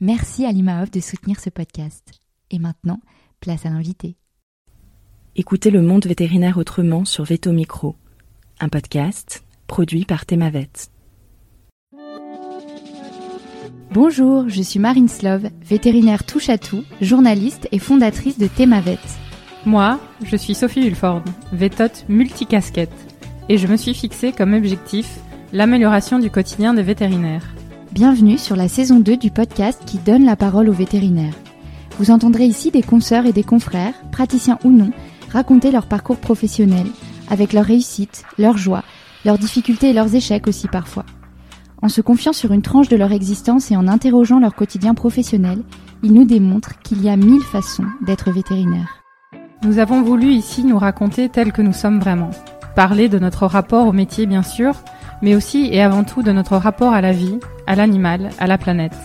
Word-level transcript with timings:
Merci 0.00 0.44
à 0.44 0.52
l'IMAOF 0.52 0.92
de 0.92 1.00
soutenir 1.00 1.40
ce 1.40 1.50
podcast. 1.50 2.12
Et 2.52 2.60
maintenant, 2.60 3.00
place 3.40 3.66
à 3.66 3.70
l'invité. 3.70 4.14
Écoutez 5.34 5.72
le 5.72 5.82
monde 5.82 6.06
vétérinaire 6.06 6.56
autrement 6.56 7.04
sur 7.04 7.24
Veto 7.24 7.50
Micro, 7.50 7.96
un 8.60 8.68
podcast 8.68 9.42
produit 9.66 10.04
par 10.04 10.24
Thémavet. 10.24 10.70
Bonjour, 13.90 14.48
je 14.48 14.62
suis 14.62 14.78
Marine 14.78 15.08
Slove, 15.08 15.50
vétérinaire 15.62 16.24
touche 16.24 16.48
à 16.48 16.58
tout, 16.58 16.84
journaliste 17.00 17.66
et 17.72 17.80
fondatrice 17.80 18.38
de 18.38 18.46
Thémavet. 18.46 18.98
Moi, 19.66 19.98
je 20.22 20.36
suis 20.36 20.54
Sophie 20.54 20.86
Hulford, 20.86 21.24
vétote 21.52 22.04
multicasquette, 22.08 23.16
et 23.48 23.58
je 23.58 23.66
me 23.66 23.76
suis 23.76 23.94
fixé 23.94 24.30
comme 24.30 24.54
objectif 24.54 25.18
l'amélioration 25.52 26.20
du 26.20 26.30
quotidien 26.30 26.72
des 26.72 26.84
vétérinaires. 26.84 27.52
Bienvenue 27.98 28.38
sur 28.38 28.54
la 28.54 28.68
saison 28.68 29.00
2 29.00 29.16
du 29.16 29.32
podcast 29.32 29.82
qui 29.84 29.98
donne 29.98 30.24
la 30.24 30.36
parole 30.36 30.68
aux 30.68 30.72
vétérinaires. 30.72 31.34
Vous 31.98 32.12
entendrez 32.12 32.44
ici 32.44 32.70
des 32.70 32.80
consoeurs 32.80 33.26
et 33.26 33.32
des 33.32 33.42
confrères, 33.42 33.92
praticiens 34.12 34.56
ou 34.62 34.70
non, 34.70 34.92
raconter 35.32 35.72
leur 35.72 35.86
parcours 35.86 36.18
professionnel, 36.18 36.86
avec 37.28 37.52
leurs 37.52 37.64
réussites, 37.64 38.22
leurs 38.38 38.56
joies, 38.56 38.84
leurs 39.24 39.36
difficultés 39.36 39.90
et 39.90 39.92
leurs 39.92 40.14
échecs 40.14 40.46
aussi 40.46 40.68
parfois. 40.68 41.06
En 41.82 41.88
se 41.88 42.00
confiant 42.00 42.32
sur 42.32 42.52
une 42.52 42.62
tranche 42.62 42.88
de 42.88 42.94
leur 42.94 43.10
existence 43.10 43.72
et 43.72 43.76
en 43.76 43.88
interrogeant 43.88 44.38
leur 44.38 44.54
quotidien 44.54 44.94
professionnel, 44.94 45.58
ils 46.04 46.14
nous 46.14 46.24
démontrent 46.24 46.78
qu'il 46.82 47.02
y 47.02 47.08
a 47.08 47.16
mille 47.16 47.42
façons 47.42 47.86
d'être 48.06 48.30
vétérinaire. 48.30 49.02
Nous 49.64 49.80
avons 49.80 50.02
voulu 50.02 50.28
ici 50.28 50.62
nous 50.62 50.78
raconter 50.78 51.28
tel 51.30 51.50
que 51.50 51.62
nous 51.62 51.72
sommes 51.72 51.98
vraiment. 51.98 52.30
Parler 52.76 53.08
de 53.08 53.18
notre 53.18 53.46
rapport 53.46 53.88
au 53.88 53.92
métier 53.92 54.26
bien 54.26 54.44
sûr, 54.44 54.76
mais 55.22 55.34
aussi 55.34 55.68
et 55.72 55.82
avant 55.82 56.04
tout 56.04 56.22
de 56.22 56.32
notre 56.32 56.56
rapport 56.56 56.92
à 56.92 57.00
la 57.00 57.12
vie, 57.12 57.38
à 57.66 57.74
l'animal, 57.74 58.30
à 58.38 58.46
la 58.46 58.58
planète. 58.58 58.96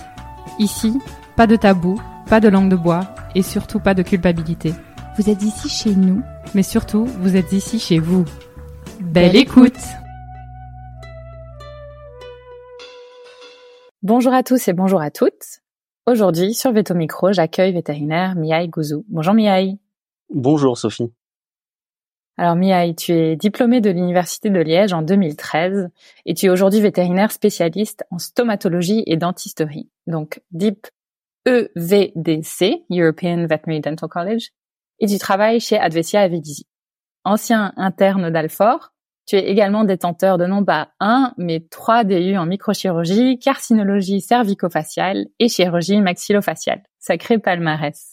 Ici, 0.60 1.00
pas 1.36 1.48
de 1.48 1.56
tabou, 1.56 2.00
pas 2.30 2.40
de 2.40 2.48
langue 2.48 2.70
de 2.70 2.76
bois 2.76 3.02
et 3.36 3.42
surtout 3.42 3.80
pas 3.80 3.94
de 3.94 4.04
culpabilité. 4.04 4.74
Vous 5.18 5.30
êtes 5.30 5.44
ici 5.44 5.70
chez 5.70 5.96
nous, 5.96 6.22
mais 6.56 6.64
surtout, 6.64 7.06
vous 7.06 7.36
êtes 7.36 7.52
ici 7.52 7.80
chez 7.80 8.00
vous. 8.00 8.26
Belle, 9.00 9.36
écoute 9.36 9.78
Bonjour 14.02 14.34
à 14.34 14.44
tous 14.44 14.68
et 14.68 14.74
bonjour 14.74 15.02
à 15.02 15.12
toutes. 15.12 15.62
Aujourd'hui, 16.06 16.54
sur 16.54 16.74
Veto 16.74 16.94
Micro, 16.94 17.32
j'accueille 17.32 17.72
vétérinaire 17.72 18.36
Miaï 18.36 18.68
Gouzou. 18.68 19.06
Bonjour 19.08 19.34
Miaï. 19.34 19.80
Bonjour 20.30 20.78
Sophie. 20.78 21.14
Alors 22.38 22.56
Miaï, 22.56 22.96
tu 22.96 23.12
es 23.12 23.36
diplômée 23.36 23.80
de 23.80 23.92
l'Université 23.92 24.50
de 24.50 24.60
Liège 24.60 24.92
en 24.92 25.04
2013 25.04 25.90
et 26.26 26.34
tu 26.34 26.48
es 26.48 26.50
aujourd'hui 26.50 26.82
vétérinaire 26.82 27.32
spécialiste 27.32 28.06
en 28.10 28.18
stomatologie 28.18 29.04
et 29.06 29.18
dentisterie. 29.18 29.90
Donc 30.08 30.42
DIP 30.52 30.88
EVDC, 31.46 32.86
European 32.90 33.46
Veterinary 33.46 33.82
Dental 33.82 34.10
College, 34.10 34.50
et 35.00 35.08
tu 35.08 35.18
travailles 35.18 35.60
chez 35.60 35.78
Advesia 35.78 36.22
Avidisi. 36.22 36.66
Ancien 37.24 37.74
interne 37.78 38.30
d'Alfort, 38.32 38.94
tu 39.26 39.36
es 39.36 39.50
également 39.50 39.84
détenteur 39.84 40.38
de 40.38 40.46
non 40.46 40.66
pas 40.66 40.90
un, 41.00 41.34
mais 41.38 41.66
trois 41.70 42.04
DU 42.04 42.36
en 42.38 42.46
microchirurgie, 42.46 43.40
carcinologie 43.40 44.22
cervico-faciale 44.22 45.28
et 45.40 45.48
chirurgie 45.48 46.02
maxillofaciale. 46.02 46.84
Sacré 47.00 47.38
palmarès. 47.38 48.13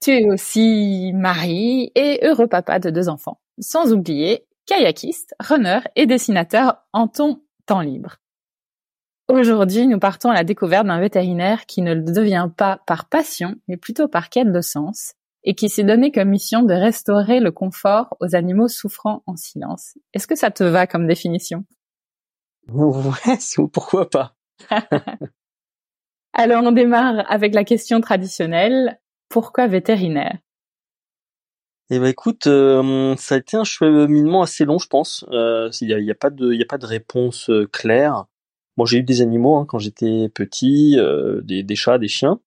Tu 0.00 0.10
es 0.10 0.30
aussi 0.30 1.12
mari 1.14 1.90
et 1.94 2.20
heureux 2.22 2.46
papa 2.46 2.78
de 2.78 2.90
deux 2.90 3.08
enfants. 3.08 3.40
Sans 3.58 3.92
oublier 3.92 4.46
kayakiste, 4.66 5.34
runner 5.40 5.80
et 5.94 6.06
dessinateur 6.06 6.76
en 6.92 7.08
ton 7.08 7.42
temps 7.66 7.80
libre. 7.80 8.16
Aujourd'hui, 9.28 9.86
nous 9.88 9.98
partons 9.98 10.30
à 10.30 10.34
la 10.34 10.44
découverte 10.44 10.86
d'un 10.86 11.00
vétérinaire 11.00 11.66
qui 11.66 11.82
ne 11.82 11.94
le 11.94 12.02
devient 12.02 12.48
pas 12.56 12.80
par 12.86 13.08
passion, 13.08 13.56
mais 13.66 13.76
plutôt 13.76 14.06
par 14.06 14.28
quête 14.28 14.52
de 14.52 14.60
sens, 14.60 15.14
et 15.42 15.54
qui 15.54 15.68
s'est 15.68 15.84
donné 15.84 16.12
comme 16.12 16.28
mission 16.28 16.62
de 16.62 16.74
restaurer 16.74 17.40
le 17.40 17.50
confort 17.50 18.16
aux 18.20 18.36
animaux 18.36 18.68
souffrant 18.68 19.22
en 19.26 19.36
silence. 19.36 19.98
Est-ce 20.12 20.26
que 20.26 20.36
ça 20.36 20.50
te 20.50 20.62
va 20.62 20.86
comme 20.86 21.08
définition? 21.08 21.64
Ouais, 22.68 23.38
pourquoi 23.72 24.08
pas? 24.10 24.36
Alors 26.32 26.62
on 26.64 26.72
démarre 26.72 27.24
avec 27.30 27.54
la 27.54 27.64
question 27.64 28.00
traditionnelle. 28.00 29.00
Pourquoi 29.28 29.66
vétérinaire? 29.66 30.38
Eh 31.88 32.00
ben 32.00 32.06
écoute, 32.06 32.48
euh, 32.48 33.14
ça 33.16 33.36
a 33.36 33.38
été 33.38 33.56
un 33.56 33.62
cheminement 33.62 34.42
assez 34.42 34.64
long, 34.64 34.78
je 34.78 34.88
pense. 34.88 35.24
Euh, 35.30 35.70
il 35.80 35.96
n'y 35.96 36.10
a, 36.10 36.12
a, 36.12 36.14
pas 36.16 36.30
de, 36.30 36.52
il 36.52 36.60
a 36.60 36.66
pas 36.66 36.78
de 36.78 36.86
réponse 36.86 37.48
euh, 37.48 37.68
claire. 37.72 38.24
Moi, 38.76 38.86
j'ai 38.88 38.98
eu 38.98 39.02
des 39.04 39.22
animaux 39.22 39.56
hein, 39.56 39.66
quand 39.68 39.78
j'étais 39.78 40.28
petit, 40.28 40.98
des, 41.44 41.76
chats, 41.76 41.98
des 41.98 42.08
chiens. 42.08 42.40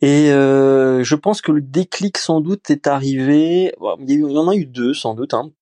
Et 0.00 0.28
je 0.30 1.14
pense 1.14 1.40
que 1.42 1.52
le 1.52 1.60
déclic, 1.60 2.18
sans 2.18 2.40
doute, 2.40 2.68
est 2.70 2.86
arrivé. 2.88 3.74
il, 4.00 4.10
y 4.10 4.38
en 4.38 4.48
a 4.48 4.56
eu 4.56 4.66
deux, 4.66 4.92
sans 4.94 5.14
doute. 5.14 5.34
Hein. 5.34 5.52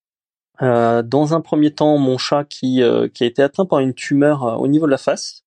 dans 1.03 1.34
un 1.34 1.41
premier 1.43 1.75
temps, 1.75 1.99
mon 1.99 2.17
chat 2.17 2.45
qui 2.45 2.83
a 2.83 3.09
été 3.21 3.43
atteint 3.43 3.67
par 3.67 3.81
une 3.81 3.93
tumeur 3.93 4.59
au 4.59 4.69
niveau 4.69 4.87
de 4.87 4.91
la 4.91 4.99
face, 4.99 5.45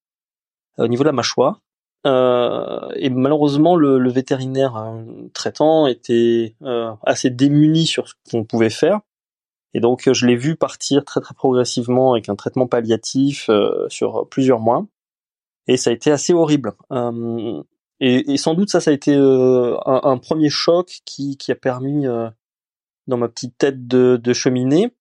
au 0.78 0.88
niveau 0.88 1.04
de 1.04 1.10
la 1.10 1.14
mâchoire. 1.14 1.61
Euh, 2.07 2.89
et 2.95 3.09
malheureusement, 3.09 3.75
le, 3.75 4.00
le 4.00 4.12
vétérinaire 4.12 4.75
euh, 4.75 5.03
traitant 5.34 5.85
était 5.85 6.56
euh, 6.63 6.91
assez 7.03 7.29
démuni 7.29 7.85
sur 7.85 8.07
ce 8.07 8.13
qu'on 8.31 8.44
pouvait 8.44 8.72
faire. 8.72 9.01
Et 9.73 9.79
donc, 9.79 10.12
je 10.12 10.25
l'ai 10.25 10.35
vu 10.35 10.56
partir 10.56 11.06
très 11.06 11.22
très 11.22 11.34
progressivement 11.34 12.12
avec 12.13 12.28
un 12.28 12.35
traitement 12.35 12.67
palliatif 12.67 13.50
sur 13.88 14.28
plusieurs 14.29 14.59
mois. 14.59 14.85
Et 15.67 15.78
ça 15.78 15.91
a 15.91 15.94
été 15.94 16.12
assez 16.12 16.34
horrible. 16.34 16.73
Et, 18.01 18.33
et, 18.33 18.38
sans 18.38 18.53
doute, 18.53 18.69
ça, 18.69 18.81
ça 18.81 18.91
a 18.91 18.94
été 18.94 19.16
un, 19.16 19.79
un, 19.85 20.18
premier 20.18 20.50
choc 20.50 21.00
qui, 21.06 21.38
qui 21.38 21.53
a 21.53 21.56
permis 21.56 22.06
dans 23.07 23.18
ma 23.18 23.29
petite 23.29 23.57
tête 23.57 23.88
de, 23.88 24.19
de 24.22 24.33
cheminer. 24.33 24.94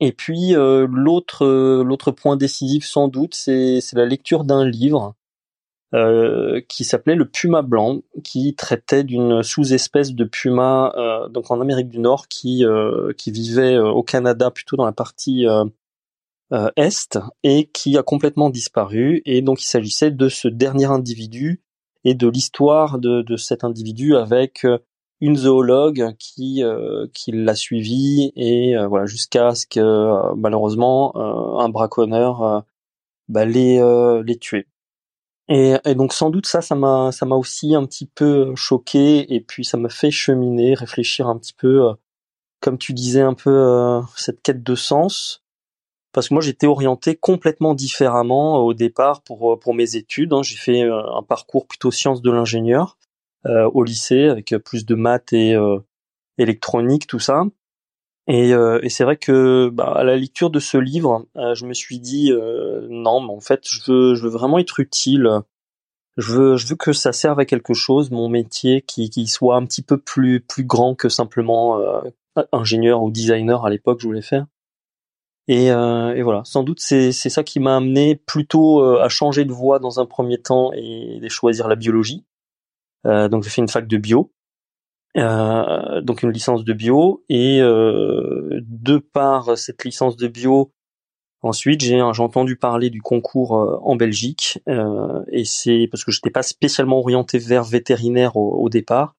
Et 0.00 0.12
puis 0.12 0.54
l'autre 0.54 1.46
l'autre 1.82 2.10
point 2.10 2.38
décisif 2.38 2.86
sans 2.86 3.08
doute, 3.08 3.34
c'est 3.34 3.82
la 3.92 4.06
lecture 4.06 4.44
d'un 4.44 4.64
livre 4.64 5.14
euh, 5.92 6.60
qui 6.68 6.84
s'appelait 6.84 7.16
le 7.16 7.28
puma 7.28 7.62
blanc, 7.62 8.02
qui 8.22 8.54
traitait 8.54 9.02
d'une 9.02 9.42
sous-espèce 9.42 10.14
de 10.14 10.22
puma 10.22 10.92
euh, 10.96 11.28
donc 11.28 11.50
en 11.50 11.60
Amérique 11.60 11.88
du 11.88 11.98
Nord 11.98 12.28
qui 12.28 12.64
euh, 12.64 13.12
qui 13.18 13.32
vivait 13.32 13.76
au 13.76 14.04
Canada 14.04 14.52
plutôt 14.52 14.76
dans 14.76 14.84
la 14.84 14.92
partie 14.92 15.46
est 16.76 17.18
et 17.42 17.66
qui 17.72 17.98
a 17.98 18.04
complètement 18.04 18.50
disparu 18.50 19.20
et 19.24 19.42
donc 19.42 19.62
il 19.62 19.66
s'agissait 19.66 20.12
de 20.12 20.28
ce 20.28 20.46
dernier 20.46 20.84
individu 20.84 21.60
et 22.04 22.14
de 22.14 22.28
l'histoire 22.28 23.00
de, 23.00 23.22
de 23.22 23.36
cet 23.36 23.64
individu 23.64 24.14
avec 24.14 24.64
une 25.20 25.36
zoologue 25.36 26.14
qui 26.20 26.62
qui 27.14 27.32
l'a 27.32 27.56
suivi 27.56 28.32
et 28.36 28.76
voilà 28.88 29.06
jusqu'à 29.06 29.56
ce 29.56 29.66
que 29.66 30.34
malheureusement 30.36 31.16
un 31.60 31.68
braconneur 31.68 32.64
bah, 33.28 33.44
les 33.44 33.82
les. 34.24 34.66
Et, 35.52 35.94
donc 35.96 36.12
sans 36.12 36.30
doute 36.30 36.46
ça, 36.46 36.62
ça 36.62 36.76
m'a, 36.76 37.10
ça 37.12 37.26
m'a 37.26 37.34
aussi 37.34 37.74
un 37.74 37.84
petit 37.84 38.06
peu 38.06 38.54
choqué 38.54 39.34
et 39.34 39.40
puis 39.40 39.64
ça 39.64 39.76
m'a 39.76 39.88
fait 39.88 40.12
cheminer, 40.12 40.74
réfléchir 40.74 41.26
un 41.26 41.36
petit 41.36 41.54
peu, 41.54 41.88
euh, 41.88 41.94
comme 42.60 42.78
tu 42.78 42.94
disais 42.94 43.22
un 43.22 43.34
peu 43.34 43.50
euh, 43.50 44.00
cette 44.16 44.42
quête 44.42 44.62
de 44.62 44.74
sens. 44.76 45.42
parce 46.12 46.28
que 46.28 46.34
moi 46.34 46.42
j'étais 46.42 46.68
orienté 46.68 47.16
complètement 47.16 47.74
différemment 47.74 48.58
au 48.64 48.74
départ 48.74 49.22
pour 49.22 49.58
pour 49.60 49.74
mes 49.74 49.96
études. 49.96 50.32
Hein. 50.32 50.42
J'ai 50.44 50.56
fait 50.56 50.82
un 50.82 51.22
parcours 51.28 51.66
plutôt 51.66 51.90
sciences 51.90 52.22
de 52.22 52.30
l'ingénieur 52.30 52.98
au 53.46 53.84
lycée 53.84 54.28
avec 54.28 54.54
plus 54.64 54.86
de 54.86 54.94
maths 54.94 55.32
et 55.32 55.56
électronique, 56.38 57.06
tout 57.06 57.18
ça. 57.20 57.44
Et, 58.32 58.50
et 58.50 58.88
c'est 58.88 59.02
vrai 59.02 59.16
que 59.16 59.70
bah, 59.70 59.92
à 59.96 60.04
la 60.04 60.16
lecture 60.16 60.50
de 60.50 60.60
ce 60.60 60.78
livre, 60.78 61.26
je 61.34 61.66
me 61.66 61.74
suis 61.74 61.98
dit 61.98 62.32
non, 62.88 63.20
mais 63.20 63.32
en 63.32 63.40
fait 63.40 63.60
je 63.64 63.90
veux 63.90 64.14
je 64.14 64.22
veux 64.22 64.30
vraiment 64.30 64.58
être 64.58 64.78
utile 64.78 65.42
je 66.16 66.32
veux, 66.32 66.56
je 66.56 66.66
veux 66.66 66.76
que 66.76 66.92
ça 66.92 67.12
serve 67.12 67.38
à 67.40 67.44
quelque 67.44 67.74
chose, 67.74 68.10
mon 68.10 68.28
métier, 68.28 68.82
qui, 68.82 69.10
qui 69.10 69.26
soit 69.26 69.56
un 69.56 69.64
petit 69.64 69.82
peu 69.82 69.96
plus, 69.96 70.40
plus 70.40 70.64
grand 70.64 70.94
que 70.94 71.08
simplement 71.08 71.80
euh, 71.80 72.00
ingénieur 72.52 73.02
ou 73.02 73.10
designer 73.10 73.64
à 73.64 73.70
l'époque 73.70 74.00
je 74.00 74.06
voulais 74.06 74.22
faire. 74.22 74.46
Et, 75.48 75.72
euh, 75.72 76.14
et 76.14 76.22
voilà, 76.22 76.42
sans 76.44 76.62
doute 76.62 76.80
c'est, 76.80 77.12
c'est 77.12 77.30
ça 77.30 77.42
qui 77.42 77.58
m'a 77.58 77.76
amené 77.76 78.16
plutôt 78.16 78.82
euh, 78.82 79.00
à 79.00 79.08
changer 79.08 79.44
de 79.44 79.52
voie 79.52 79.78
dans 79.78 79.98
un 79.98 80.06
premier 80.06 80.38
temps 80.38 80.72
et 80.72 81.18
de 81.20 81.28
choisir 81.28 81.66
la 81.68 81.76
biologie. 81.76 82.24
Euh, 83.06 83.28
donc 83.28 83.42
j'ai 83.42 83.50
fait 83.50 83.62
une 83.62 83.68
fac 83.68 83.86
de 83.86 83.96
bio, 83.96 84.30
euh, 84.30 84.39
donc 85.14 86.22
une 86.22 86.30
licence 86.30 86.64
de 86.64 86.72
bio, 86.72 87.24
et 87.28 87.60
de 87.60 88.98
par 88.98 89.58
cette 89.58 89.84
licence 89.84 90.16
de 90.16 90.28
bio, 90.28 90.72
Ensuite, 91.42 91.80
j'ai 91.80 92.00
entendu 92.02 92.56
parler 92.56 92.90
du 92.90 93.00
concours 93.00 93.56
euh, 93.56 93.78
en 93.82 93.96
Belgique 93.96 94.58
euh, 94.68 95.22
et 95.28 95.46
c'est 95.46 95.88
parce 95.90 96.04
que 96.04 96.12
j'étais 96.12 96.30
pas 96.30 96.42
spécialement 96.42 96.98
orienté 96.98 97.38
vers 97.38 97.64
vétérinaire 97.64 98.36
au, 98.36 98.68
départ 98.68 99.16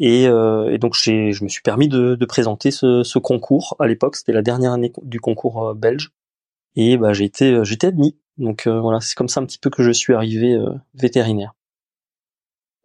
et, 0.00 0.26
euh, 0.26 0.72
et 0.72 0.78
donc 0.78 0.94
je 0.96 1.44
me 1.44 1.48
suis 1.48 1.62
permis 1.62 1.86
de, 1.86 2.16
de 2.16 2.26
présenter 2.26 2.72
ce, 2.72 3.04
ce, 3.04 3.20
concours 3.20 3.76
à 3.78 3.86
l'époque. 3.86 4.16
C'était 4.16 4.32
la 4.32 4.42
dernière 4.42 4.72
année 4.72 4.92
du 5.02 5.20
concours 5.20 5.68
euh, 5.68 5.74
belge 5.74 6.10
et 6.74 6.96
bah 6.96 7.12
j'ai 7.12 7.24
été 7.24 7.52
euh, 7.52 7.62
j'étais 7.62 7.86
admis. 7.86 8.18
Donc 8.36 8.66
voilà, 8.66 9.00
c'est 9.00 9.14
comme 9.14 9.28
ça 9.28 9.38
un 9.38 9.46
petit 9.46 9.58
peu 9.58 9.70
que 9.70 9.84
je 9.84 9.92
suis 9.92 10.12
arrivé 10.12 10.58
vétérinaire. 10.94 11.54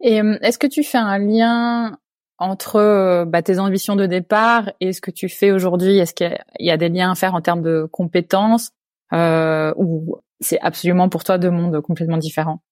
Et 0.00 0.18
est-ce 0.42 0.58
que 0.60 0.68
tu 0.68 0.84
fais 0.84 0.98
un 0.98 1.18
lien 1.18 1.98
entre 2.40 2.76
euh, 2.76 3.24
bah, 3.26 3.42
tes 3.42 3.58
ambitions 3.58 3.94
de 3.94 4.06
départ 4.06 4.72
et 4.80 4.92
ce 4.92 5.00
que 5.00 5.10
tu 5.10 5.28
fais 5.28 5.52
aujourd'hui 5.52 5.98
Est-ce 5.98 6.14
qu'il 6.14 6.36
y, 6.58 6.70
a 6.70 6.76
des 6.76 6.88
liens 6.88 7.12
à 7.12 7.14
faire 7.14 7.34
en 7.34 7.42
termes 7.42 7.62
de 7.62 7.86
compétences 7.92 8.70
euh, 9.12 9.72
ou 9.76 10.16
c'est 10.40 10.58
absolument 10.60 11.08
pour 11.08 11.22
toi 11.22 11.38
deux 11.38 11.50
mondes 11.50 11.80
complètement 11.82 12.16
différents? 12.16 12.62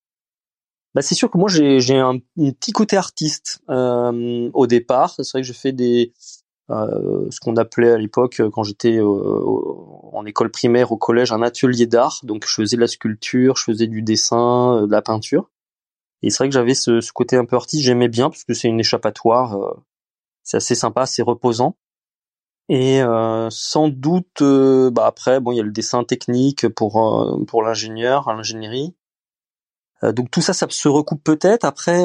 Bah, 0.94 1.03
c'est 1.03 1.15
sûr 1.15 1.31
que 1.31 1.37
moi 1.37 1.49
j'ai 1.49 1.99
un, 1.99 2.19
petit 2.37 2.73
côté 2.73 2.97
artiste 2.97 3.61
euh, 3.69 4.50
au 4.55 4.67
départ. 4.67 5.15
C'est 5.17 5.31
vrai 5.31 5.43
que 5.43 5.47
je 5.47 5.53
fais 5.53 5.73
des 5.73 6.12
euh, 6.70 7.26
ce 7.31 7.41
qu'on 7.41 7.56
appelait 7.56 7.93
à 7.93 7.99
l'époque 7.99 8.43
quand 8.53 8.62
j'étais 8.62 9.00
en 9.00 10.25
école 10.26 10.50
primaire 10.50 10.93
au 10.93 10.97
collège 10.97 11.31
un 11.31 11.43
atelier 11.43 11.87
d'art. 11.87 12.20
Donc 12.23 12.44
je 12.47 12.55
faisais 12.55 12.76
de 12.76 12.81
la 12.81 12.88
sculpture, 12.88 13.56
je 13.56 13.65
faisais 13.65 13.87
du 13.87 14.00
dessin, 14.00 14.87
de 14.87 14.91
la 14.91 15.03
peinture. 15.03 15.50
Et 16.23 16.31
c'est 16.31 16.38
vrai 16.38 16.49
que 16.49 16.55
j'avais 16.55 16.75
ce, 16.75 17.00
ce, 17.00 17.12
côté 17.12 17.37
un 17.37 17.44
peu 17.44 17.56
artiste, 17.56 17.85
j'aimais 17.85 18.09
bien 18.09 18.31
parce 18.31 18.44
que 18.44 18.55
c'est 18.55 18.69
une 18.69 18.81
échappatoire, 18.81 19.56
euh, 19.56 19.75
c'est 20.43 20.56
assez 20.59 20.75
sympa, 20.75 21.06
c'est 21.06 21.23
reposant. 21.23 21.76
Et 22.69 23.03
euh, 23.03 23.49
sans 23.50 23.88
doute, 23.88 24.43
euh, 24.43 24.91
bah 24.91 25.06
après, 25.06 25.41
bon, 25.41 25.53
il 25.53 25.56
y 25.56 25.61
a 25.61 25.62
le 25.62 25.70
dessin 25.73 26.05
technique 26.05 26.69
pour 26.69 27.03
euh, 27.03 27.44
pour 27.47 27.62
l'ingénieur, 27.62 28.31
l'ingénierie. 28.32 28.94
donc 30.03 30.31
tout 30.31 30.41
ça, 30.43 30.53
ça 30.53 30.67
se 30.69 30.88
recoupe 30.88 31.25
peut-être. 31.25 31.65
Après, 31.65 32.05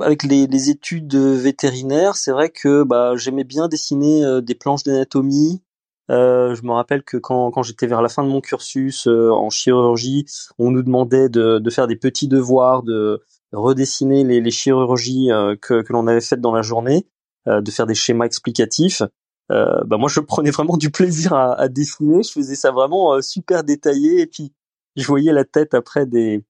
avec 0.00 0.22
les, 0.24 0.46
les, 0.46 0.70
études 0.70 1.14
vétérinaires, 1.14 2.16
c'est 2.16 2.32
vrai 2.32 2.50
que 2.50 2.82
bah, 2.84 3.16
j'aimais 3.16 3.44
bien 3.44 3.68
dessiner 3.68 4.42
des 4.42 4.54
planches 4.54 4.82
d'anatomie, 4.84 5.62
euh, 6.10 6.54
je 6.54 6.62
me 6.62 6.72
rappelle 6.72 7.02
que 7.02 7.16
quand, 7.16 7.50
quand 7.50 7.62
j'étais 7.62 7.86
vers 7.86 8.00
la 8.00 8.08
fin 8.08 8.22
de 8.22 8.28
mon 8.28 8.40
cursus 8.40 9.06
euh, 9.06 9.30
en 9.30 9.50
chirurgie, 9.50 10.24
on 10.58 10.70
nous 10.70 10.82
demandait 10.82 11.28
de, 11.28 11.58
de, 11.58 11.70
faire 11.70 11.86
des 11.86 11.96
petits 11.96 12.28
devoirs, 12.28 12.82
de 12.82 13.22
redessiner 13.52 14.24
les, 14.24 14.40
les 14.40 14.50
chirurgies 14.50 15.30
euh, 15.30 15.54
que, 15.60 15.82
que 15.82 15.92
l'on 15.92 16.06
avait 16.06 16.20
faites 16.20 16.40
dans 16.40 16.52
la 16.52 16.62
journée, 16.62 17.06
de 17.46 17.70
faire 17.70 17.86
des 17.86 17.94
schémas 17.94 18.26
explicatifs. 18.26 19.02
bah 19.48 19.96
moi, 19.98 20.08
je 20.08 20.20
prenais 20.34 20.50
vraiment 20.50 20.76
du 20.76 20.90
plaisir 20.90 21.32
à, 21.32 21.54
à 21.54 21.68
dessiner. 21.68 22.22
Je 22.22 22.32
faisais 22.32 22.56
ça 22.56 22.70
vraiment 22.72 23.20
super 23.22 23.64
détaillé 23.64 24.20
et 24.20 24.26
puis 24.26 24.52
je 24.96 25.06
voyais 25.06 25.32
la 25.32 25.44
tête 25.44 25.74
après 25.74 26.06
des 26.06 26.44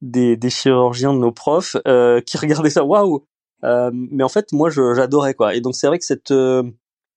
des, 0.00 0.36
des 0.36 0.50
chirurgiens 0.50 1.12
de 1.12 1.18
nos 1.18 1.30
profs 1.30 1.76
qui 2.26 2.36
regardaient 2.38 2.70
ça. 2.70 2.84
Waouh 2.84 3.24
Mais 3.62 4.24
en 4.24 4.28
fait, 4.28 4.52
moi, 4.52 4.70
j'adorais 4.70 5.34
quoi. 5.34 5.54
Et 5.54 5.60
donc 5.60 5.76
c'est 5.76 5.86
vrai 5.86 5.98
que 6.00 6.04
cette 6.04 6.32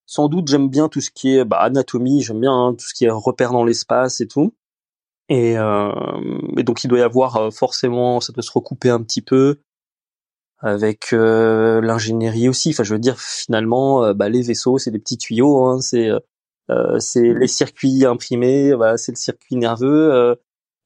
sans 0.06 0.28
doute, 0.28 0.48
j'aime 0.48 0.68
bien 0.68 0.88
tout 0.88 1.00
ce 1.00 1.10
qui 1.10 1.36
est 1.36 1.44
bah, 1.44 1.58
anatomie, 1.58 2.22
j'aime 2.22 2.40
bien 2.40 2.52
hein, 2.52 2.74
tout 2.74 2.86
ce 2.86 2.94
qui 2.94 3.04
est 3.04 3.10
repère 3.10 3.52
dans 3.52 3.64
l'espace 3.64 4.20
et 4.20 4.28
tout. 4.28 4.54
Et, 5.28 5.56
euh, 5.58 5.92
et, 6.58 6.62
donc, 6.64 6.84
il 6.84 6.88
doit 6.88 6.98
y 6.98 7.02
avoir 7.02 7.36
euh, 7.36 7.50
forcément, 7.50 8.20
ça 8.20 8.32
doit 8.32 8.42
se 8.42 8.52
recouper 8.52 8.90
un 8.90 9.02
petit 9.02 9.22
peu 9.22 9.58
avec 10.64 11.12
euh, 11.12 11.82
l'ingénierie 11.82 12.48
aussi. 12.48 12.70
Enfin, 12.70 12.84
je 12.84 12.94
veux 12.94 12.98
dire, 12.98 13.20
finalement, 13.20 14.02
euh, 14.02 14.14
bah, 14.14 14.30
les 14.30 14.42
vaisseaux, 14.42 14.78
c'est 14.78 14.90
des 14.90 14.98
petits 14.98 15.18
tuyaux, 15.18 15.64
hein, 15.66 15.80
c'est 15.80 16.08
euh, 16.70 16.98
c'est 16.98 17.34
les 17.34 17.48
circuits 17.48 18.06
imprimés, 18.06 18.74
bah, 18.74 18.96
c'est 18.96 19.12
le 19.12 19.16
circuit 19.16 19.56
nerveux. 19.56 20.36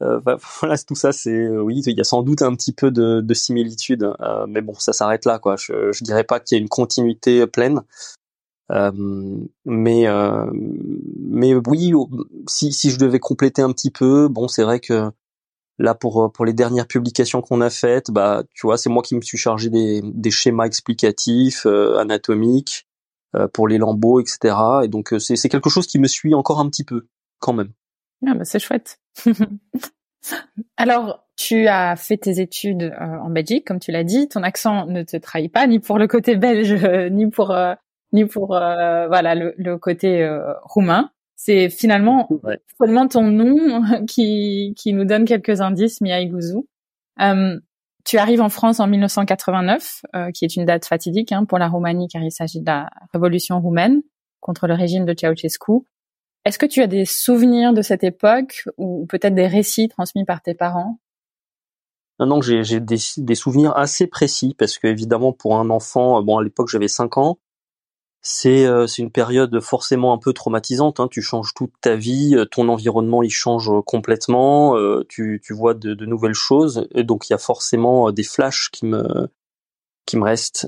Bah, 0.01 0.37
voilà, 0.61 0.77
tout 0.79 0.97
ça, 0.97 1.13
c'est 1.13 1.49
oui, 1.49 1.81
il 1.87 1.97
y 1.97 2.01
a 2.01 2.05
sans 2.05 2.23
doute 2.23 2.43
un 2.43 2.55
petit 2.57 2.73
peu 2.73 2.91
de, 2.91 3.21
de 3.21 3.35
similitude, 3.35 4.13
mais 4.49 4.63
bon, 4.63 4.75
ça 4.75 4.93
s'arrête 4.93 5.25
là, 5.25 5.39
quoi. 5.39 5.57
Je, 5.57 5.93
je 5.93 6.05
dirais 6.05 6.25
pas 6.25 6.41
qu'il 6.41 6.57
y 6.57 6.61
a 6.61 6.63
une 6.63 6.69
continuité 6.69 7.47
pleine. 7.47 7.83
Euh, 8.71 8.93
mais 9.65 10.07
euh, 10.07 10.47
mais 10.53 11.55
oui, 11.55 11.93
si 12.49 12.73
si 12.73 12.91
je 12.91 12.99
devais 12.99 13.19
compléter 13.19 13.63
un 13.63 13.73
petit 13.73 13.91
peu, 13.91 14.29
bon, 14.29 14.47
c'est 14.49 14.63
vrai 14.63 14.81
que 14.81 15.11
là 15.79 15.95
pour 15.95 16.31
pour 16.33 16.45
les 16.45 16.53
dernières 16.53 16.87
publications 16.87 17.41
qu'on 17.41 17.61
a 17.61 17.71
faites, 17.71 18.11
bah 18.11 18.43
tu 18.55 18.67
vois, 18.67 18.77
c'est 18.77 18.91
moi 18.91 19.03
qui 19.03 19.15
me 19.15 19.23
suis 19.23 19.39
chargé 19.39 19.71
des 19.71 20.03
des 20.05 20.31
schémas 20.31 20.67
explicatifs 20.67 21.67
euh, 21.67 21.99
anatomiques 21.99 22.87
pour 23.53 23.69
les 23.69 23.77
lambeaux, 23.79 24.21
etc. 24.21 24.57
Et 24.85 24.89
donc 24.89 25.15
c'est 25.19 25.37
c'est 25.37 25.49
quelque 25.49 25.71
chose 25.71 25.87
qui 25.87 25.99
me 25.99 26.07
suit 26.07 26.35
encore 26.35 26.61
un 26.61 26.69
petit 26.69 26.85
peu 26.85 27.07
quand 27.39 27.53
même. 27.53 27.73
Ah 28.27 28.35
bah 28.35 28.45
c'est 28.45 28.59
chouette. 28.59 29.01
Alors, 30.77 31.25
tu 31.37 31.69
as 31.69 31.95
fait 31.95 32.17
tes 32.17 32.41
études 32.41 32.93
en 32.99 33.31
Belgique, 33.31 33.67
comme 33.67 33.79
tu 33.79 33.93
l'as 33.93 34.03
dit. 34.03 34.29
Ton 34.29 34.43
accent 34.43 34.87
ne 34.87 35.03
te 35.03 35.17
trahit 35.17 35.53
pas, 35.53 35.67
ni 35.67 35.79
pour 35.79 35.99
le 35.99 36.09
côté 36.09 36.37
belge, 36.37 36.75
ni 37.13 37.31
pour 37.31 37.55
ni 38.13 38.25
pour 38.27 38.57
euh, 38.57 39.07
voilà 39.09 39.35
le, 39.35 39.55
le 39.57 39.79
côté 39.79 40.23
euh, 40.23 40.53
roumain. 40.63 41.11
C'est 41.37 41.69
finalement 41.71 42.29
seulement 42.81 43.07
ton 43.09 43.23
nom 43.23 43.83
qui, 44.07 44.75
qui 44.77 44.93
nous 44.93 45.05
donne 45.05 45.25
quelques 45.25 45.61
indices, 45.61 46.01
Mia 46.01 46.21
Iguzu. 46.21 46.59
Euh, 47.21 47.59
tu 48.05 48.17
arrives 48.17 48.41
en 48.41 48.49
France 48.49 48.81
en 48.81 48.87
1989, 48.87 50.03
qui 50.33 50.47
est 50.47 50.57
une 50.57 50.65
date 50.65 50.87
fatidique 50.87 51.31
hein, 51.31 51.45
pour 51.45 51.59
la 51.59 51.69
Roumanie 51.69 52.09
car 52.09 52.23
il 52.23 52.33
s'agit 52.33 52.61
de 52.61 52.65
la 52.65 52.89
révolution 53.13 53.61
roumaine 53.61 54.01
contre 54.41 54.67
le 54.67 54.73
régime 54.73 55.05
de 55.05 55.15
Ceausescu. 55.15 55.85
Est-ce 56.47 56.59
que 56.59 56.65
tu 56.65 56.81
as 56.81 56.87
des 56.87 57.05
souvenirs 57.05 57.75
de 57.75 57.83
cette 57.83 58.05
époque 58.05 58.63
ou 58.79 59.05
peut-être 59.11 59.35
des 59.35 59.47
récits 59.47 59.89
transmis 59.89 60.25
par 60.25 60.41
tes 60.41 60.55
parents? 60.55 60.99
Non, 62.19 62.27
non, 62.27 62.41
j'ai 62.41 62.81
des, 62.81 62.97
des, 63.19 63.35
souvenirs 63.35 63.77
assez 63.77 64.07
précis 64.07 64.55
parce 64.59 64.79
que 64.79 64.87
évidemment 64.87 65.35
pour 65.35 65.57
un 65.59 65.69
enfant, 65.69 66.23
bon 66.23 66.39
à 66.39 66.43
l'époque 66.43 66.69
j'avais 66.69 66.89
5 66.89 67.19
ans, 67.19 67.39
c'est 68.21 68.67
euh, 68.67 68.87
c'est 68.87 69.03
une 69.03 69.11
période 69.11 69.61
forcément 69.61 70.13
un 70.13 70.19
peu 70.19 70.33
traumatisante. 70.33 71.01
Hein. 71.01 71.09
Tu 71.11 71.23
changes 71.23 71.55
toute 71.55 71.73
ta 71.81 71.97
vie, 71.97 72.35
euh, 72.37 72.45
ton 72.45 72.69
environnement 72.69 73.23
il 73.23 73.31
change 73.31 73.71
complètement, 73.87 74.77
euh, 74.77 75.05
tu, 75.09 75.41
tu 75.45 75.55
vois 75.55 75.75
de, 75.75 75.95
de, 75.95 76.07
nouvelles 76.07 76.35
choses, 76.35 76.89
et 76.95 77.05
donc 77.05 77.29
il 77.29 77.33
y 77.33 77.35
a 77.35 77.39
forcément 77.39 78.11
des 78.13 78.25
flashs 78.25 78.71
qui 78.73 78.87
me 78.87 79.29
qui 80.07 80.17
me 80.17 80.25
restent. 80.25 80.67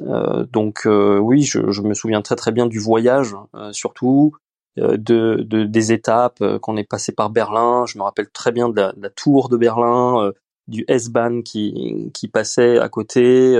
donc 0.52 0.86
oui, 0.86 1.42
je, 1.42 1.70
je, 1.70 1.80
me 1.82 1.94
souviens 1.94 2.20
très 2.22 2.36
très 2.36 2.52
bien 2.52 2.66
du 2.66 2.78
voyage, 2.78 3.34
surtout 3.72 4.32
de, 4.76 4.96
de, 4.96 5.64
des 5.64 5.92
étapes 5.92 6.44
qu'on 6.58 6.76
est 6.76 6.84
passé 6.84 7.12
par 7.12 7.30
Berlin. 7.30 7.86
Je 7.86 7.96
me 7.96 8.02
rappelle 8.02 8.30
très 8.30 8.52
bien 8.52 8.68
de 8.68 8.76
la, 8.76 8.92
de 8.92 9.02
la 9.02 9.08
tour 9.08 9.48
de 9.48 9.56
Berlin, 9.56 10.30
du 10.68 10.84
S-Bahn 10.88 11.42
qui 11.42 12.10
qui 12.12 12.28
passait 12.28 12.78
à 12.78 12.90
côté 12.90 13.58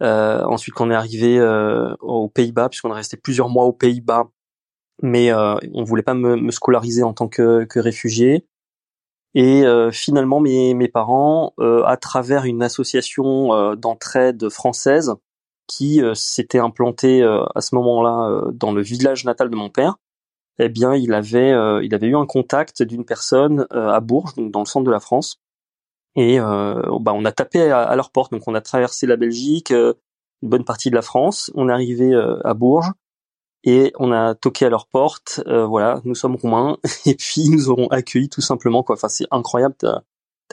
ensuite, 0.00 0.74
qu'on 0.74 0.90
est 0.90 0.94
arrivé 0.94 1.38
euh, 1.38 1.94
aux 2.00 2.28
Pays-Bas, 2.28 2.68
puisqu'on 2.68 2.90
est 2.90 2.94
resté 2.94 3.16
plusieurs 3.16 3.48
mois 3.48 3.64
aux 3.64 3.72
Pays-Bas, 3.72 4.28
mais 5.02 5.32
euh, 5.32 5.56
on 5.72 5.84
voulait 5.84 6.02
pas 6.02 6.14
me, 6.14 6.36
me, 6.36 6.50
scolariser 6.50 7.02
en 7.02 7.12
tant 7.14 7.28
que, 7.28 7.64
que 7.64 7.80
réfugié. 7.80 8.46
Et 9.34 9.64
euh, 9.64 9.90
finalement, 9.90 10.40
mes, 10.40 10.74
mes 10.74 10.88
parents, 10.88 11.54
euh, 11.58 11.82
à 11.84 11.96
travers 11.96 12.44
une 12.44 12.62
association 12.62 13.52
euh, 13.52 13.74
d'entraide 13.74 14.48
française 14.48 15.14
qui 15.66 16.02
s'était 16.14 16.58
implantée 16.58 17.22
à 17.22 17.62
ce 17.62 17.74
moment-là 17.74 18.50
dans 18.52 18.70
le 18.70 18.82
village 18.82 19.24
natal 19.24 19.48
de 19.48 19.56
mon 19.56 19.70
père, 19.70 19.96
eh 20.58 20.68
bien, 20.68 20.94
il 20.94 21.14
avait, 21.14 21.54
il 21.82 21.94
avait 21.94 22.08
eu 22.08 22.16
un 22.16 22.26
contact 22.26 22.82
d'une 22.82 23.06
personne 23.06 23.66
à 23.70 23.98
Bourges, 24.00 24.34
donc 24.34 24.52
dans 24.52 24.60
le 24.60 24.66
centre 24.66 24.84
de 24.84 24.90
la 24.90 25.00
France, 25.00 25.40
et 26.16 26.38
euh, 26.40 26.80
bah, 27.00 27.12
on 27.14 27.24
a 27.24 27.32
tapé 27.32 27.70
à, 27.70 27.94
leur 27.96 28.10
porte. 28.10 28.32
Donc 28.32 28.42
on 28.46 28.54
a 28.54 28.60
traversé 28.60 29.06
la 29.06 29.16
Belgique, 29.16 29.70
euh, 29.72 29.94
une 30.42 30.50
bonne 30.50 30.64
partie 30.64 30.90
de 30.90 30.94
la 30.94 31.02
France. 31.02 31.50
On 31.54 31.68
est 31.68 31.72
arrivé 31.72 32.12
euh, 32.12 32.38
à 32.46 32.54
Bourges. 32.54 32.92
et 33.64 33.92
on 33.98 34.12
a 34.12 34.34
toqué 34.34 34.66
à 34.66 34.70
leur 34.70 34.86
porte. 34.86 35.42
voilà, 35.46 36.00
nous 36.04 36.14
sommes 36.14 36.36
roumains 36.36 36.78
et 37.06 37.14
puis 37.14 37.42
ils 37.42 37.50
nous 37.52 37.70
auront 37.70 37.88
accueillis 37.88 38.28
tout 38.28 38.42
simplement 38.42 38.82
quoi. 38.82 38.96
Enfin 38.96 39.08
c'est 39.08 39.26
incroyable. 39.30 39.76
T'as 39.78 40.02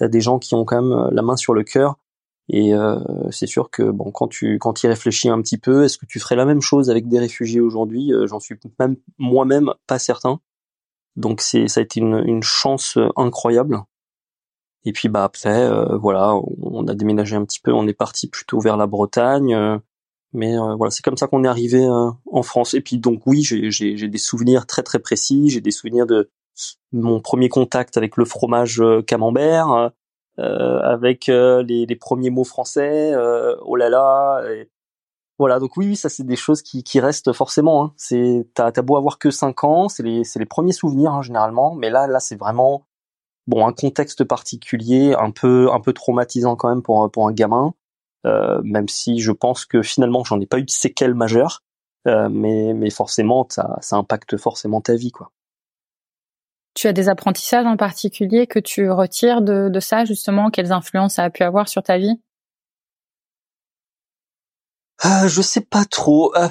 as 0.01 0.07
des 0.07 0.21
gens 0.21 0.39
qui 0.39 0.55
ont 0.55 0.65
quand 0.65 0.81
même 0.81 1.09
la 1.11 1.21
main 1.21 1.35
sur 1.37 1.53
le 1.53 1.63
cœur 1.63 1.97
et 2.53 2.73
euh, 2.73 2.99
c'est 3.31 3.47
sûr 3.47 3.69
que 3.69 3.83
bon, 3.83 4.11
quand 4.11 4.27
tu 4.27 4.59
quand 4.59 4.83
y 4.83 4.87
réfléchis 4.87 5.29
un 5.29 5.41
petit 5.41 5.57
peu, 5.57 5.85
est-ce 5.85 5.97
que 5.97 6.05
tu 6.05 6.19
ferais 6.19 6.35
la 6.35 6.45
même 6.45 6.61
chose 6.61 6.89
avec 6.89 7.07
des 7.07 7.17
réfugiés 7.17 7.61
aujourd'hui? 7.61 8.13
Euh, 8.13 8.27
J'en 8.27 8.41
suis 8.41 8.55
même 8.77 8.97
moi-même 9.17 9.73
pas 9.87 9.99
certain. 9.99 10.41
Donc 11.15 11.41
c'est 11.41 11.69
ça 11.69 11.79
a 11.79 11.83
été 11.83 12.01
une, 12.01 12.21
une 12.25 12.43
chance 12.43 12.97
incroyable. 13.15 13.81
Et 14.85 14.93
puis 14.93 15.09
bah 15.09 15.23
après 15.23 15.69
voilà, 15.97 16.35
on 16.61 16.87
a 16.87 16.95
déménagé 16.95 17.35
un 17.35 17.45
petit 17.45 17.59
peu, 17.59 17.71
on 17.71 17.87
est 17.87 17.93
parti 17.93 18.27
plutôt 18.27 18.59
vers 18.59 18.77
la 18.77 18.87
Bretagne. 18.87 19.79
mais 20.33 20.57
voilà, 20.57 20.89
c'est 20.89 21.03
comme 21.03 21.17
ça 21.17 21.27
qu'on 21.27 21.43
est 21.43 21.47
arrivé 21.47 21.87
en 21.87 22.43
France. 22.43 22.73
Et 22.73 22.81
puis 22.81 22.97
donc 22.97 23.21
oui, 23.27 23.43
j'ai 23.43 24.07
des 24.07 24.17
souvenirs 24.17 24.65
très 24.65 24.81
très 24.81 24.99
précis. 24.99 25.49
J'ai 25.49 25.61
des 25.61 25.71
souvenirs 25.71 26.07
de 26.07 26.31
mon 26.91 27.19
premier 27.19 27.49
contact 27.49 27.97
avec 27.97 28.17
le 28.17 28.25
fromage 28.25 28.81
camembert 29.05 29.91
euh, 30.39 30.79
avec 30.79 31.27
euh, 31.29 31.61
les, 31.61 31.85
les, 31.85 31.95
premiers 31.95 32.29
mots 32.29 32.45
français, 32.45 33.13
euh, 33.13 33.55
oh 33.61 33.75
là 33.75 33.89
là. 33.89 34.41
Et 34.49 34.69
voilà, 35.37 35.59
donc 35.59 35.75
oui, 35.75 35.87
oui, 35.87 35.95
ça 35.95 36.07
c'est 36.07 36.23
des 36.23 36.37
choses 36.37 36.61
qui, 36.61 36.83
qui 36.83 36.99
restent 37.01 37.33
forcément. 37.33 37.83
Hein. 37.83 37.93
C'est 37.97 38.47
t'as 38.53 38.71
as 38.75 38.81
beau 38.81 38.95
avoir 38.95 39.19
que 39.19 39.29
5 39.29 39.63
ans, 39.65 39.89
c'est 39.89 40.03
les 40.03 40.23
les 40.35 40.45
premiers 40.45 40.71
souvenirs 40.71 41.11
hein, 41.11 41.21
généralement, 41.21 41.75
mais 41.75 41.89
là 41.89 42.07
là 42.07 42.19
c'est 42.19 42.37
vraiment 42.37 42.85
bon 43.47 43.67
un 43.67 43.73
contexte 43.73 44.23
particulier, 44.23 45.15
un 45.19 45.31
peu 45.31 45.71
un 45.71 45.79
peu 45.79 45.93
traumatisant 45.93 46.55
quand 46.55 46.69
même 46.69 46.83
pour 46.83 47.09
pour 47.11 47.27
un 47.27 47.33
gamin. 47.33 47.73
Euh, 48.25 48.61
même 48.63 48.87
si 48.87 49.19
je 49.19 49.31
pense 49.31 49.65
que 49.65 49.81
finalement 49.81 50.23
j'en 50.23 50.39
ai 50.39 50.45
pas 50.45 50.59
eu 50.59 50.63
de 50.63 50.69
séquelles 50.69 51.15
majeures, 51.15 51.63
euh, 52.07 52.29
mais 52.29 52.73
mais 52.73 52.89
forcément 52.91 53.47
ça 53.49 53.77
ça 53.81 53.95
impacte 53.97 54.37
forcément 54.37 54.81
ta 54.81 54.95
vie 54.95 55.11
quoi. 55.11 55.31
Tu 56.73 56.87
as 56.87 56.93
des 56.93 57.09
apprentissages 57.09 57.65
en 57.65 57.75
particulier 57.77 58.47
que 58.47 58.59
tu 58.59 58.89
retires 58.89 59.41
de, 59.41 59.69
de 59.69 59.79
ça, 59.79 60.05
justement? 60.05 60.49
Quelles 60.49 60.71
influences 60.71 61.15
ça 61.15 61.23
a 61.23 61.29
pu 61.29 61.43
avoir 61.43 61.67
sur 61.67 61.83
ta 61.83 61.97
vie? 61.97 62.19
Euh, 65.05 65.27
Je 65.27 65.41
sais 65.41 65.61
pas 65.61 65.85
trop. 65.85 66.35
Euh, 66.35 66.47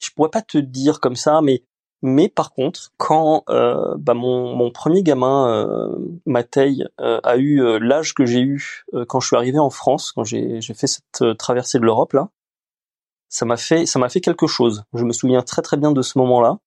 je 0.00 0.10
pourrais 0.10 0.30
pas 0.30 0.42
te 0.42 0.58
dire 0.58 1.00
comme 1.00 1.16
ça, 1.16 1.40
mais 1.42 1.62
mais 2.02 2.28
par 2.28 2.52
contre, 2.52 2.92
quand 2.96 3.44
euh, 3.50 3.94
bah 3.98 4.14
mon, 4.14 4.56
mon 4.56 4.70
premier 4.70 5.02
gamin, 5.02 5.48
euh, 5.48 5.96
Matei, 6.26 6.84
euh, 7.00 7.20
a 7.22 7.36
eu 7.36 7.62
euh, 7.62 7.78
l'âge 7.78 8.14
que 8.14 8.24
j'ai 8.26 8.40
eu 8.40 8.84
quand 9.08 9.20
je 9.20 9.26
suis 9.28 9.36
arrivé 9.36 9.58
en 9.58 9.70
France, 9.70 10.12
quand 10.12 10.24
j'ai 10.24 10.60
fait 10.62 10.86
cette 10.86 11.36
traversée 11.38 11.78
de 11.78 11.84
l'Europe 11.84 12.12
là, 12.14 12.30
ça 13.28 13.46
m'a 13.46 13.56
fait 13.56 13.86
ça 13.86 13.98
m'a 13.98 14.08
fait 14.08 14.20
quelque 14.20 14.46
chose. 14.46 14.84
Je 14.94 15.04
me 15.04 15.12
souviens 15.12 15.42
très 15.42 15.62
très 15.62 15.76
bien 15.76 15.92
de 15.92 16.02
ce 16.02 16.18
moment-là 16.18 16.58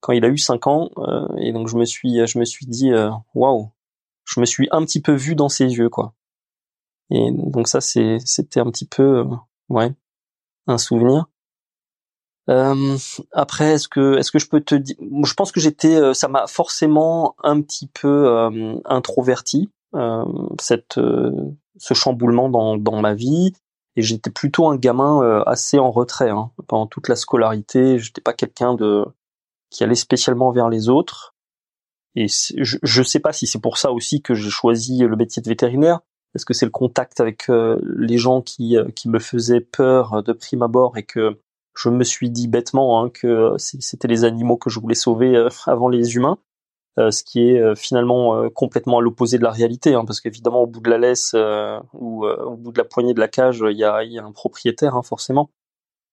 quand 0.00 0.12
il 0.12 0.24
a 0.24 0.28
eu 0.28 0.38
5 0.38 0.66
ans 0.66 0.90
euh, 0.98 1.26
et 1.38 1.52
donc 1.52 1.68
je 1.68 1.76
me 1.76 1.84
suis 1.84 2.26
je 2.26 2.38
me 2.38 2.44
suis 2.44 2.66
dit 2.66 2.92
euh, 2.92 3.10
waouh 3.34 3.70
je 4.24 4.40
me 4.40 4.46
suis 4.46 4.68
un 4.70 4.84
petit 4.84 5.00
peu 5.00 5.12
vu 5.12 5.34
dans 5.34 5.48
ses 5.48 5.66
yeux 5.66 5.88
quoi 5.88 6.14
et 7.10 7.30
donc 7.32 7.68
ça 7.68 7.80
c'est 7.80 8.18
c'était 8.24 8.60
un 8.60 8.70
petit 8.70 8.86
peu 8.86 9.20
euh, 9.20 9.24
ouais 9.68 9.92
un 10.66 10.78
souvenir 10.78 11.26
euh, 12.48 12.96
après 13.32 13.72
est-ce 13.72 13.88
que 13.88 14.16
est-ce 14.18 14.30
que 14.30 14.38
je 14.38 14.48
peux 14.48 14.60
te 14.60 14.74
dire 14.74 14.96
je 15.24 15.34
pense 15.34 15.52
que 15.52 15.60
j'étais 15.60 16.14
ça 16.14 16.28
m'a 16.28 16.46
forcément 16.46 17.34
un 17.42 17.60
petit 17.60 17.88
peu 17.88 18.48
introverti 18.84 19.70
cette 20.60 21.00
ce 21.78 21.94
chamboulement 21.94 22.48
dans 22.48 22.76
dans 22.76 23.00
ma 23.00 23.14
vie 23.14 23.52
et 23.96 24.02
j'étais 24.02 24.30
plutôt 24.30 24.68
un 24.68 24.76
gamin 24.76 25.42
assez 25.46 25.78
en 25.78 25.90
retrait 25.90 26.30
hein. 26.30 26.50
pendant 26.68 26.86
toute 26.86 27.08
la 27.08 27.16
scolarité 27.16 27.98
j'étais 27.98 28.20
pas 28.20 28.32
quelqu'un 28.32 28.74
de 28.74 29.06
qui 29.70 29.84
allait 29.84 29.94
spécialement 29.94 30.50
vers 30.52 30.68
les 30.68 30.88
autres. 30.88 31.34
Et 32.14 32.26
je 32.28 33.00
ne 33.00 33.04
sais 33.04 33.20
pas 33.20 33.32
si 33.32 33.46
c'est 33.46 33.60
pour 33.60 33.76
ça 33.76 33.92
aussi 33.92 34.22
que 34.22 34.34
j'ai 34.34 34.48
choisi 34.48 34.98
le 34.98 35.16
métier 35.16 35.42
de 35.42 35.48
vétérinaire. 35.48 36.00
Est-ce 36.34 36.46
que 36.46 36.54
c'est 36.54 36.66
le 36.66 36.70
contact 36.72 37.20
avec 37.20 37.48
euh, 37.50 37.78
les 37.98 38.18
gens 38.18 38.42
qui, 38.42 38.76
euh, 38.76 38.88
qui 38.94 39.08
me 39.08 39.18
faisaient 39.18 39.60
peur 39.60 40.22
de 40.22 40.32
prime 40.32 40.62
abord 40.62 40.96
et 40.96 41.02
que 41.02 41.38
je 41.76 41.88
me 41.88 42.04
suis 42.04 42.30
dit 42.30 42.48
bêtement 42.48 43.02
hein, 43.02 43.10
que 43.10 43.54
c'était 43.58 44.08
les 44.08 44.24
animaux 44.24 44.56
que 44.56 44.70
je 44.70 44.80
voulais 44.80 44.94
sauver 44.94 45.36
euh, 45.36 45.48
avant 45.66 45.88
les 45.88 46.16
humains, 46.16 46.38
ce 46.98 47.22
qui 47.22 47.50
est 47.50 47.76
finalement 47.76 48.48
complètement 48.48 48.96
à 48.98 49.02
l'opposé 49.02 49.36
de 49.36 49.42
la 49.42 49.50
réalité, 49.50 49.92
hein, 49.92 50.06
parce 50.06 50.22
qu'évidemment 50.22 50.62
au 50.62 50.66
bout 50.66 50.80
de 50.80 50.88
la 50.88 50.96
laisse 50.96 51.36
ou 51.92 52.24
au 52.24 52.56
bout 52.56 52.72
de 52.72 52.78
la 52.78 52.84
poignée 52.84 53.12
de 53.12 53.20
la 53.20 53.28
cage, 53.28 53.62
il 53.70 53.76
y 53.76 53.84
a, 53.84 53.98
un 53.98 54.32
propriétaire 54.32 54.96
hein, 54.96 55.02
forcément. 55.02 55.50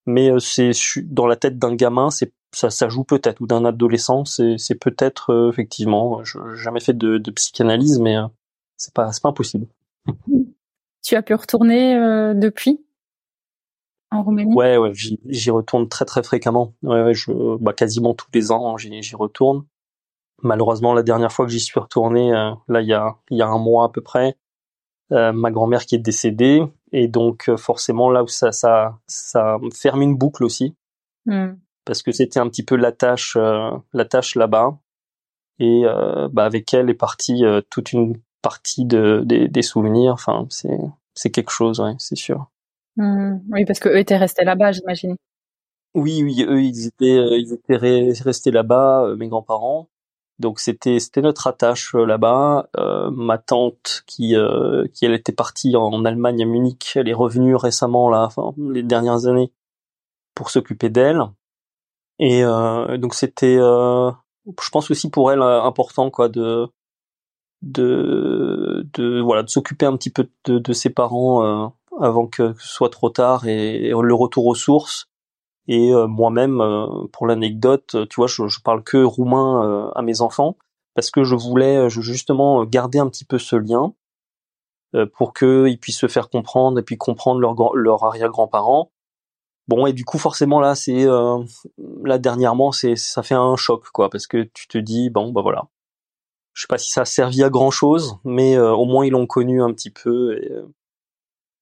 Mais 0.04 0.30
c'est 0.40 0.72
dans 1.04 1.26
la 1.26 1.36
tête 1.36 1.58
d'un 1.58 1.74
gamin, 1.74 2.10
ça, 2.54 2.88
joue 2.88 3.04
peut-être, 3.04 3.40
ou 3.40 3.46
d'un 3.46 3.64
adolescent, 3.64 4.24
c'est, 4.24 4.78
peut-être 4.80 5.30
euh, 5.30 5.50
effectivement. 5.50 6.22
Je 6.24 6.38
jamais 6.54 6.80
fait 6.80 6.96
de, 6.96 7.18
psychanalyse, 7.30 7.98
mais 7.98 8.16
euh, 8.16 8.26
c'est 8.76 8.94
pas, 8.94 9.10
pas 9.22 9.28
impossible. 9.28 9.66
Tu 11.02 11.16
as 11.16 11.22
pu 11.22 11.34
retourner 11.34 11.96
euh, 11.96 12.34
depuis? 12.34 12.80
En 14.14 14.22
Roumanie? 14.22 14.54
Ouais, 14.54 14.76
ouais, 14.76 14.92
j'y, 14.94 15.50
retourne 15.50 15.88
très 15.88 16.04
très 16.04 16.22
fréquemment. 16.22 16.74
Ouais, 16.82 17.02
ouais, 17.02 17.14
je, 17.14 17.32
bah, 17.58 17.72
quasiment 17.72 18.14
tous 18.14 18.28
les 18.34 18.50
ans, 18.52 18.76
j'y, 18.76 19.02
j'y 19.02 19.16
retourne. 19.16 19.64
Malheureusement, 20.42 20.94
la 20.94 21.02
dernière 21.02 21.32
fois 21.32 21.46
que 21.46 21.52
j'y 21.52 21.60
suis 21.60 21.80
retourné, 21.80 22.30
là, 22.68 22.80
il 22.80 22.88
y 22.88 22.92
a, 22.92 23.16
il 23.30 23.38
y 23.38 23.42
a 23.42 23.48
un 23.48 23.58
mois 23.58 23.86
à 23.86 23.88
peu 23.88 24.00
près, 24.00 24.36
ma 25.10 25.50
grand-mère 25.50 25.86
qui 25.86 25.94
est 25.94 25.98
décédée, 25.98 26.62
et 26.92 27.08
donc 27.08 27.50
forcément 27.56 28.10
là 28.10 28.22
où 28.22 28.28
ça, 28.28 28.52
ça, 28.52 28.98
ça 29.06 29.58
ferme 29.72 30.02
une 30.02 30.16
boucle 30.16 30.44
aussi. 30.44 30.74
Hmm 31.24 31.54
parce 31.84 32.02
que 32.02 32.12
c'était 32.12 32.40
un 32.40 32.48
petit 32.48 32.64
peu 32.64 32.76
la 32.76 32.92
tâche, 32.92 33.36
euh, 33.36 33.70
la 33.92 34.04
tâche 34.04 34.34
là-bas. 34.34 34.78
Et 35.58 35.82
euh, 35.84 36.28
bah, 36.32 36.44
avec 36.44 36.74
elle 36.74 36.90
est 36.90 36.94
partie 36.94 37.44
euh, 37.44 37.60
toute 37.70 37.92
une 37.92 38.20
partie 38.42 38.84
de, 38.84 39.22
des, 39.24 39.62
souvenirs. 39.62 40.12
Enfin, 40.12 40.46
c'est 40.50 40.78
c'est 41.14 41.30
quelque 41.30 41.52
chose, 41.52 41.80
ouais, 41.80 41.94
c'est 41.98 42.16
sûr. 42.16 42.50
Mmh. 42.96 43.40
oui, 43.50 43.64
parce 43.64 43.80
que 43.80 43.88
eux 43.88 43.98
étaient 43.98 44.16
restés 44.16 44.44
là-bas, 44.44 44.72
j'imagine. 44.72 45.16
Oui, 45.94 46.22
oui, 46.22 46.44
eux 46.48 46.62
ils 46.62 46.86
étaient 46.86 47.40
ils 47.40 47.52
étaient 47.52 47.76
restés 47.76 48.50
là-bas, 48.50 49.14
mes 49.16 49.28
grands-parents. 49.28 49.88
Donc 50.40 50.58
c'était 50.58 50.98
c'était 50.98 51.22
notre 51.22 51.46
attache 51.46 51.94
là-bas. 51.94 52.68
ma 53.12 53.38
tante 53.38 54.02
qui 54.06 54.34
qui 54.92 55.04
elle 55.04 55.14
était 55.14 55.32
partie 55.32 55.76
en 55.76 56.04
Allemagne 56.04 56.42
à 56.42 56.46
Munich, 56.46 56.92
elle 56.96 57.08
est 57.08 57.14
revenue 57.14 57.54
récemment 57.56 58.08
là, 58.10 58.24
enfin 58.24 58.52
les 58.58 58.82
dernières 58.82 59.26
années 59.26 59.52
pour 60.34 60.50
s'occuper 60.50 60.90
d'elle. 60.90 61.22
Et 62.18 62.44
euh, 62.44 62.96
donc 62.98 63.14
c'était, 63.14 63.56
euh, 63.58 64.10
je 64.46 64.70
pense 64.70 64.90
aussi 64.90 65.10
pour 65.10 65.32
elle 65.32 65.40
euh, 65.42 65.62
important 65.62 66.10
quoi 66.10 66.28
de 66.28 66.68
de 67.62 68.86
de 68.92 69.20
voilà 69.20 69.42
de 69.42 69.48
s'occuper 69.48 69.86
un 69.86 69.96
petit 69.96 70.10
peu 70.10 70.28
de, 70.44 70.58
de 70.58 70.72
ses 70.72 70.90
parents 70.90 71.72
avant 72.00 72.26
que, 72.26 72.54
ce 72.58 72.68
soit 72.68 72.90
trop 72.90 73.10
tard 73.10 73.46
et, 73.46 73.90
le 73.90 74.14
retour 74.14 74.46
aux 74.46 74.54
sources. 74.54 75.06
Et 75.66 75.92
moi-même, 76.08 76.62
pour 77.12 77.26
l'anecdote, 77.26 77.96
tu 78.10 78.16
vois, 78.16 78.26
je, 78.26 78.48
je, 78.48 78.60
parle 78.60 78.82
que 78.82 79.02
roumain 79.02 79.90
à 79.94 80.02
mes 80.02 80.20
enfants 80.20 80.56
parce 80.94 81.10
que 81.10 81.24
je 81.24 81.34
voulais 81.34 81.88
justement 81.88 82.64
garder 82.64 82.98
un 82.98 83.08
petit 83.08 83.24
peu 83.24 83.38
ce 83.38 83.56
lien 83.56 83.94
pour 85.14 85.32
qu'ils 85.32 85.78
puissent 85.80 85.98
se 85.98 86.06
faire 86.06 86.28
comprendre 86.28 86.78
et 86.78 86.82
puis 86.82 86.98
comprendre 86.98 87.40
leurs 87.40 87.74
leur 87.74 88.04
arrière-grands-parents 88.04 88.90
Bon 89.66 89.86
et 89.86 89.94
du 89.94 90.04
coup 90.04 90.18
forcément 90.18 90.60
là 90.60 90.74
c'est 90.74 91.06
euh, 91.06 91.38
là 92.04 92.18
dernièrement 92.18 92.70
c'est 92.70 92.96
ça 92.96 93.22
fait 93.22 93.34
un 93.34 93.56
choc 93.56 93.84
quoi 93.92 94.10
parce 94.10 94.26
que 94.26 94.42
tu 94.42 94.68
te 94.68 94.76
dis 94.76 95.08
bon 95.08 95.32
bah 95.32 95.40
voilà 95.40 95.68
je 96.52 96.62
sais 96.62 96.66
pas 96.68 96.76
si 96.76 96.90
ça 96.90 97.02
a 97.02 97.04
servi 97.06 97.42
à 97.42 97.48
grand 97.48 97.70
chose 97.70 98.18
mais 98.24 98.56
euh, 98.56 98.72
au 98.74 98.84
moins 98.84 99.06
ils 99.06 99.12
l'ont 99.12 99.26
connu 99.26 99.62
un 99.62 99.72
petit 99.72 99.88
peu 99.88 100.36
et 100.36 100.52
euh, 100.52 100.66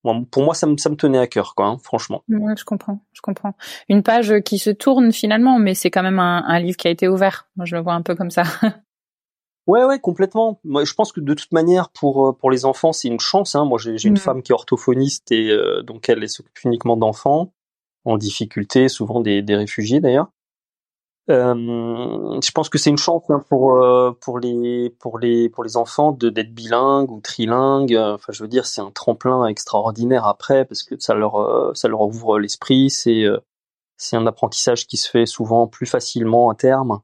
bon, 0.05 0.25
pour 0.25 0.43
moi 0.45 0.55
ça 0.55 0.67
me 0.67 0.77
ça 0.77 0.91
me 0.91 0.97
tenait 0.97 1.19
à 1.19 1.27
cœur 1.27 1.55
quoi 1.55 1.67
hein, 1.67 1.79
franchement 1.83 2.23
ouais, 2.29 2.55
je 2.57 2.65
comprends 2.65 3.01
je 3.13 3.21
comprends 3.21 3.55
une 3.89 4.03
page 4.03 4.41
qui 4.45 4.59
se 4.59 4.71
tourne 4.71 5.13
finalement 5.13 5.59
mais 5.59 5.75
c'est 5.75 5.91
quand 5.91 6.03
même 6.03 6.19
un, 6.19 6.45
un, 6.47 6.61
livre 6.61 6.77
qui 6.77 6.89
a 6.89 6.91
été 6.91 7.09
ouvert 7.09 7.49
moi 7.57 7.67
je 7.67 7.77
le 7.77 7.83
vois 7.83 7.95
un 7.95 8.03
peu 8.03 8.15
comme 8.15 8.31
ça 8.31 8.45
Ouais, 9.69 9.85
ouais, 9.85 10.01
complètement. 10.01 10.59
Moi, 10.65 10.85
je 10.85 10.93
pense 10.93 11.13
que 11.13 11.21
de 11.21 11.35
toute 11.35 11.53
manière, 11.53 11.91
pour 11.91 12.37
pour 12.37 12.51
les 12.51 12.65
enfants, 12.65 12.93
c'est 12.93 13.07
une 13.07 13.21
chance. 13.21 13.55
Hein. 13.55 13.65
Moi, 13.65 13.79
j'ai 13.79 14.09
une 14.09 14.15
mmh. 14.15 14.17
femme 14.17 14.43
qui 14.43 14.51
est 14.51 14.55
orthophoniste 14.55 15.31
et 15.31 15.57
donc 15.85 16.09
elle 16.09 16.29
s'occupe 16.29 16.65
uniquement 16.65 16.97
d'enfants 16.97 17.53
en 18.05 18.17
difficulté, 18.17 18.89
souvent 18.89 19.21
des, 19.21 19.41
des 19.43 19.55
réfugiés 19.55 20.01
d'ailleurs. 20.01 20.33
Euh, 21.31 21.55
je 21.55 22.51
pense 22.51 22.69
que 22.69 22.79
c'est 22.79 22.91
une 22.91 22.99
chance 22.99 23.23
hein, 23.29 23.45
pour 23.49 23.77
euh, 23.77 24.11
pour 24.21 24.41
les 24.41 24.91
pour 24.99 25.21
les 25.21 25.49
pour 25.49 25.63
les 25.63 25.77
enfants 25.77 26.11
de 26.11 26.31
d'être 26.31 26.53
bilingues 26.53 27.11
ou 27.13 27.21
trilingues. 27.21 27.97
Enfin, 27.97 28.33
je 28.33 28.43
veux 28.43 28.49
dire, 28.49 28.67
c'est 28.67 28.81
un 28.81 28.91
tremplin 28.91 29.47
extraordinaire 29.47 30.27
après 30.27 30.65
parce 30.65 30.83
que 30.83 30.99
ça 30.99 31.15
leur 31.15 31.37
euh, 31.37 31.73
ça 31.75 31.87
leur 31.87 32.01
ouvre 32.01 32.41
l'esprit. 32.41 32.91
C'est 32.91 33.23
euh, 33.23 33.39
c'est 33.97 34.17
un 34.17 34.27
apprentissage 34.27 34.89
qui 34.89 34.97
se 34.97 35.09
fait 35.09 35.27
souvent 35.27 35.69
plus 35.69 35.87
facilement 35.87 36.51
à 36.51 36.57
terme. 36.57 37.01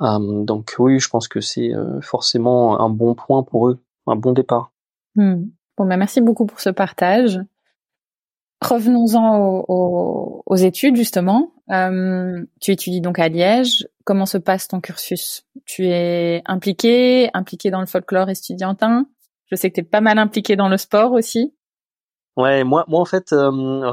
donc 0.00 0.74
oui, 0.78 0.98
je 0.98 1.10
pense 1.10 1.28
que 1.28 1.42
c'est 1.42 1.72
forcément 2.00 2.80
un 2.80 2.88
bon 2.88 3.14
point 3.14 3.42
pour 3.42 3.68
eux, 3.68 3.78
un 4.06 4.16
bon 4.16 4.32
départ. 4.32 4.72
Hmm. 5.14 5.44
Bon, 5.76 5.84
ben 5.84 5.98
merci 5.98 6.22
beaucoup 6.22 6.46
pour 6.46 6.60
ce 6.60 6.70
partage. 6.70 7.38
Revenons-en 8.60 9.64
aux, 9.68 10.56
études 10.56 10.96
justement. 10.96 11.52
tu 11.68 12.70
étudies 12.70 13.00
donc 13.00 13.18
à 13.18 13.28
Liège. 13.28 13.86
Comment 14.04 14.26
se 14.26 14.38
passe 14.38 14.68
ton 14.68 14.80
cursus? 14.80 15.46
Tu 15.64 15.88
es 15.88 16.42
impliqué, 16.46 17.28
impliqué 17.34 17.70
dans 17.70 17.80
le 17.80 17.86
folklore 17.86 18.30
estudiantin? 18.30 19.06
Je 19.46 19.56
sais 19.56 19.70
que 19.70 19.74
tu 19.74 19.80
es 19.80 19.84
pas 19.84 20.00
mal 20.00 20.18
impliqué 20.18 20.56
dans 20.56 20.68
le 20.68 20.76
sport 20.76 21.12
aussi. 21.12 21.54
Ouais, 22.36 22.64
moi, 22.64 22.84
moi 22.88 23.00
en 23.00 23.04
fait, 23.04 23.34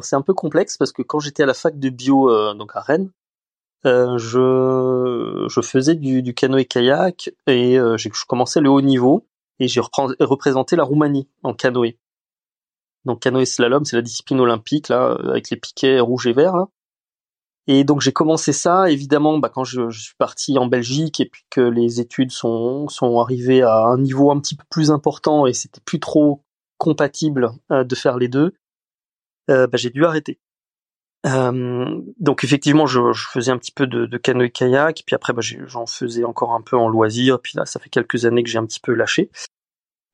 c'est 0.01 0.15
un 0.15 0.22
peu 0.22 0.34
complexe 0.34 0.77
parce 0.77 0.91
que 0.91 1.01
quand 1.01 1.20
j'étais 1.20 1.43
à 1.43 1.46
la 1.46 1.53
fac 1.53 1.79
de 1.79 1.89
bio, 1.89 2.53
donc 2.53 2.75
à 2.75 2.82
Rennes, 2.82 3.10
euh, 3.86 4.17
je, 4.17 5.46
je 5.50 5.62
faisais 5.62 5.96
du, 5.96 6.22
du 6.22 6.34
canoë-kayak 6.34 7.32
et 7.48 7.77
euh, 7.77 7.98
j'ai 7.98 8.10
commencé 8.27 8.62
le 8.62 8.70
haut 8.70 8.82
niveau 8.82 9.27
et 9.60 9.67
j'ai 9.67 9.82
représenté 9.82 10.75
la 10.75 10.84
Roumanie 10.84 11.27
en 11.43 11.53
canoë. 11.53 11.98
Donc 13.05 13.22
canoë 13.22 13.45
slalom, 13.45 13.86
c'est 13.86 13.95
la 13.95 14.01
discipline 14.01 14.39
olympique 14.39 14.89
là, 14.89 15.17
avec 15.27 15.50
les 15.50 15.57
piquets 15.57 16.00
rouges 16.00 16.27
et 16.27 16.33
verts. 16.33 16.67
Et 17.67 17.83
donc 17.83 18.01
j'ai 18.01 18.12
commencé 18.12 18.51
ça, 18.51 18.89
évidemment, 18.89 19.38
bah, 19.38 19.50
quand 19.50 19.63
je, 19.63 19.89
suis 19.89 20.15
parti 20.17 20.57
en 20.57 20.67
Belgique 20.67 21.22
et 21.22 21.25
puis 21.25 21.43
que 21.50 21.62
les 21.62 22.01
études 22.01 22.31
sont, 22.31 22.89
sont 22.89 23.19
arrivées 23.19 23.62
à 23.62 23.86
un 23.86 23.98
niveau 23.98 24.31
un 24.31 24.39
petit 24.39 24.55
peu 24.55 24.65
plus 24.69 24.91
important 24.91 25.45
et 25.48 25.53
c'était 25.53 25.81
plus 25.86 26.00
trop 26.00 26.43
compatible 26.77 27.51
euh, 27.72 27.86
de 27.86 27.95
faire 27.95 28.17
les 28.17 28.27
deux, 28.27 28.53
euh, 29.50 29.67
bah, 29.67 29.77
j'ai 29.77 29.89
dû 29.89 30.05
arrêter. 30.05 30.39
Euh, 31.25 32.01
donc 32.19 32.43
effectivement, 32.43 32.86
je, 32.86 33.00
faisais 33.13 33.51
un 33.51 33.57
petit 33.57 33.72
peu 33.72 33.88
de, 33.88 34.05
de 34.05 34.17
canoë-kayak, 34.17 35.03
puis 35.05 35.15
après 35.15 35.31
bah, 35.31 35.41
j'en 35.41 35.86
faisais 35.86 36.25
encore 36.25 36.51
un 36.53 36.62
peu 36.62 36.75
en 36.75 36.89
loisir, 36.89 37.39
puis 37.41 37.53
là 37.55 37.65
ça 37.65 37.79
fait 37.79 37.89
quelques 37.89 38.25
années 38.25 38.43
que 38.43 38.50
j'ai 38.50 38.60
un 38.60 38.65
petit 38.65 38.81
peu 38.81 38.93
lâché. 38.93 39.29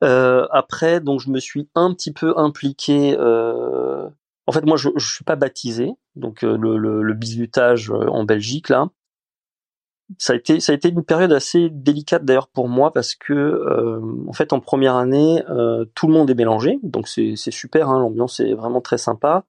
Euh, 0.04 0.48
après, 0.52 1.02
donc 1.02 1.20
je 1.20 1.30
me 1.30 1.40
suis 1.40 1.70
un 1.76 1.94
petit 1.94 2.14
peu 2.14 2.34
impliqué. 2.38 3.16
Euh... 3.18 4.08
En 4.48 4.52
fait, 4.52 4.66
moi, 4.66 4.78
je, 4.78 4.90
je 4.96 5.14
suis 5.14 5.24
pas 5.24 5.36
baptisé, 5.36 5.92
donc 6.16 6.44
euh, 6.44 6.58
le, 6.58 6.78
le, 6.78 7.02
le 7.04 7.14
bisutage 7.14 7.92
euh, 7.92 8.08
en 8.08 8.24
Belgique 8.24 8.70
là, 8.70 8.88
ça 10.18 10.34
a 10.34 10.36
été 10.36 10.60
ça 10.60 10.72
a 10.72 10.76
été 10.76 10.90
une 10.90 11.04
période 11.04 11.32
assez 11.32 11.70
délicate 11.70 12.26
d'ailleurs 12.26 12.48
pour 12.48 12.68
moi 12.68 12.92
parce 12.92 13.14
que 13.14 13.34
euh, 13.34 14.02
en 14.28 14.34
fait 14.34 14.54
en 14.54 14.60
première 14.60 14.96
année 14.96 15.44
tout 15.94 16.08
le 16.08 16.14
monde 16.14 16.32
est 16.32 16.36
mélangé, 16.36 16.80
donc 16.82 17.08
c'est 17.08 17.36
c'est 17.36 17.52
super, 17.52 17.90
hein, 17.90 18.00
l'ambiance 18.00 18.40
est 18.40 18.56
vraiment 18.56 18.82
très 18.82 18.98
sympa. 18.98 19.46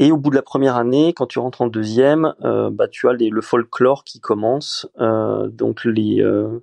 Et 0.00 0.10
au 0.12 0.16
bout 0.16 0.30
de 0.30 0.34
la 0.34 0.42
première 0.42 0.76
année, 0.76 1.12
quand 1.12 1.26
tu 1.26 1.38
rentres 1.38 1.60
en 1.60 1.66
deuxième, 1.66 2.34
euh, 2.42 2.70
bah, 2.70 2.88
tu 2.88 3.06
as 3.06 3.12
les, 3.12 3.28
le 3.28 3.42
folklore 3.42 4.02
qui 4.04 4.18
commence, 4.18 4.88
euh, 4.98 5.48
donc 5.48 5.84
les, 5.84 6.22
euh, 6.22 6.48
euh 6.48 6.60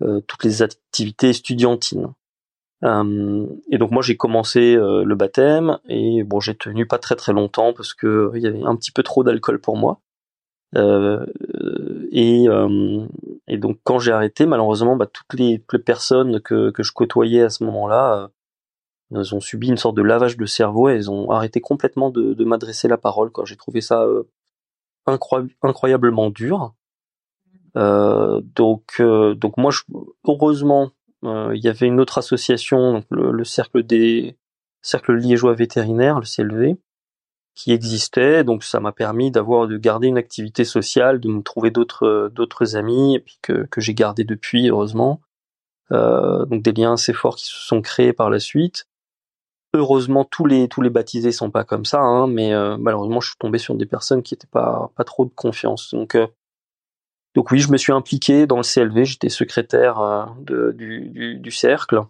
toutes 0.00 0.44
les 0.44 0.62
activités 0.62 1.30
estudiantines. 1.30 2.12
Euh, 2.84 3.46
et 3.70 3.78
donc 3.78 3.90
moi 3.90 4.02
j'ai 4.02 4.16
commencé 4.16 4.76
euh, 4.76 5.02
le 5.02 5.14
baptême 5.14 5.78
et 5.88 6.22
bon 6.24 6.40
j'ai 6.40 6.54
tenu 6.54 6.86
pas 6.86 6.98
très 6.98 7.16
très 7.16 7.32
longtemps 7.32 7.72
parce 7.72 7.94
que 7.94 8.30
il 8.34 8.42
y 8.42 8.46
avait 8.46 8.62
un 8.64 8.76
petit 8.76 8.92
peu 8.92 9.02
trop 9.02 9.24
d'alcool 9.24 9.60
pour 9.60 9.76
moi. 9.76 10.00
et, 12.12 12.46
et 13.48 13.58
donc 13.58 13.78
quand 13.84 13.98
j'ai 13.98 14.12
arrêté, 14.12 14.46
malheureusement, 14.46 14.96
bah, 14.96 15.06
toutes 15.06 15.38
les, 15.38 15.58
personnes 15.84 16.40
que, 16.40 16.70
que 16.70 16.82
je 16.82 16.92
côtoyais 16.92 17.42
à 17.42 17.50
ce 17.50 17.64
moment-là 17.64 18.30
elles 19.14 19.34
ont 19.34 19.40
subi 19.40 19.68
une 19.68 19.76
sorte 19.76 19.96
de 19.96 20.02
lavage 20.02 20.36
de 20.36 20.46
cerveau 20.46 20.88
et 20.88 20.94
elles 20.94 21.10
ont 21.10 21.30
arrêté 21.30 21.60
complètement 21.60 22.10
de, 22.10 22.34
de 22.34 22.44
m'adresser 22.44 22.88
la 22.88 22.98
parole. 22.98 23.30
J'ai 23.44 23.56
trouvé 23.56 23.80
ça 23.80 24.02
euh, 24.02 24.28
incroyablement 25.06 26.30
dur. 26.30 26.74
Euh, 27.76 28.40
donc, 28.54 28.96
euh, 29.00 29.34
donc 29.34 29.56
moi, 29.56 29.70
je, 29.70 29.82
heureusement, 30.24 30.90
euh, 31.24 31.52
il 31.54 31.62
y 31.62 31.68
avait 31.68 31.86
une 31.86 32.00
autre 32.00 32.18
association, 32.18 32.92
donc 32.92 33.04
le, 33.10 33.32
le, 33.32 33.44
cercle 33.44 33.82
des 33.82 34.38
cercle 34.82 35.14
liégeois 35.14 35.54
vétérinaires, 35.54 36.20
le 36.20 36.26
CLV, 36.26 36.76
qui 37.54 37.72
existait. 37.72 38.44
Donc 38.44 38.64
ça 38.64 38.80
m'a 38.80 38.92
permis 38.92 39.30
d'avoir 39.30 39.66
de 39.68 39.76
garder 39.78 40.08
une 40.08 40.18
activité 40.18 40.64
sociale, 40.64 41.20
de 41.20 41.28
me 41.28 41.42
trouver 41.42 41.70
d'autres 41.70 42.30
d'autres 42.34 42.76
amis, 42.76 43.16
et 43.16 43.20
puis 43.20 43.38
que, 43.42 43.66
que 43.70 43.80
j'ai 43.80 43.94
gardé 43.94 44.24
depuis, 44.24 44.68
heureusement. 44.68 45.20
Euh, 45.92 46.44
donc 46.46 46.62
des 46.62 46.72
liens 46.72 46.94
assez 46.94 47.12
forts 47.12 47.36
qui 47.36 47.46
se 47.46 47.54
sont 47.54 47.80
créés 47.82 48.12
par 48.12 48.30
la 48.30 48.40
suite. 48.40 48.86
Heureusement, 49.74 50.24
tous 50.24 50.46
les 50.46 50.68
tous 50.68 50.82
les 50.82 50.90
baptisés 50.90 51.32
sont 51.32 51.50
pas 51.50 51.64
comme 51.64 51.84
ça, 51.84 52.00
hein, 52.00 52.26
mais 52.26 52.52
euh, 52.54 52.76
malheureusement, 52.78 53.20
je 53.20 53.28
suis 53.28 53.38
tombé 53.38 53.58
sur 53.58 53.74
des 53.74 53.86
personnes 53.86 54.22
qui 54.22 54.34
étaient 54.34 54.46
pas 54.46 54.90
pas 54.96 55.04
trop 55.04 55.24
de 55.26 55.32
confiance. 55.34 55.90
Donc 55.92 56.14
euh, 56.14 56.26
donc 57.36 57.52
oui, 57.52 57.60
je 57.60 57.70
me 57.70 57.76
suis 57.76 57.92
impliqué 57.92 58.46
dans 58.46 58.56
le 58.56 58.62
CLV, 58.62 59.04
j'étais 59.04 59.28
secrétaire 59.28 60.00
euh, 60.50 60.72
du, 60.72 61.50
cercle. 61.52 62.00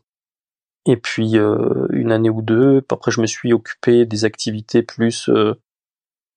Et 0.87 0.97
puis 0.97 1.35
une 1.35 2.13
année 2.13 2.31
ou 2.31 2.43
deux, 2.43 2.81
après 2.91 3.11
je 3.11 3.21
me 3.21 3.27
suis 3.27 3.53
occupé 3.53 4.07
des 4.07 4.25
activités 4.25 4.83
plus. 4.83 5.29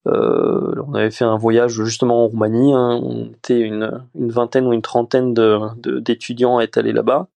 on 0.06 0.94
avait 0.96 1.12
fait 1.12 1.24
un 1.24 1.38
voyage 1.38 1.74
justement 1.74 2.26
en 2.26 2.28
Roumanie. 2.28 2.74
Hein, 2.74 3.00
on 3.04 3.26
était 3.28 3.60
une, 3.60 4.04
vingtaine 4.16 4.66
ou 4.66 4.74
une 4.74 4.82
trentaine 4.82 5.36
d'étudiants 5.78 6.58
à 6.58 6.64
être 6.64 6.80
allés 6.80 6.94
là-bas. 6.94 7.30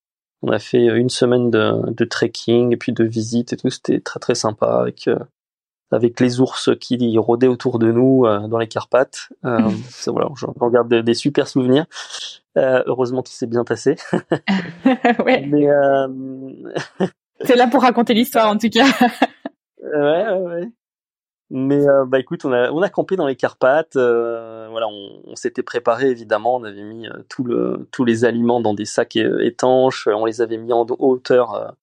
On 0.45 0.51
a 0.51 0.59
fait 0.59 0.85
une 0.87 1.09
semaine 1.09 1.49
de, 1.49 2.03
trekking 2.03 2.73
et 2.73 2.77
puis 2.77 2.91
de 2.91 3.05
visite 3.05 3.53
et 3.53 3.57
tout. 3.57 3.69
C'était 3.69 4.01
très 4.01 4.19
très 4.19 4.35
sympa 4.35 4.85
euh, 5.07 5.19
avec 5.93 6.19
les 6.19 6.39
ours 6.39 6.71
qui 6.79 7.17
rôdaient 7.17 7.47
autour 7.47 7.79
de 7.79 7.91
nous 7.91 8.25
euh, 8.25 8.47
dans 8.47 8.57
les 8.57 8.67
Carpates. 8.67 9.29
Euh, 9.45 9.69
ça, 9.89 10.11
voilà, 10.11 10.29
j'en 10.35 10.69
garde 10.69 10.89
des, 10.89 11.03
des, 11.03 11.13
super 11.13 11.47
souvenirs. 11.47 11.85
Euh, 12.57 12.83
heureusement, 12.85 13.23
tout 13.23 13.31
s'est 13.31 13.47
bien 13.47 13.63
passé. 13.63 13.95
ouais. 15.25 15.45
Mais 15.47 15.67
c'est 17.41 17.55
là 17.55 17.67
pour 17.67 17.81
raconter 17.81 18.13
l'histoire 18.13 18.49
en 18.49 18.57
tout 18.57 18.69
cas. 18.69 18.85
ouais, 19.81 19.99
ouais, 19.99 20.37
ouais. 20.37 20.71
Mais 21.55 21.87
euh, 21.87 22.03
bah 22.05 22.19
écoute, 22.19 22.45
on 22.45 22.51
a 22.51 22.71
on 22.71 22.81
a 22.81 22.89
campé 22.89 23.15
dans 23.15 23.27
les 23.27 23.35
Carpates. 23.35 23.95
Euh, 23.95 24.67
voilà, 24.71 24.87
on, 24.87 25.21
on 25.25 25.35
s'était 25.35 25.61
préparé 25.61 26.09
évidemment. 26.09 26.55
On 26.55 26.63
avait 26.63 26.81
mis 26.81 27.07
euh, 27.07 27.11
tout 27.29 27.43
le 27.43 27.87
tous 27.91 28.05
les 28.05 28.25
aliments 28.25 28.59
dans 28.59 28.73
des 28.73 28.85
sacs 28.85 29.17
étanches. 29.17 30.07
On 30.07 30.25
les 30.25 30.41
avait 30.41 30.57
mis 30.57 30.73
en 30.73 30.83
hauteur 30.97 31.75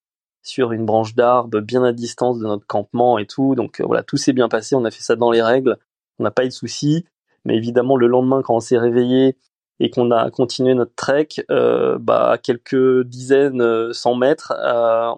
sur 0.43 0.73
une 0.73 0.87
branche 0.87 1.15
d'arbre, 1.15 1.61
bien 1.61 1.85
à 1.85 1.93
distance 1.93 2.39
de 2.39 2.47
notre 2.47 2.67
campement 2.67 3.19
et 3.19 3.27
tout. 3.27 3.55
Donc 3.55 3.81
voilà, 3.81 4.03
tout 4.03 4.17
s'est 4.17 4.33
bien 4.33 4.49
passé. 4.49 4.75
On 4.75 4.85
a 4.85 4.91
fait 4.91 5.03
ça 5.03 5.17
dans 5.17 5.31
les 5.31 5.43
règles. 5.43 5.77
On 6.19 6.25
n'a 6.25 6.31
pas 6.31 6.45
eu 6.45 6.49
de 6.49 6.53
soucis. 6.53 7.05
Mais 7.45 7.57
évidemment, 7.57 7.97
le 7.97 8.07
lendemain, 8.07 8.43
quand 8.43 8.57
on 8.57 8.61
s'est 8.61 8.79
réveillé 8.79 9.37
et 9.81 9.91
qu'on 9.91 10.11
a 10.11 10.31
continué 10.31 10.75
notre 10.75 10.95
trek, 10.95 11.29
euh, 11.51 11.99
bah 11.99 12.33
à 12.33 12.39
quelques 12.39 13.05
dizaines, 13.05 13.93
cent 13.93 14.15
mètres, 14.15 14.53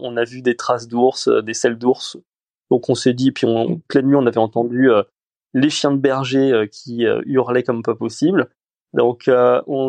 on 0.01 0.17
a 0.17 0.25
vu 0.25 0.43
des 0.43 0.57
traces 0.57 0.89
d'ours, 0.89 1.29
des 1.29 1.55
selles 1.55 1.79
d'ours 1.79 2.17
donc 2.73 2.89
on 2.89 2.95
s'est 2.95 3.13
dit, 3.13 3.33
puis 3.33 3.45
on, 3.47 3.81
pleine 3.87 4.07
nuit, 4.07 4.17
on 4.17 4.25
avait 4.25 4.39
entendu 4.39 4.91
euh, 4.91 5.03
les 5.53 5.69
chiens 5.69 5.93
de 5.93 5.99
berger 5.99 6.53
euh, 6.53 6.67
qui 6.67 7.05
euh, 7.05 7.21
hurlaient 7.27 7.65
comme 7.65 7.83
pas 7.83 7.95
possible. 7.95 8.49
Donc 8.95 9.31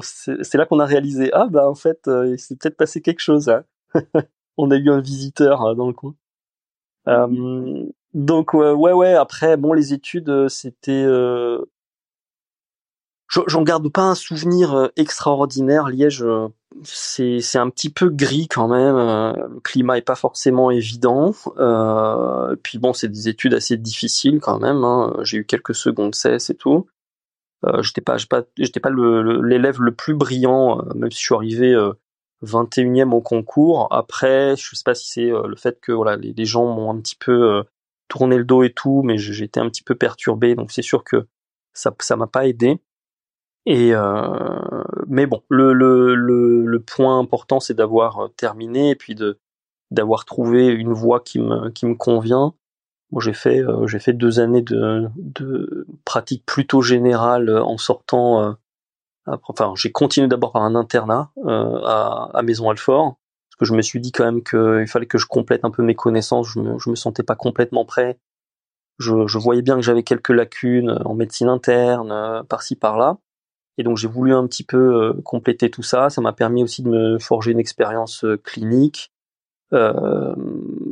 c'est 0.01 0.55
là 0.55 0.65
qu'on 0.65 0.81
a 0.81 0.85
réalisé, 0.85 1.29
ah 1.31 1.47
bah 1.49 1.69
en 1.69 1.75
fait, 1.75 2.09
il 2.25 2.37
s'est 2.37 2.57
peut-être 2.57 2.75
passé 2.75 3.01
quelque 3.01 3.21
chose. 3.21 3.49
Hein. 3.49 3.63
on 4.57 4.71
a 4.71 4.75
eu 4.75 4.89
un 4.89 5.01
visiteur 5.01 5.75
dans 5.75 5.87
le 5.87 5.93
coin. 5.93 6.15
donc 8.13 8.53
ouais 8.53 8.93
ouais 8.93 9.13
après 9.13 9.57
bon 9.57 9.73
les 9.73 9.93
études 9.93 10.47
c'était 10.47 11.05
j'en 13.47 13.63
garde 13.63 13.89
pas 13.89 14.03
un 14.03 14.15
souvenir 14.15 14.91
extraordinaire 14.95 15.89
Liège 15.89 16.25
c'est 16.83 17.39
c'est 17.41 17.57
un 17.57 17.69
petit 17.69 17.89
peu 17.89 18.09
gris 18.09 18.47
quand 18.47 18.67
même. 18.67 18.95
Euh, 18.95 19.33
le 19.53 19.59
climat 19.59 19.97
est 19.97 20.01
pas 20.01 20.15
forcément 20.15 20.71
évident. 20.71 21.33
Euh, 21.57 22.55
puis 22.63 22.77
bon, 22.79 22.93
c'est 22.93 23.09
des 23.09 23.29
études 23.29 23.53
assez 23.53 23.77
difficiles 23.77 24.39
quand 24.39 24.59
même. 24.59 24.83
Hein. 24.83 25.15
J'ai 25.21 25.37
eu 25.37 25.45
quelques 25.45 25.75
secondes 25.75 26.15
cesse 26.15 26.49
et 26.49 26.55
tout. 26.55 26.87
Euh, 27.65 27.81
j'étais 27.81 28.01
pas 28.01 28.17
j'étais 28.57 28.79
pas 28.79 28.89
l'élève 28.89 29.81
le, 29.81 29.93
plus 29.93 30.15
brillant, 30.15 30.79
euh, 30.79 30.93
même 30.95 31.11
si 31.11 31.19
je 31.19 31.25
suis 31.25 31.35
arrivé 31.35 31.75
21e 32.43 33.11
au 33.11 33.21
concours. 33.21 33.87
Après, 33.91 34.55
je 34.57 34.75
sais 34.75 34.83
pas 34.85 34.95
si 34.95 35.09
c'est 35.09 35.29
le 35.29 35.55
fait 35.55 35.79
que 35.81 35.91
voilà 35.91 36.15
les, 36.17 36.45
gens 36.45 36.65
m'ont 36.65 36.91
un 36.91 36.99
petit 36.99 37.15
peu 37.15 37.63
tourné 38.07 38.37
le 38.37 38.43
dos 38.43 38.63
et 38.63 38.71
tout, 38.73 39.01
mais 39.03 39.17
j'étais 39.17 39.59
un 39.59 39.69
petit 39.69 39.83
peu 39.83 39.95
perturbé. 39.95 40.55
Donc 40.55 40.71
c'est 40.71 40.81
sûr 40.81 41.03
que 41.03 41.27
ça 41.73 41.93
ça 41.99 42.15
m'a 42.15 42.27
pas 42.27 42.47
aidé. 42.47 42.79
Et 43.65 43.91
euh, 43.95 44.83
mais 45.07 45.25
bon, 45.25 45.41
le, 45.49 45.73
le, 45.73 46.15
le, 46.15 46.65
le 46.65 46.79
point 46.81 47.17
important, 47.19 47.59
c'est 47.59 47.73
d'avoir 47.73 48.19
euh, 48.19 48.27
terminé 48.35 48.89
et 48.91 48.95
puis 48.95 49.15
de 49.15 49.39
d'avoir 49.91 50.25
trouvé 50.25 50.67
une 50.67 50.91
voie 50.93 51.21
qui 51.21 51.39
me 51.39 51.69
qui 51.69 51.85
me 51.85 51.95
convient. 51.95 52.53
Moi, 53.11 53.21
j'ai 53.23 53.33
fait 53.33 53.59
euh, 53.63 53.87
j'ai 53.87 53.99
fait 53.99 54.13
deux 54.13 54.39
années 54.39 54.61
de 54.61 55.09
de 55.15 55.87
pratique 56.05 56.45
plutôt 56.45 56.81
générale 56.81 57.49
euh, 57.49 57.63
en 57.63 57.77
sortant. 57.77 58.55
Euh, 59.27 59.37
enfin, 59.47 59.73
j'ai 59.75 59.91
continué 59.91 60.27
d'abord 60.27 60.51
par 60.51 60.63
un 60.63 60.75
internat 60.75 61.31
à, 61.45 62.29
à 62.33 62.41
Maison 62.43 62.69
Alfort 62.69 63.17
parce 63.49 63.59
que 63.59 63.65
je 63.65 63.73
me 63.73 63.81
suis 63.81 63.99
dit 63.99 64.11
quand 64.11 64.25
même 64.25 64.43
qu'il 64.43 64.87
fallait 64.87 65.05
que 65.05 65.17
je 65.17 65.27
complète 65.27 65.63
un 65.63 65.71
peu 65.71 65.83
mes 65.83 65.95
connaissances. 65.95 66.49
Je 66.49 66.59
me 66.59 66.79
je 66.79 66.89
me 66.89 66.95
sentais 66.95 67.23
pas 67.23 67.35
complètement 67.35 67.85
prêt. 67.85 68.19
Je, 68.99 69.27
je 69.27 69.37
voyais 69.37 69.61
bien 69.61 69.75
que 69.75 69.81
j'avais 69.81 70.03
quelques 70.03 70.29
lacunes 70.29 70.99
en 71.05 71.15
médecine 71.15 71.49
interne, 71.49 72.43
par-ci 72.47 72.75
par-là. 72.75 73.17
Et 73.77 73.83
donc 73.83 73.97
j'ai 73.97 74.07
voulu 74.07 74.33
un 74.33 74.45
petit 74.47 74.63
peu 74.63 74.77
euh, 74.77 75.21
compléter 75.23 75.69
tout 75.69 75.83
ça. 75.83 76.09
Ça 76.09 76.21
m'a 76.21 76.33
permis 76.33 76.63
aussi 76.63 76.83
de 76.83 76.89
me 76.89 77.19
forger 77.19 77.51
une 77.51 77.59
expérience 77.59 78.23
euh, 78.23 78.37
clinique. 78.37 79.11
Euh, 79.73 80.35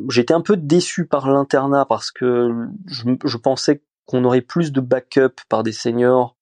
j'étais 0.10 0.34
un 0.34 0.42
peu 0.42 0.58
déçu 0.58 1.06
par 1.06 1.30
l'internat 1.30 1.86
parce 1.86 2.10
que 2.12 2.68
je, 2.88 3.04
je 3.24 3.38
pensais 3.38 3.84
qu'on 4.06 4.24
aurait 4.24 4.42
plus 4.42 4.72
de 4.72 4.82
backup 4.82 5.36
par 5.48 5.62
des 5.62 5.72
seniors, 5.72 6.36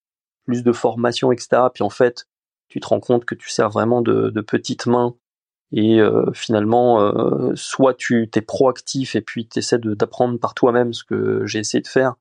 plus 0.50 0.64
de 0.64 0.72
formation, 0.72 1.32
etc. 1.32 1.62
Puis 1.72 1.84
en 1.84 1.92
fait, 1.92 2.26
tu 2.70 2.80
te 2.80 2.88
rends 2.88 3.00
compte 3.00 3.24
que 3.24 3.36
tu 3.36 3.50
sers 3.50 3.70
vraiment 3.70 4.02
de, 4.02 4.42
petites 4.42 4.88
mains 4.88 5.16
et 5.72 6.02
euh, 6.02 6.26
finalement, 6.34 7.02
euh, 7.02 7.52
soit 7.54 7.94
tu 7.94 8.28
t'es 8.32 8.42
proactif 8.42 9.16
et 9.16 9.22
puis 9.22 9.48
tu 9.48 9.60
essaies 9.60 9.78
d'apprendre 9.78 10.40
par 10.40 10.56
toi-même 10.56 10.92
ce 10.92 11.04
que 11.04 11.46
j'ai 11.46 11.60
essayé 11.60 11.84
de 11.84 11.88
faire, 11.88 12.16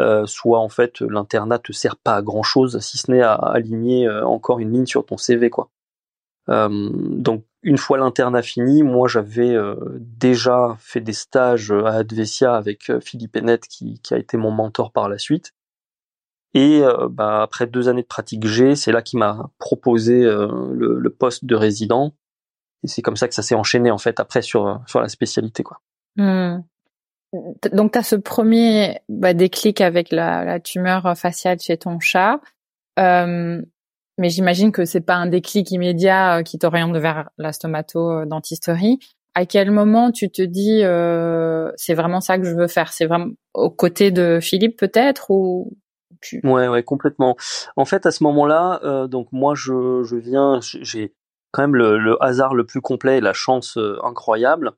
euh, 0.00 0.24
soit 0.26 0.60
en 0.60 0.68
fait 0.68 1.00
l'internat 1.00 1.58
te 1.58 1.72
sert 1.72 1.96
pas 1.96 2.14
à 2.14 2.22
grand 2.22 2.44
chose 2.44 2.78
si 2.78 2.96
ce 2.96 3.10
n'est 3.10 3.22
à 3.22 3.34
aligner 3.34 4.08
encore 4.08 4.60
une 4.60 4.72
ligne 4.72 4.86
sur 4.86 5.04
ton 5.04 5.16
CV 5.16 5.50
quoi. 5.50 5.70
donc 6.46 7.44
une 7.64 7.78
fois 7.78 7.98
l'internat 7.98 8.42
fini, 8.42 8.84
moi 8.84 9.08
j'avais 9.08 9.56
déjà 9.98 10.76
fait 10.78 11.00
des 11.00 11.12
stages 11.12 11.72
à 11.72 11.94
Advesia 11.94 12.54
avec 12.54 12.92
Philippe 13.00 13.34
Hennette 13.34 13.66
qui, 13.66 13.98
qui, 14.00 14.14
a 14.14 14.18
été 14.18 14.36
mon 14.36 14.52
mentor 14.52 14.92
par 14.92 15.08
la 15.08 15.18
suite. 15.18 15.52
Et 16.54 16.82
bah, 17.10 17.42
après 17.42 17.66
deux 17.66 17.88
années 17.88 18.02
de 18.02 18.06
pratique 18.06 18.46
G, 18.46 18.74
c'est 18.74 18.90
là 18.90 19.02
qu'il 19.02 19.18
m'a 19.18 19.50
proposé 19.58 20.22
le, 20.22 20.98
le, 20.98 21.10
poste 21.10 21.44
de 21.44 21.54
résident 21.54 22.14
et 22.84 22.88
c'est 22.88 23.02
comme 23.02 23.16
ça 23.16 23.28
que 23.28 23.34
ça 23.34 23.42
s'est 23.42 23.54
enchaîné 23.54 23.90
en 23.90 23.98
fait 23.98 24.20
après 24.20 24.42
sur 24.42 24.80
sur 24.86 25.00
la 25.00 25.08
spécialité 25.08 25.62
quoi. 25.62 25.80
Hmm. 26.16 26.62
Donc 27.72 27.92
tu 27.92 27.98
as 27.98 28.02
ce 28.02 28.16
premier 28.16 29.00
bah, 29.08 29.34
déclic 29.34 29.80
avec 29.80 30.10
la, 30.10 30.60
tumeur 30.60 31.16
faciale 31.16 31.58
chez 31.60 31.76
ton 31.76 32.00
chat, 32.00 32.40
euh, 32.98 33.60
mais 34.16 34.30
j'imagine 34.30 34.72
que 34.72 34.84
c'est 34.84 35.02
pas 35.02 35.16
un 35.16 35.26
déclic 35.26 35.70
immédiat 35.70 36.38
euh, 36.38 36.42
qui 36.42 36.58
t'oriente 36.58 36.96
vers 36.96 37.30
la 37.36 37.52
stomato-dentisterie. 37.52 38.98
À 39.34 39.44
quel 39.44 39.70
moment 39.70 40.10
tu 40.10 40.30
te 40.30 40.42
dis 40.42 40.80
euh, 40.82 41.70
c'est 41.76 41.94
vraiment 41.94 42.20
ça 42.20 42.38
que 42.38 42.44
je 42.44 42.54
veux 42.54 42.66
faire? 42.66 42.92
C'est 42.92 43.06
vraiment 43.06 43.32
aux 43.54 43.70
côtés 43.70 44.10
de 44.10 44.38
Philippe 44.40 44.78
peut-être 44.78 45.30
ou 45.30 45.76
Ouais 46.44 46.68
ouais 46.68 46.82
complètement. 46.82 47.36
En 47.76 47.84
fait 47.84 48.06
à 48.06 48.10
ce 48.10 48.22
moment-là 48.24 48.80
euh, 48.84 49.06
donc 49.06 49.28
moi 49.32 49.54
je 49.54 50.02
je 50.04 50.16
viens 50.16 50.60
j'ai 50.62 51.14
quand 51.50 51.62
même 51.62 51.76
le, 51.76 52.22
hasard 52.22 52.54
le 52.54 52.64
plus 52.64 52.80
complet 52.80 53.18
et 53.18 53.20
la 53.20 53.32
chance 53.32 53.76
euh, 53.76 53.98
incroyable 54.04 54.72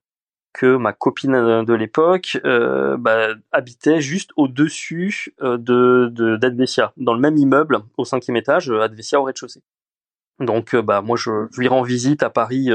que 0.53 0.76
ma 0.76 0.92
copine 0.92 1.64
de 1.64 1.74
l'époque 1.74 2.40
euh, 2.44 2.96
bah, 2.96 3.29
habitait 3.53 4.00
juste 4.00 4.31
au-dessus 4.37 5.35
euh, 5.42 5.59
de 5.59 6.37
d'Advesia, 6.37 6.92
dans 6.96 7.14
le 7.14 7.20
même 7.20 7.37
immeuble 7.37 7.79
au 7.96 8.05
cinquième 8.05 8.37
étage, 8.37 8.68
Advesia 8.70 9.20
au 9.20 9.24
rez-de-chaussée. 9.24 9.62
Donc 10.40 10.74
bah 10.74 11.03
moi 11.03 11.16
je, 11.16 11.46
lui 11.57 11.68
rends 11.68 11.83
visite 11.83 12.22
à 12.22 12.31
Paris 12.31 12.70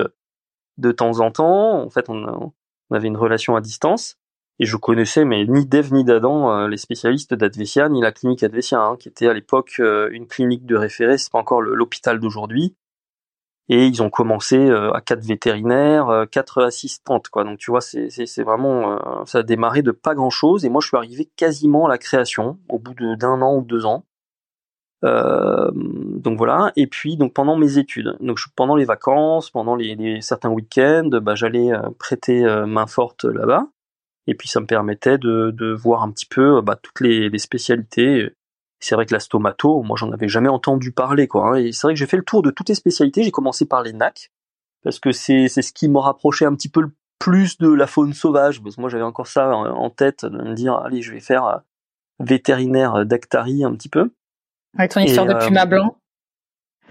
de 0.78 0.92
temps 0.92 1.20
en 1.20 1.32
temps. 1.32 1.82
En 1.84 1.90
fait 1.90 2.10
on, 2.10 2.54
avait 2.92 3.08
une 3.08 3.18
relation 3.18 3.56
à 3.56 3.62
distance 3.62 4.18
et 4.60 4.66
je 4.66 4.78
connaissais 4.78 5.26
mais 5.26 5.46
ni 5.46 5.66
Dev 5.66 5.94
ni 5.94 6.04
d'Adam 6.04 6.68
les 6.68 6.78
spécialistes 6.78 7.34
d'Advesia 7.34 7.90
ni 7.90 8.02
la 8.02 8.12
clinique 8.12 8.44
Advesia 8.44 8.80
hein, 8.80 8.96
qui 8.98 9.10
était 9.10 9.28
à 9.28 9.34
l'époque 9.34 9.80
une 9.80 10.28
clinique 10.28 10.66
de 10.66 10.76
référé, 10.76 11.18
c'est 11.18 11.32
pas 11.32 11.40
encore 11.40 11.62
l'hôpital 11.62 12.20
d'aujourd'hui 12.20 12.76
et 13.70 13.88
ils 13.88 14.04
ont 14.04 14.10
commencé 14.10 14.58
euh, 14.58 14.92
à 14.92 15.02
quatre 15.02 15.24
vétérinaires, 15.24 16.10
euh, 16.10 16.26
quatre 16.26 16.64
assistantes 16.64 17.30
quoi. 17.30 17.44
Donc 17.44 17.58
tu 17.58 17.72
vois, 17.72 17.82
c'est 17.82 18.44
vraiment 18.44 18.94
euh, 18.94 19.26
ça 19.26 19.40
a 19.40 19.44
démarré 19.44 19.82
de 19.82 19.92
pas 19.92 20.14
grand 20.14 20.30
chose 20.30 20.66
et 20.66 20.70
moi 20.70 20.82
je 20.82 20.88
suis 20.88 20.98
arrivé 20.98 21.30
quasiment 21.36 21.88
à 21.88 21.90
la 21.90 21.98
création 21.98 22.60
au 22.70 22.80
bout 22.80 22.94
d'un 22.94 23.42
an 23.42 23.58
ou 23.58 23.62
deux 23.62 23.86
ans. 23.86 24.06
Euh, 25.04 25.72
donc 25.74 26.38
voilà. 26.38 26.72
Et 26.76 26.88
puis 26.88 27.18
donc 27.18 27.34
pendant 27.34 27.58
mes 27.58 27.78
études, 27.78 28.16
donc 28.20 28.40
pendant 28.56 28.76
les 28.76 28.86
vacances, 28.86 29.50
pendant 29.50 29.76
les, 29.76 29.96
les 29.96 30.22
certains 30.22 30.50
week-ends, 30.50 31.10
bah, 31.22 31.36
j'allais 31.36 31.72
prêter 32.00 32.44
main 32.68 32.88
forte 32.88 33.26
là-bas. 33.26 33.68
Et 34.28 34.36
puis 34.36 34.48
ça 34.48 34.60
me 34.60 34.66
permettait 34.66 35.18
de, 35.18 35.52
de 35.52 35.74
voir 35.74 36.04
un 36.04 36.12
petit 36.12 36.26
peu 36.26 36.62
bah, 36.62 36.78
toutes 36.82 37.02
les, 37.02 37.30
les 37.30 37.38
spécialités 37.40 38.32
c'est 38.80 38.96
vrai 38.96 39.06
que 39.06 39.14
la 39.14 39.20
stomato, 39.20 39.82
moi 39.82 39.98
j'en 39.98 40.12
avais 40.12 40.28
jamais 40.28 40.50
entendu 40.50 40.92
parler 40.92 41.28
quoi. 41.28 41.50
Hein. 41.50 41.56
Et 41.56 41.72
c'est 41.72 41.88
vrai 41.88 41.94
que 41.94 42.00
j'ai 42.00 42.06
fait 42.06 42.18
le 42.18 42.24
tour 42.24 42.42
de 42.42 42.52
toutes 42.52 42.70
les 42.70 42.76
spécialités. 42.76 43.24
J'ai 43.24 43.32
commencé 43.32 43.66
par 43.66 43.82
les 43.82 43.94
NAC 43.94 44.32
parce 44.84 45.00
que 45.00 45.12
c'est 45.12 45.48
c'est 45.48 45.62
ce 45.62 45.74
qui 45.74 45.90
me 45.90 45.98
rapprochait 45.98 46.46
un 46.46 46.54
petit 46.56 46.70
peu 46.70 46.82
le 46.82 46.92
plus 47.20 47.58
de 47.58 47.70
la 47.70 47.88
faune 47.88 48.14
sauvage. 48.14 48.62
Parce 48.62 48.76
que 48.76 48.82
moi 48.82 48.90
j'avais 48.90 49.04
encore 49.04 49.28
ça 49.28 49.50
en 49.56 49.90
tête 49.90 50.26
de 50.26 50.38
me 50.38 50.54
dire 50.54 50.76
allez 50.76 51.02
je 51.02 51.12
vais 51.12 51.20
faire 51.20 51.46
euh, 51.46 51.58
vétérinaire 52.20 53.06
d'Actari 53.06 53.64
un 53.64 53.74
petit 53.74 53.90
peu. 53.90 54.12
Avec 54.78 54.92
ton 54.92 55.00
histoire 55.00 55.26
de 55.26 55.34
euh, 55.34 55.48
puma 55.48 55.66
blanc. 55.66 55.98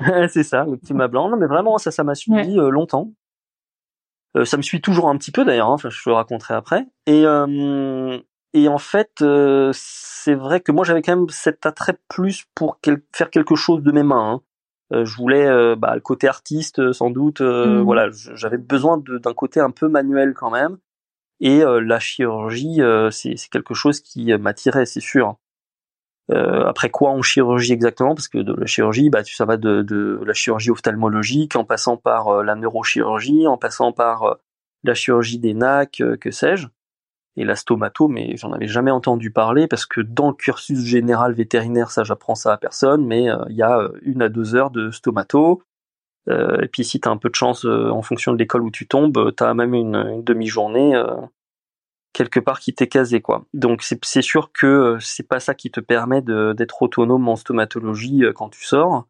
c'est 0.29 0.43
ça, 0.43 0.65
le 0.65 0.77
puma 0.77 1.07
blanc. 1.07 1.29
Non 1.29 1.37
mais 1.37 1.47
vraiment 1.47 1.79
ça 1.79 1.91
ça 1.91 2.03
m'a 2.03 2.15
suivi 2.15 2.59
euh, 2.59 2.71
longtemps. 2.71 3.13
Ça 4.43 4.57
me 4.57 4.63
suit 4.63 4.81
toujours 4.81 5.09
un 5.09 5.17
petit 5.17 5.31
peu 5.31 5.45
d'ailleurs. 5.45 5.69
Hein. 5.69 5.75
Enfin 5.75 5.91
je 5.91 6.03
te 6.03 6.09
le 6.09 6.15
raconterai 6.15 6.55
après. 6.55 6.87
Et 7.07 7.25
et 8.55 8.69
en 8.69 8.79
fait, 8.79 9.21
euh, 9.21 9.73
c'est 9.75 10.37
vrai 10.37 10.61
que 10.61 10.71
moi 10.71 10.85
j'avais 10.85 11.03
quand 11.03 11.17
même 11.17 11.29
cet 11.29 11.67
attrait 11.67 11.99
plus 12.09 12.45
pour 12.55 12.79
faire 13.13 13.31
quelque 13.31 13.57
chose 13.57 13.83
de 13.83 13.91
mes 13.91 14.05
mains. 14.05 14.35
Hein. 14.35 14.41
Euh, 14.93 15.05
je 15.05 15.17
voulais 15.17 15.45
euh, 15.45 15.75
bah, 15.75 15.97
le 15.97 16.01
côté 16.01 16.29
artiste 16.29 16.93
sans 16.93 17.11
doute. 17.11 17.41
Mmh. 17.41 17.81
Voilà, 17.81 18.11
j'avais 18.13 18.57
besoin 18.57 19.03
d'un 19.05 19.35
côté 19.35 19.59
un 19.59 19.73
peu 19.73 19.89
manuel 19.89 20.35
quand 20.35 20.51
même. 20.51 20.79
Et 21.41 21.63
la 21.63 21.99
chirurgie, 21.99 22.81
c'est 23.11 23.35
quelque 23.51 23.75
chose 23.75 24.01
qui 24.01 24.33
m'attirait, 24.39 24.87
c'est 24.87 25.01
sûr. 25.01 25.37
Après 26.31 26.91
quoi 26.91 27.11
en 27.11 27.23
chirurgie 27.23 27.73
exactement? 27.73 28.15
Parce 28.15 28.29
que 28.29 28.39
de 28.39 28.55
la 28.55 28.67
chirurgie, 28.67 29.11
bah, 29.11 29.23
ça 29.25 29.45
va 29.45 29.57
de, 29.57 29.83
de 29.83 30.21
la 30.25 30.33
chirurgie 30.33 30.71
ophtalmologique, 30.71 31.57
en 31.57 31.65
passant 31.65 31.97
par 31.97 32.43
la 32.43 32.55
neurochirurgie, 32.55 33.47
en 33.47 33.59
passant 33.59 33.93
par 33.93 34.39
la 34.85 34.95
chirurgie 34.95 35.39
des 35.39 35.55
NAC, 35.55 36.03
que 36.21 36.31
sais-je 36.31 36.69
et 37.37 37.45
la 37.45 37.57
stomato, 37.57 38.09
mais 38.09 38.37
j'en 38.37 38.53
avais 38.53 38.69
jamais 38.69 38.91
entendu 38.91 39.31
parler 39.31 39.67
parce 39.67 39.87
que 39.87 40.01
dans 40.01 40.29
le 40.29 40.35
cursus 40.35 40.81
général 40.81 41.33
vétérinaire, 41.33 41.91
ça 41.91 42.05
j'apprends 42.05 42.35
ça 42.35 42.53
à 42.53 42.57
personne, 42.57 43.05
mais 43.05 43.29
euh, 43.29 43.45
il 43.51 43.57
y 43.57 43.63
a 43.63 43.79
euh, 43.79 43.89
une 44.03 44.23
à 44.23 44.29
deux 44.29 44.55
heures 44.55 44.71
de 44.71 44.91
stomato. 44.91 45.63
Euh, 46.29 46.61
et 46.63 46.69
puis 46.69 46.85
si 46.85 47.01
tu 47.01 47.09
as 47.09 47.13
un 47.13 47.17
peu 47.17 47.29
de 47.29 47.35
chance 47.35 47.65
en 47.65 48.03
fonction 48.03 48.33
de 48.33 48.39
l'école 48.39 48.63
où 48.63 48.71
tu 48.71 48.87
tombes, 48.87 49.35
tu 49.37 49.43
as 49.43 49.53
même 49.55 49.75
une, 49.75 50.23
demi-journée 50.23 50.95
quelque 52.15 52.41
part 52.41 52.61
qui 52.61 52.73
t'est 52.73 52.89
casé 52.89 53.21
quoi. 53.21 53.45
Donc 53.53 53.83
c'est 53.83 54.23
sûr 54.23 54.53
que 54.53 54.97
c'est 55.01 55.29
pas 55.29 55.41
ça 55.41 55.55
qui 55.55 55.71
te 55.71 55.81
permet 55.81 56.23
d'être 56.23 56.81
autonome 56.81 57.29
en 57.29 57.37
stomatologie 57.37 58.25
quand 58.35 58.49
tu 58.49 58.65
sors. 58.65 59.07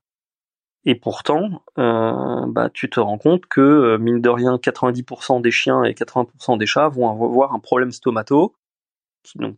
Et 0.86 0.94
pourtant, 0.94 1.62
euh, 1.78 2.44
bah, 2.46 2.68
tu 2.70 2.90
te 2.90 3.00
rends 3.00 3.18
compte 3.18 3.46
que, 3.46 3.60
euh, 3.60 3.98
mine 3.98 4.20
de 4.20 4.28
rien, 4.28 4.58
90% 4.58 5.40
des 5.40 5.50
chiens 5.50 5.82
et 5.84 5.94
80% 5.94 6.58
des 6.58 6.66
chats 6.66 6.88
vont 6.88 7.10
avoir 7.10 7.54
un 7.54 7.58
problème 7.58 7.90
stomato, 7.90 8.54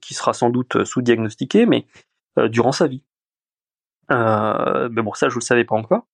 qui, 0.00 0.14
sera 0.14 0.32
sans 0.32 0.50
doute 0.50 0.85
sous-diagnostiqué, 0.85 1.66
mais 1.66 1.87
euh, 2.38 2.48
durant 2.48 2.70
sa 2.70 2.87
vie. 2.87 3.02
mais 4.11 5.02
bon, 5.02 5.12
ça, 5.14 5.28
je 5.28 5.35
le 5.35 5.40
savais 5.40 5.64
pas 5.64 5.74
encore. 5.74 6.06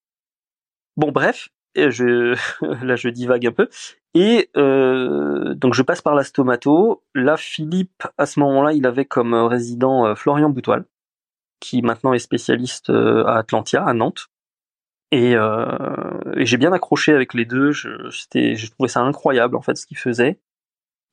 Bon, 0.97 1.13
bref, 1.13 1.51
je, 1.77 2.37
là, 2.85 2.97
je 2.97 3.09
divague 3.09 3.47
un 3.47 3.53
peu. 3.53 3.69
Et 4.15 4.51
donc, 4.55 5.75
je 5.75 5.83
passe 5.83 6.03
par 6.03 6.15
la 6.15 6.25
stomato. 6.25 7.03
Là, 7.15 7.37
Philippe, 7.37 8.05
à 8.19 8.27
ce 8.27 8.41
moment-là, 8.41 8.73
il 8.73 8.87
avait 8.87 9.07
comme 9.07 9.35
résident 9.35 10.15
Florian 10.15 10.51
Boutoil, 10.51 10.85
qui 11.61 11.83
maintenant 11.83 12.13
est 12.13 12.19
spécialiste 12.19 12.91
à 12.91 13.39
Atlantia, 13.39 13.85
à 13.85 13.95
Nantes. 13.95 14.29
Et, 15.13 15.37
euh, 15.37 15.67
j'ai 16.37 16.57
bien 16.57 16.73
accroché 16.73 17.13
avec 17.13 17.35
les 17.35 17.45
deux. 17.45 17.71
Je, 17.71 18.11
c'était, 18.11 18.57
j'ai 18.57 18.69
trouvé 18.71 18.89
ça 18.89 19.01
incroyable 19.01 19.57
en 19.57 19.63
fait 19.63 19.77
ce 19.77 19.87
qu'ils 19.87 19.99
faisaient. 19.99 20.41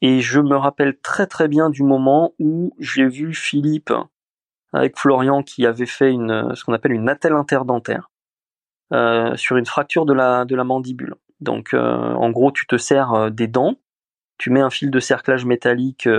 Et 0.01 0.21
je 0.21 0.39
me 0.39 0.55
rappelle 0.55 0.97
très 0.99 1.27
très 1.27 1.49
bien 1.49 1.69
du 1.69 1.83
moment 1.83 2.33
où 2.39 2.73
j'ai 2.79 3.05
vu 3.05 3.33
Philippe 3.33 3.93
avec 4.71 4.97
Florian 4.97 5.43
qui 5.43 5.65
avait 5.65 5.85
fait 5.85 6.13
ce 6.13 6.63
qu'on 6.63 6.73
appelle 6.73 6.93
une 6.93 7.09
attelle 7.09 7.33
interdentaire 7.33 8.08
euh, 8.91 9.35
sur 9.35 9.57
une 9.57 9.67
fracture 9.67 10.05
de 10.05 10.13
la 10.13 10.45
de 10.45 10.55
la 10.55 10.63
mandibule. 10.63 11.13
Donc 11.41 11.75
euh, 11.75 11.79
en 11.79 12.31
gros 12.31 12.51
tu 12.51 12.65
te 12.65 12.75
sers 12.77 13.13
euh, 13.13 13.29
des 13.29 13.47
dents, 13.47 13.75
tu 14.39 14.49
mets 14.49 14.61
un 14.61 14.71
fil 14.71 14.89
de 14.89 14.99
cerclage 14.99 15.45
métallique 15.45 16.09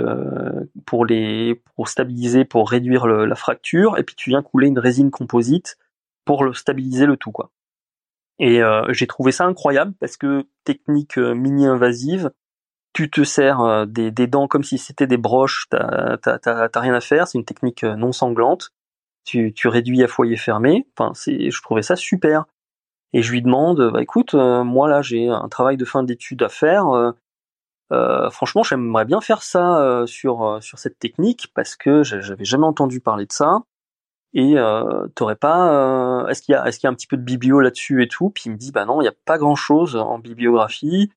pour 0.85 1.05
les 1.05 1.61
pour 1.75 1.89
stabiliser, 1.89 2.45
pour 2.45 2.69
réduire 2.69 3.07
la 3.07 3.35
fracture, 3.35 3.97
et 3.97 4.03
puis 4.03 4.15
tu 4.15 4.29
viens 4.29 4.41
couler 4.41 4.67
une 4.67 4.79
résine 4.79 5.11
composite 5.11 5.77
pour 6.23 6.45
le, 6.45 6.53
stabiliser 6.53 7.05
le 7.05 7.17
tout 7.17 7.31
quoi. 7.31 7.51
Et 8.39 8.61
j'ai 8.89 9.07
trouvé 9.07 9.31
ça 9.31 9.45
incroyable 9.45 9.93
parce 9.99 10.17
que 10.17 10.45
technique 10.63 11.17
mini-invasive, 11.17 12.31
tu 12.93 13.09
te 13.09 13.23
sers 13.23 13.85
des, 13.87 14.11
des, 14.11 14.27
dents 14.27 14.47
comme 14.47 14.63
si 14.63 14.77
c'était 14.77 15.07
des 15.07 15.17
broches, 15.17 15.67
t'as 15.69 16.69
rien 16.75 16.93
à 16.93 17.01
faire, 17.01 17.27
c'est 17.27 17.37
une 17.37 17.45
technique 17.45 17.83
non 17.83 18.11
sanglante. 18.11 18.71
Tu, 19.23 19.53
tu 19.53 19.67
réduis 19.67 20.03
à 20.03 20.07
foyer 20.07 20.37
fermé. 20.37 20.87
Enfin, 20.97 21.13
je 21.15 21.61
trouvais 21.61 21.83
ça 21.83 21.95
super. 21.95 22.45
Et 23.13 23.21
je 23.21 23.31
lui 23.31 23.41
demande, 23.41 23.91
bah 23.91 24.01
écoute, 24.01 24.33
moi 24.33 24.89
là 24.89 25.01
j'ai 25.01 25.27
un 25.27 25.49
travail 25.49 25.77
de 25.77 25.85
fin 25.85 26.03
d'études 26.03 26.43
à 26.43 26.49
faire. 26.49 27.13
Euh, 27.91 28.29
franchement, 28.29 28.63
j'aimerais 28.63 29.05
bien 29.05 29.21
faire 29.21 29.43
ça 29.43 30.03
sur 30.07 30.59
sur 30.61 30.79
cette 30.79 30.99
technique 30.99 31.51
parce 31.53 31.75
que 31.75 32.03
j'avais 32.03 32.45
jamais 32.45 32.65
entendu 32.65 33.01
parler 33.01 33.25
de 33.25 33.33
ça 33.33 33.63
et 34.33 34.57
euh, 34.57 35.07
t'aurais 35.15 35.35
pas 35.35 36.23
euh, 36.23 36.27
est-ce 36.27 36.41
qu'il 36.41 36.53
y 36.53 36.55
a 36.55 36.65
est-ce 36.67 36.79
qu'il 36.79 36.87
y 36.87 36.89
a 36.89 36.91
un 36.91 36.95
petit 36.95 37.07
peu 37.07 37.17
de 37.17 37.21
biblio 37.23 37.59
là-dessus 37.59 38.03
et 38.03 38.07
tout? 38.07 38.29
Puis 38.29 38.43
il 38.45 38.51
me 38.51 38.57
dit 38.57 38.71
bah 38.71 38.85
non 38.85 39.01
il 39.01 39.05
y 39.05 39.09
a 39.09 39.13
pas 39.25 39.37
grand 39.37 39.55
chose 39.55 39.95
en 39.97 40.19
bibliographie 40.19 41.11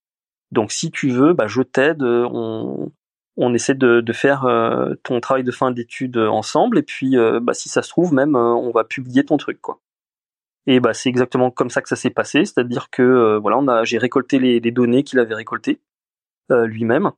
Donc 0.53 0.73
si 0.73 0.91
tu 0.91 1.11
veux, 1.11 1.35
bah, 1.35 1.47
je 1.49 1.63
t'aide. 1.63 2.03
On, 2.03 2.93
on 3.37 3.55
essaie 3.55 3.75
de, 3.75 4.01
de 4.01 4.13
faire 4.13 4.47
ton 5.03 5.21
travail 5.21 5.45
de 5.45 5.51
fin 5.53 5.73
d'études 5.73 6.19
ensemble. 6.19 6.79
Et 6.79 6.83
puis, 6.83 7.17
bah, 7.43 7.55
si 7.55 7.69
ça 7.69 7.83
se 7.83 7.91
trouve, 7.91 8.15
même, 8.15 8.37
on 8.37 8.71
va 8.71 8.85
publier 8.85 9.25
ton 9.25 9.37
truc, 9.39 9.61
quoi. 9.61 9.81
Et 10.67 10.81
bah, 10.81 10.95
c'est 10.95 11.09
exactement 11.09 11.51
comme 11.51 11.71
ça 11.71 11.83
que 11.83 11.89
ça 11.89 11.97
s'est 11.97 12.11
passé, 12.11 12.45
c'est-à-dire 12.45 12.89
que 12.91 13.37
voilà, 13.37 13.59
on 13.59 13.69
a, 13.69 13.85
j'ai 13.85 13.99
récolté 13.99 14.39
les, 14.39 14.61
les 14.61 14.71
données 14.71 15.03
qu'il 15.03 15.19
avait 15.19 15.35
récoltées 15.35 15.81
lui-même. 16.49 17.13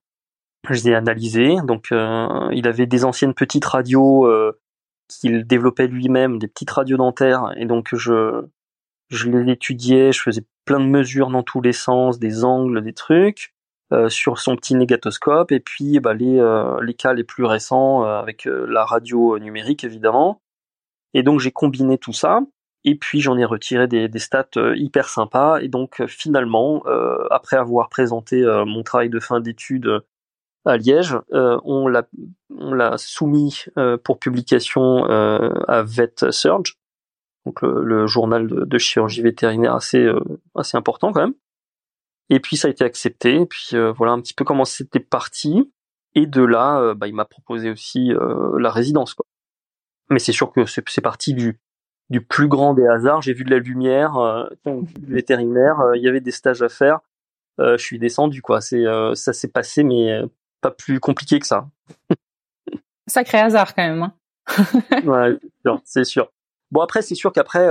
Je 0.69 0.75
les 0.75 0.89
ai 0.89 0.95
analysées. 0.97 1.57
Donc, 1.65 1.89
il 1.93 2.67
avait 2.67 2.87
des 2.87 3.05
anciennes 3.05 3.35
petites 3.35 3.65
radios 3.65 4.29
qu'il 5.09 5.47
développait 5.47 5.87
lui-même, 5.87 6.39
des 6.39 6.49
petites 6.49 6.71
radios 6.71 6.97
dentaires, 6.97 7.53
et 7.57 7.67
donc 7.67 7.95
je 7.95 8.45
je 9.09 9.31
les 9.31 9.53
étudiais, 9.53 10.11
je 10.11 10.21
faisais 10.21 10.45
plein 10.65 10.81
de 10.81 10.87
mesures 10.87 11.31
dans 11.31 11.45
tous 11.45 11.61
les 11.61 11.73
sens, 11.73 12.19
des 12.19 12.45
angles, 12.45 12.83
des 12.83 12.93
trucs. 12.93 13.55
Euh, 13.93 14.09
sur 14.09 14.41
son 14.41 14.57
petit 14.57 14.75
négatoscope 14.75 15.53
et 15.53 15.61
puis 15.61 16.01
bah, 16.01 16.13
les, 16.13 16.41
euh, 16.41 16.83
les 16.83 16.95
cas 16.95 17.15
les 17.15 17.23
plus 17.23 17.45
récents 17.45 18.05
euh, 18.05 18.19
avec 18.19 18.45
la 18.45 18.85
radio 18.85 19.39
numérique 19.39 19.85
évidemment. 19.85 20.43
Et 21.15 21.23
donc 21.23 21.39
j'ai 21.39 21.53
combiné 21.53 21.97
tout 21.97 22.13
ça 22.13 22.41
et 22.87 22.95
puis 22.95 23.21
j'en 23.21 23.37
ai 23.37 23.45
retiré 23.45 23.87
des, 23.87 24.09
stats 24.19 24.49
hyper 24.75 25.09
sympas 25.09 25.61
et 25.61 25.69
donc 25.69 26.03
finalement 26.07 26.83
après 27.31 27.57
avoir 27.57 27.91
présenté 27.91 28.43
mon 28.67 28.83
travail 28.83 29.11
de 29.11 29.21
fin 29.21 29.41
d'études 29.41 30.01
à 30.65 30.77
Liège, 30.79 31.19
on 31.31 31.89
l'a 31.89 32.97
soumis 32.97 33.65
pour 34.03 34.19
publication 34.19 35.05
à 35.05 35.83
Vet 35.83 36.31
Surge, 36.31 36.79
donc 37.45 37.61
le, 37.61 38.07
journal 38.07 38.47
de, 38.47 38.79
chirurgie 38.79 39.21
vétérinaire 39.21 39.75
assez 39.75 40.07
important 40.75 41.13
quand 41.13 41.21
même. 41.21 41.35
Et 42.29 42.41
puis 42.41 42.57
ça 42.57 42.69
a 42.69 42.71
été 42.71 42.85
accepté. 42.85 43.41
Et 43.41 43.47
puis 43.47 43.71
euh, 43.75 43.93
voilà 43.93 44.13
un 44.13 44.21
petit 44.21 44.35
peu 44.35 44.45
comment 44.45 44.65
c'était 44.65 45.01
parti. 45.01 45.73
Et 46.15 46.27
de 46.27 46.43
là, 46.43 46.81
euh, 46.81 46.95
bah, 46.95 47.09
il 47.09 47.15
m'a 47.15 47.25
proposé 47.25 47.71
aussi 47.71 48.13
euh, 48.13 48.59
la 48.59 48.71
résidence. 48.71 49.15
Mais 50.11 50.19
c'est 50.19 50.33
sûr 50.33 50.53
que 50.53 50.65
c'est 50.67 51.01
parti 51.01 51.35
du, 51.35 51.61
du 52.11 52.21
plus 52.21 52.49
grand 52.49 52.75
des 52.75 52.87
hasards. 52.87 53.23
J'ai 53.23 53.33
vu 53.33 53.45
de 53.45 53.51
la 53.51 53.59
lumière, 53.59 54.17
euh, 54.17 54.49
vétérinaire, 55.03 55.77
il 55.95 56.03
y 56.03 56.09
avait 56.09 56.21
des 56.21 56.31
stages 56.31 56.63
à 56.63 56.69
faire. 56.69 57.01
je 57.59 57.77
suis 57.77 57.99
descendu 57.99 58.43
quoi. 58.43 58.61
C'est 58.61 58.85
ça 59.15 59.33
s'est 59.33 59.51
passé, 59.51 59.83
mais 59.83 60.23
pas 60.61 60.71
plus 60.71 61.01
compliqué 61.01 61.39
que 61.39 61.47
ça. 61.47 61.69
Sacré 63.07 63.39
hasard 63.39 63.75
quand 63.75 63.87
même. 63.87 64.03
Hein. 64.03 64.13
ouais, 65.05 65.39
c'est 65.85 66.05
sûr. 66.05 66.31
Bon 66.71 66.81
après, 66.81 67.03
c'est 67.03 67.15
sûr 67.15 67.33
qu'après 67.33 67.69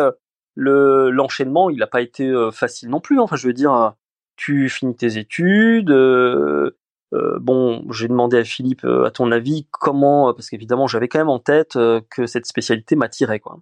le 0.55 1.09
l'enchaînement, 1.09 1.69
il 1.69 1.77
n'a 1.77 1.87
pas 1.87 2.01
été 2.01 2.33
facile 2.51 2.89
non 2.89 2.99
plus. 2.99 3.19
Enfin, 3.19 3.35
je 3.35 3.47
veux 3.47 3.53
dire, 3.53 3.95
tu 4.35 4.69
finis 4.69 4.95
tes 4.95 5.17
études. 5.17 5.91
Euh, 5.91 6.77
euh, 7.13 7.37
bon, 7.39 7.85
j'ai 7.91 8.07
demandé 8.07 8.37
à 8.37 8.43
Philippe, 8.43 8.83
euh, 8.83 9.05
à 9.05 9.11
ton 9.11 9.31
avis, 9.31 9.67
comment, 9.71 10.33
parce 10.33 10.49
qu'évidemment 10.49 10.87
j'avais 10.87 11.07
quand 11.07 11.19
même 11.19 11.29
en 11.29 11.39
tête 11.39 11.73
que 12.09 12.25
cette 12.25 12.45
spécialité 12.45 12.95
m'attirait, 12.95 13.39
quoi. 13.39 13.59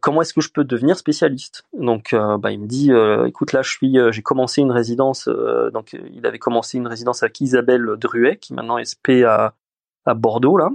Comment 0.00 0.22
est-ce 0.22 0.32
que 0.32 0.40
je 0.40 0.50
peux 0.50 0.64
devenir 0.64 0.96
spécialiste? 0.96 1.64
Donc, 1.72 2.14
bah, 2.14 2.52
il 2.52 2.60
me 2.60 2.66
dit, 2.66 2.90
écoute, 3.26 3.52
là, 3.52 3.62
je 3.62 3.70
suis, 3.70 3.96
j'ai 4.10 4.22
commencé 4.22 4.60
une 4.60 4.70
résidence. 4.70 5.28
donc, 5.72 5.96
il 6.12 6.26
avait 6.26 6.38
commencé 6.38 6.78
une 6.78 6.86
résidence 6.86 7.22
avec 7.22 7.40
Isabelle 7.40 7.84
Druet, 7.96 8.36
qui 8.36 8.54
maintenant 8.54 8.78
est 8.78 8.84
SP 8.86 9.26
à, 9.26 9.54
Bordeaux, 10.14 10.56
là, 10.56 10.70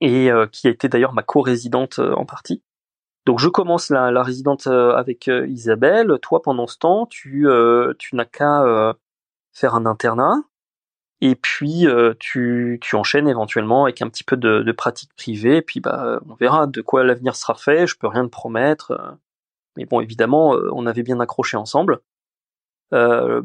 et 0.00 0.30
qui 0.52 0.66
a 0.68 0.70
été 0.70 0.88
d'ailleurs 0.88 1.12
ma 1.12 1.22
co-résidente 1.22 1.98
en 1.98 2.24
partie. 2.24 2.62
Donc 3.26 3.40
je 3.40 3.48
commence 3.48 3.90
la, 3.90 4.12
la 4.12 4.22
résidente 4.22 4.68
euh, 4.68 4.92
avec 4.94 5.26
euh, 5.28 5.46
Isabelle. 5.48 6.16
Toi, 6.22 6.40
pendant 6.40 6.68
ce 6.68 6.78
temps, 6.78 7.06
tu, 7.06 7.48
euh, 7.48 7.92
tu 7.98 8.14
n'as 8.14 8.24
qu'à 8.24 8.94
faire 9.52 9.74
un 9.74 9.84
internat. 9.84 10.36
Et 11.20 11.34
puis 11.34 11.86
tu, 12.18 12.78
tu 12.82 12.96
enchaînes 12.96 13.28
éventuellement 13.28 13.84
avec 13.84 14.02
un 14.02 14.08
petit 14.08 14.24
peu 14.24 14.36
de, 14.36 14.72
pratique 14.72 15.14
privée. 15.16 15.62
Puis 15.62 15.80
bah 15.80 16.20
on 16.28 16.34
verra 16.34 16.66
de 16.66 16.80
quoi 16.82 17.04
l'avenir 17.04 17.36
sera 17.36 17.54
fait. 17.54 17.86
Je 17.86 17.96
peux 17.96 18.06
rien 18.06 18.24
te 18.24 18.30
promettre. 18.30 19.16
Mais 19.76 19.86
bon, 19.86 20.00
évidemment, 20.00 20.50
on 20.72 20.86
avait 20.86 21.02
bien 21.02 21.20
accroché 21.20 21.56
ensemble. 21.56 22.00
Euh, 22.92 23.42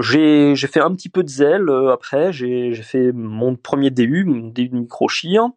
j'ai 0.00 0.56
fait 0.56 0.80
un 0.80 0.94
petit 0.94 1.10
peu 1.10 1.22
de 1.22 1.28
zèle 1.28 1.68
après. 1.92 2.32
J'ai 2.32 2.74
fait 2.74 3.12
mon 3.12 3.56
premier 3.56 3.90
DU, 3.90 4.24
mon 4.24 4.48
DU 4.48 4.68
de 4.68 4.76
microchir. 4.76 5.50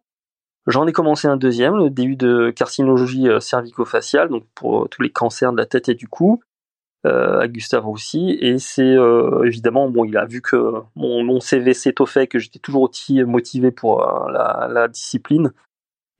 J'en 0.66 0.86
ai 0.86 0.92
commencé 0.92 1.28
un 1.28 1.36
deuxième, 1.36 1.76
le 1.76 1.90
début 1.90 2.16
de 2.16 2.50
carcinologie 2.50 3.28
euh, 3.28 3.38
cervico-faciale, 3.38 4.28
donc 4.28 4.44
pour 4.54 4.82
euh, 4.84 4.88
tous 4.88 5.00
les 5.00 5.10
cancers 5.10 5.52
de 5.52 5.56
la 5.56 5.66
tête 5.66 5.88
et 5.88 5.94
du 5.94 6.08
cou, 6.08 6.40
euh, 6.40 6.55
à 7.04 7.46
Gustave 7.48 7.86
aussi. 7.86 8.36
Et 8.40 8.58
c'est 8.58 8.82
euh, 8.82 9.44
évidemment, 9.44 9.88
bon, 9.88 10.04
il 10.04 10.16
a 10.16 10.24
vu 10.24 10.42
que 10.42 10.72
mon, 10.96 11.22
mon 11.22 11.40
CV 11.40 11.74
s'étoffait, 11.74 12.26
que 12.26 12.38
j'étais 12.38 12.58
toujours 12.58 12.82
aussi 12.82 13.22
motivé 13.24 13.70
pour 13.70 14.00
la, 14.30 14.68
la, 14.70 14.88
discipline. 14.88 15.52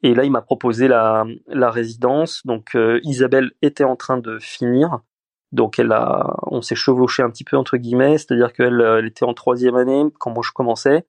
Et 0.03 0.15
là, 0.15 0.25
il 0.25 0.31
m'a 0.31 0.43
proposé 0.43 0.87
la, 0.89 1.25
résidence. 1.49 2.43
Donc 2.47 2.77
Isabelle 3.03 3.51
était 3.62 3.85
en 3.85 3.97
train 3.97 4.19
de 4.19 4.39
finir. 4.39 5.01
Donc 5.53 5.79
elle 5.79 5.93
a, 5.93 6.37
on 6.43 6.62
s'est 6.62 6.75
chevauché 6.75 7.23
un 7.23 7.31
petit 7.31 7.45
peu 7.45 7.57
entre 7.57 7.77
guillemets, 7.77 8.19
c'est-à-dire 8.19 8.53
qu'elle 8.53 8.81
elle 8.81 9.07
était 9.07 9.25
en 9.25 9.35
troisième 9.35 9.77
année 9.77 10.05
quand 10.19 10.31
moi 10.31 10.43
je 10.45 10.53
commençais. 10.53 11.07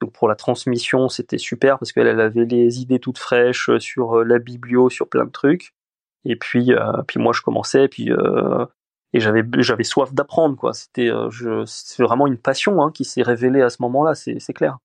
Donc 0.00 0.12
pour 0.12 0.28
la 0.28 0.34
transmission, 0.34 1.08
c'était 1.08 1.38
super 1.38 1.78
parce 1.78 1.92
qu'elle 1.92 2.06
elle 2.06 2.20
avait 2.20 2.46
les 2.46 2.80
idées 2.80 2.98
toutes 2.98 3.18
fraîches 3.18 3.68
euh, 3.68 3.78
sur 3.78 4.18
euh, 4.18 4.24
la 4.24 4.38
biblio, 4.38 4.88
sur 4.88 5.08
plein 5.08 5.26
de 5.26 5.30
trucs. 5.30 5.74
Et 6.24 6.36
puis, 6.36 6.72
euh, 6.72 7.02
puis 7.06 7.20
moi 7.20 7.32
je 7.34 7.42
commençais, 7.42 7.84
et 7.84 7.88
puis 7.88 8.10
euh, 8.10 8.64
et 9.12 9.20
j'avais 9.20 9.42
j'avais 9.58 9.84
soif 9.84 10.12
d'apprendre 10.12 10.56
quoi. 10.56 10.72
C'était 10.72 11.10
je 11.30 11.64
c'est 11.66 12.02
vraiment 12.02 12.26
une 12.26 12.38
passion 12.38 12.82
hein, 12.82 12.90
qui 12.92 13.04
s'est 13.04 13.22
révélée 13.22 13.62
à 13.62 13.70
ce 13.70 13.78
moment-là, 13.80 14.14
c'est 14.14 14.38
c'est 14.40 14.52
clair. 14.52 14.78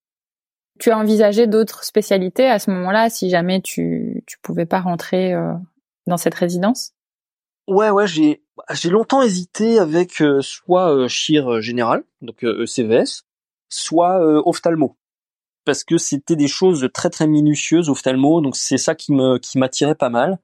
Tu 0.79 0.91
as 0.91 0.97
envisagé 0.97 1.47
d'autres 1.47 1.85
spécialités 1.85 2.49
à 2.49 2.59
ce 2.59 2.69
moment-là, 2.71 3.09
si 3.09 3.29
jamais 3.29 3.61
tu 3.61 4.23
tu 4.27 4.37
pouvais 4.41 4.65
pas 4.65 4.81
rentrer 4.81 5.33
dans 6.07 6.17
cette 6.17 6.35
résidence? 6.35 6.91
Ouais 7.67 7.89
ouais 7.89 8.07
j'ai 8.07 8.43
j'ai 8.73 8.89
longtemps 8.89 9.21
hésité 9.21 9.79
avec 9.79 10.21
soit 10.41 11.07
chir 11.07 11.61
général 11.61 12.03
donc 12.21 12.43
ECVS, 12.43 13.23
soit 13.69 14.19
ophtalmo 14.45 14.97
parce 15.65 15.83
que 15.83 15.97
c'était 15.97 16.35
des 16.35 16.47
choses 16.47 16.87
très 16.93 17.09
très 17.09 17.27
minutieuses 17.27 17.89
ophtalmo, 17.89 18.39
donc 18.39 18.55
c'est 18.55 18.77
ça 18.77 18.95
qui 18.95 19.11
me 19.11 19.37
qui 19.39 19.57
m'attirait 19.57 19.95
pas 19.95 20.09
mal. 20.09 20.39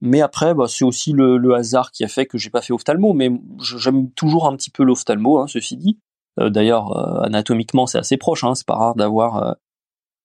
Mais 0.00 0.20
après, 0.20 0.54
bah, 0.54 0.66
c'est 0.68 0.84
aussi 0.84 1.12
le, 1.12 1.54
hasard 1.54 1.90
qui 1.90 2.04
a 2.04 2.08
fait 2.08 2.26
que 2.26 2.38
j'ai 2.38 2.50
pas 2.50 2.60
fait 2.60 2.72
ophtalmo, 2.72 3.12
mais 3.12 3.30
j'aime 3.60 4.10
toujours 4.10 4.46
un 4.46 4.56
petit 4.56 4.70
peu 4.70 4.84
l'ophtalmo, 4.84 5.38
hein, 5.38 5.46
ceci 5.48 5.76
dit. 5.76 5.98
Euh, 6.38 6.50
D'ailleurs, 6.50 6.96
euh, 6.96 7.22
anatomiquement, 7.22 7.86
c'est 7.86 7.98
assez 7.98 8.16
proche. 8.16 8.44
Hein, 8.44 8.54
c'est 8.54 8.66
pas 8.66 8.76
rare 8.76 8.94
d'avoir 8.94 9.42
euh, 9.42 9.52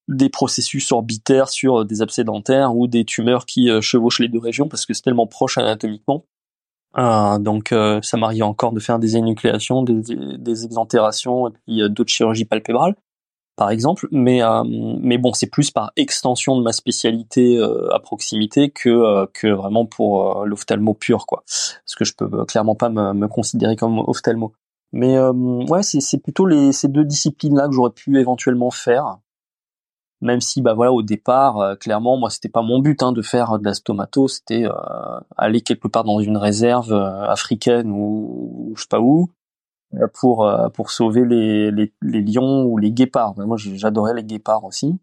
des 0.08 0.28
processus 0.28 0.92
orbitaires 0.92 1.48
sur 1.48 1.84
des 1.86 2.02
abcès 2.02 2.24
dentaires 2.24 2.76
ou 2.76 2.86
des 2.86 3.04
tumeurs 3.04 3.46
qui 3.46 3.70
chevauchent 3.80 4.18
les 4.18 4.28
deux 4.28 4.40
régions 4.40 4.68
parce 4.68 4.84
que 4.84 4.94
c'est 4.94 5.02
tellement 5.02 5.26
proche 5.26 5.58
anatomiquement. 5.58 6.24
donc, 6.96 7.68
ça 8.02 8.16
m'arrive 8.18 8.42
encore 8.42 8.72
de 8.72 8.80
faire 8.80 8.98
des 8.98 9.16
énucléations, 9.16 9.82
des, 9.82 10.02
des 10.38 10.64
exentérations 10.64 11.48
et 11.48 11.52
puis 11.52 11.88
d'autres 11.88 12.10
chirurgies 12.12 12.44
palpébrales 12.44 12.96
par 13.62 13.70
exemple, 13.70 14.08
mais 14.10 14.42
euh, 14.42 14.64
mais 14.66 15.18
bon, 15.18 15.32
c'est 15.34 15.46
plus 15.46 15.70
par 15.70 15.92
extension 15.94 16.56
de 16.56 16.64
ma 16.64 16.72
spécialité 16.72 17.58
euh, 17.58 17.94
à 17.94 18.00
proximité 18.00 18.70
que 18.70 18.88
euh, 18.88 19.26
que 19.32 19.46
vraiment 19.46 19.86
pour 19.86 20.44
l'ophtalmo 20.44 20.94
pur 20.94 21.26
quoi. 21.26 21.44
Parce 21.46 21.94
que 21.96 22.04
je 22.04 22.12
peux 22.12 22.44
clairement 22.44 22.74
pas 22.74 22.88
me, 22.88 23.12
me 23.12 23.28
considérer 23.28 23.76
comme 23.76 24.00
ophtalmo. 24.00 24.52
Mais 24.90 25.16
ouais, 25.20 25.84
c'est 25.84 26.00
c'est 26.00 26.18
plutôt 26.18 26.44
les 26.44 26.72
ces 26.72 26.88
deux 26.88 27.04
disciplines 27.04 27.54
là 27.54 27.68
que 27.68 27.72
j'aurais 27.72 27.92
pu 27.92 28.18
éventuellement 28.18 28.72
faire. 28.72 29.18
Même 30.22 30.40
si 30.40 30.60
bah 30.60 30.74
voilà 30.74 30.92
au 30.92 31.02
départ 31.02 31.78
clairement 31.78 32.16
moi 32.16 32.30
c'était 32.30 32.48
pas 32.48 32.62
mon 32.62 32.80
but 32.80 33.00
hein, 33.04 33.12
de 33.12 33.22
faire 33.22 33.60
de 33.60 33.64
la 33.64 33.74
stomato, 33.74 34.26
c'était 34.26 34.64
aller 35.36 35.60
quelque 35.60 35.86
part 35.86 36.02
dans 36.02 36.18
une 36.18 36.36
réserve 36.36 36.92
africaine 36.92 37.92
ou 37.92 38.72
je 38.74 38.82
sais 38.82 38.88
pas 38.90 39.00
où 39.00 39.30
pour 40.14 40.46
euh, 40.46 40.68
pour 40.70 40.90
sauver 40.90 41.24
les, 41.24 41.70
les, 41.70 41.92
les 42.02 42.22
lions 42.22 42.64
ou 42.64 42.78
les 42.78 42.92
guépards. 42.92 43.34
Moi, 43.36 43.56
j'adorais 43.58 44.14
les 44.14 44.24
guépards 44.24 44.64
aussi. 44.64 44.98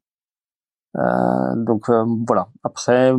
Euh, 0.97 1.55
donc 1.55 1.89
euh, 1.89 2.05
voilà. 2.27 2.49
Après, 2.63 3.13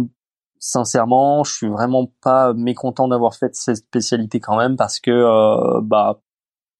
sincèrement, 0.58 1.44
je 1.44 1.52
suis 1.52 1.68
vraiment 1.68 2.10
pas 2.22 2.52
mécontent 2.54 3.08
d'avoir 3.08 3.34
fait 3.34 3.54
cette 3.54 3.76
spécialité 3.76 4.40
quand 4.40 4.56
même 4.56 4.76
parce 4.76 5.00
que 5.00 5.10
euh, 5.10 5.80
bah 5.82 6.20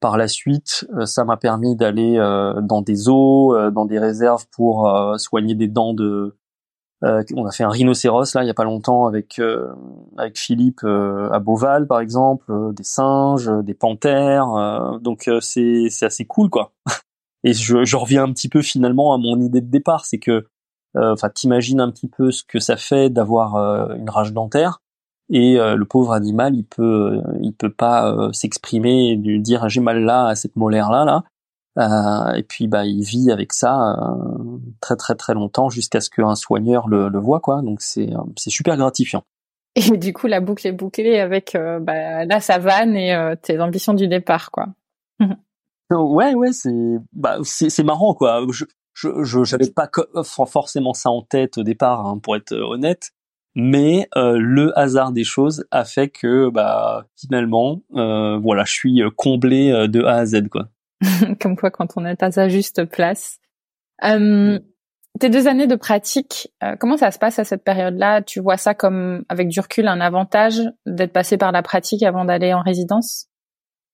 par 0.01 0.17
la 0.17 0.29
suite, 0.29 0.87
ça 1.05 1.25
m'a 1.27 1.37
permis 1.37 1.77
d'aller 1.77 2.17
dans 2.63 2.81
des 2.81 2.95
zoos, 2.95 3.71
dans 3.71 3.85
des 3.85 3.99
réserves 3.99 4.47
pour 4.51 4.91
soigner 5.19 5.55
des 5.55 5.69
dents 5.69 5.93
de 5.93 6.39
euh, 7.03 7.23
on 7.35 7.47
a 7.47 7.51
fait 7.51 7.65
un 7.65 7.71
rhinocéros 7.71 8.35
là 8.35 8.45
il 8.45 8.47
y 8.47 8.51
a 8.51 8.55
pas 8.55 8.65
longtemps 8.65 9.07
avec 9.07 9.39
euh, 9.39 9.73
avec 10.19 10.39
Philippe 10.39 10.81
euh, 10.85 11.31
à 11.31 11.39
Beauval 11.39 11.87
par 11.87 12.01
exemple, 12.01 12.53
des 12.75 12.85
singes, 12.85 13.51
des 13.63 13.75
panthères. 13.75 14.99
donc 15.01 15.31
c'est 15.41 15.87
c'est 15.91 16.07
assez 16.07 16.27
cool 16.27 16.51
quoi. 16.51 16.73
Et 17.43 17.55
je, 17.55 17.85
je 17.85 17.97
reviens 17.97 18.25
un 18.25 18.33
petit 18.33 18.51
peu 18.51 18.61
finalement 18.61 19.15
à 19.15 19.19
mon 19.19 19.41
idée 19.41 19.63
de 19.63 19.71
départ, 19.71 20.05
c'est 20.05 20.19
que 20.19 20.47
enfin 20.95 21.31
t'imagines 21.31 21.81
un 21.81 21.91
petit 21.91 22.09
peu 22.09 22.31
ce 22.33 22.45
que 22.45 22.59
ça 22.59 22.77
fait 22.77 23.09
d'avoir 23.11 23.57
une 23.95 24.11
rage 24.11 24.33
dentaire 24.33 24.83
et 25.31 25.55
le 25.55 25.85
pauvre 25.85 26.13
animal 26.13 26.57
il 26.57 26.65
peut 26.65 27.23
il 27.41 27.55
peut 27.55 27.73
pas 27.73 28.31
s'exprimer 28.33 29.17
dire 29.17 29.69
j'ai 29.69 29.81
mal 29.81 30.03
là 30.03 30.27
à 30.27 30.35
cette 30.35 30.57
molaire 30.57 30.91
là 30.91 31.05
là 31.05 31.23
euh, 31.79 32.33
et 32.33 32.43
puis 32.43 32.67
bah 32.67 32.85
il 32.85 33.03
vit 33.03 33.31
avec 33.31 33.53
ça 33.53 33.93
euh, 33.93 34.59
très 34.81 34.97
très 34.97 35.15
très 35.15 35.35
longtemps 35.35 35.69
jusqu'à 35.69 36.01
ce 36.01 36.11
qu'un 36.11 36.35
soigneur 36.35 36.89
le, 36.89 37.09
le 37.09 37.19
voit 37.19 37.41
quoi. 37.41 37.63
Donc 37.63 37.81
c'est 37.81 38.13
euh, 38.13 38.19
c'est 38.37 38.51
super 38.51 38.77
gratifiant. 38.77 39.23
Et 39.77 39.97
du 39.97 40.13
coup 40.13 40.27
la 40.27 40.41
boucle 40.41 40.67
est 40.67 40.73
bouclée 40.73 41.21
avec 41.21 41.57
bah, 41.81 42.25
la 42.25 42.41
savane 42.41 42.97
et 42.97 43.35
tes 43.43 43.61
ambitions 43.61 43.95
du 43.95 44.09
départ 44.09 44.51
quoi. 44.51 44.67
ouais 45.91 46.35
ouais 46.35 46.53
c'est 46.53 46.97
bah 47.13 47.39
c'est 47.45 47.71
c'est 47.71 47.85
marrant 47.85 48.15
quoi. 48.15 48.45
Je 48.51 48.65
je 48.95 49.45
j'avais 49.45 49.71
pas 49.71 49.89
forcément 50.25 50.93
ça 50.93 51.11
en 51.11 51.23
tête 51.23 51.57
au 51.57 51.63
départ 51.63 52.05
hein, 52.05 52.19
pour 52.19 52.35
être 52.35 52.53
honnête. 52.53 53.13
Mais 53.55 54.09
le 54.17 54.77
hasard 54.77 55.13
des 55.13 55.25
choses 55.25 55.65
a 55.71 55.85
fait 55.85 56.09
que 56.09 56.51
bah 56.51 57.07
finalement 57.15 57.81
voilà 57.91 58.65
je 58.65 58.73
suis 58.73 59.03
comblé 59.17 59.87
de 59.87 60.03
A 60.03 60.17
à 60.17 60.27
Z 60.27 60.49
quoi. 60.49 60.69
comme 61.41 61.57
quoi 61.57 61.71
quand 61.71 61.97
on 61.97 62.05
est 62.05 62.23
à 62.23 62.31
sa 62.31 62.49
juste 62.49 62.85
place. 62.85 63.39
Euh, 64.05 64.59
tes 65.19 65.29
deux 65.29 65.49
années 65.49 65.67
de 65.67 65.77
pratique, 65.77 66.53
euh, 66.63 66.77
comment 66.79 66.97
ça 66.97 67.11
se 67.11 67.19
passe 67.19 67.39
à 67.39 67.45
cette 67.45 67.65
période-là? 67.65 68.23
Tu 68.23 68.41
vois 68.41 68.57
ça 68.57 68.75
comme, 68.75 69.25
avec 69.29 69.49
du 69.49 69.61
recul, 69.61 69.89
un 69.89 70.01
avantage 70.01 70.63
d'être 70.87 71.13
passé 71.13 71.37
par 71.37 71.53
la 71.53 71.63
pratique 71.63 72.03
avant 72.03 72.25
d'aller 72.25 72.55
en 72.55 72.63
résidence? 72.63 73.27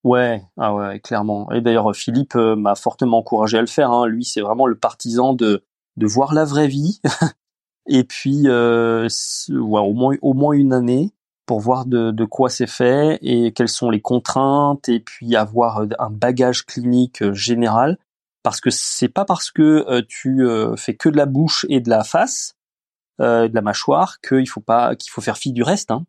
Ouais, 0.05 0.43
ah 0.57 0.75
ouais, 0.75 1.01
clairement. 1.01 1.51
Et 1.51 1.61
d'ailleurs, 1.61 1.95
Philippe 1.95 2.37
euh, 2.37 2.55
m'a 2.55 2.75
fortement 2.75 3.19
encouragé 3.19 3.59
à 3.59 3.61
le 3.61 3.67
faire. 3.67 3.91
Hein. 3.91 4.07
Lui, 4.07 4.25
c'est 4.25 4.41
vraiment 4.41 4.67
le 4.67 4.77
partisan 4.77 5.33
de 5.33 5.65
de 5.97 6.07
voir 6.07 6.35
la 6.35 6.45
vraie 6.45 6.69
vie. 6.69 7.01
Et 7.89 8.05
puis, 8.05 8.43
ouais, 8.49 9.09
au 9.49 9.93
moins 9.93 10.17
au 10.21 10.35
moins 10.35 10.53
une 10.53 10.73
année 10.73 11.16
pour 11.47 11.61
voir 11.61 11.87
de, 11.87 12.11
de 12.11 12.25
quoi 12.25 12.51
c'est 12.51 12.67
fait 12.67 13.19
et 13.23 13.53
quelles 13.53 13.69
sont 13.69 13.89
les 13.89 14.01
contraintes 14.01 14.89
et 14.89 15.01
puis 15.01 15.37
avoir 15.37 15.79
euh, 15.79 15.89
un 15.99 16.11
bagage 16.11 16.67
clinique 16.67 17.23
euh, 17.23 17.33
général 17.33 17.99
parce 18.43 18.61
que 18.61 18.71
c'est 18.71 19.09
pas 19.09 19.25
parce 19.25 19.51
que 19.51 19.85
euh, 19.89 20.03
tu 20.07 20.45
fais 20.77 20.95
que 20.95 21.09
de 21.09 21.17
la 21.17 21.27
bouche 21.27 21.65
et 21.69 21.81
de 21.81 21.89
la 21.89 22.05
face 22.05 22.55
de 23.19 23.51
la 23.55 23.63
mâchoire 23.63 24.21
qu'il 24.21 24.47
faut 24.47 24.61
pas 24.61 24.95
qu'il 24.95 25.11
faut 25.11 25.23
faire 25.23 25.39
fi 25.39 25.51
du 25.51 25.63
reste 25.63 25.91
hein. 25.91 26.05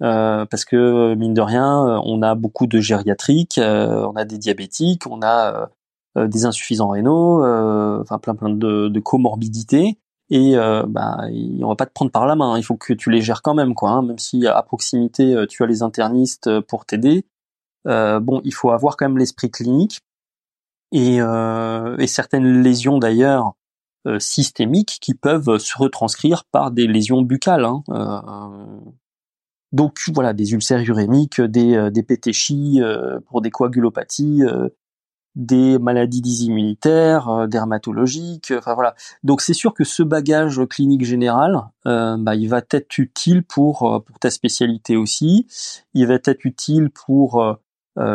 parce 0.00 0.64
que 0.64 1.14
mine 1.14 1.34
de 1.34 1.42
rien 1.42 2.00
on 2.02 2.22
a 2.22 2.34
beaucoup 2.34 2.66
de 2.66 2.80
gériatriques 2.80 3.60
on 3.62 4.16
a 4.16 4.24
des 4.24 4.38
diabétiques 4.38 5.06
on 5.06 5.20
a 5.20 5.68
des 6.16 6.46
insuffisants 6.46 6.88
rénaux 6.88 7.44
enfin 8.00 8.18
plein 8.18 8.34
plein 8.34 8.48
de, 8.48 8.88
de 8.88 9.00
comorbidités 9.00 9.98
et 10.30 10.56
euh, 10.56 10.84
bah 10.86 11.18
on 11.62 11.68
va 11.68 11.76
pas 11.76 11.86
te 11.86 11.92
prendre 11.92 12.10
par 12.10 12.26
la 12.26 12.34
main 12.34 12.54
hein. 12.54 12.58
il 12.58 12.64
faut 12.64 12.76
que 12.76 12.92
tu 12.92 13.10
les 13.10 13.20
gères 13.20 13.42
quand 13.42 13.54
même 13.54 13.74
quoi 13.74 13.90
hein. 13.90 14.02
même 14.02 14.18
si 14.18 14.46
à 14.46 14.60
proximité 14.62 15.34
euh, 15.34 15.46
tu 15.46 15.62
as 15.62 15.66
les 15.66 15.82
internistes 15.82 16.48
euh, 16.48 16.60
pour 16.60 16.84
t'aider 16.84 17.24
euh, 17.86 18.18
bon 18.18 18.40
il 18.44 18.52
faut 18.52 18.70
avoir 18.70 18.96
quand 18.96 19.06
même 19.08 19.18
l'esprit 19.18 19.50
clinique 19.50 20.00
et, 20.92 21.18
certaines 22.06 22.62
lésions 22.62 22.98
d'ailleurs 22.98 23.52
systémiques 24.18 24.98
qui 25.00 25.14
peuvent 25.14 25.58
se 25.58 25.76
retranscrire 25.76 26.44
par 26.44 26.70
des 26.70 26.86
lésions 26.86 27.22
buccales 27.22 27.64
hein. 27.64 27.82
donc 29.72 29.98
voilà 30.14 30.32
des 30.32 30.52
ulcères 30.52 30.80
urémiques 30.80 31.40
des 31.40 31.90
des 31.90 32.02
pétéchies 32.04 32.80
pour 33.26 33.42
des 33.42 33.50
coagulopathies 33.50 34.42
des 35.36 35.78
maladies 35.78 36.46
immunitaires, 36.46 37.28
euh, 37.28 37.46
dermatologiques, 37.46 38.52
enfin 38.56 38.74
voilà. 38.74 38.94
Donc 39.22 39.42
c'est 39.42 39.54
sûr 39.54 39.74
que 39.74 39.84
ce 39.84 40.02
bagage 40.02 40.60
clinique 40.68 41.04
général, 41.04 41.60
euh, 41.86 42.16
bah, 42.18 42.34
il 42.34 42.48
va 42.48 42.62
être 42.70 42.98
utile 42.98 43.44
pour 43.44 43.82
euh, 43.82 44.00
pour 44.00 44.18
ta 44.18 44.30
spécialité 44.30 44.96
aussi. 44.96 45.46
Il 45.94 46.06
va 46.06 46.14
être 46.14 46.44
utile 46.44 46.90
pour 46.90 47.58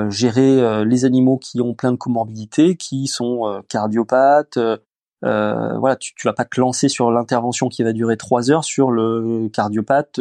gérer 0.10 0.86
les 0.86 1.06
animaux 1.06 1.40
qui 1.40 1.60
ont 1.60 1.74
plein 1.74 1.92
de 1.92 1.98
comorbidités, 1.98 2.76
qui 2.76 3.08
sont 3.08 3.64
cardiopathes. 3.68 4.60
voilà, 5.24 5.96
tu, 5.96 6.14
tu 6.16 6.28
vas 6.28 6.34
pas 6.34 6.46
te 6.46 6.60
lancer 6.62 6.88
sur 6.88 7.12
l'intervention 7.12 7.68
qui 7.68 7.82
va 7.84 7.92
durer 7.92 8.16
trois 8.18 8.52
heures 8.52 8.64
sur 8.64 8.92
le 8.92 9.50
cardiopathe 9.50 10.20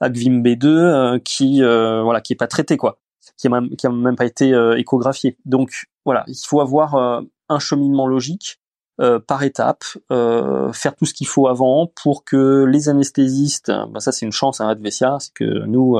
Agvim 0.00 0.40
B2 0.42 1.20
qui 1.24 1.62
voilà 1.62 2.20
qui 2.20 2.32
est 2.34 2.36
pas 2.36 2.46
traité 2.46 2.76
quoi 2.76 3.00
qui 3.36 3.48
a 3.48 3.50
même, 3.50 3.74
qui 3.76 3.86
a 3.86 3.90
même 3.90 4.16
pas 4.16 4.26
été 4.26 4.50
échographié. 4.76 5.36
Donc 5.44 5.89
voilà, 6.10 6.24
il 6.26 6.34
faut 6.34 6.60
avoir 6.60 6.96
euh, 6.96 7.20
un 7.48 7.60
cheminement 7.60 8.08
logique 8.08 8.60
euh, 9.00 9.20
par 9.20 9.44
étape, 9.44 9.84
euh, 10.10 10.72
faire 10.72 10.96
tout 10.96 11.06
ce 11.06 11.14
qu'il 11.14 11.28
faut 11.28 11.46
avant 11.46 11.86
pour 12.02 12.24
que 12.24 12.64
les 12.64 12.88
anesthésistes, 12.88 13.70
bah 13.92 14.00
ça 14.00 14.10
c'est 14.10 14.26
une 14.26 14.32
chance 14.32 14.60
à 14.60 14.64
hein, 14.64 14.70
Advesia, 14.70 15.18
c'est 15.20 15.32
que 15.32 15.44
nous, 15.66 15.96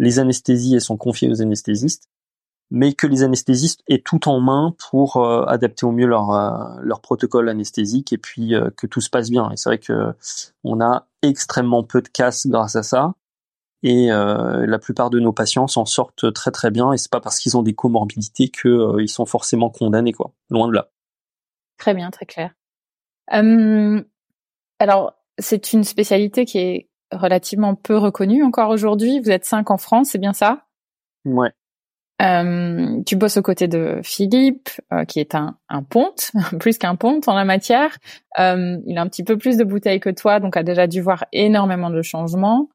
les 0.00 0.18
anesthésies 0.18 0.74
elles 0.74 0.80
sont 0.80 0.96
confiées 0.96 1.30
aux 1.30 1.40
anesthésistes, 1.40 2.08
mais 2.72 2.94
que 2.94 3.06
les 3.06 3.22
anesthésistes 3.22 3.82
aient 3.86 4.02
tout 4.04 4.28
en 4.28 4.40
main 4.40 4.74
pour 4.90 5.24
adapter 5.48 5.86
au 5.86 5.92
mieux 5.92 6.06
leur 6.06 6.32
leur 6.82 7.00
protocole 7.00 7.48
anesthésique 7.48 8.12
et 8.12 8.18
puis 8.18 8.54
que 8.76 8.88
tout 8.88 9.00
se 9.00 9.08
passe 9.08 9.30
bien. 9.30 9.52
Et 9.52 9.56
c'est 9.56 9.68
vrai 9.68 9.78
que 9.78 10.14
on 10.64 10.80
a 10.80 11.06
extrêmement 11.22 11.84
peu 11.84 12.02
de 12.02 12.08
casse 12.08 12.48
grâce 12.48 12.74
à 12.74 12.82
ça 12.82 13.14
et 13.84 14.10
euh, 14.10 14.66
la 14.66 14.78
plupart 14.78 15.10
de 15.10 15.20
nos 15.20 15.32
patients 15.32 15.68
s'en 15.68 15.84
sortent 15.84 16.32
très 16.32 16.50
très 16.50 16.70
bien. 16.70 16.92
Et 16.92 16.96
c'est 16.96 17.12
pas 17.12 17.20
parce 17.20 17.38
qu'ils 17.38 17.56
ont 17.56 17.62
des 17.62 17.74
comorbidités 17.74 18.48
qu'ils 18.48 18.70
euh, 18.70 19.06
sont 19.06 19.26
forcément 19.26 19.70
condamnés 19.70 20.12
quoi. 20.12 20.32
Loin 20.50 20.66
de 20.66 20.72
là. 20.72 20.88
Très 21.78 21.94
bien 21.94 22.10
très 22.10 22.26
clair. 22.26 22.54
Alors 23.28 25.14
c'est 25.38 25.72
une 25.72 25.84
spécialité 25.84 26.46
qui 26.46 26.58
est 26.58 26.88
relativement 27.12 27.74
peu 27.74 27.96
reconnue 27.98 28.42
encore 28.42 28.70
aujourd'hui. 28.70 29.20
Vous 29.20 29.30
êtes 29.30 29.44
cinq 29.44 29.70
en 29.70 29.78
France 29.78 30.08
c'est 30.10 30.18
bien 30.18 30.32
ça? 30.32 30.64
Ouais. 31.26 31.52
Euh, 32.22 33.02
tu 33.04 33.16
bosses 33.16 33.36
aux 33.36 33.42
côtés 33.42 33.66
de 33.66 34.00
Philippe, 34.02 34.70
euh, 34.92 35.04
qui 35.04 35.18
est 35.20 35.34
un, 35.34 35.58
un 35.68 35.82
ponte, 35.82 36.30
plus 36.60 36.78
qu'un 36.78 36.96
ponte 36.96 37.28
en 37.28 37.34
la 37.34 37.44
matière. 37.44 37.98
Euh, 38.38 38.78
il 38.86 38.96
a 38.96 39.02
un 39.02 39.08
petit 39.08 39.24
peu 39.24 39.36
plus 39.36 39.56
de 39.56 39.64
bouteilles 39.64 40.00
que 40.00 40.10
toi, 40.10 40.40
donc 40.40 40.56
a 40.56 40.62
déjà 40.62 40.86
dû 40.86 41.00
voir 41.00 41.24
énormément 41.32 41.90
de 41.90 42.02
changements. 42.02 42.68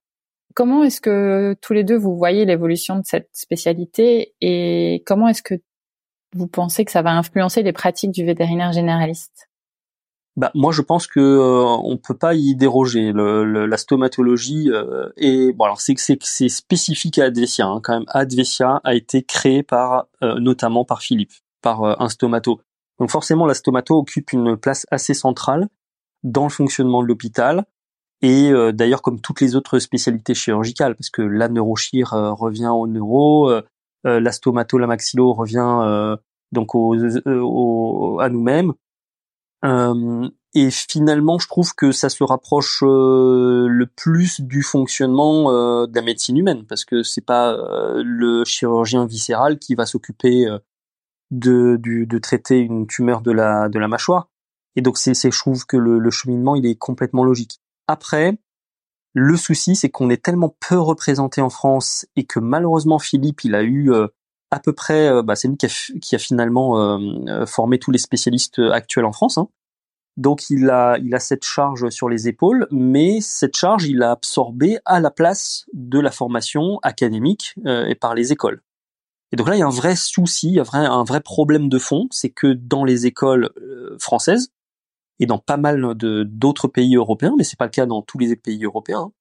Comment 0.56 0.84
est-ce 0.84 1.02
que 1.02 1.56
tous 1.62 1.74
les 1.74 1.84
deux 1.84 1.98
vous 1.98 2.18
voyez 2.18 2.46
l'évolution 2.46 2.98
de 2.98 3.04
cette 3.06 3.30
spécialité 3.34 4.34
et 4.42 5.04
comment 5.06 5.28
est-ce 5.28 5.44
que 5.44 5.56
vous 6.36 6.48
pensez 6.48 6.86
que 6.86 6.92
ça 6.92 7.02
va 7.02 7.12
influencer 7.12 7.64
les 7.64 7.74
pratiques 7.74 8.12
du 8.12 8.26
vétérinaire 8.26 8.72
généraliste? 8.72 9.50
Bah, 10.36 10.52
moi, 10.56 10.72
je 10.72 10.82
pense 10.82 11.06
que 11.06 11.20
euh, 11.20 11.66
on 11.84 11.98
peut 11.98 12.16
pas 12.16 12.34
y 12.34 12.56
déroger. 12.56 13.12
La 13.14 13.78
stomatologie 13.78 14.70
euh, 14.72 15.10
est 15.18 15.52
bon. 15.52 15.66
Alors, 15.66 15.82
c'est 15.82 15.96
c'est 15.98 16.50
spécifique 16.50 17.20
à 17.20 17.26
Advesia. 17.26 17.66
Hein, 17.66 17.82
quand 17.84 17.94
même, 17.94 18.06
Advesia 18.08 18.80
a 18.86 18.96
été 18.96 19.24
créé 19.24 19.64
par 19.64 20.06
euh, 20.24 20.40
notamment 20.40 20.86
par 20.86 21.02
Philippe, 21.02 21.34
par 21.62 21.84
euh, 21.84 21.96
un 22.00 22.08
stomato. 22.08 22.62
Donc, 23.00 23.10
forcément, 23.10 23.46
la 23.46 23.54
stomato 23.54 23.98
occupe 23.98 24.32
une 24.32 24.56
place 24.56 24.86
assez 24.92 25.14
centrale 25.14 25.68
dans 26.24 26.44
le 26.44 26.50
fonctionnement 26.50 27.02
de 27.02 27.08
l'hôpital 27.08 27.66
et 28.22 28.52
euh, 28.52 28.72
d'ailleurs 28.72 29.02
comme 29.02 29.22
toutes 29.22 29.42
les 29.42 29.56
autres 29.56 29.80
spécialités 29.80 30.34
chirurgicales, 30.34 30.96
parce 30.96 31.10
que 31.10 31.22
la 31.22 31.48
neurochir 31.48 32.14
euh, 32.14 32.34
revient 32.34 32.68
au 32.68 32.88
neuro, 32.88 33.50
euh, 33.50 33.62
la 34.04 34.32
stomato, 34.32 34.78
la 34.78 34.88
revient 34.88 36.18
donc 36.52 36.74
au, 36.74 38.20
à 38.20 38.30
nous-mêmes. 38.30 38.74
et 40.56 40.72
finalement, 40.72 41.38
je 41.38 41.48
trouve 41.48 41.76
que 41.76 41.92
ça 41.92 42.10
se 42.10 42.24
rapproche 42.24 42.82
le 42.82 43.86
plus 43.86 44.40
du 44.40 44.64
fonctionnement 44.64 45.52
de 45.86 45.94
la 45.94 46.02
médecine 46.02 46.38
humaine, 46.38 46.66
parce 46.66 46.86
que 46.86 47.04
c'est 47.04 47.26
pas 47.26 47.58
le 48.02 48.46
chirurgien 48.46 49.06
viscéral 49.06 49.60
qui 49.60 49.76
va 49.76 49.86
s'occuper 49.86 50.48
de, 51.30 51.78
de 51.78 52.18
traiter 52.20 52.60
une 52.60 52.88
tumeur 52.88 53.20
de 53.20 53.32
la 53.32 53.68
de 53.68 53.80
la 53.80 53.90
mâchoire. 53.90 54.30
Et 54.78 54.82
donc 54.82 54.98
c'est, 54.98 55.14
je 55.14 55.40
trouve 55.40 55.66
que 55.66 55.76
le, 55.76 56.00
le 56.00 56.10
cheminement 56.10 56.56
il 56.56 56.66
est 56.66 56.76
complètement 56.76 57.26
logique. 57.26 57.60
Après, 57.90 58.38
le 59.16 59.36
souci, 59.36 59.76
c'est 59.76 59.90
qu'on 59.90 60.12
est 60.12 60.24
tellement 60.24 60.56
peu 60.70 60.78
représenté 60.78 61.42
en 61.42 61.50
France 61.50 62.06
et 62.16 62.24
que 62.24 62.40
malheureusement 62.40 63.00
Philippe, 63.00 63.44
il 63.44 63.56
a 63.56 63.64
eu 63.64 63.92
euh, 63.92 64.06
à 64.52 64.60
peu 64.60 64.74
près, 64.74 65.08
euh, 65.08 65.24
bah, 65.24 65.36
c'est 65.36 65.48
lui 65.48 65.58
qui 65.58 66.16
a, 66.16 66.20
finalement 66.20 66.80
euh, 66.80 67.48
formé 67.48 67.80
tous 67.80 67.90
les 67.90 67.98
spécialistes 67.98 68.60
actuels 68.60 69.06
en 69.06 69.12
France. 69.12 69.40
Hein. 69.40 69.50
Donc 70.18 70.52
il 70.52 70.70
a, 70.70 71.00
il 71.00 71.16
a 71.16 71.20
cette 71.20 71.44
charge 71.44 71.90
sur 71.90 72.10
les 72.10 72.28
épaules, 72.28 72.68
mais 72.70 73.22
cette 73.22 73.58
charge, 73.58 73.86
il 73.86 73.98
l'a 73.98 74.12
absorbée 74.12 74.78
à 74.86 75.00
la 75.00 75.10
place 75.10 75.66
de 75.74 76.00
la 76.00 76.12
formation 76.12 76.78
académique 76.84 77.56
et 77.66 77.96
par 77.96 78.14
les 78.14 78.32
écoles. 78.32 78.62
Et 79.32 79.36
donc 79.36 79.48
là, 79.48 79.56
il 79.56 79.60
y 79.60 79.64
a 79.64 79.68
un 79.68 79.72
vrai 79.72 79.96
souci, 79.96 80.60
un 80.60 80.64
vrai, 80.64 80.86
un 80.86 81.04
vrai 81.04 81.22
problème 81.22 81.70
de 81.70 81.80
fond, 81.80 82.08
c'est 82.12 82.30
que 82.30 82.54
dans 82.54 82.84
les 82.84 83.08
écoles 83.08 83.50
françaises, 83.98 84.52
et 85.20 85.26
dans 85.26 85.40
pas 85.40 85.58
mal 85.58 85.96
de 85.96 86.24
d'autres 86.24 86.68
pays 86.68 86.96
européens, 86.96 87.36
mais 87.38 87.44
c'est 87.44 87.58
pas 87.58 87.66
le 87.66 87.72
cas 87.72 87.86
dans 87.86 88.02
tous 88.02 88.18
les 88.18 88.36
pays 88.36 88.64
européens. 88.64 89.12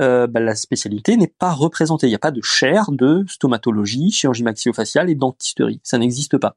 Euh, 0.00 0.26
bah, 0.26 0.40
la 0.40 0.56
spécialité 0.56 1.16
n'est 1.16 1.28
pas 1.38 1.52
représentée. 1.52 2.06
Il 2.06 2.10
n'y 2.10 2.16
a 2.16 2.20
pas 2.20 2.32
de 2.32 2.42
chaire 2.42 2.90
de 2.90 3.24
stomatologie, 3.28 4.10
chirurgie 4.10 4.42
maxillofaciale 4.42 5.08
et 5.10 5.14
dentisterie. 5.14 5.80
Ça 5.84 5.98
n'existe 5.98 6.36
pas. 6.38 6.56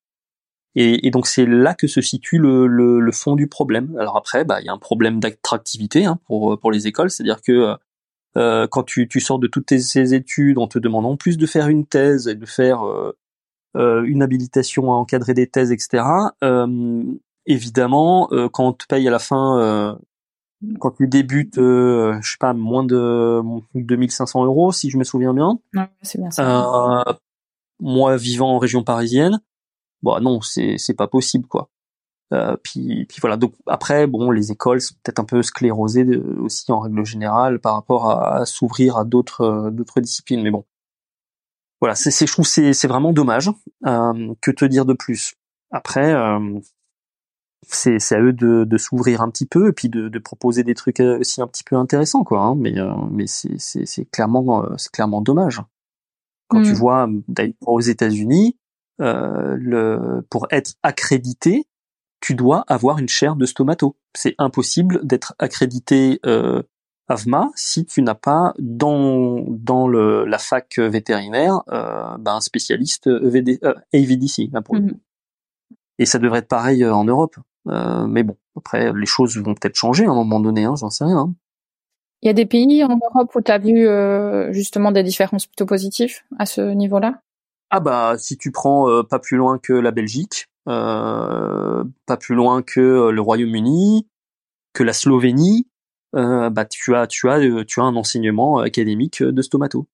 Et, 0.75 1.07
et, 1.07 1.11
donc 1.11 1.27
c'est 1.27 1.45
là 1.45 1.73
que 1.75 1.87
se 1.87 2.01
situe 2.01 2.39
le, 2.39 2.67
le, 2.67 2.99
le, 2.99 3.11
fond 3.11 3.35
du 3.35 3.47
problème. 3.47 3.95
Alors 3.99 4.17
après, 4.17 4.43
bah, 4.45 4.61
il 4.61 4.65
y 4.65 4.69
a 4.69 4.73
un 4.73 4.77
problème 4.77 5.19
d'attractivité 5.19 6.05
hein, 6.05 6.19
pour 6.25 6.59
pour 6.59 6.71
les 6.71 6.87
écoles, 6.87 7.11
c'est-à-dire 7.11 7.41
que 7.41 7.77
Euh, 8.37 8.67
quand 8.67 8.83
tu, 8.83 9.07
tu 9.07 9.19
sors 9.19 9.39
de 9.39 9.47
toutes 9.47 9.67
tes, 9.67 9.79
ces 9.79 10.13
études, 10.13 10.57
on 10.59 10.67
te 10.67 10.77
demande 10.79 11.05
en 11.05 11.17
plus 11.17 11.37
de 11.37 11.45
faire 11.47 11.69
une 11.69 11.85
thèse 11.87 12.27
et 12.27 12.35
de 12.35 12.45
faire 12.45 12.85
euh, 12.85 13.17
euh, 13.75 14.03
une 14.03 14.21
habilitation 14.21 14.91
à 14.91 14.95
encadrer 14.95 15.33
des 15.33 15.47
thèses, 15.47 15.71
etc. 15.71 16.03
Euh, 16.43 17.03
évidemment, 17.47 18.27
euh, 18.31 18.47
quand 18.49 18.67
on 18.67 18.73
te 18.73 18.85
paye 18.85 19.07
à 19.07 19.11
la 19.11 19.19
fin, 19.19 19.59
euh, 19.59 19.95
quand 20.79 20.91
tu 20.91 21.07
débutes, 21.07 21.57
euh, 21.57 22.17
je 22.21 22.31
sais 22.31 22.37
pas, 22.39 22.53
moins 22.53 22.83
de 22.83 23.41
2500 23.75 24.45
euros, 24.45 24.71
si 24.71 24.89
je 24.89 24.97
me 24.97 25.03
souviens 25.03 25.33
bien. 25.33 25.59
Ouais, 25.73 25.89
c'est 26.03 26.19
bien 26.19 26.29
ça. 26.31 26.99
Euh, 27.09 27.13
moi, 27.79 28.17
vivant 28.17 28.55
en 28.55 28.57
région 28.59 28.83
parisienne, 28.83 29.39
bon, 30.03 30.19
non, 30.19 30.41
c'est 30.41 30.77
c'est 30.77 30.93
pas 30.95 31.07
possible, 31.07 31.47
quoi. 31.47 31.69
Euh, 32.33 32.57
puis, 32.61 33.05
puis 33.05 33.19
voilà. 33.21 33.37
Donc 33.37 33.53
après, 33.67 34.05
bon, 34.05 34.31
les 34.31 34.51
écoles 34.51 34.81
sont 34.81 34.95
peut-être 35.01 35.19
un 35.19 35.23
peu 35.23 35.41
sclérosées 35.43 36.03
de- 36.03 36.19
aussi 36.41 36.69
en 36.71 36.79
règle 36.79 37.05
générale 37.05 37.59
par 37.59 37.73
rapport 37.75 38.09
à, 38.09 38.37
à 38.39 38.45
s'ouvrir 38.45 38.97
à 38.97 39.05
d'autres 39.05 39.41
euh, 39.41 39.71
d'autres 39.71 40.01
disciplines. 40.01 40.41
Mais 40.41 40.51
bon, 40.51 40.65
voilà, 41.79 41.95
c'est 41.95 42.11
c'est- 42.11 42.27
je 42.27 42.33
trouve 42.33 42.45
c'est 42.45 42.73
c'est 42.73 42.87
vraiment 42.87 43.13
dommage. 43.13 43.49
Euh, 43.85 44.33
que 44.41 44.51
te 44.51 44.65
dire 44.65 44.83
de 44.85 44.93
plus 44.93 45.35
Après, 45.71 46.13
euh, 46.13 46.59
c'est 47.63 47.97
à 48.13 48.19
eux 48.21 48.33
de, 48.33 48.63
de 48.63 48.77
s'ouvrir 48.77 49.21
un 49.21 49.29
petit 49.29 49.45
peu 49.45 49.69
et 49.69 49.73
puis 49.73 49.89
de, 49.89 50.09
de 50.09 50.19
proposer 50.19 50.63
des 50.63 50.73
trucs 50.75 50.99
euh, 50.99 51.19
aussi 51.19 51.41
un 51.41 51.47
petit 51.47 51.63
peu 51.63 51.75
intéressants, 51.75 52.23
quoi. 52.23 52.41
hein. 52.41 52.55
mais 52.55 52.77
euh, 52.79 52.91
mais 53.11 53.25
c'est 53.27 54.05
clairement 54.11 54.63
euh, 54.63 54.73
c'est 54.77 54.91
clairement 54.91 55.21
dommage. 55.21 55.61
Quand 56.49 56.61
tu 56.61 56.71
Mm. 56.71 56.75
vois 56.75 57.09
d'ailleurs 57.27 57.53
aux 57.65 57.81
États-Unis, 57.81 58.57
euh, 59.01 59.55
le 59.59 60.25
pour 60.29 60.47
être 60.51 60.73
accrédité, 60.83 61.65
tu 62.21 62.35
dois 62.35 62.63
avoir 62.67 62.99
une 62.99 63.09
chaire 63.09 63.35
de 63.35 63.45
stomato. 63.45 63.95
C'est 64.15 64.35
impossible 64.37 65.05
d'être 65.05 65.35
accrédité 65.39 66.19
euh, 66.25 66.63
AVMA 67.09 67.49
si 67.55 67.85
tu 67.85 68.01
n'as 68.01 68.15
pas 68.15 68.53
dans 68.59 69.43
dans 69.47 69.87
le, 69.87 70.25
la 70.25 70.37
fac 70.37 70.77
vétérinaire 70.79 71.61
euh, 71.71 72.17
ben, 72.17 72.35
un 72.35 72.41
spécialiste 72.41 73.07
EVD, 73.07 73.59
euh, 73.63 73.73
AVDC 73.93 74.49
là, 74.51 74.61
pour 74.61 74.75
le 74.75 74.81
Mhm. 74.81 74.91
coup. 74.93 74.99
Et 75.99 76.05
ça 76.05 76.19
devrait 76.19 76.39
être 76.39 76.47
pareil 76.47 76.83
euh, 76.83 76.93
en 76.93 77.03
Europe. 77.03 77.35
Euh, 77.67 78.07
mais 78.07 78.23
bon, 78.23 78.37
après 78.55 78.93
les 78.93 79.05
choses 79.05 79.37
vont 79.37 79.53
peut-être 79.53 79.75
changer 79.75 80.05
à 80.05 80.09
un 80.09 80.15
moment 80.15 80.39
donné, 80.39 80.63
hein, 80.63 80.75
j'en 80.77 80.89
sais 80.89 81.03
rien. 81.03 81.17
hein. 81.17 81.33
Il 82.21 82.27
y 82.27 82.29
a 82.29 82.33
des 82.33 82.45
pays 82.45 82.83
en 82.83 82.97
Europe 82.97 83.35
où 83.35 83.41
tu 83.41 83.51
as 83.51 83.57
vu 83.59 83.87
euh, 83.87 84.51
justement 84.51 84.91
des 84.91 85.03
différences 85.03 85.45
plutôt 85.45 85.65
positives 85.65 86.15
à 86.39 86.45
ce 86.45 86.61
niveau-là? 86.61 87.21
Ah 87.69 87.79
bah 87.79 88.15
si 88.17 88.37
tu 88.37 88.51
prends 88.51 88.89
euh, 88.89 89.03
pas 89.03 89.19
plus 89.19 89.37
loin 89.37 89.59
que 89.59 89.73
la 89.73 89.91
Belgique, 89.91 90.47
euh, 90.67 91.83
pas 92.05 92.17
plus 92.17 92.35
loin 92.35 92.61
que 92.63 93.09
le 93.09 93.21
Royaume-Uni, 93.21 94.07
que 94.73 94.83
la 94.83 94.93
Slovénie, 94.93 95.67
bah 96.13 96.65
tu 96.69 96.95
as 96.95 97.05
tu 97.07 97.29
as 97.29 97.39
tu 97.65 97.79
as 97.81 97.83
un 97.83 97.95
enseignement 97.95 98.59
académique 98.59 99.21
de 99.21 99.41
stomato. 99.41 99.87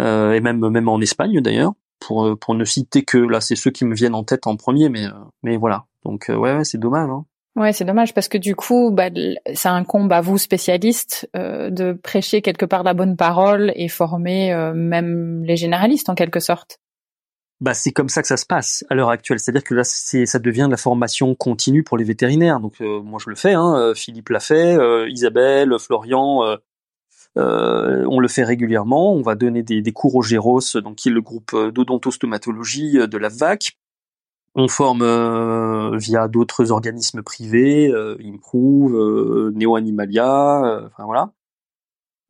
Euh, 0.00 0.32
et 0.32 0.40
même 0.40 0.66
même 0.68 0.88
en 0.88 1.00
Espagne 1.00 1.40
d'ailleurs, 1.40 1.74
pour 2.00 2.26
euh, 2.26 2.36
pour 2.36 2.54
ne 2.54 2.64
citer 2.64 3.04
que 3.04 3.18
là 3.18 3.40
c'est 3.40 3.56
ceux 3.56 3.70
qui 3.70 3.84
me 3.84 3.94
viennent 3.94 4.14
en 4.14 4.24
tête 4.24 4.46
en 4.46 4.56
premier, 4.56 4.88
mais 4.88 5.06
euh, 5.06 5.12
mais 5.42 5.56
voilà. 5.56 5.84
Donc 6.04 6.30
euh, 6.30 6.36
ouais, 6.36 6.56
ouais 6.56 6.64
c'est 6.64 6.78
dommage. 6.78 7.10
Hein. 7.10 7.24
Ouais, 7.58 7.72
c'est 7.72 7.84
dommage 7.84 8.14
parce 8.14 8.28
que 8.28 8.38
du 8.38 8.54
coup, 8.54 8.92
bah, 8.92 9.10
ça 9.54 9.72
incombe 9.72 10.12
à 10.12 10.20
vous 10.20 10.38
spécialistes 10.38 11.28
euh, 11.36 11.70
de 11.70 11.92
prêcher 11.92 12.40
quelque 12.40 12.64
part 12.64 12.84
la 12.84 12.94
bonne 12.94 13.16
parole 13.16 13.72
et 13.74 13.88
former 13.88 14.52
euh, 14.52 14.72
même 14.74 15.42
les 15.42 15.56
généralistes 15.56 16.08
en 16.08 16.14
quelque 16.14 16.38
sorte. 16.38 16.78
Bah, 17.60 17.74
c'est 17.74 17.90
comme 17.90 18.08
ça 18.08 18.22
que 18.22 18.28
ça 18.28 18.36
se 18.36 18.46
passe 18.46 18.84
à 18.88 18.94
l'heure 18.94 19.10
actuelle. 19.10 19.40
C'est-à-dire 19.40 19.64
que 19.64 19.74
là, 19.74 19.82
c'est, 19.82 20.24
ça 20.24 20.38
devient 20.38 20.66
de 20.66 20.70
la 20.70 20.76
formation 20.76 21.34
continue 21.34 21.82
pour 21.82 21.98
les 21.98 22.04
vétérinaires. 22.04 22.60
Donc, 22.60 22.80
euh, 22.80 23.00
moi, 23.02 23.18
je 23.20 23.28
le 23.28 23.34
fais. 23.34 23.54
Hein, 23.54 23.92
Philippe 23.96 24.28
l'a 24.28 24.38
fait, 24.38 24.76
euh, 24.76 25.08
Isabelle, 25.08 25.74
Florian, 25.80 26.44
euh, 27.38 28.04
on 28.08 28.20
le 28.20 28.28
fait 28.28 28.44
régulièrement. 28.44 29.14
On 29.14 29.22
va 29.22 29.34
donner 29.34 29.62
des, 29.62 29.92
cours 29.92 30.16
au 30.16 30.22
Géros, 30.22 30.60
donc 30.82 30.96
qui 30.96 31.08
est 31.08 31.12
le 31.12 31.20
groupe 31.20 31.52
euh, 31.54 31.70
d'odontostomatologie 31.70 32.98
euh, 32.98 33.06
de 33.06 33.18
la 33.18 33.28
VAC. 33.28 33.78
On 34.54 34.66
forme 34.66 35.04
via 35.98 36.26
d'autres 36.26 36.72
organismes 36.72 37.22
privés, 37.22 37.92
euh, 37.92 38.16
Improve, 38.24 39.52
Neo 39.54 39.76
Animalia, 39.76 40.80
enfin 40.86 41.04
voilà. 41.04 41.30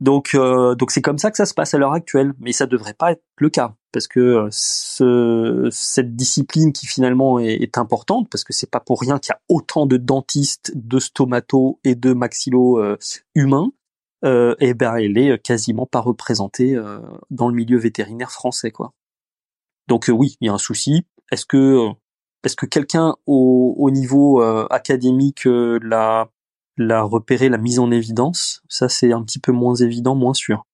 Donc, 0.00 0.36
donc 0.36 0.90
c'est 0.90 1.00
comme 1.00 1.16
ça 1.16 1.30
que 1.30 1.38
ça 1.38 1.46
se 1.46 1.54
passe 1.54 1.72
à 1.72 1.78
l'heure 1.78 1.94
actuelle, 1.94 2.34
mais 2.38 2.52
ça 2.52 2.66
devrait 2.66 2.92
pas 2.92 3.12
être 3.12 3.22
le 3.38 3.48
cas 3.48 3.74
parce 3.92 4.08
que 4.08 4.46
ce, 4.50 5.68
cette 5.72 6.16
discipline 6.16 6.72
qui 6.72 6.86
finalement 6.86 7.38
est, 7.38 7.78
importante, 7.78 8.28
parce 8.30 8.44
que 8.44 8.52
c'est 8.52 8.70
pas 8.70 8.80
pour 8.80 9.00
rien 9.00 9.18
qu'il 9.18 9.30
y 9.30 9.34
a 9.34 9.40
autant 9.48 9.86
de 9.86 9.96
dentistes, 9.96 10.72
de 10.74 10.98
stomato 10.98 11.80
et 11.84 11.94
de 11.94 12.12
maxillo 12.12 12.78
humains, 13.34 13.72
euh, 14.24 14.54
et 14.60 14.74
ben 14.74 14.96
elle 14.96 15.16
est 15.18 15.38
quasiment 15.42 15.86
pas 15.86 16.00
représentée 16.00 16.74
euh, 16.74 17.00
dans 17.30 17.48
le 17.48 17.54
milieu 17.54 17.78
vétérinaire 17.78 18.30
français, 18.32 18.70
quoi. 18.70 18.92
Donc 19.86 20.08
euh, 20.08 20.12
oui, 20.12 20.36
il 20.40 20.46
y 20.46 20.48
a 20.48 20.52
un 20.52 20.58
souci. 20.58 21.06
Est-ce 21.32 21.46
que 21.46 21.56
euh, 21.56 21.90
est-ce 22.44 22.56
que 22.56 22.66
quelqu'un 22.66 23.14
au, 23.26 23.74
au 23.78 23.90
niveau 23.90 24.42
euh, 24.42 24.66
académique 24.70 25.46
euh, 25.46 25.78
l'a 25.82 26.28
l'a 26.76 27.02
repéré, 27.02 27.48
l'a 27.48 27.58
mise 27.58 27.78
en 27.80 27.90
évidence? 27.90 28.62
Ça, 28.68 28.88
c'est 28.88 29.12
un 29.12 29.22
petit 29.22 29.40
peu 29.40 29.52
moins 29.52 29.74
évident, 29.74 30.14
moins 30.14 30.34
sûr. 30.34 30.64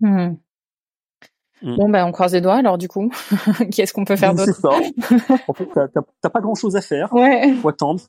Hmm. 0.00 0.34
Mm. 1.62 1.76
Bon, 1.76 1.88
ben 1.88 2.04
on 2.06 2.12
croise 2.12 2.34
les 2.34 2.40
doigts 2.42 2.56
alors 2.56 2.76
du 2.78 2.86
coup. 2.88 3.10
Qu'est-ce 3.72 3.92
qu'on 3.94 4.04
peut 4.04 4.16
faire 4.16 4.34
C'est 4.38 4.46
d'autre? 4.46 4.60
ça. 4.60 5.38
en 5.48 5.52
fait, 5.54 5.68
t'as- 6.22 6.30
pas 6.30 6.40
grand-chose 6.40 6.76
à 6.76 6.82
faire. 6.82 7.12
Ouais. 7.14 7.54
Faut 7.62 7.68
attendre. 7.70 8.02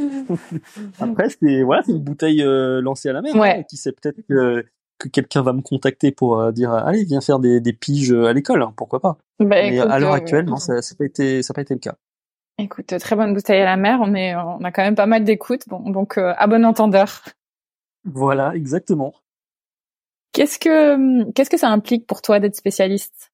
Après, 1.00 1.28
c'est 1.30 1.62
voilà, 1.62 1.82
c'est 1.82 1.92
une 1.92 1.98
bouteille 1.98 2.42
euh, 2.42 2.80
lancée 2.80 3.08
à 3.08 3.12
la 3.12 3.22
mer. 3.22 3.34
Ouais. 3.36 3.58
hein, 3.58 3.62
qui 3.64 3.76
sait 3.76 3.92
peut-être 3.92 4.20
que, 4.28 4.64
que 4.98 5.08
quelqu'un 5.08 5.42
va 5.42 5.52
me 5.52 5.62
contacter 5.62 6.12
pour 6.12 6.38
euh, 6.38 6.52
dire 6.52 6.72
allez, 6.72 7.04
viens 7.04 7.20
faire 7.20 7.38
des, 7.38 7.60
des 7.60 7.72
piges 7.72 8.12
à 8.12 8.32
l'école. 8.32 8.62
hein, 8.62 8.72
pourquoi 8.76 9.00
pas 9.00 9.18
Bah, 9.38 9.46
Mais 9.50 9.76
écoute, 9.76 9.90
à 9.90 9.98
l'heure 9.98 10.12
euh, 10.12 10.16
actuelle, 10.16 10.44
non, 10.46 10.56
ça 10.56 10.74
n'a 10.74 10.80
pas 10.98 11.04
été, 11.04 11.42
ça 11.42 11.54
pas 11.54 11.62
été 11.62 11.74
le 11.74 11.80
cas. 11.80 11.96
Écoute, 12.58 12.94
très 12.98 13.16
bonne 13.16 13.32
bouteille 13.32 13.62
à 13.62 13.64
la 13.64 13.76
mer, 13.78 14.00
on 14.02 14.14
est, 14.14 14.36
on 14.36 14.62
a 14.64 14.70
quand 14.70 14.82
même 14.82 14.94
pas 14.94 15.06
mal 15.06 15.24
d'écoute, 15.24 15.62
bon, 15.68 15.88
donc 15.90 16.18
euh, 16.18 16.34
à 16.36 16.46
bon 16.46 16.64
entendeur. 16.66 17.22
Voilà, 18.04 18.54
exactement. 18.54 19.14
Qu'est-ce 20.32 20.58
que, 20.58 21.30
qu'est-ce 21.32 21.50
que 21.50 21.56
ça 21.56 21.68
implique 21.70 22.06
pour 22.06 22.22
toi 22.22 22.38
d'être 22.38 22.54
spécialiste? 22.56 23.29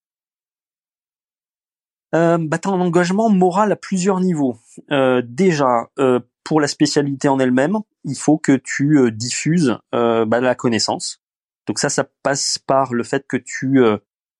Euh, 2.15 2.37
bah, 2.39 2.57
un 2.65 2.69
engagement 2.71 3.29
moral 3.29 3.71
à 3.71 3.75
plusieurs 3.75 4.19
niveaux. 4.19 4.55
Euh, 4.91 5.21
déjà, 5.25 5.89
euh, 5.99 6.19
pour 6.43 6.61
la 6.61 6.67
spécialité 6.67 7.27
en 7.27 7.39
elle-même, 7.39 7.77
il 8.05 8.15
faut 8.17 8.37
que 8.37 8.53
tu 8.55 8.97
euh, 8.97 9.11
diffuses 9.11 9.77
euh, 9.93 10.25
bah, 10.25 10.39
la 10.39 10.55
connaissance. 10.55 11.21
Donc 11.67 11.79
ça, 11.79 11.89
ça 11.89 12.05
passe 12.23 12.59
par 12.59 12.93
le 12.93 13.03
fait 13.03 13.25
que 13.27 13.35
tu 13.35 13.83
euh, 13.83 13.97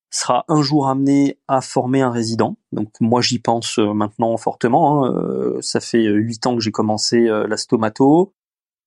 seras 0.10 0.46
un 0.48 0.62
jour 0.62 0.88
amené 0.88 1.40
à 1.50 1.60
former 1.60 2.02
un 2.02 2.12
résident. 2.12 2.56
Donc 2.72 2.90
moi, 3.02 3.20
j'y 3.20 3.40
pense 3.40 3.80
euh, 3.80 3.94
maintenant 3.94 4.38
fortement. 4.38 5.06
hein. 5.06 5.58
Ça 5.60 5.82
fait 5.82 6.06
huit 6.06 6.46
ans 6.48 6.56
que 6.56 6.62
j'ai 6.62 6.72
commencé 6.72 7.28
la 7.28 7.58
stomato. 7.58 8.34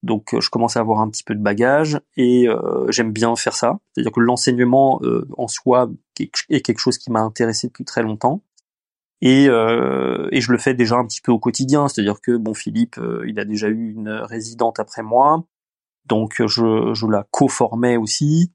Donc 0.02 0.34
je 0.40 0.48
commence 0.48 0.78
à 0.78 0.80
avoir 0.80 1.00
un 1.00 1.10
petit 1.10 1.22
peu 1.22 1.34
de 1.34 1.42
bagage 1.42 2.00
et 2.16 2.48
euh, 2.48 2.90
j'aime 2.90 3.12
bien 3.12 3.36
faire 3.36 3.54
ça. 3.54 3.78
C'est-à-dire 3.92 4.12
que 4.12 4.20
l'enseignement 4.20 4.98
euh, 5.02 5.28
en 5.36 5.46
soi 5.46 5.90
est 6.18 6.62
quelque 6.62 6.78
chose 6.78 6.96
qui 6.96 7.10
m'a 7.10 7.20
intéressé 7.20 7.66
depuis 7.66 7.84
très 7.84 8.02
longtemps. 8.02 8.42
Et, 9.22 9.48
euh, 9.48 10.28
et 10.32 10.40
je 10.40 10.50
le 10.50 10.58
fais 10.58 10.74
déjà 10.74 10.96
un 10.96 11.06
petit 11.06 11.20
peu 11.20 11.32
au 11.32 11.38
quotidien, 11.38 11.88
c'est-à-dire 11.88 12.20
que 12.20 12.36
bon 12.36 12.54
Philippe, 12.54 12.98
euh, 12.98 13.24
il 13.28 13.38
a 13.38 13.44
déjà 13.44 13.68
eu 13.68 13.92
une 13.92 14.08
résidente 14.08 14.80
après 14.80 15.02
moi, 15.02 15.44
donc 16.06 16.36
je, 16.46 16.92
je 16.94 17.06
la 17.06 17.26
co-formais 17.30 17.96
aussi. 17.96 18.52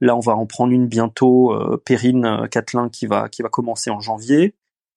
Là, 0.00 0.16
on 0.16 0.20
va 0.20 0.36
en 0.36 0.46
prendre 0.46 0.72
une 0.72 0.86
bientôt, 0.86 1.52
euh, 1.52 1.80
Perrine 1.84 2.24
euh, 2.24 2.46
Catelin, 2.46 2.88
qui 2.88 3.06
va 3.06 3.28
qui 3.28 3.42
va 3.42 3.48
commencer 3.48 3.90
en 3.90 4.00
janvier. 4.00 4.54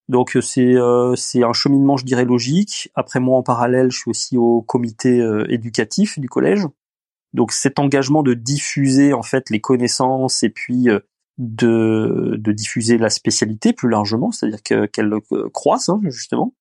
Donc 0.09 0.35
euh, 0.35 0.41
c'est 0.41 0.75
c'est 1.15 1.43
un 1.43 1.53
cheminement, 1.53 1.97
je 1.97 2.05
dirais 2.05 2.25
logique. 2.25 2.91
Après 2.95 3.19
moi, 3.19 3.37
en 3.37 3.43
parallèle, 3.43 3.91
je 3.91 3.97
suis 3.97 4.09
aussi 4.09 4.37
au 4.37 4.61
comité 4.61 5.21
éducatif 5.49 6.19
du 6.19 6.29
collège. 6.29 6.67
Donc 7.33 7.51
cet 7.53 7.79
engagement 7.79 8.23
de 8.23 8.33
diffuser 8.33 9.13
en 9.13 9.23
fait 9.23 9.49
les 9.49 9.61
connaissances 9.61 10.43
et 10.43 10.49
puis 10.49 10.89
de, 11.37 12.35
de 12.37 12.51
diffuser 12.51 12.97
la 12.97 13.09
spécialité 13.09 13.73
plus 13.73 13.89
largement, 13.89 14.31
c'est-à-dire 14.31 14.63
que- 14.63 14.85
qu'elle 14.85 15.11
euh, 15.13 15.49
croisse 15.53 15.89
hein, 15.89 15.99
justement, 16.03 16.53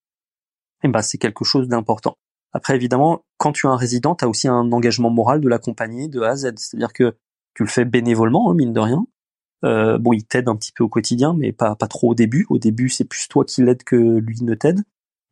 et 0.82 0.88
ben 0.88 1.02
c'est 1.02 1.18
quelque 1.18 1.44
chose 1.44 1.68
d'important. 1.68 2.16
Après 2.52 2.74
évidemment, 2.74 3.24
quand 3.36 3.52
tu 3.52 3.66
as 3.66 3.70
un 3.70 3.76
résident, 3.76 4.14
tu 4.14 4.24
as 4.24 4.28
aussi 4.28 4.48
un 4.48 4.72
engagement 4.72 5.10
moral 5.10 5.40
de 5.40 5.48
l'accompagner 5.48 6.08
de 6.08 6.20
A 6.22 6.30
à 6.30 6.36
Z, 6.36 6.54
c'est-à-dire 6.56 6.92
que 6.92 7.16
tu 7.54 7.62
le 7.62 7.68
fais 7.68 7.84
bénévolement, 7.84 8.50
hein, 8.50 8.54
mine 8.54 8.72
de 8.72 8.80
rien. 8.80 9.06
Euh, 9.64 9.98
bon, 9.98 10.12
il 10.12 10.24
t'aide 10.24 10.48
un 10.48 10.56
petit 10.56 10.72
peu 10.72 10.84
au 10.84 10.88
quotidien, 10.88 11.34
mais 11.34 11.52
pas 11.52 11.76
pas 11.76 11.86
trop 11.86 12.10
au 12.10 12.14
début. 12.14 12.46
Au 12.48 12.58
début, 12.58 12.88
c'est 12.88 13.04
plus 13.04 13.28
toi 13.28 13.44
qui 13.44 13.62
l'aide 13.62 13.84
que 13.84 13.96
lui 13.96 14.42
ne 14.42 14.54
t'aide. 14.54 14.82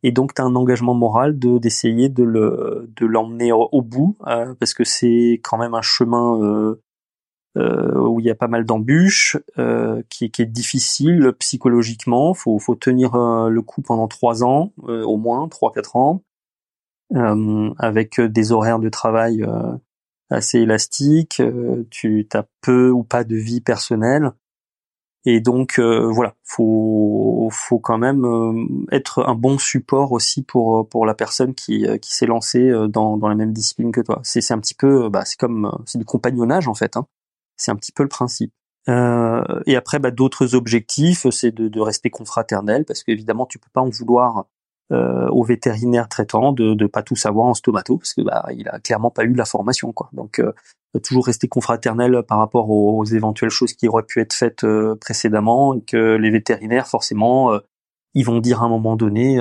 Et 0.02 0.12
donc, 0.12 0.34
tu 0.34 0.42
as 0.42 0.44
un 0.44 0.54
engagement 0.54 0.94
moral 0.94 1.38
de 1.38 1.58
d'essayer 1.58 2.08
de 2.08 2.22
le 2.22 2.90
de 2.96 3.06
l'emmener 3.06 3.52
au, 3.52 3.82
bout, 3.82 4.16
euh, 4.26 4.54
parce 4.60 4.74
que 4.74 4.84
c'est 4.84 5.40
quand 5.42 5.58
même 5.58 5.74
un 5.74 5.82
chemin 5.82 6.40
euh, 6.42 6.82
où 7.56 8.20
il 8.20 8.26
y 8.26 8.30
a 8.30 8.34
pas 8.36 8.46
mal 8.46 8.64
d'embûches, 8.64 9.36
euh, 9.58 10.02
qui, 10.10 10.30
qui 10.30 10.42
est 10.42 10.46
difficile 10.46 11.32
psychologiquement. 11.40 12.34
Faut, 12.34 12.58
faut 12.58 12.76
tenir 12.76 13.14
euh, 13.16 13.48
le 13.48 13.62
coup 13.62 13.82
pendant 13.82 14.06
trois 14.06 14.44
ans, 14.44 14.72
euh, 14.88 15.02
au 15.02 15.16
moins 15.16 15.48
trois 15.48 15.72
quatre 15.72 15.96
ans, 15.96 16.22
euh, 17.16 17.70
avec 17.78 18.20
des 18.20 18.52
horaires 18.52 18.78
de 18.78 18.88
travail 18.88 19.42
euh, 19.42 19.76
assez 20.30 20.58
élastique, 20.58 21.42
tu 21.90 22.28
as 22.32 22.46
peu 22.60 22.90
ou 22.90 23.02
pas 23.02 23.24
de 23.24 23.34
vie 23.34 23.60
personnelle. 23.60 24.30
Et 25.24 25.40
donc 25.40 25.80
voilà, 25.80 26.34
faut 26.44 27.48
faut 27.50 27.78
quand 27.80 27.98
même 27.98 28.24
être 28.92 29.26
un 29.26 29.34
bon 29.34 29.58
support 29.58 30.12
aussi 30.12 30.42
pour 30.42 30.88
pour 30.88 31.04
la 31.06 31.14
personne 31.14 31.54
qui 31.54 31.86
qui 32.00 32.14
s'est 32.14 32.26
lancée 32.26 32.70
dans 32.88 33.16
dans 33.16 33.28
la 33.28 33.34
même 33.34 33.52
discipline 33.52 33.90
que 33.90 34.00
toi. 34.00 34.20
C'est 34.22 34.40
c'est 34.40 34.54
un 34.54 34.58
petit 34.58 34.74
peu 34.74 35.08
bah 35.08 35.24
c'est 35.24 35.38
comme 35.38 35.70
c'est 35.86 35.98
du 35.98 36.04
compagnonnage 36.04 36.68
en 36.68 36.74
fait. 36.74 36.96
Hein. 36.96 37.06
C'est 37.58 37.70
un 37.70 37.76
petit 37.76 37.92
peu 37.92 38.02
le 38.02 38.08
principe. 38.08 38.52
Euh, 38.88 39.42
et 39.66 39.76
après, 39.76 39.98
bah, 39.98 40.10
d'autres 40.10 40.54
objectifs, 40.54 41.28
c'est 41.30 41.50
de, 41.52 41.68
de, 41.68 41.80
rester 41.80 42.10
confraternel, 42.10 42.84
parce 42.86 43.02
qu'évidemment, 43.02 43.46
tu 43.46 43.58
peux 43.58 43.68
pas 43.72 43.82
en 43.82 43.90
vouloir 43.90 44.46
euh, 44.90 45.28
au 45.28 45.44
vétérinaire 45.44 46.08
traitant 46.08 46.52
de 46.52 46.72
ne 46.74 46.86
pas 46.86 47.02
tout 47.02 47.16
savoir 47.16 47.46
en 47.48 47.54
stomato, 47.54 47.98
parce 47.98 48.14
que 48.14 48.22
bah, 48.22 48.46
il 48.56 48.66
a 48.68 48.78
clairement 48.78 49.10
pas 49.10 49.24
eu 49.24 49.34
la 49.34 49.44
formation, 49.44 49.92
quoi. 49.92 50.08
Donc, 50.14 50.40
euh, 50.40 50.52
toujours 51.02 51.26
rester 51.26 51.48
confraternel 51.48 52.22
par 52.26 52.38
rapport 52.38 52.70
aux, 52.70 53.04
éventuelles 53.04 53.50
choses 53.50 53.74
qui 53.74 53.88
auraient 53.88 54.04
pu 54.04 54.20
être 54.20 54.32
faites 54.32 54.64
euh, 54.64 54.96
précédemment, 54.96 55.74
et 55.74 55.82
que 55.82 56.16
les 56.16 56.30
vétérinaires, 56.30 56.86
forcément, 56.86 57.52
euh, 57.52 57.58
ils 58.14 58.24
vont 58.24 58.40
dire 58.40 58.62
à 58.62 58.66
un 58.66 58.68
moment 58.70 58.96
donné, 58.96 59.38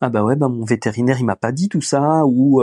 ah 0.00 0.08
bah 0.10 0.22
ouais, 0.22 0.36
bah 0.36 0.48
mon 0.48 0.64
vétérinaire, 0.64 1.18
il 1.18 1.24
m'a 1.24 1.36
pas 1.36 1.52
dit 1.52 1.68
tout 1.68 1.80
ça, 1.80 2.24
ou 2.26 2.62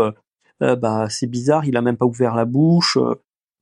bah 0.60 1.08
c'est 1.10 1.28
bizarre, 1.28 1.66
il 1.66 1.76
a 1.76 1.82
même 1.82 1.98
pas 1.98 2.06
ouvert 2.06 2.36
la 2.36 2.46
bouche 2.46 2.98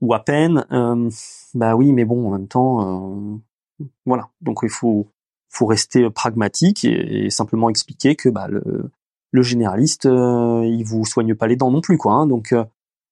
ou 0.01 0.13
à 0.13 0.19
peine. 0.19 0.65
Euh, 0.71 1.09
bah 1.53 1.75
oui, 1.75 1.91
mais 1.93 2.05
bon, 2.05 2.27
en 2.27 2.31
même 2.31 2.47
temps, 2.47 3.39
euh, 3.79 3.85
voilà. 4.05 4.29
Donc 4.41 4.59
il 4.63 4.69
faut 4.69 5.07
faut 5.51 5.65
rester 5.65 6.07
pragmatique 6.11 6.85
et, 6.85 7.29
simplement 7.31 7.69
expliquer 7.69 8.15
que 8.15 8.29
bah 8.29 8.47
le, 8.47 8.91
le 9.31 9.41
généraliste, 9.41 10.05
euh, 10.05 10.63
il 10.63 10.83
vous 10.83 11.05
soigne 11.05 11.33
pas 11.33 11.47
les 11.47 11.55
dents 11.55 11.71
non 11.71 11.81
plus, 11.81 11.97
quoi. 11.97 12.13
Hein, 12.13 12.27
donc 12.27 12.53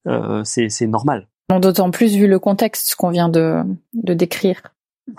euh, 0.08 0.44
c'est 0.44 0.70
c'est 0.70 0.88
normal. 0.88 1.28
D'autant 1.50 1.92
plus 1.92 2.16
vu 2.16 2.28
le 2.28 2.40
contexte 2.40 2.96
qu'on 2.96 3.10
vient 3.10 3.30
de 3.30 3.64
de 3.94 4.14
décrire. 4.14 4.62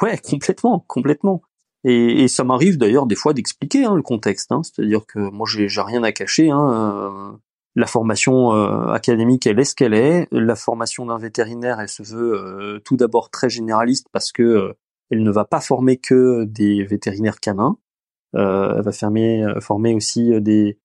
Ouais, 0.03 0.19
complètement, 0.19 0.85
complètement. 0.87 1.43
Et, 1.85 2.25
et 2.25 2.29
ça 2.29 2.45
m'arrive 2.45 2.77
d'ailleurs 2.77 3.07
des 3.07 3.15
fois 3.15 3.33
d'expliquer 3.33 3.85
hein, 3.85 3.95
le 3.95 4.03
contexte. 4.03 4.53
Hein, 4.53 4.63
C'est-à-dire 4.63 5.07
que 5.07 5.19
moi 5.19 5.47
j'ai 5.49 5.69
rien 5.81 6.03
à 6.03 6.13
cacher. 6.13 6.51
Hein, 6.51 7.41
la 7.75 7.87
formation 7.87 8.53
euh, 8.55 8.93
académique, 8.93 9.47
elle 9.47 9.61
est 9.61 9.65
ce 9.65 9.75
qu'elle 9.75 9.95
est. 9.95 10.27
La 10.33 10.57
formation 10.57 11.07
d'un 11.07 11.19
vétérinaire, 11.19 11.81
elle 11.81 11.89
se 11.89 12.03
veut 12.03 12.35
euh, 12.35 12.81
tout 12.81 12.97
d'abord 12.97 13.31
très 13.31 13.49
généraliste 13.49 14.09
parce 14.13 14.33
que 14.33 14.43
euh, 14.43 14.73
elle 15.11 15.23
ne 15.23 15.31
va 15.31 15.45
pas 15.45 15.61
former 15.61 15.97
que 15.97 16.45
des 16.45 16.85
vétérinaires 16.85 17.41
canins. 17.41 17.79
elle 18.35 18.83
va 18.83 18.93
fermer, 18.93 19.43
former 19.61 19.95
aussi 19.95 20.39
des, 20.43 20.79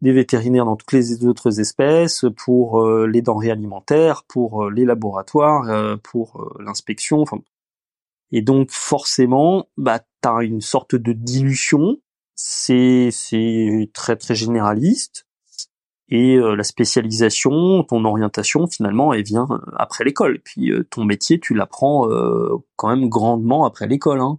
des 0.00 0.12
vétérinaires 0.12 0.64
dans 0.64 0.76
toutes 0.76 0.92
les 0.92 1.26
autres 1.26 1.60
espèces, 1.60 2.24
pour 2.38 2.82
les 3.06 3.20
denrées 3.20 3.50
alimentaires, 3.50 4.24
pour 4.26 4.70
les 4.70 4.86
laboratoires, 4.86 5.98
pour 6.02 6.56
l'inspection. 6.58 7.24
Et 8.32 8.40
donc 8.40 8.70
forcément, 8.70 9.68
bah, 9.76 10.00
tu 10.22 10.28
as 10.28 10.42
une 10.42 10.62
sorte 10.62 10.94
de 10.94 11.12
dilution. 11.12 11.98
C'est 12.34 13.10
très 13.92 14.16
très 14.16 14.34
généraliste 14.34 15.25
et 16.08 16.36
euh, 16.36 16.54
la 16.54 16.62
spécialisation, 16.62 17.82
ton 17.82 18.04
orientation 18.04 18.66
finalement, 18.66 19.12
elle 19.12 19.24
vient 19.24 19.48
euh, 19.50 19.58
après 19.76 20.04
l'école. 20.04 20.40
Puis 20.44 20.70
euh, 20.70 20.84
ton 20.84 21.04
métier, 21.04 21.40
tu 21.40 21.54
l'apprends 21.54 22.08
quand 22.76 22.88
même 22.88 23.08
grandement 23.08 23.64
après 23.64 23.86
l'école. 23.86 24.20
Hein. 24.20 24.38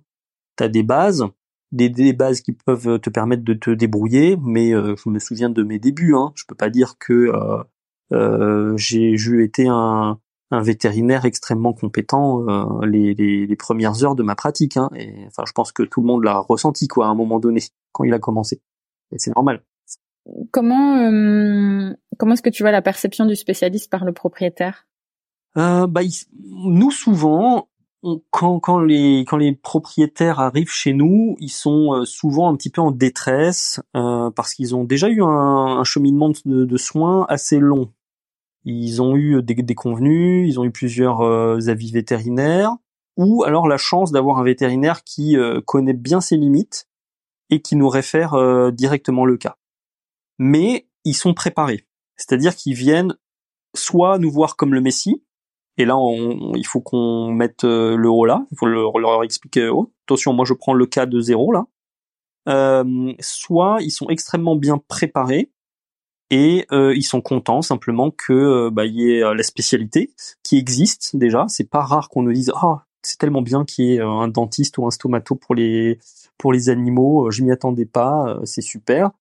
Tu 0.57 0.63
as 0.63 0.70
des 0.70 0.84
bases, 0.84 1.26
des, 1.72 2.13
bases 2.13 2.41
qui 2.41 2.53
peuvent 2.53 2.99
te 2.99 3.09
permettre 3.09 3.43
de 3.43 3.53
te 3.53 3.70
débrouiller, 3.70 4.38
mais 4.41 4.72
je 4.72 5.09
me 5.09 5.20
souviens 5.20 5.49
de 5.49 5.63
mes 5.63 5.80
débuts. 5.80 6.15
Hein. 6.15 6.32
Je 6.36 6.45
peux 6.47 6.55
pas 6.55 6.70
dire 6.70 6.95
que 6.99 7.32
j'ai 8.78 9.43
été 9.43 9.68
un, 9.68 10.20
vétérinaire 10.51 11.26
extrêmement 11.26 11.74
compétent 11.74 12.45
les, 12.84 13.55
premières 13.57 14.03
heures 14.03 14.15
de 14.15 14.24
ma 14.24 14.36
pratique. 14.36 14.78
Hein. 14.78 14.89
Et 14.95 15.26
enfin, 15.28 15.43
je 15.45 15.51
pense 15.51 15.72
que 15.72 15.84
tout 15.84 16.01
le 16.01 16.07
monde 16.07 16.24
l'a 16.24 16.39
ressenti 16.39 16.88
quoi 16.88 17.07
à 17.07 17.09
un 17.09 17.15
moment 17.15 17.39
donné 17.39 17.61
quand 17.91 18.03
il 18.03 18.13
a 18.13 18.20
commencé. 18.20 18.61
Et 19.11 19.20
c'est 19.20 19.36
normal. 19.36 19.61
Comment 20.51 20.97
euh, 20.97 21.93
comment 22.17 22.34
est-ce 22.34 22.41
que 22.41 22.49
tu 22.49 22.63
vois 22.63 22.71
la 22.71 22.82
perception 22.82 23.25
du 23.25 23.36
spécialiste 23.36 23.91
par 23.91 24.05
le 24.05 24.13
propriétaire? 24.13 24.88
Euh, 25.57 25.88
bah, 25.88 26.01
Nous 26.43 26.91
souvent, 26.91 27.69
quand, 28.30 28.59
quand 28.59 28.80
les 28.80 29.21
quand 29.21 29.38
les 29.38 29.53
propriétaires 29.53 30.39
arrivent 30.39 30.71
chez 30.71 30.93
nous, 30.93 31.36
ils 31.39 31.51
sont 31.51 31.93
euh, 31.93 32.05
souvent 32.05 32.49
un 32.49 32.55
petit 32.55 32.69
peu 32.69 32.82
en 32.82 32.91
détresse 32.91 33.82
euh, 33.95 34.30
parce 34.32 34.53
qu'ils 34.53 34.75
ont 34.75 34.84
déjà 34.84 35.09
eu 35.09 35.23
un, 35.23 35.28
un 35.28 35.84
cheminement 35.84 36.30
de, 36.30 36.65
de, 36.65 36.78
soins 36.78 37.25
assez 37.30 37.59
long. 37.59 37.91
Ils 38.65 39.01
ont 39.01 39.15
eu 39.15 39.41
des, 39.41 39.55
des 39.55 39.75
convenus, 39.75 40.47
ils 40.49 40.59
ont 40.59 40.65
eu 40.65 40.71
plusieurs 40.71 41.21
euh, 41.21 41.57
avis 41.67 41.91
vétérinaires, 41.91 42.75
ou 43.15 43.43
alors 43.43 43.67
la 43.67 43.78
chance 43.78 44.11
d'avoir 44.11 44.39
un 44.39 44.43
vétérinaire 44.43 45.03
qui 45.03 45.36
connaît 45.65 45.93
bien 45.93 46.21
ses 46.21 46.38
limites 46.38 46.88
et 47.49 47.61
qui 47.61 47.75
nous 47.75 47.89
réfère 47.89 48.36
directement 48.71 49.25
le 49.25 49.38
cas 49.38 49.57
mais 50.38 50.88
ils 51.03 51.15
sont 51.15 51.33
préparés. 51.33 51.85
C'est-à-dire 52.15 52.55
qu'ils 52.55 52.73
viennent 52.73 53.15
soit 53.75 54.17
nous 54.17 54.31
voir 54.31 54.55
comme 54.55 54.73
le 54.73 54.81
Messie, 54.81 55.23
et 55.77 55.85
là 55.85 55.95
il 56.55 56.65
faut 56.65 56.81
qu'on 56.81 57.31
mette 57.31 57.63
euh, 57.63 57.95
le 57.95 58.09
haut 58.09 58.25
là, 58.25 58.45
il 58.51 58.57
faut 58.57 58.65
leur, 58.65 59.23
expliquer 59.23 59.69
oh, 59.69 59.91
attention, 60.05 60.33
moi 60.33 60.45
je 60.45 60.53
prends 60.53 60.73
le 60.73 60.85
cas 60.85 61.05
de 61.05 61.19
zéro 61.19 61.51
là. 61.51 61.65
Euh, 62.49 63.13
soit 63.19 63.77
ils 63.81 63.91
sont 63.91 64.07
extrêmement 64.07 64.55
bien 64.55 64.77
préparés 64.88 65.51
et 66.29 66.65
euh, 66.71 66.95
ils 66.95 67.03
sont 67.03 67.19
contents 67.21 67.61
simplement 67.61 68.09
que 68.09 68.69
bah, 68.69 68.85
y 68.85 69.11
ait 69.11 69.19
la 69.19 69.43
spécialité 69.43 70.13
qui 70.43 70.57
existe 70.57 71.15
déjà. 71.15 71.45
C'est 71.49 71.69
pas 71.69 71.81
rare 71.81 72.09
qu'on 72.09 72.23
nous 72.23 72.33
dise 72.33 72.51
ah 72.55 72.85
c'est 73.01 73.17
tellement 73.17 73.41
bien 73.41 73.63
qu'il 73.65 73.85
y 73.85 73.95
ait 73.95 74.01
un 74.01 74.27
dentiste 74.27 74.77
ou 74.77 74.88
un 74.88 74.91
stomato 74.91 75.35
pour 75.35 75.55
les 75.55 75.99
pour 76.38 76.53
les 76.53 76.69
animaux, 76.69 77.31
je 77.31 77.43
m'y 77.43 77.51
attendais 77.51 77.85
pas, 77.85 78.39
c'est 78.43 78.61
super. 78.61 79.11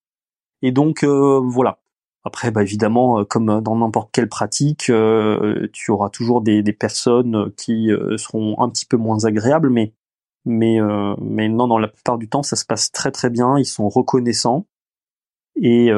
Et 0.62 0.72
donc 0.72 1.04
euh, 1.04 1.40
voilà. 1.44 1.78
Après, 2.24 2.50
bah, 2.50 2.62
évidemment, 2.62 3.20
euh, 3.20 3.24
comme 3.24 3.60
dans 3.60 3.76
n'importe 3.76 4.10
quelle 4.12 4.28
pratique, 4.28 4.90
euh, 4.90 5.68
tu 5.72 5.90
auras 5.92 6.10
toujours 6.10 6.42
des, 6.42 6.62
personnes 6.72 7.52
qui 7.56 7.90
seront 8.16 8.60
un 8.60 8.68
petit 8.68 8.86
peu 8.86 8.96
moins 8.96 9.24
agréables, 9.24 9.70
mais 9.70 9.92
mais 10.44 10.78
mais 11.20 11.48
non, 11.48 11.68
dans 11.68 11.78
la 11.78 11.88
plupart 11.88 12.18
du 12.18 12.28
temps, 12.28 12.42
ça 12.42 12.56
se 12.56 12.64
passe 12.64 12.92
très 12.92 13.10
très 13.10 13.30
bien. 13.30 13.58
Ils 13.58 13.66
sont 13.66 13.88
reconnaissants 13.88 14.66
et, 15.56 15.90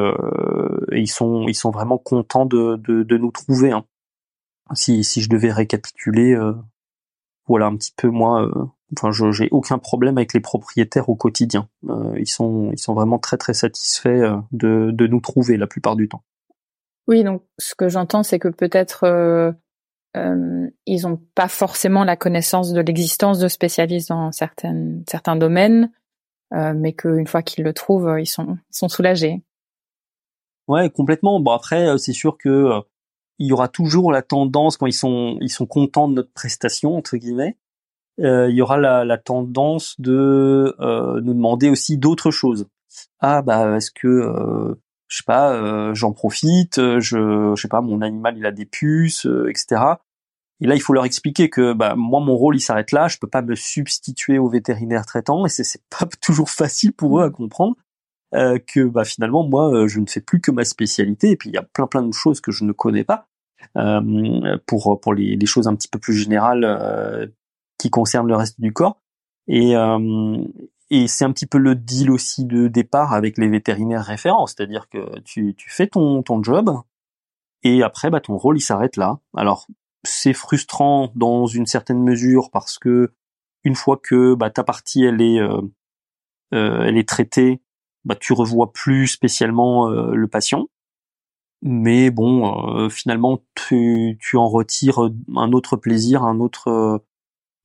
ils 0.91 1.07
sont 1.07 1.47
ils 1.47 1.55
sont 1.55 1.71
vraiment 1.71 1.97
contents 1.97 2.45
de 2.45 2.75
de, 2.77 3.17
nous 3.17 3.31
trouver. 3.31 3.71
Hein. 3.71 3.85
Si 4.73 5.03
si 5.03 5.21
je 5.21 5.29
devais 5.29 5.51
récapituler, 5.51 6.35
voilà 7.47 7.67
un 7.67 7.75
petit 7.75 7.93
peu 7.95 8.09
moi 8.09 8.49
enfin 8.97 9.11
je 9.11 9.31
j'ai 9.31 9.49
aucun 9.51 9.77
problème 9.77 10.17
avec 10.17 10.33
les 10.33 10.39
propriétaires 10.39 11.09
au 11.09 11.15
quotidien. 11.15 11.67
Euh, 11.89 12.13
ils 12.17 12.29
sont 12.29 12.71
ils 12.71 12.79
sont 12.79 12.93
vraiment 12.93 13.19
très 13.19 13.37
très 13.37 13.53
satisfaits 13.53 14.07
euh, 14.09 14.37
de 14.51 14.91
de 14.91 15.07
nous 15.07 15.21
trouver 15.21 15.57
la 15.57 15.67
plupart 15.67 15.95
du 15.95 16.07
temps. 16.07 16.23
Oui, 17.07 17.23
donc 17.23 17.43
ce 17.57 17.75
que 17.75 17.89
j'entends 17.89 18.23
c'est 18.23 18.39
que 18.39 18.47
peut-être 18.47 19.03
euh, 19.05 19.51
euh, 20.17 20.69
ils 20.85 21.07
ont 21.07 21.19
pas 21.35 21.47
forcément 21.47 22.03
la 22.03 22.15
connaissance 22.15 22.73
de 22.73 22.81
l'existence 22.81 23.39
de 23.39 23.47
spécialistes 23.47 24.09
dans 24.09 24.31
certaines 24.31 25.03
certains 25.07 25.35
domaines, 25.35 25.91
euh, 26.53 26.73
mais 26.75 26.93
qu'une 26.93 27.27
fois 27.27 27.41
qu'ils 27.41 27.63
le 27.63 27.73
trouvent, 27.73 28.17
ils 28.19 28.27
sont 28.27 28.57
ils 28.71 28.77
sont 28.77 28.89
soulagés. 28.89 29.41
Ouais, 30.67 30.89
complètement. 30.89 31.39
Bon 31.39 31.51
après 31.51 31.97
c'est 31.97 32.13
sûr 32.13 32.37
que 32.37 32.81
il 33.39 33.47
y 33.47 33.53
aura 33.53 33.69
toujours 33.69 34.11
la 34.11 34.21
tendance 34.21 34.77
quand 34.77 34.85
ils 34.85 34.93
sont 34.93 35.37
ils 35.41 35.49
sont 35.49 35.65
contents 35.65 36.07
de 36.07 36.15
notre 36.15 36.31
prestation 36.33 36.95
entre 36.95 37.17
guillemets 37.17 37.55
euh, 37.55 37.68
il 38.19 38.55
y 38.55 38.61
aura 38.61 38.77
la, 38.77 39.05
la 39.05 39.17
tendance 39.17 39.99
de 39.99 40.75
euh, 40.79 41.21
nous 41.21 41.33
demander 41.33 41.69
aussi 41.69 41.97
d'autres 41.97 42.31
choses. 42.31 42.67
Ah 43.19 43.41
bah 43.41 43.77
est-ce 43.77 43.91
que 43.91 44.07
euh, 44.07 44.75
je 45.07 45.17
sais 45.17 45.23
pas, 45.25 45.53
euh, 45.53 45.93
j'en 45.93 46.11
profite, 46.11 46.77
je, 46.77 47.53
je 47.55 47.61
sais 47.61 47.67
pas, 47.67 47.81
mon 47.81 48.01
animal 48.01 48.37
il 48.37 48.45
a 48.45 48.51
des 48.51 48.65
puces, 48.65 49.27
etc. 49.47 49.95
Et 50.61 50.67
là, 50.67 50.75
il 50.75 50.81
faut 50.81 50.93
leur 50.93 51.05
expliquer 51.05 51.49
que 51.49 51.73
bah, 51.73 51.95
moi, 51.95 52.19
mon 52.19 52.35
rôle, 52.35 52.57
il 52.57 52.59
s'arrête 52.59 52.91
là. 52.91 53.07
Je 53.07 53.17
peux 53.17 53.29
pas 53.29 53.41
me 53.41 53.55
substituer 53.55 54.37
au 54.39 54.49
vétérinaire 54.49 55.05
traitant, 55.05 55.45
et 55.45 55.49
c'est 55.49 55.63
c'est 55.63 55.81
pas 55.89 56.05
toujours 56.21 56.49
facile 56.49 56.93
pour 56.93 57.19
eux 57.19 57.23
à 57.23 57.29
comprendre 57.29 57.75
euh, 58.35 58.59
que 58.59 58.81
bah, 58.81 59.05
finalement, 59.05 59.47
moi, 59.47 59.87
je 59.87 59.99
ne 59.99 60.05
fais 60.05 60.21
plus 60.21 60.41
que 60.41 60.51
ma 60.51 60.65
spécialité. 60.65 61.31
Et 61.31 61.37
puis, 61.37 61.49
il 61.49 61.53
y 61.53 61.57
a 61.57 61.63
plein 61.63 61.87
plein 61.87 62.03
de 62.03 62.13
choses 62.13 62.41
que 62.41 62.51
je 62.51 62.65
ne 62.65 62.73
connais 62.73 63.03
pas. 63.03 63.27
Euh, 63.77 64.57
pour 64.65 64.99
pour 65.01 65.13
les, 65.13 65.35
les, 65.35 65.45
choses 65.45 65.67
un 65.67 65.75
petit 65.75 65.87
peu 65.87 65.99
plus 65.99 66.13
générales, 66.13 66.63
euh, 66.63 67.27
qui 67.79 67.89
concerne 67.89 68.27
le 68.27 68.35
reste 68.35 68.61
du 68.61 68.71
corps. 68.71 69.01
Et, 69.47 69.75
euh, 69.75 70.37
et 70.91 71.07
c'est 71.07 71.25
un 71.25 71.31
petit 71.31 71.47
peu 71.47 71.57
le 71.57 71.73
deal 71.73 72.11
aussi 72.11 72.45
de 72.45 72.67
départ 72.67 73.13
avec 73.13 73.39
les 73.39 73.47
vétérinaires 73.47 74.05
référents, 74.05 74.45
c'est-à-dire 74.45 74.87
que 74.89 75.19
tu, 75.21 75.55
tu 75.55 75.71
fais 75.71 75.87
ton, 75.87 76.21
ton 76.21 76.43
job 76.43 76.69
et 77.63 77.81
après 77.81 78.09
bah, 78.11 78.21
ton 78.21 78.37
rôle 78.37 78.57
il 78.57 78.61
s'arrête 78.61 78.95
là. 78.95 79.19
Alors 79.35 79.67
c'est 80.03 80.33
frustrant 80.33 81.11
dans 81.15 81.47
une 81.47 81.65
certaine 81.65 82.01
mesure 82.03 82.51
parce 82.51 82.77
que 82.77 83.11
une 83.63 83.75
fois 83.75 83.97
que 83.97 84.35
bah, 84.35 84.51
ta 84.51 84.63
partie 84.63 85.03
elle 85.03 85.21
est 85.21 85.39
euh, 85.39 85.61
euh 86.53 86.83
elle 86.85 86.97
est 86.97 87.07
traitée, 87.07 87.61
bah, 88.05 88.15
tu 88.15 88.33
revois 88.33 88.71
plus 88.71 89.07
spécialement 89.07 89.89
euh, 89.89 90.13
le 90.13 90.27
patient. 90.27 90.67
mais 91.61 92.09
bon, 92.11 92.89
finalement, 92.89 93.43
tu, 93.55 94.17
tu 94.21 94.37
en 94.37 94.47
retires 94.47 94.99
un 95.35 95.51
autre 95.51 95.75
plaisir, 95.75 96.23
un 96.23 96.39
autre 96.39 97.03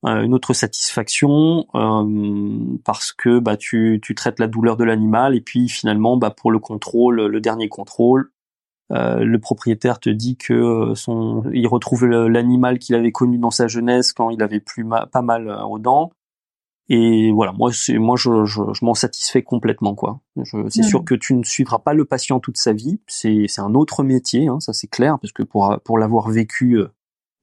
une 0.05 0.33
autre 0.33 0.53
satisfaction 0.53 1.65
parce 2.83 3.11
que 3.11 3.39
bah 3.39 3.57
tu, 3.57 3.99
tu 4.01 4.15
traites 4.15 4.39
la 4.39 4.47
douleur 4.47 4.77
de 4.77 4.83
l'animal 4.83 5.35
et 5.35 5.41
puis 5.41 5.67
finalement 5.67 6.17
bah 6.17 6.29
pour 6.29 6.51
le 6.51 6.59
contrôle 6.59 7.25
le 7.25 7.41
dernier 7.41 7.69
contrôle 7.69 8.31
euh, 8.91 9.23
le 9.23 9.39
propriétaire 9.39 9.99
te 9.99 10.09
dit 10.09 10.37
que 10.37 10.53
euh, 10.53 10.95
son, 10.95 11.43
il 11.53 11.67
retrouve 11.67 12.05
l'animal 12.05 12.77
qu'il 12.77 12.95
avait 12.95 13.11
connu 13.11 13.39
dans 13.39 13.51
sa 13.51 13.67
jeunesse 13.67 14.13
quand 14.13 14.29
il 14.29 14.43
avait 14.43 14.59
plus 14.59 14.87
pas 15.11 15.21
mal 15.21 15.49
euh, 15.49 15.63
aux 15.63 15.79
dents. 15.79 16.11
Et 16.87 17.31
voilà, 17.31 17.51
moi, 17.51 17.71
c'est, 17.73 17.97
moi, 17.97 18.15
je, 18.15 18.45
je, 18.45 18.61
je 18.73 18.85
m'en 18.85 18.93
satisfais 18.93 19.41
complètement, 19.41 19.95
quoi. 19.95 20.19
c'est 20.69 20.83
sûr 20.83 21.03
que 21.03 21.15
tu 21.15 21.33
ne 21.33 21.43
suivras 21.43 21.79
pas 21.79 21.95
le 21.95 22.05
patient 22.05 22.39
toute 22.39 22.57
sa 22.57 22.73
vie. 22.73 22.99
C'est, 23.07 23.45
c'est 23.47 23.61
un 23.61 23.73
autre 23.73 24.03
métier, 24.03 24.47
hein, 24.47 24.59
ça 24.59 24.71
c'est 24.71 24.85
clair, 24.85 25.17
parce 25.19 25.31
que 25.31 25.41
pour 25.41 25.79
pour 25.83 25.97
l'avoir 25.97 26.29
vécu, 26.29 26.77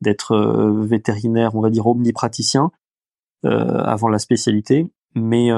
d'être 0.02 0.36
vétérinaire, 0.84 1.54
on 1.54 1.60
va 1.60 1.70
dire 1.70 1.86
omnipraticien, 1.86 2.70
euh, 3.44 3.82
avant 3.84 4.08
la 4.08 4.18
spécialité. 4.18 4.88
Mais 5.14 5.50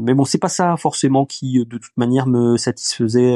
mais 0.00 0.14
bon, 0.14 0.24
c'est 0.24 0.38
pas 0.38 0.48
ça 0.48 0.76
forcément 0.76 1.26
qui, 1.26 1.64
de 1.64 1.78
toute 1.78 1.96
manière, 1.96 2.26
me 2.26 2.56
satisfaisait 2.56 3.34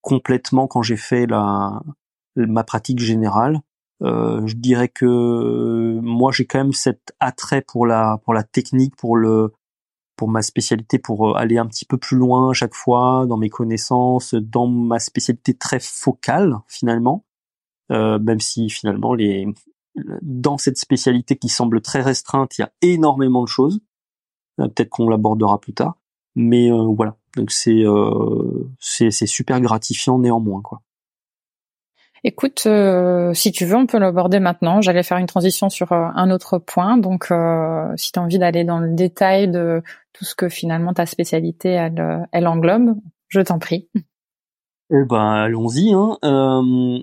complètement 0.00 0.66
quand 0.66 0.82
j'ai 0.82 0.96
fait 0.96 1.26
la 1.26 1.82
ma 2.36 2.64
pratique 2.64 2.98
générale. 2.98 3.60
Euh, 4.02 4.46
je 4.46 4.56
dirais 4.56 4.88
que 4.88 5.98
moi 6.00 6.32
j'ai 6.32 6.46
quand 6.46 6.58
même 6.58 6.72
cet 6.72 7.12
attrait 7.20 7.62
pour 7.62 7.86
la 7.86 8.18
pour 8.24 8.34
la 8.34 8.42
technique, 8.42 8.96
pour 8.96 9.16
le 9.16 9.52
pour 10.16 10.28
ma 10.28 10.42
spécialité, 10.42 10.98
pour 10.98 11.30
euh, 11.30 11.34
aller 11.34 11.58
un 11.58 11.66
petit 11.66 11.84
peu 11.84 11.98
plus 11.98 12.16
loin 12.16 12.50
à 12.50 12.52
chaque 12.54 12.74
fois 12.74 13.26
dans 13.28 13.36
mes 13.36 13.50
connaissances, 13.50 14.34
dans 14.34 14.66
ma 14.66 14.98
spécialité 14.98 15.54
très 15.54 15.80
focale 15.80 16.58
finalement. 16.66 17.24
Euh, 17.90 18.18
même 18.18 18.40
si 18.40 18.68
finalement 18.70 19.14
les 19.14 19.46
dans 20.22 20.56
cette 20.56 20.78
spécialité 20.78 21.36
qui 21.36 21.48
semble 21.48 21.80
très 21.80 22.00
restreinte, 22.00 22.56
il 22.56 22.62
y 22.62 22.64
a 22.64 22.70
énormément 22.80 23.42
de 23.42 23.48
choses. 23.48 23.80
Euh, 24.60 24.68
peut-être 24.68 24.90
qu'on 24.90 25.08
l'abordera 25.08 25.60
plus 25.60 25.74
tard. 25.74 25.96
Mais 26.36 26.70
euh, 26.70 26.86
voilà, 26.94 27.16
donc 27.36 27.50
c'est 27.50 27.82
c'est 28.78 29.26
super 29.26 29.60
gratifiant 29.60 30.18
néanmoins 30.18 30.62
quoi. 30.62 30.82
Écoute, 32.22 32.68
si 33.32 33.50
tu 33.50 33.64
veux, 33.64 33.76
on 33.76 33.86
peut 33.86 33.98
l'aborder 33.98 34.40
maintenant. 34.40 34.82
J'allais 34.82 35.02
faire 35.02 35.16
une 35.16 35.26
transition 35.26 35.70
sur 35.70 35.92
un 35.92 36.30
autre 36.30 36.58
point. 36.58 36.98
Donc, 36.98 37.32
si 37.96 38.12
tu 38.12 38.18
as 38.18 38.22
envie 38.22 38.38
d'aller 38.38 38.62
dans 38.62 38.78
le 38.78 38.94
détail 38.94 39.48
de 39.48 39.82
tout 40.12 40.26
ce 40.26 40.34
que 40.34 40.50
finalement 40.50 40.92
ta 40.92 41.06
spécialité 41.06 41.70
elle 41.70 42.46
englobe, 42.46 42.94
je 43.28 43.40
t'en 43.40 43.58
prie. 43.58 43.88
Eh 44.92 45.04
ben, 45.04 45.30
allons-y. 45.44 45.92
Hein. 45.92 46.18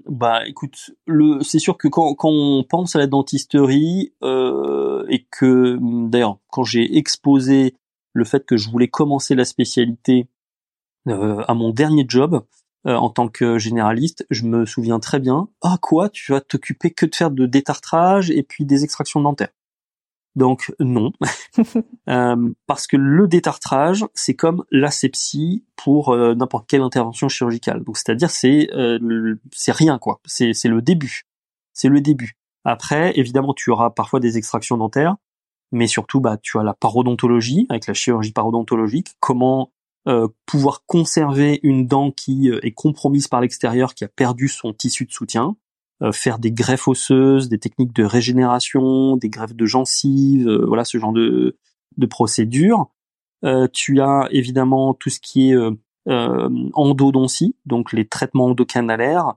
bah, 0.08 0.46
écoute, 0.46 0.92
le, 1.06 1.42
c'est 1.42 1.60
sûr 1.60 1.78
que 1.78 1.88
quand, 1.88 2.16
quand 2.16 2.30
on 2.30 2.64
pense 2.68 2.96
à 2.96 3.00
la 3.00 3.08
dentisterie 3.08 4.14
et 4.22 5.26
que, 5.32 5.78
d'ailleurs, 6.10 6.38
quand 6.50 6.64
j'ai 6.64 6.98
exposé 6.98 7.76
le 8.18 8.26
fait 8.26 8.46
que 8.46 8.58
je 8.58 8.70
voulais 8.70 8.88
commencer 8.88 9.36
la 9.36 9.46
spécialité 9.46 10.28
euh, 11.08 11.44
à 11.48 11.54
mon 11.54 11.70
dernier 11.70 12.06
job 12.08 12.44
euh, 12.86 12.96
en 12.96 13.10
tant 13.10 13.30
que 13.30 13.58
généraliste, 13.58 14.26
je 14.30 14.46
me 14.46 14.66
souviens 14.66 15.00
très 15.00 15.20
bien. 15.20 15.48
Ah 15.62 15.78
quoi, 15.82 16.10
tu 16.10 16.32
vas 16.32 16.42
t'occuper 16.42 16.92
que 16.92 17.06
de 17.06 17.16
faire 17.16 17.32
de 17.32 17.46
détartrage 17.46 18.30
et 18.32 18.44
puis 18.44 18.66
des 18.66 18.84
extractions 18.84 19.22
dentaires. 19.22 19.54
Donc 20.38 20.74
non, 20.80 21.12
euh, 22.10 22.50
parce 22.68 22.88
que 22.88 22.96
le 22.96 23.28
détartrage, 23.28 24.06
c'est 24.14 24.36
comme 24.36 24.64
l'asepsie 24.72 25.66
pour 25.76 26.16
n'importe 26.16 26.70
quelle 26.70 26.84
intervention 26.84 27.28
chirurgicale. 27.28 27.84
Donc 27.84 27.98
c'est-à-dire 27.98 28.30
c'est 28.30 28.70
c'est 29.52 29.72
rien 29.72 29.98
quoi. 29.98 30.22
C'est 30.26 30.54
c'est 30.54 30.70
le 30.70 30.82
début. 30.82 31.24
C'est 31.74 31.90
le 31.90 32.02
début. 32.02 32.38
Après, 32.64 33.18
évidemment, 33.18 33.54
tu 33.54 33.72
auras 33.72 33.90
parfois 33.90 34.20
des 34.20 34.38
extractions 34.38 34.78
dentaires, 34.78 35.16
mais 35.72 35.88
surtout 35.88 36.22
bah 36.22 36.38
tu 36.42 36.60
as 36.60 36.64
la 36.64 36.74
parodontologie 36.74 37.66
avec 37.70 37.88
la 37.88 37.94
chirurgie 37.94 38.32
parodontologique, 38.32 39.16
comment 39.20 39.72
euh, 40.08 40.30
pouvoir 40.46 40.84
conserver 40.86 41.60
une 41.64 41.86
dent 41.86 42.12
qui 42.12 42.50
euh, 42.50 42.66
est 42.66 42.72
compromise 42.72 43.28
par 43.28 43.42
l'extérieur, 43.42 43.94
qui 43.94 44.06
a 44.06 44.08
perdu 44.08 44.48
son 44.48 44.72
tissu 44.72 45.06
de 45.06 45.12
soutien, 45.12 45.42
euh, 45.48 45.56
faire 46.12 46.38
des 46.38 46.52
greffes 46.52 46.88
osseuses, 46.88 47.50
des 47.50 47.58
techniques 47.58 47.94
de 47.94 48.04
régénération, 48.04 49.18
des 49.18 49.30
greffes 49.30 49.56
de 49.56 49.66
gencives, 49.66 50.48
voilà 50.68 50.86
ce 50.86 51.00
genre 51.00 51.14
de, 51.14 51.58
de 51.98 52.06
procédures. 52.06 52.92
tu 53.74 54.02
as 54.02 54.28
évidemment 54.32 54.94
tout 54.94 55.10
ce 55.10 55.20
qui 55.20 55.52
est 55.52 55.58
endodontie, 56.06 57.56
donc 57.66 57.94
les 57.94 58.08
traitements 58.08 58.46
endocanalaires, 58.46 59.34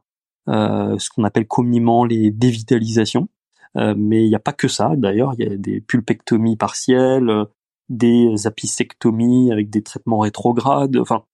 ce 0.47 1.09
qu'on 1.09 1.25
appelle 1.25 1.47
communément 1.47 2.05
les 2.05 2.31
dévitalisations. 2.31 3.29
Euh, 3.77 3.95
mais 3.97 4.25
il 4.25 4.29
n'y 4.29 4.35
a 4.35 4.41
pas 4.41 4.53
que 4.53 4.69
ça. 4.69 4.95
D'ailleurs, 4.97 5.35
il 5.39 5.45
y 5.45 5.53
a 5.53 5.57
des 5.57 5.81
pulpectomies 5.81 6.57
partielles, 6.57 7.31
euh, 7.31 7.45
des 7.89 8.47
apicectomies 8.47 9.53
avec 9.53 9.71
des 9.71 9.83
traitements 9.83 10.19
rétrogrades. 10.19 10.97
Enfin, 10.97 11.25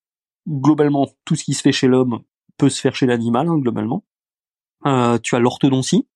globalement, 0.48 1.08
tout 1.24 1.34
ce 1.34 1.44
qui 1.44 1.54
se 1.54 1.62
fait 1.62 1.72
chez 1.72 1.88
l'homme 1.88 2.20
peut 2.58 2.68
se 2.68 2.80
faire 2.80 2.94
chez 2.94 3.06
l'animal, 3.06 3.48
hein, 3.48 3.58
globalement. 3.58 4.04
Euh, 4.84 5.18
tu 5.22 5.34
as 5.34 5.38
l'orthodontie. 5.38 6.06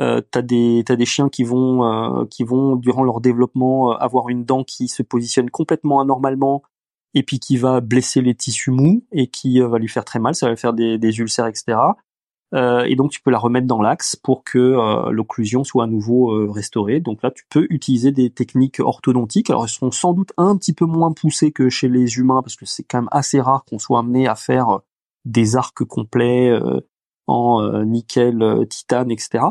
Euh, 0.00 0.20
t'as 0.30 0.42
des 0.42 0.82
t'as 0.86 0.96
des 0.96 1.04
chiens 1.04 1.28
qui 1.28 1.44
vont 1.44 1.84
euh, 1.84 2.24
qui 2.26 2.44
vont 2.44 2.76
durant 2.76 3.02
leur 3.02 3.20
développement 3.20 3.92
avoir 3.92 4.28
une 4.28 4.44
dent 4.44 4.64
qui 4.64 4.88
se 4.88 5.02
positionne 5.02 5.50
complètement 5.50 6.00
anormalement 6.00 6.62
et 7.14 7.22
puis 7.22 7.38
qui 7.38 7.56
va 7.56 7.80
blesser 7.80 8.22
les 8.22 8.34
tissus 8.34 8.70
mous 8.70 9.04
et 9.12 9.26
qui 9.28 9.60
va 9.60 9.78
lui 9.78 9.88
faire 9.88 10.04
très 10.04 10.18
mal. 10.18 10.34
Ça 10.34 10.48
va 10.48 10.56
faire 10.56 10.72
des, 10.72 10.98
des 10.98 11.18
ulcères, 11.18 11.46
etc. 11.46 11.76
Euh, 12.54 12.84
et 12.84 12.94
donc 12.94 13.10
tu 13.10 13.20
peux 13.20 13.30
la 13.30 13.38
remettre 13.38 13.66
dans 13.66 13.82
l'axe 13.82 14.14
pour 14.16 14.44
que 14.44 14.58
euh, 14.58 15.10
l'occlusion 15.10 15.64
soit 15.64 15.84
à 15.84 15.86
nouveau 15.86 16.32
euh, 16.32 16.50
restaurée. 16.50 17.00
Donc 17.00 17.22
là, 17.22 17.30
tu 17.30 17.44
peux 17.50 17.66
utiliser 17.68 18.12
des 18.12 18.30
techniques 18.30 18.80
orthodontiques. 18.80 19.50
Alors 19.50 19.64
elles 19.64 19.70
seront 19.70 19.90
sans 19.90 20.12
doute 20.12 20.32
un 20.36 20.56
petit 20.56 20.72
peu 20.72 20.84
moins 20.84 21.12
poussées 21.12 21.50
que 21.50 21.68
chez 21.68 21.88
les 21.88 22.16
humains 22.18 22.42
parce 22.42 22.56
que 22.56 22.66
c'est 22.66 22.84
quand 22.84 22.98
même 22.98 23.08
assez 23.10 23.40
rare 23.40 23.64
qu'on 23.64 23.78
soit 23.78 23.98
amené 23.98 24.28
à 24.28 24.36
faire 24.36 24.80
des 25.24 25.56
arcs 25.56 25.84
complets 25.84 26.52
en 27.26 27.84
nickel, 27.84 28.66
titane, 28.68 29.10
etc. 29.10 29.44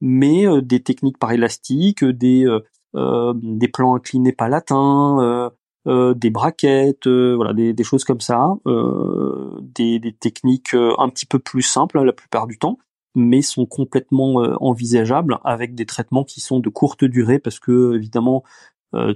Mais 0.00 0.44
des 0.62 0.82
techniques 0.82 1.18
par 1.18 1.32
élastique, 1.32 2.04
des 2.04 2.46
des 2.94 3.68
plans 3.68 3.94
inclinés 3.94 4.32
palatins, 4.32 5.50
euh, 5.88 6.14
des 6.14 6.30
braquettes, 6.30 7.08
euh, 7.08 7.34
voilà, 7.34 7.52
des, 7.52 7.72
des, 7.72 7.82
choses 7.82 8.04
comme 8.04 8.20
ça, 8.20 8.54
euh, 8.66 9.58
des, 9.62 9.98
des, 9.98 10.12
techniques 10.12 10.74
un 10.74 11.08
petit 11.08 11.26
peu 11.26 11.40
plus 11.40 11.62
simples 11.62 12.00
la 12.04 12.12
plupart 12.12 12.46
du 12.46 12.56
temps, 12.56 12.78
mais 13.16 13.42
sont 13.42 13.66
complètement 13.66 14.34
envisageables 14.60 15.38
avec 15.44 15.74
des 15.74 15.84
traitements 15.84 16.22
qui 16.22 16.40
sont 16.40 16.60
de 16.60 16.68
courte 16.68 17.04
durée 17.04 17.38
parce 17.38 17.58
que 17.58 17.94
évidemment 17.94 18.42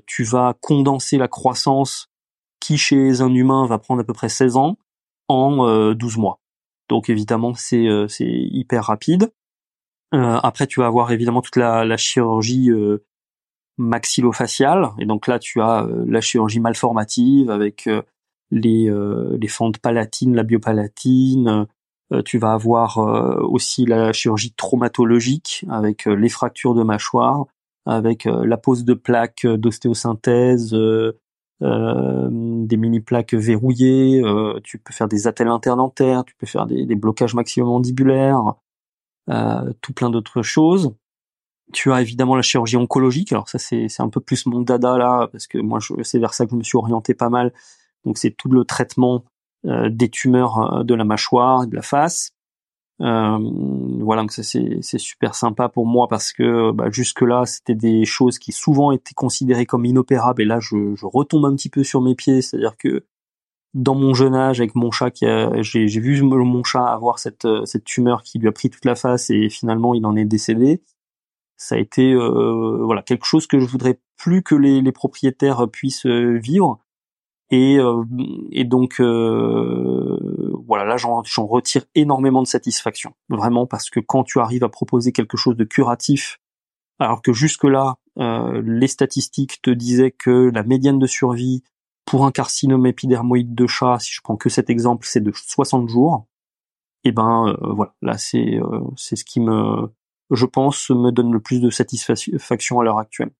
tu 0.06 0.24
vas 0.24 0.54
condenser 0.60 1.16
la 1.18 1.28
croissance 1.28 2.10
qui 2.60 2.76
chez 2.76 3.22
un 3.22 3.32
humain 3.32 3.66
va 3.66 3.78
prendre 3.78 4.00
à 4.02 4.04
peu 4.04 4.12
près 4.12 4.28
16 4.28 4.56
ans 4.56 4.76
en 5.28 5.94
12 5.94 6.18
mois. 6.18 6.40
Donc 6.88 7.10
évidemment 7.10 7.54
c'est 7.54 7.86
c'est 8.08 8.28
hyper 8.28 8.84
rapide. 8.84 9.32
après 10.12 10.66
tu 10.66 10.80
vas 10.80 10.86
avoir 10.86 11.12
évidemment 11.12 11.42
toute 11.42 11.56
la, 11.56 11.84
la 11.84 11.96
chirurgie 11.96 12.70
maxillofaciale. 13.78 14.90
Et 14.98 15.06
donc 15.06 15.26
là, 15.26 15.38
tu 15.38 15.60
as 15.60 15.84
euh, 15.84 16.04
la 16.08 16.20
chirurgie 16.20 16.60
malformative 16.60 17.50
avec 17.50 17.86
euh, 17.86 18.02
les, 18.50 18.88
euh, 18.88 19.36
les 19.40 19.48
fentes 19.48 19.78
palatines, 19.78 20.34
la 20.34 20.44
biopalatine. 20.44 21.66
tu 22.24 22.38
vas 22.38 22.52
avoir 22.52 22.98
aussi 23.42 23.84
la 23.84 24.12
chirurgie 24.12 24.52
traumatologique 24.52 25.64
avec 25.68 26.04
les 26.04 26.28
fractures 26.28 26.76
de 26.76 26.84
mâchoire, 26.84 27.46
avec 27.84 28.26
la 28.26 28.56
pose 28.56 28.84
de 28.84 28.94
plaques 28.94 29.44
d'ostéosynthèse, 29.44 30.72
des 31.60 32.76
mini 32.76 33.00
plaques 33.00 33.34
verrouillées. 33.34 34.22
tu 34.62 34.78
peux 34.78 34.92
faire 34.92 35.08
des 35.08 35.26
attelles 35.26 35.48
interdentaires, 35.48 36.24
tu 36.24 36.34
peux 36.36 36.46
faire 36.46 36.66
des, 36.66 36.94
blocages 36.94 37.34
maxillomandibulaires, 37.34 38.54
tout 39.80 39.92
plein 39.94 40.10
d'autres 40.10 40.42
choses. 40.42 40.94
Tu 41.72 41.92
as 41.92 42.00
évidemment 42.02 42.36
la 42.36 42.42
chirurgie 42.42 42.76
oncologique. 42.76 43.32
Alors 43.32 43.48
ça, 43.48 43.58
c'est 43.58 43.88
un 44.00 44.08
peu 44.08 44.20
plus 44.20 44.46
mon 44.46 44.60
dada 44.60 44.98
là, 44.98 45.28
parce 45.32 45.46
que 45.46 45.58
moi, 45.58 45.78
c'est 46.02 46.18
vers 46.18 46.34
ça 46.34 46.44
que 46.44 46.52
je 46.52 46.56
me 46.56 46.62
suis 46.62 46.76
orienté 46.76 47.14
pas 47.14 47.30
mal. 47.30 47.52
Donc 48.04 48.18
c'est 48.18 48.30
tout 48.30 48.48
le 48.48 48.64
traitement 48.64 49.24
euh, 49.66 49.88
des 49.90 50.08
tumeurs 50.08 50.58
euh, 50.58 50.84
de 50.84 50.94
la 50.94 51.04
mâchoire, 51.04 51.66
de 51.66 51.74
la 51.74 51.82
face. 51.82 52.30
Euh, 53.02 53.38
voilà, 54.00 54.22
donc 54.22 54.32
ça 54.32 54.42
c'est 54.42 54.98
super 54.98 55.34
sympa 55.34 55.68
pour 55.68 55.86
moi 55.86 56.08
parce 56.08 56.32
que 56.32 56.72
bah, 56.72 56.86
jusque 56.90 57.20
là 57.20 57.44
c'était 57.44 57.74
des 57.74 58.06
choses 58.06 58.38
qui 58.38 58.52
souvent 58.52 58.90
étaient 58.90 59.14
considérées 59.14 59.66
comme 59.66 59.84
inopérables 59.84 60.40
et 60.40 60.46
là 60.46 60.60
je, 60.60 60.94
je 60.94 61.06
retombe 61.06 61.44
un 61.44 61.54
petit 61.54 61.68
peu 61.68 61.84
sur 61.84 62.00
mes 62.00 62.14
pieds, 62.14 62.40
c'est-à-dire 62.40 62.76
que 62.78 63.04
dans 63.74 63.94
mon 63.94 64.14
jeune 64.14 64.34
âge 64.34 64.60
avec 64.60 64.74
mon 64.74 64.90
chat 64.90 65.10
qui 65.10 65.26
j'ai 65.60 66.00
vu 66.00 66.22
mon 66.22 66.64
chat 66.64 66.86
avoir 66.86 67.18
cette 67.18 67.46
cette 67.66 67.84
tumeur 67.84 68.22
qui 68.22 68.38
lui 68.38 68.48
a 68.48 68.52
pris 68.52 68.70
toute 68.70 68.86
la 68.86 68.94
face 68.94 69.28
et 69.28 69.50
finalement 69.50 69.92
il 69.92 70.06
en 70.06 70.16
est 70.16 70.24
décédé 70.24 70.80
ça 71.56 71.74
a 71.74 71.78
été 71.78 72.12
euh, 72.12 72.78
voilà 72.84 73.02
quelque 73.02 73.24
chose 73.24 73.46
que 73.46 73.58
je 73.58 73.66
voudrais 73.66 73.98
plus 74.16 74.42
que 74.42 74.54
les, 74.54 74.80
les 74.80 74.92
propriétaires 74.92 75.68
puissent 75.70 76.06
euh, 76.06 76.38
vivre. 76.38 76.78
Et, 77.50 77.78
et 78.50 78.64
donc 78.64 79.00
voilà, 79.00 80.84
là 80.84 80.96
j'en 80.96 81.46
retire 81.46 81.84
énormément 81.94 82.42
de 82.42 82.48
satisfaction, 82.48 83.14
vraiment 83.28 83.66
parce 83.66 83.88
que 83.88 84.00
quand 84.00 84.24
tu 84.24 84.40
arrives 84.40 84.64
à 84.64 84.68
proposer 84.68 85.12
quelque 85.12 85.36
chose 85.36 85.56
de 85.56 85.62
curatif, 85.62 86.40
alors 86.98 87.22
que 87.22 87.32
jusque 87.32 87.62
là 87.64 87.98
les 88.16 88.88
statistiques 88.88 89.62
te 89.62 89.70
disaient 89.70 90.10
que 90.10 90.50
la 90.52 90.64
médiane 90.64 90.98
de 90.98 91.06
survie 91.06 91.62
pour 92.06 92.24
un 92.24 92.30
carcinome 92.30 92.86
épidermoïde 92.86 93.54
de 93.54 93.66
chat, 93.66 93.98
si 93.98 94.12
je 94.12 94.20
prends 94.22 94.36
que 94.36 94.48
cet 94.48 94.70
exemple, 94.70 95.06
c'est 95.06 95.20
de 95.20 95.32
60 95.34 95.88
jours. 95.88 96.26
Et 97.04 97.12
ben 97.12 97.48
euh, 97.48 97.72
voilà, 97.74 97.94
là 98.00 98.16
c'est 98.16 98.56
euh, 98.56 98.80
c'est 98.96 99.16
ce 99.16 99.24
qui 99.24 99.40
me, 99.40 99.92
je 100.30 100.46
pense, 100.46 100.90
me 100.90 101.10
donne 101.10 101.32
le 101.32 101.40
plus 101.40 101.60
de 101.60 101.68
satisfaction 101.68 102.80
à 102.80 102.84
l'heure 102.84 102.98
actuelle. 102.98 103.32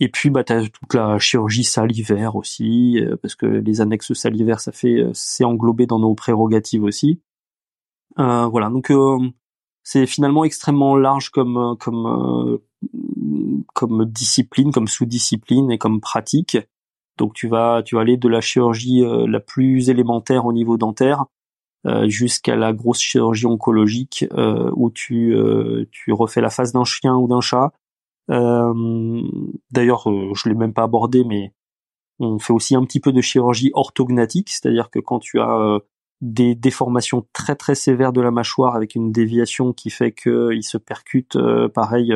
Et 0.00 0.08
puis 0.08 0.30
bah 0.30 0.44
t'as 0.44 0.62
toute 0.62 0.94
la 0.94 1.18
chirurgie 1.18 1.64
salivaire 1.64 2.36
aussi, 2.36 3.00
euh, 3.00 3.16
parce 3.16 3.34
que 3.34 3.46
les 3.46 3.80
annexes 3.80 4.12
salivaires, 4.12 4.60
ça 4.60 4.72
fait 4.72 5.06
c'est 5.12 5.44
englobé 5.44 5.86
dans 5.86 5.98
nos 5.98 6.14
prérogatives 6.14 6.84
aussi. 6.84 7.20
voilà, 8.16 8.70
donc 8.70 8.92
c'est 9.82 10.06
finalement 10.06 10.44
extrêmement 10.44 10.96
large 10.96 11.30
comme 11.30 11.76
comme 11.78 12.60
comme 13.74 14.04
discipline, 14.06 14.72
comme 14.72 14.88
sous-discipline 14.88 15.70
et 15.70 15.78
comme 15.78 16.00
pratique. 16.00 16.58
Donc 17.18 17.34
tu 17.34 17.48
vas 17.48 17.82
tu 17.84 17.96
vas 17.96 18.02
aller 18.02 18.16
de 18.16 18.28
la 18.28 18.40
chirurgie 18.40 19.04
euh, 19.04 19.26
la 19.26 19.40
plus 19.40 19.90
élémentaire 19.90 20.46
au 20.46 20.52
niveau 20.52 20.76
dentaire 20.78 21.26
euh, 21.86 22.08
jusqu'à 22.08 22.56
la 22.56 22.72
grosse 22.72 23.00
chirurgie 23.00 23.46
oncologique 23.46 24.24
euh, 24.32 24.70
où 24.74 24.90
tu 24.90 25.36
tu 25.90 26.12
refais 26.12 26.40
la 26.40 26.50
face 26.50 26.72
d'un 26.72 26.84
chien 26.84 27.16
ou 27.16 27.28
d'un 27.28 27.40
chat. 27.40 27.72
D'ailleurs, 28.28 30.04
je 30.34 30.48
l'ai 30.48 30.54
même 30.54 30.74
pas 30.74 30.84
abordé, 30.84 31.24
mais 31.24 31.52
on 32.18 32.38
fait 32.38 32.52
aussi 32.52 32.74
un 32.74 32.84
petit 32.84 33.00
peu 33.00 33.12
de 33.12 33.20
chirurgie 33.20 33.70
orthognatique, 33.74 34.50
c'est-à-dire 34.50 34.90
que 34.90 34.98
quand 34.98 35.18
tu 35.18 35.40
as 35.40 35.78
des 36.20 36.54
déformations 36.54 37.26
très 37.32 37.54
très 37.54 37.74
sévères 37.74 38.12
de 38.12 38.20
la 38.20 38.30
mâchoire 38.30 38.74
avec 38.74 38.94
une 38.94 39.12
déviation 39.12 39.72
qui 39.72 39.90
fait 39.90 40.12
qu'il 40.12 40.62
se 40.62 40.76
percute 40.76 41.38
pareil 41.72 42.14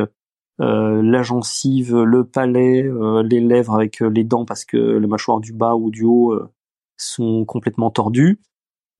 euh, 0.61 1.01
la 1.01 1.23
gencive, 1.23 1.95
le 2.03 2.25
palais, 2.25 2.83
euh, 2.83 3.23
les 3.23 3.39
lèvres 3.39 3.73
avec 3.73 4.01
euh, 4.01 4.09
les 4.09 4.23
dents 4.23 4.45
parce 4.45 4.65
que 4.65 4.77
les 4.77 5.07
mâchoires 5.07 5.39
du 5.39 5.51
bas 5.51 5.75
ou 5.75 5.89
du 5.89 6.03
haut 6.03 6.39
sont 6.97 7.45
complètement 7.45 7.89
tordues. 7.89 8.39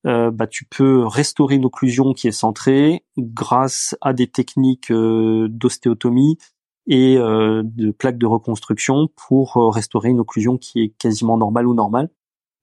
bah, 0.04 0.46
tu 0.46 0.66
peux 0.66 1.06
restaurer 1.06 1.54
une 1.56 1.64
occlusion 1.64 2.12
qui 2.12 2.28
est 2.28 2.32
centrée 2.32 3.04
grâce 3.16 3.96
à 4.02 4.12
des 4.12 4.26
techniques 4.26 4.92
d'ostéotomie 4.92 6.36
et 6.86 7.16
de 7.16 7.90
plaques 7.92 8.18
de 8.18 8.26
reconstruction 8.26 9.08
pour 9.26 9.54
restaurer 9.74 10.10
une 10.10 10.20
occlusion 10.20 10.58
qui 10.58 10.82
est 10.82 10.88
quasiment 10.98 11.38
normale 11.38 11.66
ou 11.66 11.74
normale. 11.74 12.10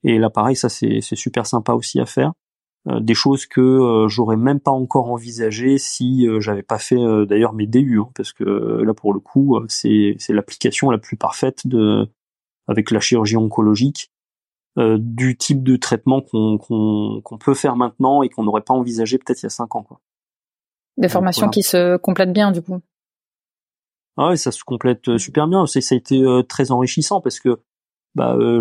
Et 0.03 0.19
là, 0.19 0.29
pareil, 0.29 0.55
ça 0.55 0.69
c'est 0.69 1.01
super 1.01 1.45
sympa 1.45 1.73
aussi 1.73 1.99
à 1.99 2.05
faire. 2.05 2.33
Euh, 2.87 2.99
des 2.99 3.13
choses 3.13 3.45
que 3.45 3.61
euh, 3.61 4.07
j'aurais 4.07 4.37
même 4.37 4.59
pas 4.59 4.71
encore 4.71 5.11
envisagé 5.11 5.77
si 5.77 6.27
euh, 6.27 6.39
j'avais 6.39 6.63
pas 6.63 6.79
fait 6.79 6.97
d'ailleurs 7.27 7.53
mes 7.53 7.67
DU 7.67 7.99
hein, 7.99 8.09
parce 8.15 8.33
que 8.33 8.43
là 8.43 8.93
pour 8.95 9.13
le 9.13 9.19
coup 9.19 9.59
c'est 9.67 10.15
c'est 10.17 10.33
l'application 10.33 10.89
la 10.89 10.97
plus 10.97 11.15
parfaite 11.15 11.67
de 11.67 12.09
avec 12.67 12.89
la 12.89 12.99
chirurgie 12.99 13.37
oncologique 13.37 14.11
du 14.77 15.37
type 15.37 15.61
de 15.61 15.75
traitement 15.75 16.21
qu'on 16.21 16.57
qu'on 16.57 17.21
qu'on 17.23 17.37
peut 17.37 17.53
faire 17.53 17.75
maintenant 17.75 18.23
et 18.23 18.29
qu'on 18.29 18.43
n'aurait 18.43 18.61
pas 18.61 18.73
envisagé 18.73 19.19
peut-être 19.19 19.43
il 19.43 19.45
y 19.45 19.47
a 19.47 19.49
cinq 19.49 19.75
ans 19.75 19.83
quoi. 19.83 19.99
Des 20.97 21.09
formations 21.09 21.49
qui 21.49 21.61
se 21.61 21.97
complètent 21.97 22.33
bien 22.33 22.51
du 22.51 22.63
coup. 22.63 22.81
Ah 24.17 24.29
ouais, 24.29 24.37
ça 24.37 24.51
se 24.51 24.63
complète 24.63 25.07
mmh. 25.07 25.17
super 25.17 25.47
bien. 25.47 25.65
Ça, 25.65 25.81
ça 25.81 25.95
a 25.95 25.97
été 25.97 26.23
très 26.47 26.71
enrichissant 26.71 27.21
parce 27.21 27.39
que 27.39 27.59
bah, 28.15 28.35
euh, 28.35 28.59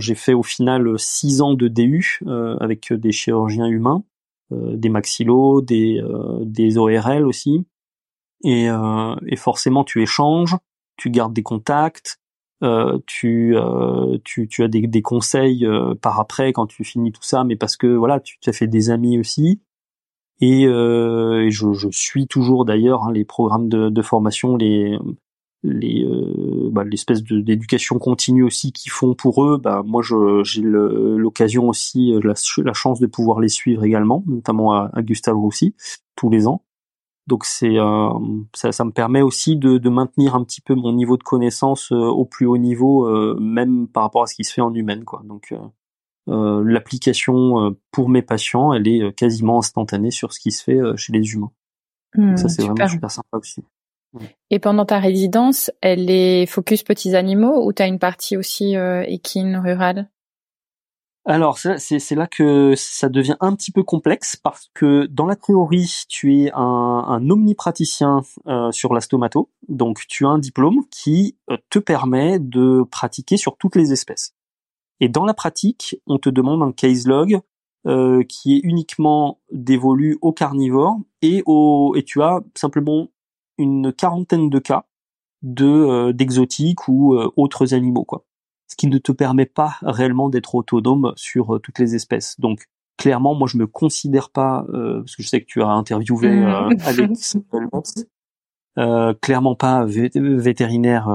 j'ai 0.00 0.14
fait 0.14 0.34
au 0.34 0.42
final 0.42 0.86
euh, 0.86 0.98
six 0.98 1.40
ans 1.40 1.54
de 1.54 1.68
DU 1.68 2.20
euh, 2.26 2.56
avec 2.60 2.92
des 2.92 3.12
chirurgiens 3.12 3.66
humains, 3.66 4.04
des 4.50 4.90
maxillos, 4.90 5.62
des, 5.62 6.02
des 6.42 6.76
ORL 6.76 7.26
aussi. 7.26 7.66
Et, 8.44 8.66
et 8.66 9.36
forcément, 9.36 9.82
tu 9.82 10.02
échanges, 10.02 10.56
tu 10.98 11.10
gardes 11.10 11.32
des 11.32 11.42
contacts, 11.42 12.20
euh, 12.62 12.98
tu, 13.06 13.56
euh, 13.56 14.18
tu, 14.24 14.46
tu 14.46 14.62
as 14.62 14.68
des, 14.68 14.86
des 14.86 15.02
conseils 15.02 15.66
euh, 15.66 15.94
par 15.96 16.20
après 16.20 16.52
quand 16.52 16.68
tu 16.68 16.84
finis 16.84 17.10
tout 17.10 17.22
ça, 17.22 17.42
mais 17.42 17.56
parce 17.56 17.76
que 17.76 17.88
voilà, 17.88 18.20
tu 18.20 18.38
t'as 18.40 18.52
fait 18.52 18.68
des 18.68 18.90
amis 18.90 19.18
aussi. 19.18 19.60
Et, 20.42 20.64
et 20.64 21.50
je, 21.50 21.72
je, 21.72 21.88
suis 21.90 22.26
toujours 22.26 22.64
d'ailleurs 22.64 23.04
hein, 23.04 23.12
les 23.12 23.24
programmes 23.24 23.68
de, 23.68 23.88
de 23.88 24.02
formation, 24.02 24.56
les 24.56 24.98
les 25.62 26.04
euh, 26.04 26.70
bah, 26.70 26.84
l'espèce 26.84 27.22
d'éducation 27.22 27.98
continue 27.98 28.42
aussi 28.42 28.72
qu'ils 28.72 28.90
font 28.90 29.14
pour 29.14 29.44
eux. 29.44 29.58
Bah 29.58 29.82
moi 29.84 30.02
j'ai 30.44 30.62
l'occasion 30.62 31.68
aussi 31.68 32.12
euh, 32.12 32.20
la, 32.22 32.72
chance 32.72 33.00
de 33.00 33.06
pouvoir 33.06 33.40
les 33.40 33.48
suivre 33.48 33.84
également 33.84 34.24
notamment 34.26 34.74
à, 34.74 34.90
à 34.92 35.02
Gustave 35.02 35.36
aussi 35.36 35.74
tous 36.16 36.30
les 36.30 36.46
ans. 36.46 36.64
Donc 37.28 37.44
c'est 37.44 37.78
euh, 37.78 38.08
ça, 38.52 38.72
ça, 38.72 38.84
me 38.84 38.90
permet 38.90 39.22
aussi 39.22 39.56
de, 39.56 39.78
de, 39.78 39.88
maintenir 39.88 40.34
un 40.34 40.42
petit 40.42 40.60
peu 40.60 40.74
mon 40.74 40.92
niveau 40.92 41.16
de 41.16 41.22
connaissance 41.22 41.92
au 41.92 42.24
plus 42.24 42.46
haut 42.46 42.58
niveau 42.58 43.08
même 43.38 43.86
par 43.86 44.02
rapport 44.02 44.24
à 44.24 44.26
ce 44.26 44.34
qui 44.34 44.44
se 44.44 44.52
fait 44.52 44.60
en 44.60 44.74
humaine 44.74 45.04
quoi. 45.04 45.22
Donc 45.24 45.54
l'application 46.26 47.76
pour 47.90 48.08
mes 48.08 48.22
patients 48.22 48.72
elle 48.72 48.86
est 48.86 49.12
quasiment 49.14 49.58
instantanée 49.58 50.10
sur 50.10 50.32
ce 50.32 50.40
qui 50.40 50.52
se 50.52 50.62
fait 50.62 50.78
chez 50.96 51.12
les 51.12 51.32
humains. 51.32 51.50
Mmh, 52.14 52.36
ça 52.36 52.48
c'est 52.48 52.62
vraiment 52.62 52.88
super. 52.88 53.10
sympa 53.10 53.38
aussi. 53.38 53.62
Et 54.50 54.58
pendant 54.58 54.84
ta 54.84 54.98
résidence, 54.98 55.70
elle 55.80 56.10
est 56.10 56.46
focus 56.46 56.82
petits 56.82 57.16
animaux 57.16 57.66
ou 57.66 57.72
tu 57.72 57.82
as 57.82 57.86
une 57.86 57.98
partie 57.98 58.36
aussi 58.36 58.76
euh, 58.76 59.04
équine 59.06 59.56
rurale? 59.56 60.10
Alors 61.24 61.56
c'est 61.56 62.14
là 62.16 62.26
que 62.26 62.74
ça 62.76 63.08
devient 63.08 63.36
un 63.38 63.54
petit 63.54 63.70
peu 63.70 63.84
complexe 63.84 64.34
parce 64.34 64.68
que 64.74 65.06
dans 65.06 65.24
la 65.24 65.36
théorie 65.36 66.02
tu 66.08 66.36
es 66.36 66.50
un, 66.52 66.58
un 66.58 67.30
omnipraticien 67.30 68.22
euh, 68.48 68.72
sur 68.72 68.92
la 68.92 69.00
stomato, 69.00 69.48
donc 69.68 70.00
tu 70.08 70.26
as 70.26 70.30
un 70.30 70.40
diplôme 70.40 70.80
qui 70.90 71.36
euh, 71.48 71.56
te 71.70 71.78
permet 71.78 72.40
de 72.40 72.82
pratiquer 72.90 73.36
sur 73.36 73.56
toutes 73.56 73.76
les 73.76 73.92
espèces. 73.92 74.34
Et 75.00 75.08
dans 75.08 75.24
la 75.24 75.34
pratique, 75.34 75.96
on 76.06 76.18
te 76.18 76.28
demande 76.28 76.62
un 76.62 76.72
case 76.72 77.06
log 77.06 77.40
euh, 77.86 78.22
qui 78.24 78.56
est 78.56 78.60
uniquement 78.62 79.40
dévolu 79.50 80.18
aux 80.20 80.32
carnivores 80.32 80.98
et, 81.20 81.42
au, 81.46 81.94
et 81.96 82.04
tu 82.04 82.22
as 82.22 82.40
simplement 82.54 83.08
une 83.58 83.92
quarantaine 83.92 84.50
de 84.50 84.58
cas 84.58 84.86
de 85.42 85.66
euh, 85.66 86.12
d'exotiques 86.12 86.88
ou 86.88 87.14
euh, 87.14 87.30
autres 87.36 87.74
animaux 87.74 88.04
quoi. 88.04 88.24
Ce 88.68 88.76
qui 88.76 88.86
ne 88.86 88.98
te 88.98 89.12
permet 89.12 89.46
pas 89.46 89.76
réellement 89.82 90.28
d'être 90.28 90.54
autonome 90.54 91.12
sur 91.16 91.56
euh, 91.56 91.58
toutes 91.58 91.78
les 91.78 91.94
espèces. 91.94 92.38
Donc 92.40 92.66
clairement, 92.96 93.34
moi 93.34 93.48
je 93.50 93.58
me 93.58 93.66
considère 93.66 94.30
pas 94.30 94.64
parce 94.70 95.16
que 95.16 95.22
je 95.22 95.28
sais 95.28 95.40
que 95.40 95.46
tu 95.46 95.62
as 95.62 95.68
interviewé 95.68 96.28
mmh. 96.28 96.76
Alex 96.84 97.36
clairement 99.20 99.54
pas 99.54 99.84
vétérinaire 99.84 101.08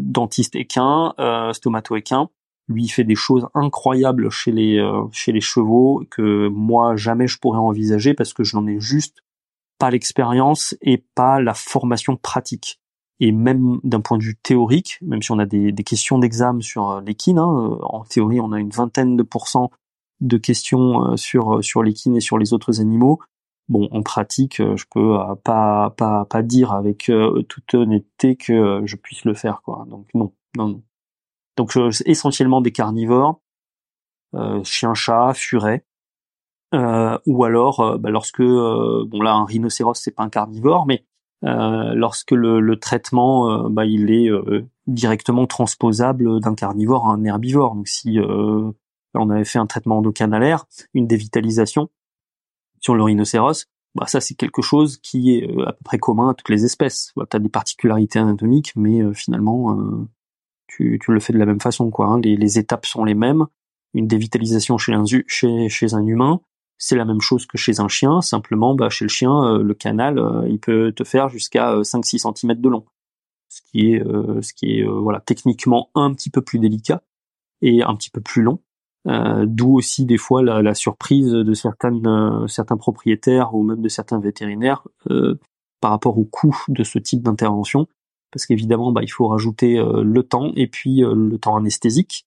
dentiste 0.00 0.56
équin, 0.56 1.14
stomato 1.52 1.96
équin. 1.96 2.28
Lui 2.68 2.84
il 2.84 2.88
fait 2.88 3.04
des 3.04 3.14
choses 3.14 3.46
incroyables 3.54 4.30
chez 4.30 4.50
les 4.50 4.82
chez 5.12 5.32
les 5.32 5.40
chevaux 5.40 6.04
que 6.10 6.48
moi 6.48 6.96
jamais 6.96 7.28
je 7.28 7.38
pourrais 7.38 7.58
envisager 7.58 8.12
parce 8.12 8.32
que 8.32 8.42
je 8.42 8.56
n'en 8.56 8.66
ai 8.66 8.80
juste 8.80 9.22
pas 9.78 9.90
l'expérience 9.90 10.74
et 10.80 10.98
pas 11.14 11.40
la 11.40 11.54
formation 11.54 12.16
pratique. 12.16 12.80
Et 13.18 13.32
même 13.32 13.80
d'un 13.82 14.00
point 14.00 14.18
de 14.18 14.22
vue 14.22 14.36
théorique, 14.36 14.98
même 15.00 15.22
si 15.22 15.32
on 15.32 15.38
a 15.38 15.46
des, 15.46 15.72
questions 15.72 16.18
d'examen 16.18 16.60
sur 16.60 16.90
euh, 16.90 17.00
l'équine, 17.00 17.38
hein, 17.38 17.48
euh, 17.48 17.78
en 17.82 18.04
théorie 18.04 18.40
on 18.40 18.52
a 18.52 18.60
une 18.60 18.70
vingtaine 18.70 19.16
de 19.16 19.22
pourcents 19.22 19.70
de 20.20 20.36
questions 20.36 21.12
euh, 21.12 21.16
sur 21.16 21.64
sur 21.64 21.82
l'équine 21.82 22.16
et 22.16 22.20
sur 22.20 22.38
les 22.38 22.52
autres 22.52 22.80
animaux. 22.80 23.20
Bon, 23.68 23.88
en 23.90 24.02
pratique, 24.02 24.58
je 24.58 24.84
peux 24.92 25.18
pas 25.42 25.90
pas 25.96 26.24
pas 26.24 26.42
dire 26.42 26.72
avec 26.72 27.10
toute 27.48 27.74
honnêteté 27.74 28.36
que 28.36 28.82
je 28.84 28.94
puisse 28.94 29.24
le 29.24 29.34
faire, 29.34 29.60
quoi. 29.62 29.84
Donc 29.88 30.06
non, 30.14 30.32
non, 30.56 30.68
non. 30.68 30.82
Donc 31.56 31.76
essentiellement 32.04 32.60
des 32.60 32.72
carnivores, 32.72 33.40
chien-chat, 34.62 35.32
furet, 35.34 35.84
euh, 36.74 37.16
ou 37.26 37.44
alors 37.44 37.80
euh, 37.80 37.96
bah, 37.96 38.10
lorsque 38.10 38.40
euh, 38.40 39.04
bon 39.06 39.22
là 39.22 39.34
un 39.34 39.44
rhinocéros 39.44 39.94
c'est 39.94 40.10
pas 40.10 40.24
un 40.24 40.28
carnivore 40.28 40.86
mais 40.86 41.04
lorsque 41.42 42.32
le, 42.32 42.76
traitement 42.76 43.68
bah, 43.70 43.84
il 43.84 44.10
est 44.10 44.28
directement 44.88 45.46
transposable 45.46 46.40
d'un 46.40 46.56
carnivore 46.56 47.06
à 47.06 47.12
un 47.12 47.22
herbivore. 47.22 47.76
Donc 47.76 47.86
si 47.86 48.18
on 48.18 49.30
avait 49.30 49.44
fait 49.44 49.60
un 49.60 49.66
traitement 49.66 49.98
endocanalaire 49.98 50.64
une 50.92 51.06
dévitalisation 51.06 51.88
sur 52.80 52.96
le 52.96 53.02
rhinocéros 53.04 53.66
bah 53.94 54.06
ça 54.08 54.20
c'est 54.20 54.34
quelque 54.34 54.60
chose 54.60 54.96
qui 54.96 55.36
est 55.36 55.48
à 55.66 55.72
peu 55.72 55.84
près 55.84 55.98
commun 55.98 56.30
à 56.30 56.34
toutes 56.34 56.48
les 56.48 56.64
espèces. 56.64 57.12
Tu 57.14 57.36
as 57.36 57.38
des 57.38 57.48
particularités 57.48 58.18
anatomiques 58.18 58.72
mais 58.74 59.14
finalement 59.14 59.76
tu, 60.68 60.98
le 61.06 61.20
fais 61.20 61.32
de 61.32 61.38
la 61.38 61.46
même 61.46 61.60
façon 61.60 61.90
quoi 61.90 62.06
hein. 62.06 62.20
les, 62.20 62.58
étapes 62.58 62.86
sont 62.86 63.04
les 63.04 63.14
mêmes 63.14 63.46
une 63.94 64.06
dévitalisation 64.06 64.78
chez 64.78 64.92
un, 64.92 65.04
chez, 65.06 65.86
humain 66.04 66.40
c'est 66.78 66.96
la 66.96 67.04
même 67.04 67.20
chose 67.20 67.46
que 67.46 67.56
chez 67.56 67.80
un 67.80 67.88
chien, 67.88 68.20
simplement 68.20 68.74
bah, 68.74 68.90
chez 68.90 69.04
le 69.04 69.08
chien, 69.08 69.32
euh, 69.44 69.62
le 69.62 69.74
canal, 69.74 70.18
euh, 70.18 70.46
il 70.48 70.58
peut 70.58 70.92
te 70.92 71.04
faire 71.04 71.28
jusqu'à 71.28 71.74
5-6 71.80 72.26
euh, 72.26 72.32
cm 72.34 72.60
de 72.60 72.68
long. 72.68 72.84
Ce 73.48 73.60
qui 73.70 73.92
est, 73.92 74.02
ce 74.42 74.52
qui 74.52 74.80
est 74.80 74.84
voilà, 74.84 75.20
techniquement 75.20 75.88
un 75.94 76.12
petit 76.12 76.30
peu 76.30 76.42
plus 76.42 76.58
délicat. 76.58 77.02
est 77.62 77.80
un 77.80 77.94
petit 77.94 78.10
peu 78.10 78.20
plus 78.20 78.42
long. 78.42 78.60
D'où 79.04 79.76
aussi 79.76 80.04
des 80.04 80.18
fois 80.18 80.42
la, 80.42 80.74
surprise 80.74 81.30
de 81.30 81.54
certains 81.54 82.76
propriétaires 82.76 83.54
ou 83.54 83.62
même 83.62 83.80
de 83.80 83.88
certains 83.88 84.18
vétérinaires 84.18 84.82
par 85.80 85.92
rapport 85.92 86.18
au 86.18 86.24
coût 86.24 86.60
de 86.66 86.82
ce 86.82 86.98
type 86.98 87.22
d'intervention, 87.22 87.86
parce 88.32 88.46
qu'évidemment, 88.46 88.92
bah, 88.92 89.02
il 89.02 89.08
faut 89.08 89.28
rajouter 89.28 89.76
le 89.78 90.22
temps 90.22 90.52
et 90.56 90.66
puis 90.66 91.00
le 91.00 91.36
temps 91.38 91.56
anesthésique, 91.56 92.26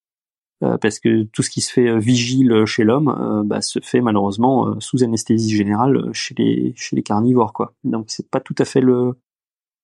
parce 0.59 0.99
que 0.99 1.23
tout 1.23 1.43
ce 1.43 1.49
qui 1.49 1.61
se 1.61 1.71
fait 1.71 1.97
vigile 1.99 2.65
chez 2.65 2.83
l'homme 2.83 3.43
bah, 3.45 3.61
se 3.61 3.79
fait 3.81 4.01
malheureusement 4.01 4.79
sous 4.79 5.03
anesthésie 5.03 5.55
générale 5.55 6.09
chez 6.13 6.33
les 6.35 7.03
carnivores, 7.03 7.53
quoi. 7.53 7.73
Donc 7.83 8.05
c'est 8.07 8.29
pas 8.29 8.39
tout 8.39 8.55
à 8.57 8.65
fait 8.65 8.81
le 8.81 9.15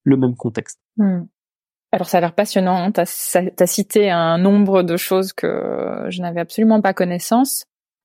même 0.05 0.35
contexte. 0.35 0.79
Hmm. 0.97 1.23
Alors 1.95 2.09
ça 2.09 2.17
a 2.17 2.21
l'air 2.21 2.35
passionnant. 2.35 2.91
Tu 2.91 2.99
as, 2.99 3.67
cité 3.67 4.11
un 4.11 4.37
nombre 4.37 4.83
de 4.83 4.97
choses 4.97 5.31
que 5.31 6.05
je 6.09 6.21
n'avais 6.21 6.41
absolument 6.41 6.81
pas 6.81 6.93
connaissance. 6.93 7.63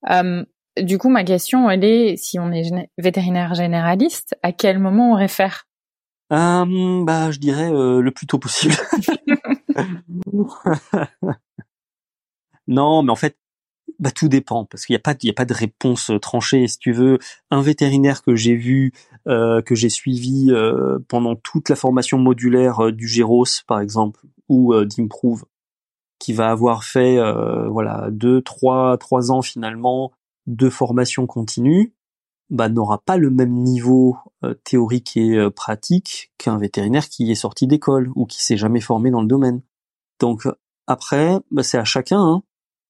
Euh, 0.08 0.44
du 0.80 0.96
coup, 0.96 1.08
ma 1.08 1.24
question, 1.24 1.68
elle 1.68 1.82
est, 1.82 2.16
si 2.16 2.38
on 2.38 2.52
est 2.52 2.70
vétérinaire 2.98 3.54
généraliste, 3.54 4.36
à 4.44 4.52
quel 4.52 4.78
moment 4.78 5.10
on 5.10 5.14
réfère? 5.16 5.64
Euh, 6.32 7.04
Bah, 7.04 7.30
je 7.30 7.38
dirais 7.38 7.70
euh, 7.72 8.00
le 8.00 8.10
plus 8.10 8.26
tôt 8.26 8.38
possible. 8.38 8.74
non, 12.66 13.02
mais 13.02 13.10
en 13.10 13.16
fait, 13.16 13.36
bah 13.98 14.10
tout 14.10 14.28
dépend 14.28 14.64
parce 14.64 14.86
qu'il 14.86 14.94
n'y 14.94 14.98
a 14.98 15.00
pas 15.00 15.14
il 15.22 15.26
y 15.26 15.30
a 15.30 15.34
pas 15.34 15.44
de 15.44 15.54
réponse 15.54 16.10
tranchée. 16.22 16.66
Si 16.68 16.78
tu 16.78 16.92
veux, 16.92 17.18
un 17.50 17.60
vétérinaire 17.60 18.22
que 18.22 18.34
j'ai 18.34 18.54
vu 18.54 18.92
euh, 19.28 19.60
que 19.60 19.74
j'ai 19.74 19.90
suivi 19.90 20.50
euh, 20.50 20.98
pendant 21.08 21.36
toute 21.36 21.68
la 21.68 21.76
formation 21.76 22.16
modulaire 22.18 22.86
euh, 22.86 22.92
du 22.92 23.06
Géros, 23.06 23.44
par 23.66 23.80
exemple, 23.80 24.20
ou 24.48 24.74
d'Improve, 24.84 25.44
qui 26.18 26.32
va 26.32 26.50
avoir 26.50 26.82
fait 26.82 27.18
voilà 27.68 28.08
deux, 28.10 28.42
trois, 28.42 28.98
trois 28.98 29.30
ans 29.30 29.42
finalement 29.42 30.10
de 30.48 30.68
formation 30.68 31.26
continue, 31.26 31.92
bah, 32.50 32.68
n'aura 32.68 32.98
pas 32.98 33.16
le 33.16 33.30
même 33.30 33.52
niveau 33.52 34.16
théorique 34.64 35.16
et 35.16 35.48
pratique 35.54 36.32
qu'un 36.38 36.58
vétérinaire 36.58 37.08
qui 37.08 37.30
est 37.30 37.34
sorti 37.34 37.66
d'école 37.66 38.10
ou 38.14 38.26
qui 38.26 38.42
s'est 38.42 38.56
jamais 38.56 38.80
formé 38.80 39.10
dans 39.10 39.22
le 39.22 39.28
domaine. 39.28 39.62
Donc 40.18 40.46
après, 40.86 41.38
bah, 41.50 41.62
c'est 41.62 41.78
à 41.78 41.84
chacun 41.84 42.20
hein, 42.20 42.42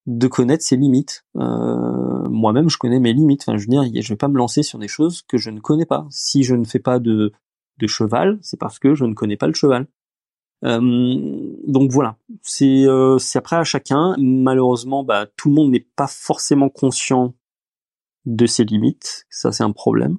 de 0.06 0.26
connaître 0.26 0.64
ses 0.64 0.76
limites. 0.76 1.24
Euh, 1.36 2.28
moi-même, 2.28 2.70
je 2.70 2.78
connais 2.78 2.98
mes 2.98 3.12
limites. 3.12 3.42
Enfin, 3.46 3.58
je 3.58 3.66
veux 3.66 3.68
dire, 3.68 4.02
je 4.02 4.08
vais 4.08 4.16
pas 4.16 4.28
me 4.28 4.38
lancer 4.38 4.62
sur 4.62 4.78
des 4.78 4.88
choses 4.88 5.22
que 5.22 5.36
je 5.36 5.50
ne 5.50 5.61
connais 5.61 5.86
pas. 5.86 6.06
Si 6.11 6.42
je 6.42 6.54
ne 6.54 6.64
fais 6.64 6.78
pas 6.78 6.98
de, 6.98 7.32
de 7.78 7.86
cheval, 7.86 8.38
c'est 8.42 8.58
parce 8.58 8.78
que 8.78 8.94
je 8.94 9.04
ne 9.04 9.14
connais 9.14 9.36
pas 9.36 9.46
le 9.46 9.54
cheval. 9.54 9.86
Euh, 10.64 11.52
donc 11.66 11.90
voilà, 11.90 12.16
c'est 12.42 12.84
euh, 12.86 13.18
c'est 13.18 13.38
après 13.38 13.56
à 13.56 13.64
chacun. 13.64 14.14
Malheureusement, 14.18 15.04
bah, 15.04 15.26
tout 15.36 15.48
le 15.48 15.54
monde 15.54 15.70
n'est 15.70 15.86
pas 15.96 16.06
forcément 16.06 16.68
conscient 16.68 17.34
de 18.31 18.47
ses 18.47 18.64
limites. 18.64 19.26
Ça, 19.31 19.53
c'est 19.53 19.64
un 19.64 19.72
problème. 19.72 20.18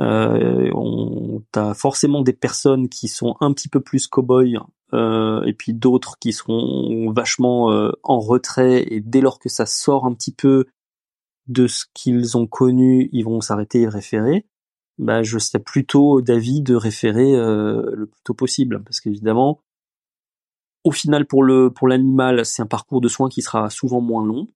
Euh, 0.00 0.70
on, 0.74 1.42
t'as 1.52 1.74
forcément 1.74 2.22
des 2.22 2.32
personnes 2.32 2.88
qui 2.88 3.06
sont 3.06 3.36
un 3.40 3.52
petit 3.52 3.68
peu 3.68 3.80
plus 3.80 4.08
cow-boy 4.08 4.58
euh, 4.92 5.42
et 5.44 5.52
puis 5.52 5.72
d'autres 5.72 6.18
qui 6.18 6.32
seront 6.32 7.12
vachement 7.12 7.70
euh, 7.72 7.92
en 8.02 8.18
retrait 8.18 8.84
et 8.92 9.00
dès 9.00 9.20
lors 9.20 9.38
que 9.38 9.48
ça 9.48 9.66
sort 9.66 10.04
un 10.04 10.14
petit 10.14 10.32
peu 10.32 10.66
de 11.46 11.66
ce 11.66 11.84
qu'ils 11.94 12.36
ont 12.36 12.46
connu, 12.46 13.08
ils 13.12 13.24
vont 13.24 13.40
s'arrêter 13.40 13.82
et 13.82 13.88
référer. 13.88 14.46
Bah, 14.98 15.22
je 15.22 15.38
serais 15.38 15.62
plutôt 15.62 16.20
d'avis 16.22 16.62
de 16.62 16.74
référer 16.74 17.34
euh, 17.34 17.82
le 17.94 18.06
plus 18.06 18.22
tôt 18.22 18.34
possible, 18.34 18.82
parce 18.84 19.00
qu'évidemment, 19.00 19.60
au 20.84 20.92
final 20.92 21.26
pour 21.26 21.42
le 21.42 21.70
pour 21.70 21.88
l'animal, 21.88 22.46
c'est 22.46 22.62
un 22.62 22.66
parcours 22.66 23.00
de 23.00 23.08
soins 23.08 23.28
qui 23.28 23.42
sera 23.42 23.70
souvent 23.70 24.00
moins 24.00 24.24
long, 24.24 24.48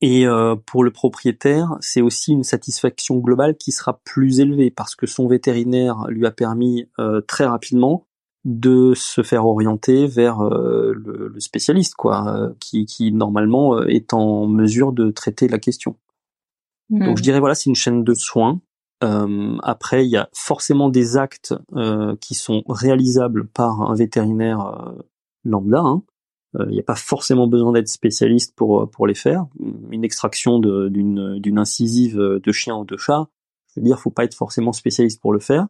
et 0.00 0.26
pour 0.66 0.84
le 0.84 0.90
propriétaire, 0.90 1.76
c'est 1.80 2.02
aussi 2.02 2.32
une 2.32 2.44
satisfaction 2.44 3.16
globale 3.18 3.56
qui 3.56 3.72
sera 3.72 4.00
plus 4.04 4.40
élevée 4.40 4.70
parce 4.70 4.94
que 4.94 5.06
son 5.06 5.26
vétérinaire 5.26 6.06
lui 6.08 6.26
a 6.26 6.30
permis 6.30 6.88
très 7.26 7.46
rapidement 7.46 8.06
de 8.44 8.92
se 8.94 9.22
faire 9.22 9.46
orienter 9.46 10.06
vers 10.06 10.40
euh, 10.42 10.92
le, 10.94 11.40
spécialiste, 11.40 11.94
quoi, 11.94 12.28
euh, 12.28 12.52
qui, 12.60 12.84
qui 12.84 13.10
normalement 13.12 13.76
euh, 13.76 13.86
est 13.86 14.12
en 14.12 14.46
mesure 14.46 14.92
de 14.92 15.10
traiter 15.10 15.48
la 15.48 15.58
question. 15.58 15.96
Donc 16.90 17.16
je 17.16 17.22
dirais 17.22 17.40
voilà, 17.40 17.54
c'est 17.54 17.70
une 17.70 17.74
chaîne 17.74 18.04
de 18.04 18.14
soins. 18.14 18.60
après, 19.00 20.06
il 20.06 20.10
y 20.10 20.18
a 20.18 20.28
forcément 20.34 20.90
des 20.90 21.16
actes 21.16 21.54
qui 22.20 22.34
sont 22.34 22.62
réalisables 22.68 23.48
par 23.48 23.80
un 23.80 23.94
vétérinaire 23.94 24.92
lambda. 25.44 25.80
Hein. 25.80 26.02
Il 26.60 26.72
n'y 26.72 26.80
a 26.80 26.84
pas 26.84 26.94
forcément 26.94 27.46
besoin 27.46 27.72
d'être 27.72 27.88
spécialiste 27.88 28.54
pour 28.54 28.88
pour 28.90 29.06
les 29.06 29.14
faire. 29.14 29.46
Une 29.90 30.04
extraction 30.04 30.58
d'une 30.58 31.58
incisive 31.58 32.16
de 32.16 32.52
chien 32.52 32.76
ou 32.76 32.84
de 32.84 32.96
chat, 32.96 33.28
je 33.74 33.80
veux 33.80 33.84
dire, 33.84 33.98
faut 33.98 34.10
pas 34.10 34.24
être 34.24 34.34
forcément 34.34 34.72
spécialiste 34.72 35.20
pour 35.20 35.32
le 35.32 35.40
faire. 35.40 35.66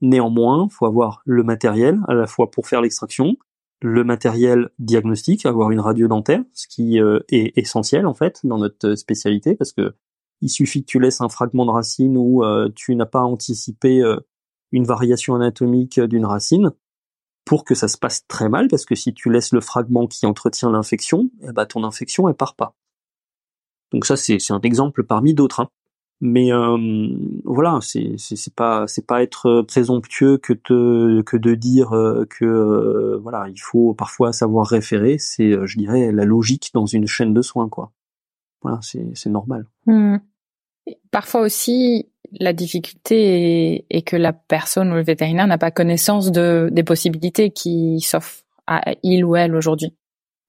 Néanmoins, 0.00 0.68
faut 0.68 0.86
avoir 0.86 1.22
le 1.24 1.42
matériel 1.42 2.00
à 2.08 2.14
la 2.14 2.26
fois 2.26 2.50
pour 2.50 2.66
faire 2.66 2.80
l'extraction, 2.80 3.36
le 3.80 4.04
matériel 4.04 4.70
diagnostique, 4.78 5.46
avoir 5.46 5.70
une 5.70 5.80
radio 5.80 6.08
dentaire, 6.08 6.42
ce 6.52 6.66
qui 6.66 7.00
euh, 7.00 7.20
est 7.30 7.56
essentiel 7.56 8.06
en 8.06 8.14
fait 8.14 8.40
dans 8.44 8.58
notre 8.58 8.94
spécialité 8.94 9.54
parce 9.54 9.72
que 9.72 9.94
il 10.42 10.50
suffit 10.50 10.82
que 10.82 10.86
tu 10.86 11.00
laisses 11.00 11.22
un 11.22 11.30
fragment 11.30 11.64
de 11.64 11.70
racine 11.70 12.18
euh, 12.18 12.68
tu 12.74 12.94
n'as 12.94 13.06
pas 13.06 13.22
anticipé 13.22 14.02
euh, 14.02 14.16
une 14.70 14.84
variation 14.84 15.34
anatomique 15.34 15.98
d'une 16.00 16.26
racine 16.26 16.72
pour 17.46 17.64
que 17.64 17.74
ça 17.74 17.88
se 17.88 17.96
passe 17.96 18.26
très 18.26 18.50
mal 18.50 18.68
parce 18.68 18.84
que 18.84 18.94
si 18.94 19.14
tu 19.14 19.30
laisses 19.30 19.52
le 19.52 19.62
fragment 19.62 20.06
qui 20.06 20.26
entretient 20.26 20.70
l'infection, 20.70 21.30
eh 21.42 21.52
ben, 21.52 21.64
ton 21.64 21.84
infection 21.84 22.28
elle 22.28 22.34
part 22.34 22.56
pas. 22.56 22.74
Donc 23.92 24.04
ça 24.04 24.16
c'est 24.16 24.38
un 24.50 24.60
exemple 24.60 25.04
parmi 25.04 25.32
d'autres. 25.32 25.60
Hein. 25.60 25.68
Mais 26.20 26.52
euh, 26.52 27.08
voilà, 27.44 27.78
c'est 27.82 28.16
pas 28.54 28.86
c'est 28.86 29.06
pas 29.06 29.22
être 29.22 29.62
présomptueux 29.62 30.38
que 30.38 30.54
te 30.54 31.22
que 31.22 31.36
de 31.36 31.54
dire 31.54 31.92
euh, 31.92 32.24
que 32.28 32.44
euh, 32.44 33.18
voilà 33.22 33.48
il 33.48 33.60
faut 33.60 33.94
parfois 33.94 34.32
savoir 34.32 34.66
référer. 34.66 35.18
C'est 35.18 35.66
je 35.66 35.78
dirais 35.78 36.10
la 36.12 36.24
logique 36.24 36.70
dans 36.74 36.86
une 36.86 37.06
chaîne 37.06 37.32
de 37.32 37.42
soins 37.42 37.68
quoi. 37.68 37.92
Voilà, 38.62 38.80
c'est 38.82 39.06
c'est 39.14 39.30
normal. 39.30 39.66
Mmh. 39.86 40.16
Parfois 41.10 41.42
aussi, 41.42 42.08
la 42.38 42.52
difficulté 42.52 43.86
est, 43.90 44.02
que 44.02 44.16
la 44.16 44.32
personne 44.32 44.90
ou 44.92 44.94
le 44.94 45.02
vétérinaire 45.02 45.46
n'a 45.46 45.58
pas 45.58 45.70
connaissance 45.70 46.30
de 46.30 46.68
des 46.72 46.82
possibilités 46.82 47.50
qui 47.50 48.00
s'offrent 48.00 48.42
à 48.66 48.94
il 49.02 49.24
ou 49.24 49.36
elle 49.36 49.54
aujourd'hui. 49.54 49.94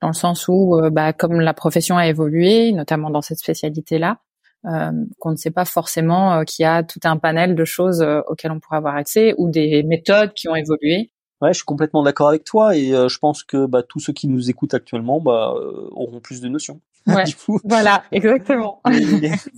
Dans 0.01 0.09
le 0.09 0.13
sens 0.13 0.47
où, 0.47 0.79
bah, 0.91 1.13
comme 1.13 1.39
la 1.39 1.53
profession 1.53 1.97
a 1.97 2.07
évolué, 2.07 2.71
notamment 2.71 3.09
dans 3.09 3.21
cette 3.21 3.39
spécialité-là, 3.39 4.19
euh, 4.65 4.91
qu'on 5.19 5.31
ne 5.31 5.35
sait 5.35 5.51
pas 5.51 5.65
forcément 5.65 6.33
euh, 6.33 6.43
qu'il 6.43 6.63
y 6.63 6.65
a 6.65 6.83
tout 6.83 6.99
un 7.03 7.17
panel 7.17 7.55
de 7.55 7.63
choses 7.63 8.01
euh, 8.01 8.21
auxquelles 8.27 8.51
on 8.51 8.59
pourrait 8.59 8.77
avoir 8.77 8.95
accès 8.95 9.33
ou 9.37 9.49
des 9.49 9.83
méthodes 9.83 10.33
qui 10.33 10.49
ont 10.49 10.55
évolué. 10.55 11.11
Ouais, 11.39 11.53
je 11.53 11.57
suis 11.57 11.65
complètement 11.65 12.01
d'accord 12.01 12.27
avec 12.27 12.43
toi 12.43 12.75
et 12.75 12.89
je 12.89 13.17
pense 13.19 13.43
que 13.43 13.67
bah, 13.67 13.83
tous 13.83 13.99
ceux 13.99 14.11
qui 14.11 14.27
nous 14.27 14.49
écoutent 14.49 14.73
actuellement 14.73 15.21
bah, 15.21 15.53
auront 15.91 16.19
plus 16.19 16.41
de 16.41 16.47
notions. 16.47 16.81
Ouais, 17.07 17.23
voilà, 17.63 18.03
exactement. 18.11 18.81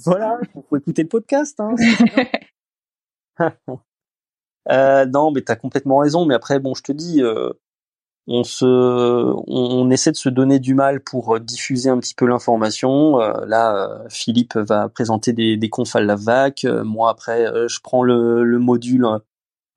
voilà, 0.06 0.40
il 0.56 0.62
faut 0.70 0.78
écouter 0.78 1.04
le 1.04 1.10
podcast. 1.10 1.60
Hein, 1.60 1.76
non, 5.08 5.32
mais 5.32 5.42
tu 5.42 5.52
as 5.52 5.56
complètement 5.56 5.98
raison. 5.98 6.26
Mais 6.26 6.36
après, 6.36 6.60
bon, 6.60 6.76
je 6.76 6.84
te 6.84 6.92
dis, 6.92 7.22
on 8.32 8.44
se, 8.44 8.66
on, 8.66 9.90
essaie 9.90 10.12
de 10.12 10.16
se 10.16 10.30
donner 10.30 10.60
du 10.60 10.76
mal 10.76 11.02
pour 11.02 11.36
euh, 11.36 11.40
diffuser 11.40 11.90
un 11.90 11.98
petit 11.98 12.14
peu 12.14 12.28
l'information. 12.28 13.20
Euh, 13.20 13.46
là, 13.48 13.76
euh, 13.76 14.08
Philippe 14.10 14.56
va 14.56 14.88
présenter 14.88 15.34
des, 15.34 15.58
des 15.58 15.70
confs 15.70 15.96
à 15.96 16.00
la 16.00 16.16
vac. 16.16 16.64
moi, 16.84 17.10
après, 17.10 17.46
je 17.68 17.80
prends 17.82 18.04
le, 18.04 18.44
le 18.44 18.60
module 18.60 19.06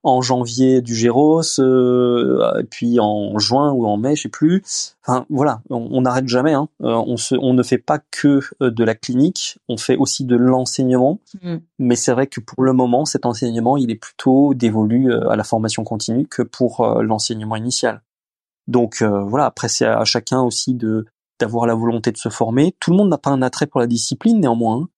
en 0.03 0.20
janvier 0.20 0.82
du 0.82 0.94
Géros, 0.94 1.61
euh, 1.61 2.62
puis 2.70 2.98
en 2.98 3.38
juin 3.38 3.72
ou 3.72 3.86
en 3.86 3.96
mai, 3.96 4.16
je 4.16 4.22
sais 4.22 4.28
plus. 4.28 4.62
Enfin 5.05 5.26
voilà, 5.30 5.62
on 5.70 6.00
n'arrête 6.03 6.28
jamais. 6.28 6.53
Hein. 6.53 6.68
on, 6.80 7.16
se, 7.16 7.34
on 7.34 7.55
ne 7.55 7.62
fait 7.62 7.78
pas 7.78 7.98
que 7.98 8.40
de 8.61 8.84
la 8.84 8.94
clinique, 8.94 9.59
on 9.68 9.76
fait 9.76 9.96
aussi 9.96 10.24
de 10.24 10.36
l'enseignement. 10.36 11.20
Mm. 11.42 11.57
Mais 11.78 11.96
c'est 11.96 12.12
vrai 12.12 12.26
que 12.26 12.40
pour 12.40 12.62
le 12.64 12.72
moment, 12.72 13.05
cet 13.05 13.26
enseignement, 13.26 13.76
il 13.76 13.90
est 13.90 13.96
plutôt 13.96 14.55
dévolu 14.55 15.12
à 15.12 15.36
la 15.36 15.44
formation 15.44 15.84
continue 15.84 16.26
que 16.26 16.42
pour 16.42 16.86
l'enseignement 17.03 17.57
initial. 17.57 18.03
Donc 18.68 19.03
euh, 19.03 19.22
voilà, 19.24 19.46
après 19.46 19.68
c'est 19.68 19.86
à 19.86 20.05
chacun 20.05 20.40
aussi 20.40 20.74
de 20.74 21.07
d'avoir 21.40 21.66
la 21.66 21.74
volonté 21.74 22.12
de 22.12 22.16
se 22.16 22.28
former. 22.28 22.74
Tout 22.78 22.92
le 22.92 22.96
monde 22.96 23.09
n'a 23.09 23.18
pas 23.18 23.30
un 23.30 23.42
attrait 23.42 23.66
pour 23.66 23.80
la 23.80 23.86
discipline 23.86 24.40
néanmoins. 24.40 24.88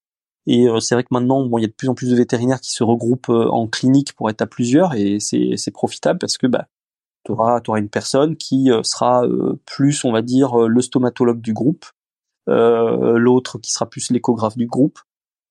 Et 0.47 0.69
euh, 0.69 0.81
c'est 0.81 0.95
vrai 0.95 1.05
que 1.05 1.09
maintenant, 1.13 1.45
bon, 1.47 1.59
il 1.59 1.63
y 1.63 1.65
a 1.65 1.69
de 1.69 1.73
plus 1.73 1.89
en 1.89 1.95
plus 1.95 2.11
de 2.11 2.17
vétérinaires 2.17 2.61
qui 2.61 2.73
se 2.73 2.85
regroupent 2.85 3.31
euh, 3.31 3.49
en 3.49 3.67
clinique 3.67 4.13
pour 4.15 4.29
être 4.31 4.43
à 4.43 4.47
plusieurs, 4.47 4.95
et 4.95 5.19
c'est 5.21 5.57
c'est 5.57 5.71
profitable 5.71 6.19
parce 6.19 6.39
que 6.39 6.47
bah 6.47 6.69
tu 7.25 7.33
auras, 7.33 7.61
auras 7.67 7.79
une 7.79 7.89
personne 7.89 8.37
qui 8.37 8.69
sera 8.83 9.25
plus, 9.65 10.05
on 10.05 10.13
va 10.13 10.21
dire, 10.21 10.59
le 10.59 10.83
stomatologue 10.83 11.41
du 11.41 11.55
groupe, 11.55 11.87
l'autre 12.47 13.59
qui 13.59 13.73
sera 13.73 13.89
plus 13.89 14.11
l'échographe 14.11 14.59
du 14.59 14.67
groupe, 14.67 14.99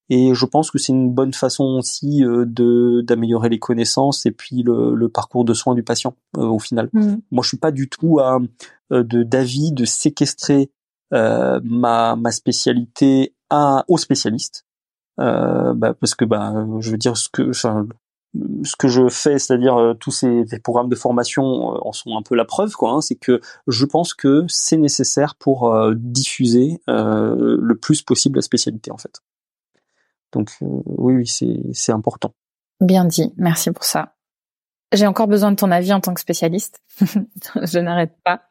et 0.10 0.34
je 0.34 0.46
pense 0.46 0.70
que 0.70 0.78
c'est 0.78 0.92
une 0.92 1.12
bonne 1.12 1.34
façon 1.34 1.64
aussi 1.80 2.24
euh, 2.24 2.46
de 2.46 3.02
d'améliorer 3.02 3.50
les 3.50 3.60
connaissances 3.60 4.26
et 4.26 4.32
puis 4.32 4.62
le, 4.62 4.96
le 4.96 5.10
parcours 5.10 5.46
de 5.46 5.54
soins 5.54 5.76
du 5.76 5.84
patient 5.84 6.16
euh, 6.38 6.46
au 6.46 6.60
final. 6.60 6.90
Mm. 6.94 7.16
Moi, 7.32 7.44
je 7.44 7.48
suis 7.48 7.58
pas 7.58 7.72
du 7.72 7.90
tout 7.90 8.20
à, 8.20 8.40
euh, 8.92 9.04
de 9.04 9.24
d'avis 9.24 9.72
de 9.72 9.86
séquestrer 9.86 10.70
euh, 11.14 11.60
ma, 11.64 12.16
ma 12.16 12.32
spécialité 12.32 13.34
à, 13.50 13.86
aux 13.88 13.98
spécialistes. 13.98 14.66
Euh, 15.20 15.74
bah, 15.74 15.94
parce 15.94 16.16
que 16.16 16.26
bah, 16.26 16.66
je 16.80 16.92
veux 16.92 16.98
dire 16.98 17.16
ce 17.18 17.30
que 17.30 17.52
ce 18.64 18.76
que 18.76 18.88
je 18.88 19.10
fais, 19.10 19.38
c'est-à-dire 19.38 19.78
euh, 19.78 19.94
tous 19.94 20.12
ces, 20.12 20.46
programmes 20.64 20.90
de 20.90 20.96
formation 20.96 21.44
euh, 21.44 21.80
en 21.82 21.92
sont 21.92 22.18
un 22.18 22.22
peu 22.22 22.36
la 22.36 22.46
preuve, 22.46 22.74
quoi. 22.74 22.92
Hein, 22.92 23.02
c'est 23.02 23.16
que 23.16 23.42
je 23.68 23.86
pense 23.86 24.14
que 24.14 24.46
c'est 24.48 24.78
nécessaire 24.78 25.36
pour 25.36 25.74
euh, 25.74 25.94
diffuser 25.96 26.80
le 26.88 27.74
plus 27.74 28.02
possible 28.02 28.38
la 28.38 28.42
spécialité, 28.42 28.92
en 28.92 28.98
fait. 28.98 29.22
Donc 30.32 30.50
oui, 30.62 31.16
oui, 31.16 31.28
c'est 31.28 31.62
c'est 31.74 31.92
important. 31.92 32.34
Bien 32.82 33.06
dit, 33.06 33.32
merci 33.38 33.72
pour 33.72 33.84
ça. 33.84 34.16
J'ai 34.92 35.08
encore 35.08 35.28
besoin 35.28 35.52
de 35.52 35.56
ton 35.56 35.72
avis 35.72 35.94
en 35.94 36.02
tant 36.02 36.14
que 36.14 36.22
spécialiste. 36.22 36.82
je 37.00 37.80
n'arrête 37.80 38.16
pas. 38.24 38.42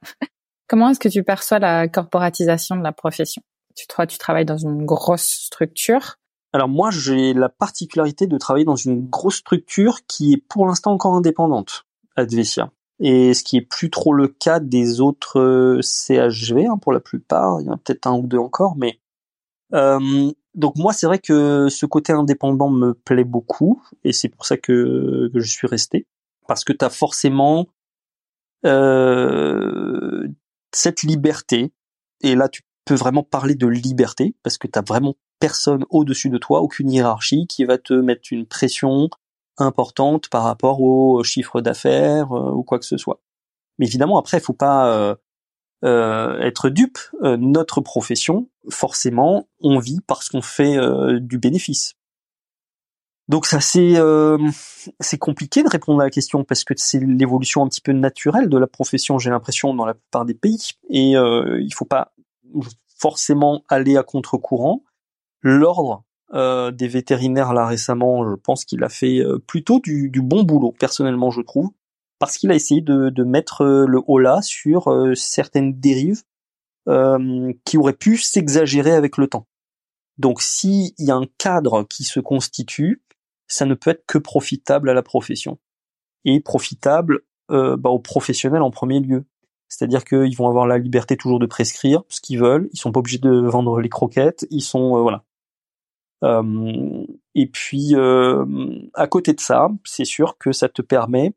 Comment 0.68 0.90
est-ce 0.90 1.00
que 1.00 1.08
tu 1.08 1.24
perçois 1.24 1.58
la 1.58 1.88
corporatisation 1.88 2.76
de 2.76 2.82
la 2.82 2.92
profession? 2.92 3.42
Tu 3.74 3.86
crois 3.86 4.06
tu 4.06 4.18
travailles 4.18 4.44
dans 4.44 4.58
une 4.58 4.84
grosse 4.84 5.26
structure 5.26 6.18
alors 6.52 6.68
moi, 6.68 6.90
j'ai 6.90 7.32
la 7.32 7.48
particularité 7.48 8.26
de 8.26 8.36
travailler 8.36 8.64
dans 8.64 8.76
une 8.76 9.08
grosse 9.08 9.36
structure 9.36 10.00
qui 10.06 10.34
est 10.34 10.36
pour 10.36 10.66
l'instant 10.66 10.92
encore 10.92 11.14
indépendante, 11.14 11.86
Advesia. 12.16 12.70
Et 13.00 13.34
ce 13.34 13.42
qui 13.42 13.56
est 13.56 13.62
plus 13.62 13.90
trop 13.90 14.12
le 14.12 14.28
cas 14.28 14.60
des 14.60 15.00
autres 15.00 15.40
euh, 15.40 15.80
CHV, 15.82 16.66
hein, 16.66 16.78
pour 16.78 16.92
la 16.92 17.00
plupart. 17.00 17.60
Il 17.60 17.66
y 17.66 17.70
en 17.70 17.72
a 17.72 17.76
peut-être 17.78 18.06
un 18.06 18.16
ou 18.16 18.26
deux 18.26 18.38
encore, 18.38 18.76
mais 18.76 19.00
euh, 19.72 20.30
donc 20.54 20.76
moi, 20.76 20.92
c'est 20.92 21.06
vrai 21.06 21.18
que 21.18 21.68
ce 21.68 21.86
côté 21.86 22.12
indépendant 22.12 22.68
me 22.68 22.92
plaît 22.92 23.24
beaucoup, 23.24 23.82
et 24.04 24.12
c'est 24.12 24.28
pour 24.28 24.44
ça 24.44 24.56
que, 24.56 25.30
je 25.34 25.50
suis 25.50 25.66
resté, 25.66 26.06
parce 26.46 26.64
que 26.64 26.72
tu 26.72 26.84
as 26.84 26.90
forcément 26.90 27.66
euh, 28.66 30.28
cette 30.72 31.02
liberté, 31.02 31.72
et 32.20 32.34
là 32.34 32.48
tu 32.48 32.62
peux 32.84 32.94
vraiment 32.94 33.22
parler 33.22 33.54
de 33.54 33.66
liberté, 33.66 34.36
parce 34.42 34.58
que 34.58 34.66
tu 34.66 34.78
as 34.78 34.82
vraiment 34.82 35.16
personne 35.42 35.84
au-dessus 35.90 36.30
de 36.30 36.38
toi, 36.38 36.60
aucune 36.60 36.88
hiérarchie 36.88 37.48
qui 37.48 37.64
va 37.64 37.76
te 37.76 37.92
mettre 37.94 38.28
une 38.30 38.46
pression 38.46 39.10
importante 39.58 40.28
par 40.28 40.44
rapport 40.44 40.80
au 40.80 41.24
chiffre 41.24 41.60
d'affaires 41.60 42.30
euh, 42.30 42.52
ou 42.52 42.62
quoi 42.62 42.78
que 42.78 42.84
ce 42.84 42.96
soit. 42.96 43.20
Mais 43.76 43.86
évidemment, 43.86 44.20
après, 44.20 44.38
il 44.38 44.40
faut 44.40 44.52
pas 44.52 44.96
euh, 44.96 45.16
euh, 45.84 46.38
être 46.38 46.68
dupe. 46.68 46.98
notre 47.22 47.80
profession, 47.80 48.48
forcément, 48.70 49.48
on 49.58 49.80
vit 49.80 49.98
parce 50.06 50.28
qu'on 50.28 50.42
fait 50.42 50.76
du 51.20 51.38
bénéfice. 51.38 51.94
Donc 53.28 53.46
ça 53.46 53.60
c'est 53.60 55.18
compliqué 55.18 55.64
de 55.64 55.68
répondre 55.68 56.00
à 56.02 56.04
la 56.04 56.10
question 56.10 56.44
parce 56.44 56.62
que 56.62 56.74
c'est 56.76 57.00
l'évolution 57.00 57.64
un 57.64 57.68
petit 57.68 57.80
peu 57.80 57.92
naturelle 57.92 58.48
de 58.48 58.58
la 58.58 58.66
profession, 58.66 59.18
j'ai 59.18 59.30
l'impression 59.30 59.74
dans 59.74 59.86
la 59.86 59.94
plupart 59.94 60.24
des 60.24 60.34
pays 60.34 60.72
et 60.90 61.12
il 61.12 61.74
faut 61.74 61.84
pas 61.84 62.14
forcément 62.96 63.64
aller 63.68 63.96
à 63.96 64.02
contre-courant. 64.02 64.84
L'ordre 65.42 66.04
euh, 66.34 66.70
des 66.70 66.88
vétérinaires 66.88 67.52
là 67.52 67.66
récemment, 67.66 68.28
je 68.30 68.36
pense 68.36 68.64
qu'il 68.64 68.82
a 68.84 68.88
fait 68.88 69.18
euh, 69.18 69.38
plutôt 69.38 69.80
du, 69.80 70.10
bon 70.22 70.44
boulot, 70.44 70.72
personnellement 70.78 71.30
je 71.30 71.42
trouve, 71.42 71.70
parce 72.18 72.38
qu'il 72.38 72.50
a 72.50 72.54
essayé 72.54 72.80
de, 72.80 73.24
mettre 73.24 73.62
euh, 73.62 73.84
le 73.86 74.00
haut 74.06 74.18
là 74.18 74.40
sur 74.40 74.88
certaines 75.14 75.78
dérives 75.78 76.22
qui 77.64 77.78
auraient 77.78 77.92
pu 77.92 78.16
s'exagérer 78.16 78.90
avec 78.90 79.16
le 79.16 79.28
temps. 79.28 79.46
Donc 80.18 80.42
s'il 80.42 80.92
y 80.98 81.12
a 81.12 81.14
un 81.14 81.26
cadre 81.38 81.84
qui 81.84 82.02
se 82.02 82.18
constitue, 82.18 83.04
ça 83.46 83.66
ne 83.66 83.74
peut 83.74 83.90
être 83.90 84.04
que 84.06 84.18
profitable 84.18 84.90
à 84.90 84.94
la 84.94 85.02
profession. 85.04 85.60
Et 86.24 86.40
profitable 86.40 87.20
bah, 87.48 87.90
aux 87.90 88.00
professionnels 88.00 88.62
en 88.62 88.72
premier 88.72 88.98
lieu. 88.98 89.26
C'est-à-dire 89.68 90.04
qu'ils 90.04 90.36
vont 90.36 90.48
avoir 90.48 90.66
la 90.66 90.78
liberté 90.78 91.16
toujours 91.16 91.38
de 91.38 91.46
prescrire 91.46 92.02
ce 92.08 92.20
qu'ils 92.20 92.40
veulent, 92.40 92.68
ils 92.72 92.78
sont 92.80 92.90
pas 92.90 92.98
obligés 92.98 93.18
de 93.18 93.30
vendre 93.30 93.80
les 93.80 93.88
croquettes, 93.88 94.44
ils 94.50 94.60
sont 94.60 95.00
voilà. 95.02 95.22
Euh, 96.22 97.04
et 97.34 97.46
puis, 97.46 97.94
euh, 97.94 98.44
à 98.94 99.06
côté 99.06 99.32
de 99.32 99.40
ça, 99.40 99.68
c'est 99.84 100.04
sûr 100.04 100.38
que 100.38 100.52
ça 100.52 100.68
te 100.68 100.82
permet, 100.82 101.32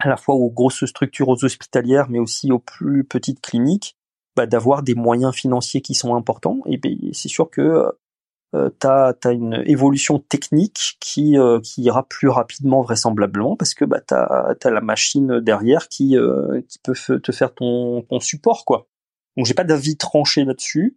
à 0.00 0.08
la 0.08 0.16
fois 0.16 0.34
aux 0.34 0.50
grosses 0.50 0.84
structures, 0.84 1.28
aux 1.28 1.44
hospitalières, 1.44 2.10
mais 2.10 2.18
aussi 2.18 2.52
aux 2.52 2.58
plus 2.58 3.04
petites 3.04 3.40
cliniques, 3.40 3.96
bah, 4.36 4.46
d'avoir 4.46 4.82
des 4.82 4.94
moyens 4.94 5.34
financiers 5.34 5.80
qui 5.80 5.94
sont 5.94 6.14
importants. 6.14 6.60
Et 6.66 6.76
ben, 6.76 6.96
c'est 7.12 7.28
sûr 7.28 7.50
que 7.50 7.92
euh, 8.54 8.70
tu 8.80 8.86
as, 8.86 9.14
une 9.32 9.62
évolution 9.66 10.18
technique 10.18 10.96
qui, 11.00 11.38
euh, 11.38 11.60
qui 11.60 11.82
ira 11.82 12.06
plus 12.06 12.28
rapidement 12.28 12.82
vraisemblablement 12.82 13.56
parce 13.56 13.72
que 13.72 13.84
bah, 13.86 14.00
tu 14.06 14.14
as, 14.14 14.70
la 14.70 14.80
machine 14.80 15.40
derrière 15.40 15.88
qui, 15.88 16.16
qui 16.68 16.78
peut 16.80 16.94
te 16.94 17.32
faire 17.32 17.54
ton, 17.54 18.02
ton 18.02 18.20
support. 18.20 18.64
quoi. 18.66 18.88
Donc 19.36 19.46
j'ai 19.46 19.54
pas 19.54 19.64
d'avis 19.64 19.96
tranché 19.96 20.44
là-dessus. 20.44 20.96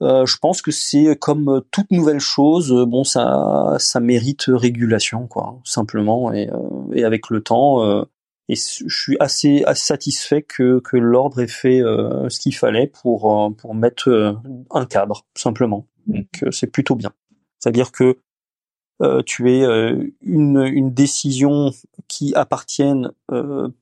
Euh, 0.00 0.26
je 0.26 0.36
pense 0.38 0.62
que 0.62 0.70
c'est 0.70 1.16
comme 1.16 1.48
euh, 1.48 1.60
toute 1.72 1.90
nouvelle 1.90 2.20
chose, 2.20 2.72
euh, 2.72 2.86
bon 2.86 3.02
ça 3.02 3.74
ça 3.78 3.98
mérite 3.98 4.44
régulation 4.46 5.26
quoi, 5.26 5.58
simplement 5.64 6.32
et, 6.32 6.48
et 6.92 7.04
avec 7.04 7.30
le 7.30 7.42
temps 7.42 8.04
et 8.50 8.54
je 8.54 8.88
suis 8.88 9.16
assez, 9.20 9.64
assez 9.64 9.86
satisfait 9.86 10.42
que 10.42 10.80
que 10.80 10.96
l'ordre 10.96 11.40
ait 11.40 11.48
fait 11.48 11.80
ce 11.80 12.38
qu'il 12.38 12.54
fallait 12.54 12.86
pour 12.86 13.52
pour 13.58 13.74
mettre 13.74 14.38
un 14.70 14.86
cadre 14.86 15.26
simplement. 15.34 15.86
Donc 16.06 16.26
c'est 16.50 16.68
plutôt 16.68 16.94
bien. 16.94 17.12
C'est-à-dire 17.58 17.92
que 17.92 18.18
tu 19.26 19.52
es 19.52 19.64
une 20.22 20.62
une 20.62 20.94
décision 20.94 21.72
qui 22.06 22.34
appartienne 22.34 23.10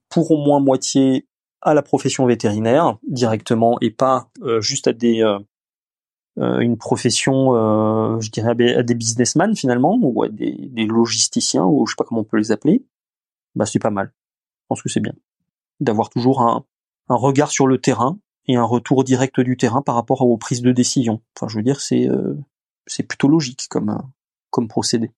pour 0.08 0.30
au 0.30 0.38
moins 0.38 0.60
moitié 0.60 1.26
à 1.62 1.74
la 1.74 1.82
profession 1.82 2.26
vétérinaire 2.26 2.98
directement 3.06 3.78
et 3.80 3.90
pas 3.90 4.30
juste 4.60 4.88
à 4.88 4.92
des 4.92 5.22
euh, 5.22 5.38
une 6.38 6.76
profession, 6.76 7.54
euh, 7.54 8.20
je 8.20 8.30
dirais 8.30 8.50
à 8.50 8.82
des 8.82 8.94
businessmen 8.94 9.56
finalement, 9.56 9.98
ou 10.00 10.22
à 10.22 10.28
des, 10.28 10.86
logisticiens, 10.86 11.64
ou 11.64 11.86
je 11.86 11.92
sais 11.92 11.96
pas 11.96 12.04
comment 12.04 12.20
on 12.22 12.24
peut 12.24 12.36
les 12.36 12.52
appeler, 12.52 12.84
bah 13.54 13.64
c'est 13.64 13.78
pas 13.78 13.90
mal. 13.90 14.12
Je 14.62 14.66
pense 14.68 14.82
que 14.82 14.88
c'est 14.88 15.00
bien 15.00 15.14
d'avoir 15.80 16.08
toujours 16.08 16.42
un, 16.42 16.64
regard 17.08 17.50
sur 17.50 17.66
le 17.66 17.78
terrain 17.78 18.18
et 18.46 18.56
un 18.56 18.64
retour 18.64 19.04
direct 19.04 19.40
du 19.40 19.56
terrain 19.56 19.82
par 19.82 19.94
rapport 19.94 20.22
aux 20.22 20.36
prises 20.36 20.62
de 20.62 20.72
décision. 20.72 21.20
Enfin, 21.36 21.48
je 21.48 21.56
veux 21.56 21.62
dire, 21.62 21.80
c'est 21.80 22.08
euh, 22.08 22.34
c'est 22.86 23.02
plutôt 23.02 23.28
logique 23.28 23.66
comme 23.68 23.98
comme 24.50 24.68
procédé. 24.68 25.12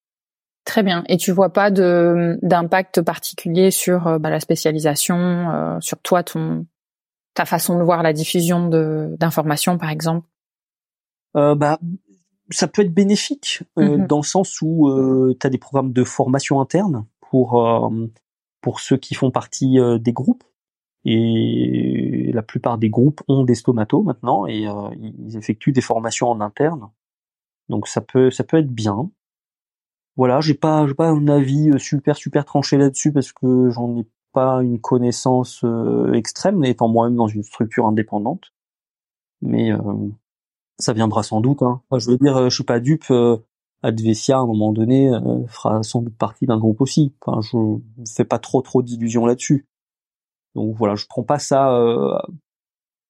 Très 0.64 0.83
bien. 0.83 1.05
Et 1.09 1.16
tu 1.16 1.33
vois 1.33 1.53
pas 1.53 1.71
d'impact 1.71 3.03
particulier 3.03 3.71
sur 3.71 4.19
bah, 4.19 4.31
la 4.31 4.41
spécialisation, 4.41 5.79
sur 5.81 5.99
toi, 5.99 6.23
ton 6.23 6.66
ta 7.35 7.47
façon 7.47 7.79
de 7.79 7.83
voir 7.83 8.03
la 8.03 8.12
diffusion 8.12 8.69
de 8.69 9.14
d'informations, 9.19 9.79
par 9.79 9.91
exemple? 9.91 10.27
euh, 10.29 10.38
bah, 11.57 11.78
ça 12.51 12.68
peut 12.68 12.82
être 12.82 12.95
bénéfique 12.95 13.62
euh, 13.78 13.99
mhm. 13.99 14.07
dans 14.07 14.18
le 14.18 14.24
sens 14.24 14.61
où 14.62 14.89
euh, 14.89 15.36
tu 15.39 15.47
as 15.47 15.51
des 15.51 15.59
programmes 15.59 15.93
de 15.93 16.05
formation 16.05 16.61
interne 16.61 17.07
pour 17.20 17.93
pour 18.61 18.80
ceux 18.80 18.97
qui 18.97 19.14
font 19.14 19.30
partie 19.30 19.76
des 20.01 20.12
groupes 20.12 20.45
et 21.05 22.30
la 22.32 22.43
plupart 22.43 22.78
des 22.78 22.89
groupes 22.89 23.22
ont 23.28 23.45
des 23.45 23.55
stomatos 23.55 24.03
maintenant 24.03 24.47
et 24.47 24.66
ils 24.97 25.36
effectuent 25.36 25.72
des 25.72 25.82
formations 25.82 26.30
en 26.30 26.41
interne. 26.41 26.89
Donc 27.68 27.86
ça 27.86 28.01
peut 28.01 28.30
ça 28.30 28.45
peut 28.45 28.57
être 28.57 28.72
bien. 28.72 29.11
Voilà, 30.16 30.41
j'ai 30.41 30.55
pas 30.55 30.86
j'ai 30.86 30.95
pas 30.95 31.09
un 31.09 31.28
avis 31.28 31.70
super 31.78 32.16
super 32.16 32.47
tranché 32.47 32.78
là-dessus 32.78 33.12
parce 33.12 33.32
que 33.32 33.68
j'en 33.68 33.99
ai 33.99 34.07
pas 34.32 34.62
une 34.62 34.80
connaissance 34.80 35.64
extrême 36.14 36.64
étant 36.64 36.89
moi-même 36.89 37.16
dans 37.16 37.28
une 37.28 37.43
structure 37.43 37.86
indépendante. 37.86 38.55
Mais 39.43 39.70
ça 40.79 40.93
viendra 40.93 41.22
sans 41.22 41.41
doute. 41.41 41.62
Hein. 41.62 41.83
Je 41.97 42.11
veux 42.11 42.16
dire, 42.16 42.37
euh, 42.37 42.49
je 42.49 42.55
suis 42.55 42.64
pas 42.64 42.81
dupe. 42.81 43.11
Euh, 43.11 43.37
Advesia, 43.83 44.39
à 44.39 44.41
un 44.41 44.47
moment 44.47 44.72
donné, 44.72 45.09
euh, 45.09 45.47
fera 45.47 45.83
sans 45.85 46.03
doute 46.03 46.16
partie 46.16 46.47
d'un 46.47 46.59
groupe 46.59 46.81
aussi. 46.81 47.14
Enfin, 47.20 47.41
je 47.41 47.79
fais 48.12 48.24
pas 48.24 48.39
trop 48.39 48.61
trop 48.61 48.83
d'illusions 48.83 49.24
là-dessus. 49.24 49.66
Donc 50.55 50.74
voilà, 50.76 50.97
je 50.97 51.07
prends 51.07 51.22
pas 51.22 51.39
ça 51.39 51.72
euh, 51.72 52.18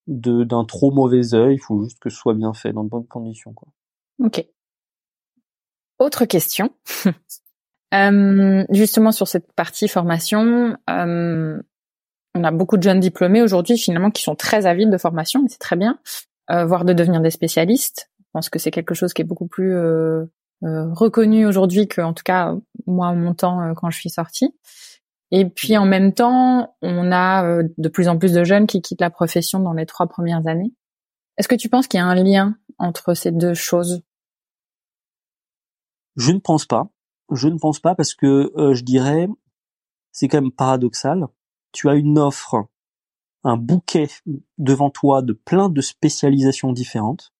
d'un 0.07 0.65
trop 0.65 0.91
mauvais 0.91 1.33
œil. 1.33 1.55
Il 1.55 1.59
faut 1.59 1.83
juste 1.83 1.99
que 1.99 2.09
ce 2.09 2.17
soit 2.17 2.35
bien 2.35 2.53
fait 2.53 2.71
dans 2.71 2.83
de 2.83 2.89
bonnes 2.89 3.07
conditions. 3.07 3.53
Quoi. 3.53 3.69
Ok. 4.23 4.45
Autre 5.97 6.25
question. 6.25 6.71
euh, 7.95 8.65
justement 8.69 9.11
sur 9.11 9.27
cette 9.27 9.51
partie 9.53 9.87
formation, 9.87 10.77
euh, 10.89 11.59
on 12.35 12.43
a 12.43 12.51
beaucoup 12.51 12.77
de 12.77 12.83
jeunes 12.83 12.99
diplômés 12.99 13.41
aujourd'hui 13.41 13.77
finalement 13.77 14.11
qui 14.11 14.21
sont 14.21 14.35
très 14.35 14.67
avides 14.67 14.91
de 14.91 14.97
formation 14.97 15.43
et 15.45 15.49
c'est 15.49 15.57
très 15.57 15.75
bien 15.75 15.99
voire 16.49 16.85
de 16.85 16.93
devenir 16.93 17.21
des 17.21 17.31
spécialistes. 17.31 18.09
Je 18.29 18.31
pense 18.33 18.49
que 18.49 18.59
c'est 18.59 18.69
quelque 18.69 18.93
chose 18.93 19.13
qui 19.13 19.23
est 19.23 19.25
beaucoup 19.25 19.47
plus 19.47 19.73
euh, 19.73 20.25
euh 20.63 20.93
reconnu 20.93 21.47
aujourd'hui 21.47 21.87
que, 21.87 21.99
en 22.01 22.13
tout 22.13 22.23
cas, 22.23 22.55
moi, 22.85 23.07
en 23.07 23.15
mon 23.15 23.33
temps, 23.33 23.59
euh, 23.61 23.73
quand 23.73 23.89
je 23.89 23.97
suis 23.97 24.11
sortie. 24.11 24.53
Et 25.31 25.49
puis, 25.49 25.77
en 25.77 25.85
même 25.85 26.13
temps, 26.13 26.75
on 26.83 27.11
a 27.11 27.63
de 27.63 27.89
plus 27.89 28.07
en 28.07 28.17
plus 28.17 28.33
de 28.33 28.43
jeunes 28.43 28.67
qui 28.67 28.81
quittent 28.81 29.01
la 29.01 29.09
profession 29.09 29.59
dans 29.59 29.73
les 29.73 29.87
trois 29.87 30.07
premières 30.07 30.45
années. 30.45 30.73
Est-ce 31.37 31.47
que 31.47 31.55
tu 31.55 31.69
penses 31.69 31.87
qu'il 31.87 31.99
y 31.99 32.01
a 32.01 32.05
un 32.05 32.15
lien 32.15 32.55
entre 32.77 33.15
ces 33.15 33.31
deux 33.31 33.53
choses? 33.53 34.01
Je 36.15 36.31
ne 36.31 36.39
pense 36.39 36.65
pas. 36.65 36.89
Je 37.31 37.47
ne 37.47 37.57
pense 37.59 37.79
pas 37.79 37.93
parce 37.93 38.15
que 38.15 38.51
je 38.73 38.81
dirais, 38.83 39.27
c'est 40.11 40.27
quand 40.27 40.41
même 40.41 40.51
paradoxal. 40.51 41.27
Tu 41.71 41.89
as 41.89 41.93
une 41.93 42.17
offre 42.17 42.67
un 43.43 43.57
bouquet 43.57 44.07
devant 44.57 44.89
toi 44.89 45.21
de 45.21 45.33
plein 45.33 45.69
de 45.69 45.81
spécialisations 45.81 46.73
différentes, 46.73 47.33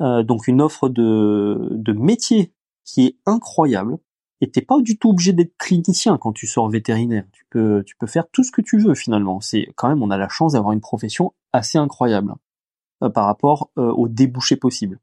euh, 0.00 0.22
donc 0.22 0.46
une 0.48 0.60
offre 0.60 0.88
de, 0.88 1.68
de 1.70 1.92
métier 1.92 2.52
qui 2.84 3.06
est 3.06 3.16
incroyable. 3.26 3.98
Et 4.42 4.50
t'es 4.50 4.60
pas 4.60 4.78
du 4.82 4.98
tout 4.98 5.10
obligé 5.10 5.32
d'être 5.32 5.56
clinicien 5.56 6.18
quand 6.18 6.32
tu 6.32 6.46
sors 6.46 6.68
vétérinaire. 6.68 7.24
Tu 7.32 7.46
peux, 7.48 7.82
tu 7.86 7.96
peux 7.96 8.06
faire 8.06 8.28
tout 8.30 8.44
ce 8.44 8.52
que 8.52 8.60
tu 8.60 8.78
veux 8.78 8.94
finalement. 8.94 9.40
C'est 9.40 9.68
quand 9.76 9.88
même, 9.88 10.02
on 10.02 10.10
a 10.10 10.18
la 10.18 10.28
chance 10.28 10.52
d'avoir 10.52 10.72
une 10.72 10.82
profession 10.82 11.32
assez 11.52 11.78
incroyable 11.78 12.34
euh, 13.02 13.10
par 13.10 13.26
rapport 13.26 13.70
euh, 13.78 13.90
aux 13.92 14.08
débouchés 14.08 14.56
possibles. 14.56 15.00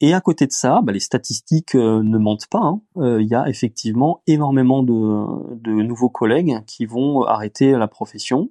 Et 0.00 0.14
à 0.14 0.22
côté 0.22 0.46
de 0.46 0.52
ça, 0.52 0.80
bah, 0.82 0.92
les 0.92 1.00
statistiques 1.00 1.74
euh, 1.74 2.02
ne 2.02 2.16
mentent 2.16 2.46
pas. 2.48 2.62
Hein. 2.62 2.80
Il 2.96 3.26
y 3.26 3.34
a 3.34 3.46
effectivement 3.48 4.22
énormément 4.26 4.82
de, 4.82 5.54
de, 5.54 5.70
nouveaux 5.70 6.08
collègues 6.08 6.64
qui 6.66 6.86
vont 6.86 7.22
arrêter 7.24 7.72
la 7.72 7.88
profession 7.88 8.50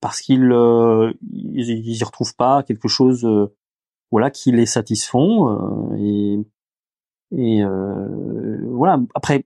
parce 0.00 0.20
qu'ils 0.20 0.52
ils, 1.32 1.96
y 1.98 2.04
retrouvent 2.04 2.36
pas 2.36 2.62
quelque 2.62 2.88
chose 2.88 3.26
voilà 4.10 4.30
qui 4.30 4.52
les 4.52 4.66
satisfont 4.66 5.94
et 5.96 6.38
et 7.32 7.62
euh, 7.62 8.58
voilà. 8.70 8.98
Après, 9.14 9.44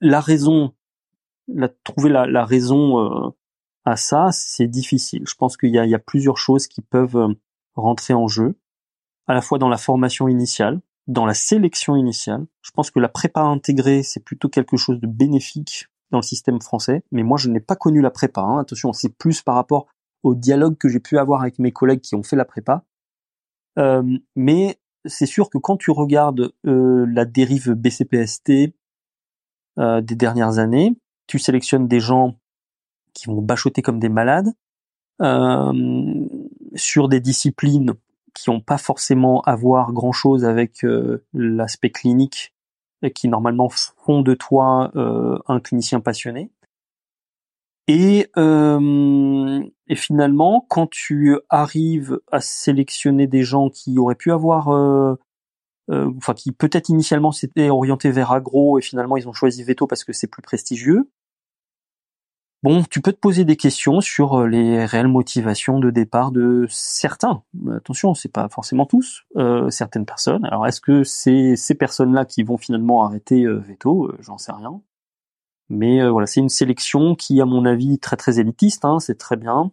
la 0.00 0.20
raison, 0.20 0.72
la, 1.48 1.68
trouver 1.68 2.10
la, 2.10 2.26
la 2.26 2.44
raison 2.44 3.00
euh, 3.00 3.30
à 3.84 3.96
ça, 3.96 4.28
c'est 4.32 4.66
difficile. 4.66 5.24
Je 5.26 5.34
pense 5.34 5.56
qu'il 5.56 5.70
y 5.70 5.78
a, 5.78 5.84
il 5.84 5.90
y 5.90 5.94
a 5.94 6.00
plusieurs 6.00 6.38
choses 6.38 6.66
qui 6.66 6.82
peuvent 6.82 7.16
euh, 7.16 7.34
rentrer 7.74 8.14
en 8.14 8.28
jeu, 8.28 8.58
à 9.26 9.34
la 9.34 9.42
fois 9.42 9.58
dans 9.58 9.68
la 9.68 9.76
formation 9.76 10.28
initiale, 10.28 10.80
dans 11.06 11.26
la 11.26 11.34
sélection 11.34 11.96
initiale. 11.96 12.46
Je 12.62 12.70
pense 12.70 12.90
que 12.90 13.00
la 13.00 13.08
prépa 13.08 13.40
intégrée, 13.40 14.02
c'est 14.02 14.24
plutôt 14.24 14.48
quelque 14.48 14.76
chose 14.76 15.00
de 15.00 15.06
bénéfique 15.06 15.88
dans 16.14 16.20
le 16.20 16.22
système 16.22 16.60
français. 16.60 17.02
Mais 17.10 17.24
moi, 17.24 17.36
je 17.38 17.50
n'ai 17.50 17.60
pas 17.60 17.74
connu 17.74 18.00
la 18.00 18.10
prépa. 18.10 18.40
Hein. 18.40 18.60
Attention, 18.60 18.92
c'est 18.92 19.08
plus 19.08 19.42
par 19.42 19.56
rapport 19.56 19.88
au 20.22 20.34
dialogue 20.36 20.78
que 20.78 20.88
j'ai 20.88 21.00
pu 21.00 21.18
avoir 21.18 21.42
avec 21.42 21.58
mes 21.58 21.72
collègues 21.72 22.00
qui 22.00 22.14
ont 22.14 22.22
fait 22.22 22.36
la 22.36 22.44
prépa. 22.44 22.84
Euh, 23.80 24.16
mais 24.36 24.78
c'est 25.04 25.26
sûr 25.26 25.50
que 25.50 25.58
quand 25.58 25.76
tu 25.76 25.90
regardes 25.90 26.52
euh, 26.66 27.04
la 27.08 27.24
dérive 27.24 27.72
BCPST 27.72 28.74
euh, 29.78 30.00
des 30.00 30.14
dernières 30.14 30.58
années, 30.58 30.96
tu 31.26 31.40
sélectionnes 31.40 31.88
des 31.88 32.00
gens 32.00 32.36
qui 33.12 33.26
vont 33.26 33.42
bachoter 33.42 33.82
comme 33.82 33.98
des 33.98 34.08
malades 34.08 34.52
sur 36.74 37.08
des 37.08 37.20
disciplines 37.20 37.94
qui 38.34 38.50
n'ont 38.50 38.60
pas 38.60 38.78
forcément 38.78 39.42
à 39.42 39.54
voir 39.54 39.92
grand-chose 39.92 40.44
avec 40.44 40.84
l'aspect 41.32 41.90
clinique 41.90 42.52
qui 43.14 43.28
normalement 43.28 43.68
font 44.04 44.22
de 44.22 44.34
toi 44.34 44.90
un 44.94 45.60
clinicien 45.60 46.00
passionné. 46.00 46.50
Et, 47.86 48.30
euh, 48.38 49.62
et 49.88 49.94
finalement, 49.94 50.64
quand 50.68 50.88
tu 50.88 51.38
arrives 51.50 52.18
à 52.32 52.40
sélectionner 52.40 53.26
des 53.26 53.42
gens 53.42 53.68
qui 53.68 53.98
auraient 53.98 54.14
pu 54.14 54.32
avoir, 54.32 54.70
euh, 54.70 55.16
euh, 55.90 56.10
enfin 56.16 56.32
qui 56.34 56.52
peut-être 56.52 56.88
initialement 56.88 57.32
s'étaient 57.32 57.68
orientés 57.68 58.10
vers 58.10 58.32
agro 58.32 58.78
et 58.78 58.82
finalement 58.82 59.18
ils 59.18 59.28
ont 59.28 59.34
choisi 59.34 59.62
veto 59.64 59.86
parce 59.86 60.04
que 60.04 60.14
c'est 60.14 60.28
plus 60.28 60.42
prestigieux. 60.42 61.10
Bon, 62.64 62.82
tu 62.82 63.00
peux 63.00 63.12
te 63.12 63.18
poser 63.18 63.44
des 63.44 63.56
questions 63.56 64.00
sur 64.00 64.46
les 64.46 64.86
réelles 64.86 65.06
motivations 65.06 65.78
de 65.78 65.90
départ 65.90 66.32
de 66.32 66.66
certains. 66.68 67.44
Attention, 67.70 68.14
c'est 68.14 68.32
pas 68.32 68.48
forcément 68.48 68.86
tous. 68.86 69.24
certaines 69.68 70.06
personnes. 70.06 70.44
Alors, 70.46 70.66
est-ce 70.66 70.80
que 70.80 71.04
c'est 71.04 71.56
ces 71.56 71.74
personnes-là 71.74 72.24
qui 72.24 72.42
vont 72.42 72.56
finalement 72.56 73.04
arrêter 73.04 73.46
veto? 73.46 74.10
J'en 74.20 74.38
sais 74.38 74.52
rien. 74.52 74.80
Mais 75.68 76.02
euh, 76.02 76.10
voilà, 76.10 76.26
c'est 76.26 76.40
une 76.40 76.48
sélection 76.48 77.14
qui, 77.14 77.40
à 77.40 77.46
mon 77.46 77.64
avis, 77.64 77.98
très 77.98 78.16
très 78.16 78.38
élitiste, 78.38 78.84
hein, 78.84 79.00
c'est 79.00 79.18
très 79.18 79.36
bien, 79.36 79.72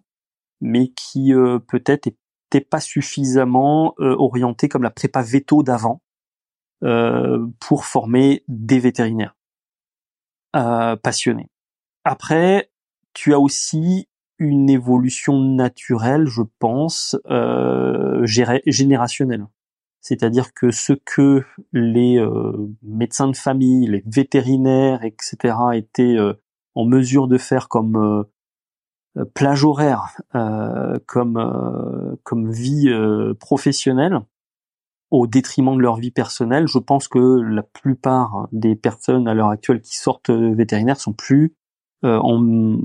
mais 0.62 0.89
qui 0.89 1.34
euh, 1.34 1.60
peut-être 1.60 2.08
n'était 2.08 2.66
pas 2.66 2.80
suffisamment 2.80 3.94
euh, 4.00 4.16
orientée 4.18 4.70
comme 4.70 4.84
la 4.84 4.92
prépa 4.92 5.22
veto 5.22 5.64
d'avant 5.64 6.02
pour 7.60 7.86
former 7.86 8.44
des 8.48 8.80
vétérinaires 8.80 9.36
passionnés. 10.52 11.52
Après, 12.04 12.70
tu 13.14 13.34
as 13.34 13.39
aussi 13.39 14.07
une 14.39 14.70
évolution 14.70 15.39
naturelle, 15.39 16.26
je 16.26 16.41
pense, 16.59 17.18
générationnelle. 18.24 19.45
C'est-à-dire 20.01 20.53
que 20.53 20.72
ce 20.72 20.93
que 20.93 21.43
les 21.72 22.18
euh, 22.18 22.53
médecins 22.82 23.28
de 23.28 23.36
famille, 23.36 23.88
les 23.88 24.03
vétérinaires, 24.07 25.03
etc., 25.03 25.55
étaient 25.76 26.18
euh, 26.18 26.34
en 26.74 26.86
mesure 26.86 27.28
de 27.28 27.38
faire 27.38 27.70
comme 27.70 27.95
euh, 29.18 29.26
plage 29.36 29.64
horaire, 29.64 30.18
comme 31.05 32.18
comme 32.24 32.49
vie 32.49 32.89
professionnelle, 33.41 34.22
au 35.09 35.28
détriment 35.28 35.76
de 35.76 35.82
leur 35.82 35.97
vie 35.97 36.12
personnelle, 36.12 36.66
je 36.66 36.80
pense 36.80 37.09
que 37.09 37.20
la 37.20 37.62
plupart 37.62 38.47
des 38.53 38.78
personnes 38.78 39.28
à 39.28 39.34
l'heure 39.34 39.49
actuelle 39.49 39.82
qui 39.82 39.97
sortent 39.97 40.30
vétérinaires 40.30 41.01
sont 41.01 41.12
plus 41.12 41.53
en, 42.04 42.80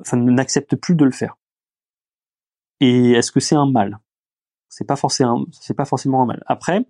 enfin, 0.00 0.16
n'acceptent 0.16 0.76
plus 0.76 0.94
de 0.94 1.04
le 1.04 1.10
faire. 1.10 1.36
Et 2.80 3.12
est-ce 3.12 3.32
que 3.32 3.40
c'est 3.40 3.56
un 3.56 3.70
mal? 3.70 3.98
C'est 4.68 4.86
pas 4.86 4.96
forcément, 4.96 5.44
pas 5.76 5.84
forcément 5.84 6.22
un 6.22 6.26
mal. 6.26 6.42
Après, 6.46 6.86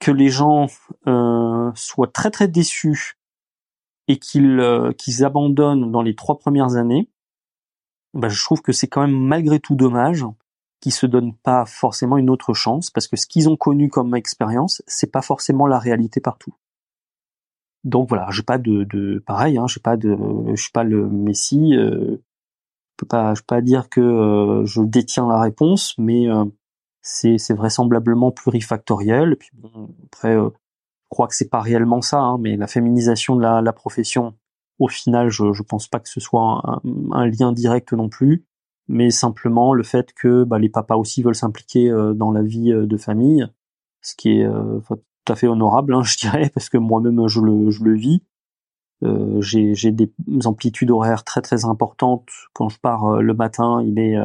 que 0.00 0.10
les 0.10 0.28
gens 0.28 0.66
euh, 1.06 1.70
soient 1.74 2.08
très 2.08 2.30
très 2.30 2.48
déçus 2.48 3.18
et 4.08 4.18
qu'ils 4.18 4.60
euh, 4.60 4.92
qu'ils 4.92 5.24
abandonnent 5.24 5.92
dans 5.92 6.02
les 6.02 6.14
trois 6.14 6.38
premières 6.38 6.76
années, 6.76 7.08
bah, 8.14 8.28
je 8.28 8.42
trouve 8.42 8.62
que 8.62 8.72
c'est 8.72 8.88
quand 8.88 9.02
même 9.02 9.16
malgré 9.16 9.60
tout 9.60 9.76
dommage 9.76 10.24
qu'ils 10.80 10.92
se 10.92 11.06
donnent 11.06 11.34
pas 11.34 11.66
forcément 11.66 12.16
une 12.16 12.30
autre 12.30 12.54
chance 12.54 12.90
parce 12.90 13.06
que 13.06 13.16
ce 13.16 13.26
qu'ils 13.26 13.48
ont 13.48 13.56
connu 13.56 13.90
comme 13.90 14.16
expérience, 14.16 14.82
c'est 14.86 15.12
pas 15.12 15.22
forcément 15.22 15.66
la 15.66 15.78
réalité 15.78 16.20
partout. 16.20 16.54
Donc 17.84 18.08
voilà, 18.08 18.28
j'ai 18.30 18.42
pas 18.42 18.58
de, 18.58 18.84
de 18.84 19.22
pareil, 19.26 19.58
hein, 19.58 19.66
j'ai 19.66 19.80
pas 19.80 19.96
de, 19.96 20.16
je 20.54 20.60
suis 20.60 20.72
pas 20.72 20.84
le 20.84 21.08
messie, 21.08 21.74
euh, 21.76 22.16
je 22.16 22.96
peux 22.96 23.06
pas, 23.06 23.34
je 23.34 23.40
peux 23.40 23.46
pas 23.46 23.62
dire 23.62 23.88
que 23.88 24.00
euh, 24.00 24.64
je 24.66 24.82
détiens 24.82 25.26
la 25.28 25.40
réponse, 25.40 25.94
mais 25.98 26.28
euh, 26.28 26.44
c'est 27.02 27.54
vraisemblablement 27.54 28.30
plurifactoriel. 28.32 29.32
Et 29.32 29.36
puis 29.36 29.50
bon, 29.54 29.94
après, 30.06 30.36
euh, 30.36 30.50
je 30.50 31.08
crois 31.08 31.28
que 31.28 31.34
c'est 31.34 31.48
pas 31.48 31.60
réellement 31.60 32.02
ça, 32.02 32.20
hein, 32.20 32.38
mais 32.38 32.56
la 32.56 32.66
féminisation 32.66 33.36
de 33.36 33.42
la, 33.42 33.62
la, 33.62 33.72
profession, 33.72 34.34
au 34.78 34.88
final, 34.88 35.30
je, 35.30 35.52
je 35.52 35.62
pense 35.62 35.88
pas 35.88 36.00
que 36.00 36.08
ce 36.08 36.20
soit 36.20 36.62
un, 36.64 36.80
un 37.12 37.26
lien 37.26 37.52
direct 37.52 37.92
non 37.92 38.08
plus, 38.08 38.44
mais 38.88 39.10
simplement 39.10 39.72
le 39.72 39.84
fait 39.84 40.12
que 40.12 40.44
bah, 40.44 40.58
les 40.58 40.68
papas 40.68 40.96
aussi 40.96 41.22
veulent 41.22 41.34
s'impliquer 41.34 41.90
euh, 41.90 42.12
dans 42.12 42.32
la 42.32 42.42
vie 42.42 42.72
euh, 42.72 42.86
de 42.86 42.96
famille, 42.96 43.46
ce 44.02 44.14
qui 44.16 44.40
est 44.40 44.48
fait 45.36 45.46
honorable, 45.46 45.94
hein, 45.94 46.02
je 46.02 46.18
dirais, 46.18 46.50
parce 46.54 46.68
que 46.68 46.78
moi-même 46.78 47.26
je 47.28 47.40
le, 47.40 47.94
vis. 47.94 48.22
Euh, 49.02 49.40
j'ai 49.40 49.92
des 49.92 50.12
amplitudes 50.44 50.90
horaires 50.90 51.24
très 51.24 51.40
très 51.40 51.64
importantes. 51.64 52.28
Quand 52.52 52.68
je 52.68 52.78
pars 52.78 53.20
le 53.22 53.34
matin, 53.34 53.82
il 53.82 53.98
est 53.98 54.16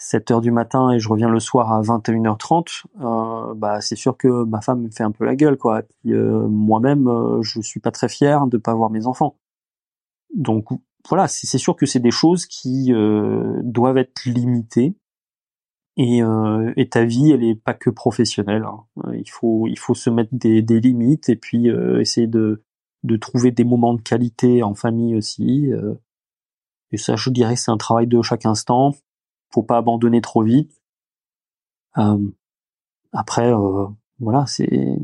7 0.00 0.30
heures 0.30 0.40
du 0.40 0.50
matin 0.50 0.90
et 0.90 0.98
je 0.98 1.08
reviens 1.08 1.28
le 1.28 1.40
soir 1.40 1.72
à 1.72 1.82
21h30, 1.82 2.84
euh, 3.00 3.54
bah 3.54 3.82
c'est 3.82 3.96
sûr 3.96 4.16
que 4.16 4.44
ma 4.44 4.62
femme 4.62 4.82
me 4.82 4.90
fait 4.90 5.02
un 5.02 5.10
peu 5.10 5.26
la 5.26 5.36
gueule 5.36 5.58
quoi. 5.58 5.82
Euh, 6.06 6.48
moi-même, 6.48 7.06
euh, 7.06 7.42
je 7.42 7.60
suis 7.60 7.80
pas 7.80 7.90
très 7.90 8.08
fier 8.08 8.46
de 8.46 8.56
pas 8.56 8.74
voir 8.74 8.88
mes 8.88 9.06
enfants. 9.06 9.36
Donc 10.34 10.68
voilà, 11.08 11.28
c'est 11.28 11.58
sûr 11.58 11.76
que 11.76 11.84
c'est 11.84 12.00
des 12.00 12.10
choses 12.10 12.46
qui 12.46 12.94
euh, 12.94 13.60
doivent 13.62 13.98
être 13.98 14.24
limitées. 14.24 14.96
Et, 15.96 16.22
euh, 16.22 16.72
et, 16.76 16.88
ta 16.88 17.04
vie, 17.04 17.32
elle 17.32 17.44
est 17.44 17.56
pas 17.56 17.74
que 17.74 17.90
professionnelle. 17.90 18.64
Hein. 18.64 18.84
Il 19.12 19.28
faut 19.28 19.66
il 19.66 19.78
faut 19.78 19.94
se 19.94 20.08
mettre 20.08 20.30
des, 20.32 20.62
des 20.62 20.80
limites 20.80 21.28
et 21.28 21.36
puis 21.36 21.68
essayer 22.00 22.26
de 22.26 22.62
de 23.02 23.16
trouver 23.16 23.50
des 23.50 23.64
moments 23.64 23.94
de 23.94 24.02
qualité 24.02 24.62
en 24.62 24.74
famille 24.74 25.16
aussi. 25.16 25.70
et 26.92 26.96
ça, 26.96 27.16
je 27.16 27.30
dirais, 27.30 27.56
c'est 27.56 27.70
un 27.70 27.76
travail 27.76 28.06
de 28.06 28.22
chaque 28.22 28.46
instant 28.46 28.94
faut 29.52 29.62
pas 29.62 29.76
abandonner 29.76 30.20
trop 30.20 30.42
vite. 30.42 30.72
Euh, 31.98 32.18
après, 33.12 33.52
euh, 33.52 33.86
voilà, 34.18 34.44
c'est 34.46 34.96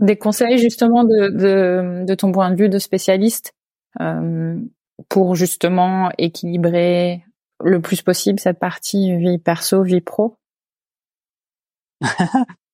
des 0.00 0.16
conseils 0.16 0.58
justement 0.58 1.04
de, 1.04 1.28
de, 1.28 2.04
de, 2.04 2.14
ton 2.14 2.32
point 2.32 2.50
de 2.50 2.56
vue 2.56 2.68
de 2.68 2.78
spécialiste 2.78 3.54
euh, 4.00 4.58
pour 5.08 5.34
justement 5.34 6.10
équilibrer 6.18 7.24
le 7.62 7.80
plus 7.80 8.02
possible 8.02 8.40
cette 8.40 8.58
partie 8.58 9.16
vie 9.16 9.38
perso, 9.38 9.82
vie 9.82 10.00
pro. 10.00 10.36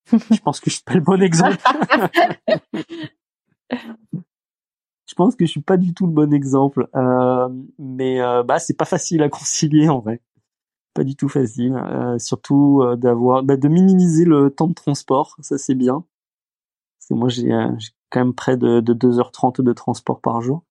je 0.06 0.40
pense 0.42 0.60
que 0.60 0.70
je 0.70 0.76
suis 0.76 0.84
pas 0.84 0.94
le 0.94 1.00
bon 1.00 1.22
exemple. 1.22 1.58
je 3.70 5.14
pense 5.14 5.36
que 5.36 5.44
je 5.44 5.50
suis 5.50 5.60
pas 5.62 5.76
du 5.76 5.94
tout 5.94 6.06
le 6.06 6.12
bon 6.12 6.32
exemple, 6.32 6.88
euh, 6.96 7.48
mais 7.78 8.20
euh, 8.20 8.42
bah 8.42 8.58
c'est 8.58 8.76
pas 8.76 8.84
facile 8.84 9.22
à 9.22 9.28
concilier 9.28 9.88
en 9.88 10.00
vrai 10.00 10.20
pas 10.94 11.04
du 11.04 11.16
tout 11.16 11.28
facile. 11.28 11.74
Euh, 11.74 12.18
surtout 12.18 12.82
euh, 12.82 12.96
d'avoir, 12.96 13.42
bah, 13.42 13.56
de 13.56 13.68
minimiser 13.68 14.24
le 14.24 14.50
temps 14.50 14.66
de 14.66 14.74
transport, 14.74 15.36
ça 15.40 15.58
c'est 15.58 15.74
bien. 15.74 16.04
Parce 16.98 17.08
que 17.08 17.14
moi 17.14 17.28
j'ai, 17.28 17.48
quand 18.10 18.20
même 18.20 18.34
près 18.34 18.56
de, 18.56 18.80
de 18.80 18.94
2h30 18.94 19.62
de 19.62 19.72
transport 19.72 20.20
par 20.20 20.40
jour. 20.40 20.64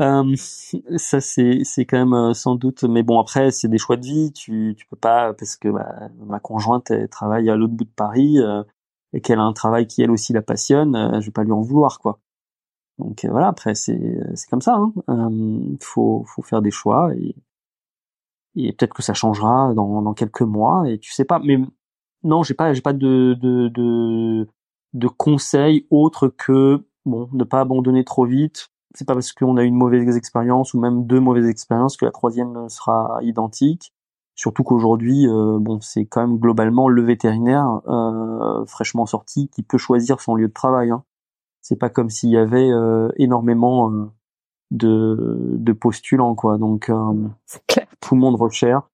Euh, 0.00 0.34
ça 0.36 1.20
c'est 1.20 1.62
c'est 1.62 1.84
quand 1.84 1.98
même 1.98 2.14
euh, 2.14 2.34
sans 2.34 2.56
doute 2.56 2.82
mais 2.82 3.04
bon 3.04 3.20
après 3.20 3.52
c'est 3.52 3.68
des 3.68 3.78
choix 3.78 3.96
de 3.96 4.04
vie. 4.04 4.32
Tu 4.32 4.74
tu 4.76 4.86
peux 4.86 4.96
pas 4.96 5.32
parce 5.34 5.56
que 5.56 5.68
bah, 5.68 6.08
ma 6.26 6.40
conjointe 6.40 6.90
elle 6.90 7.08
travaille 7.08 7.48
à 7.48 7.54
l'autre 7.56 7.74
bout 7.74 7.84
de 7.84 7.90
Paris 7.90 8.38
euh, 8.40 8.64
et 9.12 9.20
qu'elle 9.20 9.38
a 9.38 9.42
un 9.44 9.52
travail 9.52 9.86
qui 9.86 10.02
elle 10.02 10.10
aussi 10.10 10.32
la 10.32 10.42
passionne 10.42 10.96
euh, 10.96 11.20
je 11.20 11.26
vais 11.26 11.32
pas 11.32 11.44
lui 11.44 11.52
en 11.52 11.60
vouloir 11.60 12.00
quoi. 12.00 12.18
Donc 12.98 13.24
voilà 13.24 13.48
après 13.48 13.74
c'est 13.76 14.18
c'est 14.34 14.48
comme 14.50 14.62
ça 14.62 14.76
hein. 14.76 14.92
faut 15.80 16.24
faut 16.26 16.42
faire 16.42 16.62
des 16.62 16.70
choix 16.72 17.14
et 17.14 17.36
et 18.56 18.72
peut-être 18.72 18.94
que 18.94 19.02
ça 19.02 19.14
changera 19.14 19.74
dans 19.74 20.02
dans 20.02 20.14
quelques 20.14 20.42
mois 20.42 20.88
et 20.90 20.98
tu 20.98 21.12
sais 21.12 21.24
pas. 21.24 21.40
Mais 21.40 21.58
non 22.24 22.42
j'ai 22.42 22.54
pas 22.54 22.72
j'ai 22.72 22.82
pas 22.82 22.92
de 22.92 23.34
de 23.40 23.68
de 23.68 24.48
de 24.94 25.08
conseils 25.08 25.86
autres 25.90 26.28
que 26.28 26.84
bon 27.04 27.28
ne 27.32 27.44
pas 27.44 27.60
abandonner 27.60 28.04
trop 28.04 28.26
vite 28.26 28.70
c'est 28.94 29.06
pas 29.06 29.14
parce 29.14 29.32
qu'on 29.32 29.56
a 29.56 29.64
une 29.64 29.74
mauvaise 29.74 30.16
expérience 30.16 30.72
ou 30.72 30.80
même 30.80 31.06
deux 31.06 31.20
mauvaises 31.20 31.48
expériences 31.48 31.96
que 31.96 32.04
la 32.04 32.12
troisième 32.12 32.68
sera 32.68 33.18
identique. 33.22 33.92
Surtout 34.36 34.64
qu'aujourd'hui, 34.64 35.28
euh, 35.28 35.58
bon, 35.60 35.80
c'est 35.80 36.06
quand 36.06 36.20
même 36.20 36.38
globalement 36.38 36.88
le 36.88 37.02
vétérinaire 37.02 37.80
euh, 37.86 38.64
fraîchement 38.66 39.06
sorti 39.06 39.48
qui 39.48 39.62
peut 39.62 39.78
choisir 39.78 40.20
son 40.20 40.34
lieu 40.34 40.48
de 40.48 40.52
travail. 40.52 40.90
Hein. 40.90 41.04
C'est 41.60 41.76
pas 41.76 41.88
comme 41.90 42.10
s'il 42.10 42.30
y 42.30 42.36
avait 42.36 42.70
euh, 42.70 43.08
énormément 43.16 43.90
de, 44.70 45.56
de 45.56 45.72
postulants, 45.72 46.34
quoi. 46.34 46.58
Donc 46.58 46.90
tout 48.00 48.14
le 48.14 48.20
monde 48.20 48.36
recherche, 48.36 48.84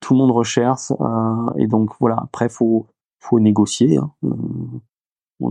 tout 0.00 0.14
le 0.14 0.18
monde 0.18 0.32
recherche, 0.32 0.92
et 1.56 1.66
donc 1.66 1.90
voilà. 2.00 2.16
Après, 2.22 2.48
faut 2.48 2.86
faut 3.18 3.38
négocier. 3.38 3.98
Hein. 3.98 4.10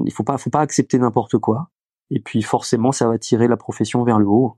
il 0.05 0.11
faut 0.11 0.23
pas 0.23 0.37
faut 0.37 0.49
pas 0.49 0.61
accepter 0.61 0.97
n'importe 0.97 1.37
quoi. 1.37 1.69
Et 2.11 2.19
puis 2.19 2.41
forcément, 2.41 2.91
ça 2.91 3.07
va 3.07 3.17
tirer 3.17 3.47
la 3.47 3.57
profession 3.57 4.03
vers 4.03 4.19
le 4.19 4.27
haut. 4.27 4.57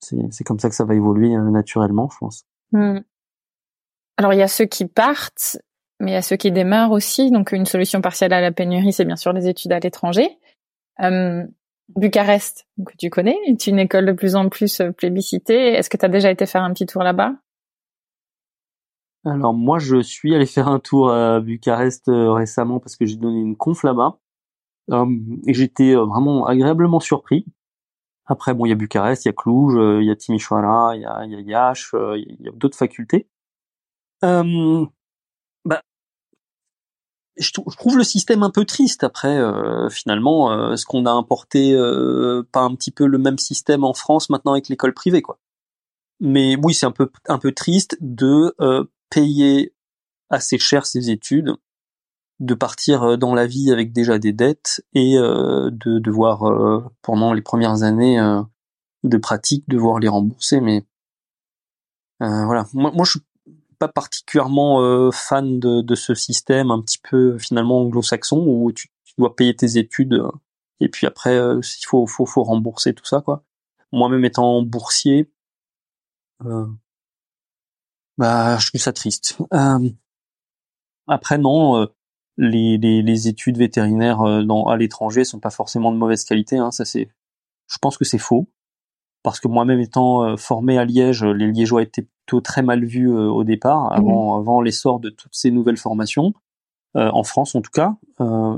C'est 0.00 0.44
comme 0.44 0.58
ça 0.58 0.68
que 0.68 0.74
ça 0.74 0.84
va 0.84 0.94
évoluer 0.94 1.34
euh, 1.34 1.50
naturellement, 1.50 2.08
je 2.10 2.18
pense. 2.18 2.44
Hmm. 2.72 3.00
Alors 4.16 4.32
il 4.32 4.38
y 4.38 4.42
a 4.42 4.48
ceux 4.48 4.64
qui 4.64 4.86
partent, 4.86 5.58
mais 5.98 6.12
il 6.12 6.14
y 6.14 6.16
a 6.16 6.22
ceux 6.22 6.36
qui 6.36 6.50
démarrent 6.50 6.92
aussi. 6.92 7.30
Donc 7.30 7.52
une 7.52 7.66
solution 7.66 8.00
partielle 8.00 8.32
à 8.32 8.40
la 8.40 8.52
pénurie, 8.52 8.92
c'est 8.92 9.04
bien 9.04 9.16
sûr 9.16 9.32
les 9.32 9.46
études 9.46 9.72
à 9.72 9.78
l'étranger. 9.78 10.38
Euh, 11.00 11.46
Bucarest, 11.96 12.66
que 12.86 12.92
tu 12.98 13.10
connais, 13.10 13.36
est 13.46 13.66
une 13.66 13.78
école 13.78 14.06
de 14.06 14.12
plus 14.12 14.36
en 14.36 14.48
plus 14.48 14.80
euh, 14.80 14.92
plébiscitée. 14.92 15.74
Est-ce 15.74 15.90
que 15.90 15.96
tu 15.96 16.04
as 16.04 16.08
déjà 16.08 16.30
été 16.30 16.46
faire 16.46 16.62
un 16.62 16.72
petit 16.72 16.86
tour 16.86 17.02
là-bas? 17.02 17.34
Alors 19.24 19.52
moi, 19.52 19.78
je 19.78 20.00
suis 20.00 20.34
allé 20.34 20.46
faire 20.46 20.68
un 20.68 20.78
tour 20.78 21.10
à 21.10 21.40
Bucarest 21.40 22.08
euh, 22.08 22.32
récemment 22.32 22.78
parce 22.78 22.96
que 22.96 23.06
j'ai 23.06 23.16
donné 23.16 23.40
une 23.40 23.56
conf 23.56 23.82
là-bas. 23.82 24.18
Euh, 24.90 25.06
et 25.46 25.54
j'étais 25.54 25.94
euh, 25.94 26.04
vraiment 26.04 26.46
agréablement 26.46 27.00
surpris. 27.00 27.44
Après, 28.26 28.54
bon, 28.54 28.66
il 28.66 28.70
y 28.70 28.72
a 28.72 28.76
Bucarest, 28.76 29.24
il 29.24 29.28
y 29.28 29.30
a 29.30 29.32
Cluj, 29.32 29.76
euh, 29.76 30.02
il 30.02 30.06
y 30.06 30.10
a 30.10 30.16
Timișoara, 30.16 30.96
il 30.96 31.02
y 31.02 31.04
a, 31.04 31.24
Iași, 31.24 31.90
il 31.94 32.36
y 32.40 32.48
a 32.48 32.52
d'autres 32.52 32.76
facultés. 32.76 33.28
Euh, 34.24 34.86
bah, 35.64 35.82
je, 37.36 37.50
trouve 37.52 37.96
le 37.96 38.04
système 38.04 38.42
un 38.42 38.50
peu 38.50 38.64
triste. 38.64 39.02
Après, 39.02 39.40
finalement, 39.90 40.72
est-ce 40.72 40.86
qu'on 40.86 41.06
a 41.06 41.10
importé 41.10 41.74
pas 42.52 42.60
un 42.60 42.74
petit 42.74 42.92
peu 42.92 43.06
le 43.06 43.18
même 43.18 43.38
système 43.38 43.82
en 43.82 43.94
France 43.94 44.30
maintenant 44.30 44.52
avec 44.52 44.68
l'école 44.68 44.94
privée, 44.94 45.22
quoi? 45.22 45.38
Mais 46.20 46.54
oui, 46.62 46.74
c'est 46.74 46.86
un 46.86 46.92
peu 46.92 47.10
un 47.28 47.38
peu 47.38 47.52
triste 47.52 47.96
de 48.00 48.54
payer 49.08 49.74
assez 50.28 50.58
cher 50.58 50.86
ses 50.86 51.10
études 51.10 51.56
de 52.40 52.54
partir 52.54 53.02
euh, 53.02 53.16
dans 53.16 53.34
la 53.34 53.46
vie 53.46 53.70
avec 53.70 53.92
déjà 53.92 54.18
des 54.18 54.32
dettes 54.32 54.84
et 54.94 55.16
euh, 55.16 55.70
de 55.70 55.98
devoir 55.98 56.48
euh, 56.48 56.82
pendant 57.02 57.32
les 57.32 57.42
premières 57.42 57.82
années 57.82 58.18
de 59.04 59.16
pratique 59.16 59.68
devoir 59.68 59.98
les 59.98 60.08
rembourser. 60.08 60.60
Mais 60.60 60.84
voilà. 62.18 62.66
Moi, 62.72 62.90
moi 62.94 63.04
je 63.04 63.12
suis 63.12 63.20
pas 63.78 63.88
particulièrement 63.88 65.10
fan 65.10 65.58
de, 65.58 65.80
de, 65.80 65.94
ce 65.94 66.14
système 66.14 66.70
un 66.70 66.82
petit 66.82 66.98
peu 66.98 67.38
finalement 67.38 67.80
anglo-saxon 67.80 68.44
où 68.46 68.72
tu, 68.72 68.90
dois 69.16 69.34
payer 69.34 69.56
tes 69.56 69.78
études 69.78 70.22
et 70.80 70.88
puis 70.88 71.06
après 71.06 71.36
il 71.36 71.86
faut, 71.86 72.06
faut 72.06 72.26
faut 72.26 72.42
rembourser 72.42 72.94
tout 72.94 73.04
ça 73.04 73.20
quoi. 73.22 73.42
Moi-même 73.92 74.24
étant 74.24 74.62
boursier 74.62 75.30
bah 78.18 78.58
je 78.58 78.68
trouve 78.68 78.80
ça 78.80 78.92
triste. 78.92 79.38
Après 81.06 81.38
non 81.38 81.88
les, 82.40 82.78
les, 82.78 83.02
les 83.02 83.28
études 83.28 83.58
vétérinaires 83.58 84.22
euh, 84.22 84.42
dans, 84.42 84.64
à 84.64 84.76
l'étranger 84.76 85.24
sont 85.24 85.38
pas 85.38 85.50
forcément 85.50 85.92
de 85.92 85.98
mauvaise 85.98 86.24
qualité. 86.24 86.56
Hein, 86.56 86.70
ça 86.70 86.84
c'est, 86.84 87.10
je 87.68 87.78
pense 87.80 87.98
que 87.98 88.04
c'est 88.04 88.18
faux, 88.18 88.48
parce 89.22 89.38
que 89.40 89.46
moi-même 89.46 89.80
étant 89.80 90.24
euh, 90.24 90.36
formé 90.36 90.78
à 90.78 90.84
Liège, 90.84 91.22
les 91.22 91.52
Liégeois 91.52 91.82
étaient 91.82 92.08
plutôt 92.26 92.40
très 92.40 92.62
mal 92.62 92.84
vus 92.84 93.10
euh, 93.10 93.28
au 93.28 93.44
départ, 93.44 93.92
avant, 93.92 94.34
mmh. 94.34 94.40
avant 94.40 94.60
l'essor 94.62 95.00
de 95.00 95.10
toutes 95.10 95.34
ces 95.34 95.50
nouvelles 95.50 95.76
formations. 95.76 96.32
en 96.94 97.22
France 97.22 97.54
en 97.54 97.60
tout 97.60 97.70
cas, 97.70 97.94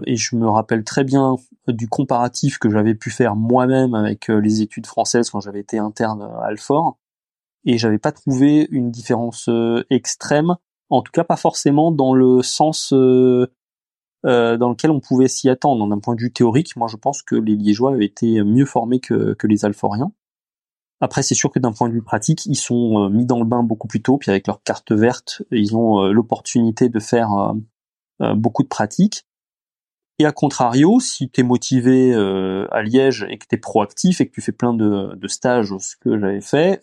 et 0.06 0.16
je 0.16 0.36
me 0.36 0.48
rappelle 0.48 0.84
très 0.84 1.04
bien 1.04 1.36
du 1.68 1.86
comparatif 1.86 2.58
que 2.58 2.70
j'avais 2.70 2.94
pu 2.94 3.10
faire 3.10 3.36
moi-même 3.36 3.94
avec 3.94 4.28
les 4.28 4.62
études 4.62 4.86
françaises 4.86 5.28
quand 5.28 5.40
j'avais 5.40 5.60
été 5.60 5.76
interne 5.78 6.22
à 6.22 6.46
Alfort, 6.46 6.96
et 7.66 7.76
j'avais 7.76 7.98
pas 7.98 8.10
trouvé 8.10 8.66
une 8.70 8.90
différence 8.90 9.50
extrême, 9.90 10.56
en 10.88 11.02
tout 11.02 11.12
cas 11.12 11.24
pas 11.24 11.36
forcément 11.36 11.92
dans 11.92 12.14
le 12.14 12.42
sens 12.42 12.94
euh, 12.94 13.52
dans 14.24 14.68
lequel 14.68 14.90
on 14.90 15.00
pouvait 15.00 15.28
s'y 15.28 15.48
attendre. 15.48 15.86
D'un 15.88 15.98
point 15.98 16.14
de 16.14 16.20
vue 16.20 16.32
théorique, 16.32 16.76
moi 16.76 16.88
je 16.88 16.96
pense 16.96 17.22
que 17.22 17.34
les 17.34 17.56
Liégeois 17.56 17.92
avaient 17.92 18.06
été 18.06 18.42
mieux 18.42 18.66
formés 18.66 19.00
que, 19.00 19.34
que 19.34 19.46
les 19.46 19.64
Alforiens. 19.64 20.12
Après, 21.00 21.24
c'est 21.24 21.34
sûr 21.34 21.50
que 21.50 21.58
d'un 21.58 21.72
point 21.72 21.88
de 21.88 21.94
vue 21.94 22.02
pratique, 22.02 22.46
ils 22.46 22.54
sont 22.54 23.04
euh, 23.04 23.08
mis 23.08 23.26
dans 23.26 23.40
le 23.40 23.44
bain 23.44 23.64
beaucoup 23.64 23.88
plus 23.88 24.00
tôt, 24.02 24.18
puis 24.18 24.30
avec 24.30 24.46
leur 24.46 24.62
carte 24.62 24.92
verte, 24.92 25.42
ils 25.50 25.76
ont 25.76 26.04
euh, 26.04 26.12
l'opportunité 26.12 26.88
de 26.88 27.00
faire 27.00 27.30
beaucoup 28.36 28.62
de 28.62 28.68
pratiques. 28.68 29.26
Et 30.20 30.26
à 30.26 30.30
contrario, 30.30 31.00
si 31.00 31.28
tu 31.28 31.40
es 31.40 31.42
motivé 31.42 32.14
à 32.14 32.82
Liège 32.82 33.26
et 33.28 33.38
que 33.38 33.46
tu 33.48 33.56
es 33.56 33.58
proactif 33.58 34.20
et 34.20 34.28
que 34.28 34.32
tu 34.32 34.40
fais 34.40 34.52
plein 34.52 34.74
de, 34.74 35.16
de 35.16 35.28
stages, 35.28 35.74
ce 35.78 35.96
que 35.96 36.16
j'avais 36.20 36.40
fait, 36.40 36.80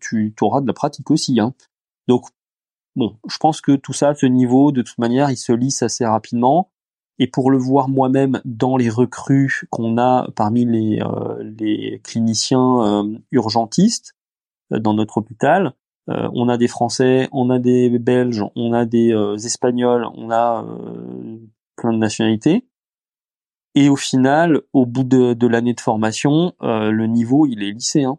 tu 0.00 0.34
auras 0.42 0.60
de 0.60 0.66
la 0.66 0.74
pratique 0.74 1.10
aussi. 1.10 1.40
Hein. 1.40 1.54
Donc 2.08 2.26
Bon, 2.96 3.16
je 3.28 3.38
pense 3.38 3.60
que 3.60 3.76
tout 3.76 3.92
ça, 3.92 4.14
ce 4.14 4.26
niveau, 4.26 4.72
de 4.72 4.82
toute 4.82 4.98
manière, 4.98 5.30
il 5.30 5.36
se 5.36 5.52
lisse 5.52 5.82
assez 5.82 6.04
rapidement. 6.04 6.70
Et 7.20 7.26
pour 7.26 7.50
le 7.50 7.58
voir 7.58 7.88
moi-même 7.88 8.40
dans 8.46 8.78
les 8.78 8.88
recrues 8.88 9.68
qu'on 9.68 9.98
a 9.98 10.30
parmi 10.34 10.64
les, 10.64 11.00
euh, 11.02 11.52
les 11.58 12.00
cliniciens 12.02 13.04
euh, 13.04 13.18
urgentistes 13.30 14.16
euh, 14.72 14.78
dans 14.78 14.94
notre 14.94 15.18
hôpital, 15.18 15.74
on 16.08 16.48
a 16.48 16.56
des 16.56 16.66
Français, 16.66 17.28
on 17.30 17.50
a 17.50 17.60
des 17.60 17.88
Belges, 18.00 18.44
on 18.56 18.72
a 18.72 18.84
des 18.84 19.14
Espagnols, 19.44 20.04
on 20.16 20.32
a 20.32 20.66
plein 21.76 21.92
de 21.92 21.98
nationalités. 21.98 22.66
Et 23.76 23.88
au 23.88 23.94
final, 23.94 24.62
au 24.72 24.86
bout 24.86 25.04
de, 25.04 25.34
de 25.34 25.46
l'année 25.46 25.74
de 25.74 25.80
formation, 25.80 26.52
le 26.60 27.06
niveau, 27.06 27.46
il 27.46 27.62
est 27.62 27.70
lycéen. 27.70 28.18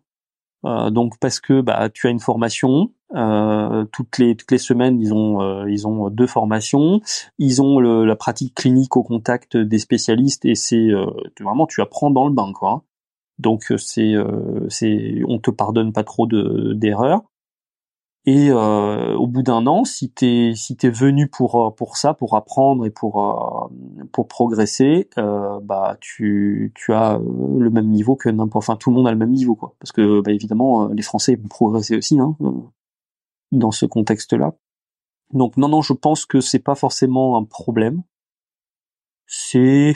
donc 0.63 1.19
parce 1.19 1.41
que 1.41 1.59
bah, 1.59 1.89
tu 1.89 2.07
as 2.07 2.11
une 2.11 2.21
formation, 2.21 2.93
euh, 3.15 3.85
toutes 3.91 4.17
les 4.17 4.35
toutes 4.35 4.51
les 4.51 4.57
semaines, 4.57 4.99
ils 5.01 5.13
ont 5.13 5.41
euh, 5.41 5.69
ils 5.69 5.87
ont 5.87 6.09
deux 6.09 6.27
formations. 6.27 7.01
Ils 7.37 7.61
ont 7.61 7.79
la 7.79 8.15
pratique 8.15 8.55
clinique 8.55 8.95
au 8.97 9.03
contact 9.03 9.57
des 9.57 9.79
spécialistes 9.79 10.45
et 10.45 10.55
c'est 10.55 10.77
euh, 10.77 11.05
vraiment 11.39 11.67
tu 11.67 11.81
apprends 11.81 12.11
dans 12.11 12.27
le 12.27 12.33
bain 12.33 12.51
quoi. 12.53 12.83
Donc 13.39 13.73
c'est 13.77 14.13
c'est 14.69 15.21
on 15.27 15.39
te 15.39 15.51
pardonne 15.51 15.93
pas 15.93 16.03
trop 16.03 16.27
de 16.27 16.73
d'erreurs. 16.73 17.21
Et 18.27 18.51
au 18.51 19.27
bout 19.27 19.41
d'un 19.41 19.65
an, 19.65 19.83
si 19.83 20.11
t'es 20.11 20.53
si 20.55 20.77
t'es 20.77 20.89
venu 20.91 21.27
pour 21.27 21.73
pour 21.75 21.97
ça, 21.97 22.13
pour 22.13 22.35
apprendre 22.35 22.85
et 22.85 22.91
pour 22.91 23.71
pour 24.11 24.27
progresser, 24.27 25.09
bah 25.17 25.97
tu 26.01 26.71
tu 26.75 26.93
as 26.93 27.19
le 27.19 27.69
même 27.71 27.87
niveau 27.89 28.15
que 28.15 28.29
n'importe. 28.29 28.63
Enfin, 28.63 28.75
tout 28.77 28.91
le 28.91 28.97
monde 28.97 29.07
a 29.07 29.11
le 29.11 29.17
même 29.17 29.31
niveau 29.31 29.55
quoi. 29.55 29.73
Parce 29.79 29.91
que 29.91 30.21
bah, 30.21 30.31
évidemment, 30.31 30.87
les 30.89 31.01
Français 31.01 31.35
vont 31.35 31.47
progresser 31.47 31.97
aussi. 31.97 32.19
Hein 32.19 32.35
dans 33.51 33.71
ce 33.71 33.85
contexte-là. 33.85 34.53
Donc 35.33 35.57
non, 35.57 35.69
non, 35.69 35.81
je 35.81 35.93
pense 35.93 36.25
que 36.25 36.41
c'est 36.41 36.59
pas 36.59 36.75
forcément 36.75 37.37
un 37.37 37.43
problème. 37.43 38.03
C'est 39.27 39.93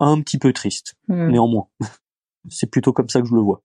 un 0.00 0.20
petit 0.20 0.38
peu 0.38 0.52
triste, 0.52 0.94
hmm. 1.08 1.28
néanmoins. 1.30 1.68
c'est 2.48 2.70
plutôt 2.70 2.92
comme 2.92 3.08
ça 3.08 3.20
que 3.20 3.26
je 3.26 3.34
le 3.34 3.40
vois. 3.40 3.62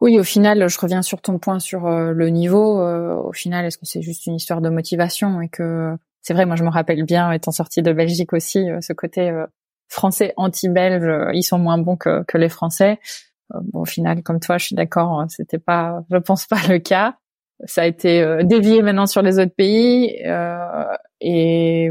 Oui, 0.00 0.18
au 0.18 0.24
final, 0.24 0.68
je 0.68 0.80
reviens 0.80 1.02
sur 1.02 1.22
ton 1.22 1.38
point 1.38 1.60
sur 1.60 1.86
euh, 1.86 2.10
le 2.10 2.28
niveau. 2.28 2.80
Euh, 2.80 3.14
au 3.14 3.32
final, 3.32 3.64
est-ce 3.64 3.78
que 3.78 3.86
c'est 3.86 4.02
juste 4.02 4.26
une 4.26 4.34
histoire 4.34 4.60
de 4.60 4.68
motivation 4.68 5.40
et 5.40 5.48
que 5.48 5.96
c'est 6.22 6.34
vrai, 6.34 6.44
moi 6.44 6.56
je 6.56 6.64
me 6.64 6.70
rappelle 6.70 7.04
bien, 7.04 7.30
étant 7.30 7.52
sortie 7.52 7.82
de 7.82 7.92
Belgique 7.92 8.32
aussi, 8.32 8.68
euh, 8.68 8.80
ce 8.80 8.92
côté 8.92 9.32
français 9.88 10.32
anti-belge, 10.36 11.34
ils 11.34 11.44
sont 11.44 11.58
moins 11.58 11.78
bons 11.78 11.96
que, 11.96 12.24
que 12.24 12.36
les 12.38 12.48
Français. 12.48 12.98
Bon, 13.50 13.82
au 13.82 13.84
final, 13.84 14.22
comme 14.22 14.40
toi, 14.40 14.58
je 14.58 14.66
suis 14.66 14.74
d'accord, 14.74 15.20
hein, 15.20 15.26
c'était 15.28 15.58
pas, 15.58 16.02
je 16.10 16.16
pense 16.16 16.46
pas 16.46 16.66
le 16.68 16.78
cas 16.78 17.18
ça 17.64 17.82
a 17.82 17.86
été 17.86 18.22
euh, 18.22 18.42
dévié 18.42 18.82
maintenant 18.82 19.06
sur 19.06 19.22
les 19.22 19.38
autres 19.38 19.54
pays 19.54 20.20
euh, 20.26 20.84
et 21.20 21.86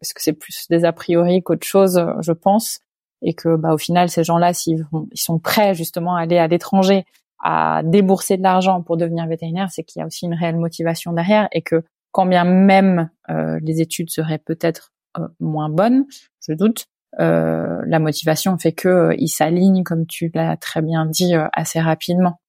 est-ce 0.00 0.14
que 0.14 0.22
c'est 0.22 0.32
plus 0.32 0.66
des 0.70 0.84
a 0.84 0.92
priori 0.92 1.42
qu'autre 1.42 1.66
chose 1.66 2.02
je 2.20 2.32
pense 2.32 2.80
et 3.22 3.34
que 3.34 3.56
bah 3.56 3.74
au 3.74 3.78
final 3.78 4.08
ces 4.08 4.24
gens-là 4.24 4.54
s'ils 4.54 4.86
ils 5.12 5.20
sont 5.20 5.38
prêts 5.38 5.74
justement 5.74 6.16
à 6.16 6.22
aller 6.22 6.38
à 6.38 6.46
l'étranger 6.46 7.04
à 7.40 7.82
débourser 7.84 8.36
de 8.36 8.42
l'argent 8.42 8.82
pour 8.82 8.96
devenir 8.96 9.26
vétérinaire, 9.26 9.70
c'est 9.70 9.82
qu'il 9.82 10.00
y 10.00 10.02
a 10.02 10.06
aussi 10.06 10.26
une 10.26 10.34
réelle 10.34 10.58
motivation 10.58 11.12
derrière 11.12 11.48
et 11.52 11.62
que 11.62 11.82
quand 12.12 12.26
bien 12.26 12.44
même 12.44 13.10
euh, 13.30 13.58
les 13.62 13.80
études 13.80 14.10
seraient 14.10 14.38
peut-être 14.38 14.92
euh, 15.18 15.26
moins 15.40 15.70
bonnes, 15.70 16.04
je 16.46 16.52
doute, 16.52 16.86
euh, 17.18 17.80
la 17.86 17.98
motivation 17.98 18.58
fait 18.58 18.72
que 18.72 18.88
euh, 18.88 19.14
ils 19.18 19.28
s'alignent 19.28 19.82
comme 19.84 20.06
tu 20.06 20.30
l'as 20.34 20.56
très 20.56 20.82
bien 20.82 21.06
dit 21.06 21.32
assez 21.52 21.80
rapidement. 21.80 22.40